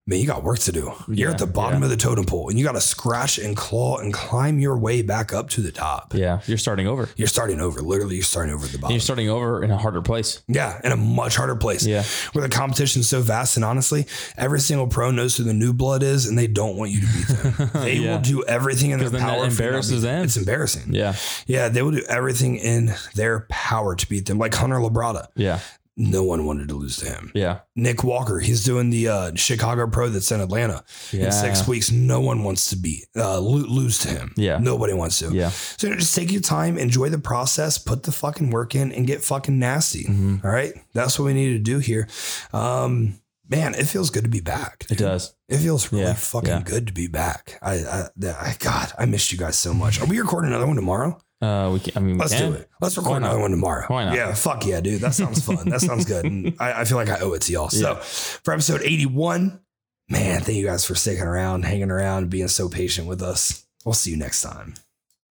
man, 0.07 0.19
you 0.19 0.27
got 0.27 0.43
work 0.43 0.59
to 0.59 0.73
do. 0.73 0.93
You're 1.07 1.29
Yeah, 1.29 1.31
at 1.31 1.39
the 1.39 1.47
bottom 1.47 1.81
yeah. 1.81 1.85
of 1.87 1.91
the 1.91 1.97
totem 1.97 2.25
pole, 2.25 2.49
and 2.49 2.59
you 2.59 2.65
got 2.65 2.73
to 2.73 2.81
scratch 2.81 3.39
and 3.39 3.57
claw 3.57 3.99
and 3.99 4.13
climb 4.13 4.59
your 4.59 4.77
way 4.77 5.01
back 5.03 5.33
up 5.33 5.49
to 5.51 5.61
the 5.61 5.71
top. 5.71 6.13
Yeah. 6.15 6.41
You're 6.47 6.59
starting 6.59 6.89
over. 6.89 7.09
You're 7.17 7.29
starting 7.29 7.61
over. 7.61 7.81
Literally, 7.81 8.17
you're 8.17 8.25
starting 8.25 8.53
over 8.53 8.65
at 8.65 8.71
the 8.73 8.77
And 8.77 8.83
bottom. 8.83 8.95
you're 8.95 9.01
starting 9.01 9.29
over 9.29 9.63
in 9.63 9.71
a 9.71 9.79
harder 9.79 10.03
place. 10.03 10.43
yeah, 10.49 10.81
in 10.83 10.91
a 10.91 10.97
much 10.97 11.37
harder 11.37 11.55
place 11.55 11.87
Yeah. 11.87 12.03
where 12.33 12.43
the 12.47 12.55
competition's 12.55 13.07
so 13.09 13.21
vast 13.21 13.57
and 13.57 13.65
honestly, 13.65 14.07
every 14.37 14.59
single 14.61 14.89
pro 14.89 15.11
knows 15.13 15.37
who 15.37 15.45
the 15.45 15.55
new 15.55 15.73
blood 15.73 16.03
is 16.03 16.27
and 16.27 16.37
they 16.37 16.49
don't 16.49 16.77
want 16.77 16.91
you 16.91 17.01
to 17.01 17.07
beat 17.07 17.27
them. 17.29 17.71
They 17.83 17.95
Yeah. 17.99 18.15
will 18.15 18.23
do 18.23 18.43
everything 18.45 18.91
in 18.91 18.99
their 18.99 19.09
that 19.11 19.21
power. 19.21 19.45
to 19.45 19.51
embarrasses 19.51 20.03
them. 20.03 20.25
It's 20.25 20.37
embarrassing. 20.37 20.95
Yeah. 20.95 21.15
Yeah, 21.47 21.69
they 21.69 21.83
will 21.83 21.93
do 21.93 22.05
everything 22.09 22.57
in 22.57 22.93
their 23.15 23.47
power 23.49 23.95
to 23.95 24.09
beat 24.09 24.27
them. 24.27 24.39
Like 24.39 24.55
Hunter 24.55 24.77
Labrada. 24.77 25.27
Yeah. 25.37 25.61
No 25.97 26.23
one 26.23 26.47
wanted 26.47 26.69
to 26.69 26.75
lose 26.75 26.97
to 26.97 27.07
him. 27.07 27.31
Yeah. 27.35 27.61
Nick 27.77 28.03
Walker, 28.03 28.41
he's 28.41 28.65
doing 28.65 28.91
the 28.91 29.09
uh, 29.09 29.33
Chicago 29.35 29.87
Pro 29.87 30.09
that's 30.09 30.33
in 30.33 30.41
Atlanta 30.41 30.85
Yeah. 31.13 31.27
in 31.27 31.33
six 31.33 31.69
weeks. 31.69 31.91
No 31.93 32.21
one 32.21 32.45
wants 32.45 32.71
to 32.71 32.77
be 32.77 33.05
uh, 33.17 33.39
lose 33.39 33.99
to 34.01 34.09
him. 34.09 34.33
Yeah. 34.37 34.59
nobody 34.59 34.95
wants 34.95 35.19
to. 35.19 35.33
Yeah. 35.35 35.51
So 35.51 35.87
you 35.89 35.93
know, 35.93 35.99
just 36.01 36.15
take 36.15 36.33
your 36.33 36.41
time, 36.41 36.79
enjoy 36.79 37.11
the 37.11 37.19
process, 37.19 37.77
put 37.79 38.05
the 38.05 38.13
fucking 38.13 38.51
work 38.51 38.75
in, 38.75 38.91
and 38.93 39.07
get 39.07 39.23
fucking 39.23 39.59
nasty. 39.59 40.05
Mhm. 40.05 40.45
All 40.45 40.51
right, 40.51 40.73
that's 40.95 41.19
what 41.19 41.27
we 41.27 41.35
need 41.35 41.53
to 41.53 41.59
do 41.59 41.79
here. 41.79 42.09
Um, 42.53 43.19
man, 43.49 43.75
it 43.75 43.85
feels 43.85 44.11
good 44.11 44.25
to 44.25 44.31
be 44.31 44.41
back. 44.41 44.87
It 44.91 44.99
does. 44.99 45.35
It 45.49 45.59
feels 45.59 45.93
really 45.93 46.05
Yeah, 46.07 46.15
fucking 46.15 46.49
yeah. 46.49 46.63
good 46.63 46.87
to 46.87 46.93
be 46.93 47.07
back. 47.07 47.59
I, 47.61 47.75
I, 47.85 48.09
I, 48.27 48.57
God, 48.59 48.93
I 48.99 49.05
missed 49.05 49.31
you 49.33 49.39
guys 49.39 49.57
so 49.59 49.75
much. 49.75 50.01
Are 50.01 50.07
we 50.07 50.19
recording 50.19 50.49
another 50.51 50.67
one 50.67 50.77
tomorrow? 50.77 51.21
Uh, 51.43 51.71
we 51.73 51.81
can, 51.81 51.93
I 51.97 52.01
mean, 52.01 52.19
Let's 52.19 52.33
can. 52.33 52.53
do 52.53 52.59
it. 52.59 52.71
Let's 52.81 52.97
record 52.97 53.17
another 53.17 53.41
one 53.41 53.51
tomorrow. 53.51 53.85
Why 53.89 54.05
not? 54.05 54.15
Yeah, 54.15 54.33
fuck 54.33 54.65
yeah, 54.65 54.81
dude. 54.81 55.01
That 55.01 55.13
sounds 55.13 55.45
fun. 55.45 55.69
that 55.71 55.81
sounds 55.81 56.05
good. 56.05 56.25
And 56.25 56.55
I, 56.61 56.83
I 56.83 56.85
feel 56.85 56.97
like 56.97 57.09
I 57.09 57.19
owe 57.19 57.33
it 57.33 57.43
to 57.43 57.53
y'all. 57.53 57.69
So 57.69 57.97
for 57.97 58.55
episode 58.55 58.81
81, 58.83 59.61
man, 60.09 60.41
thank 60.43 60.57
you 60.57 60.65
guys 60.65 60.85
for 60.85 60.95
sticking 60.95 61.25
around, 61.25 61.65
hanging 61.65 61.91
around, 61.91 62.31
being 62.31 62.47
so 62.47 62.69
patient 62.69 63.09
with 63.09 63.23
us. 63.23 63.67
We'll 63.85 63.93
see 63.95 64.13
you 64.13 64.17
next 64.17 64.43
time. 64.43 64.75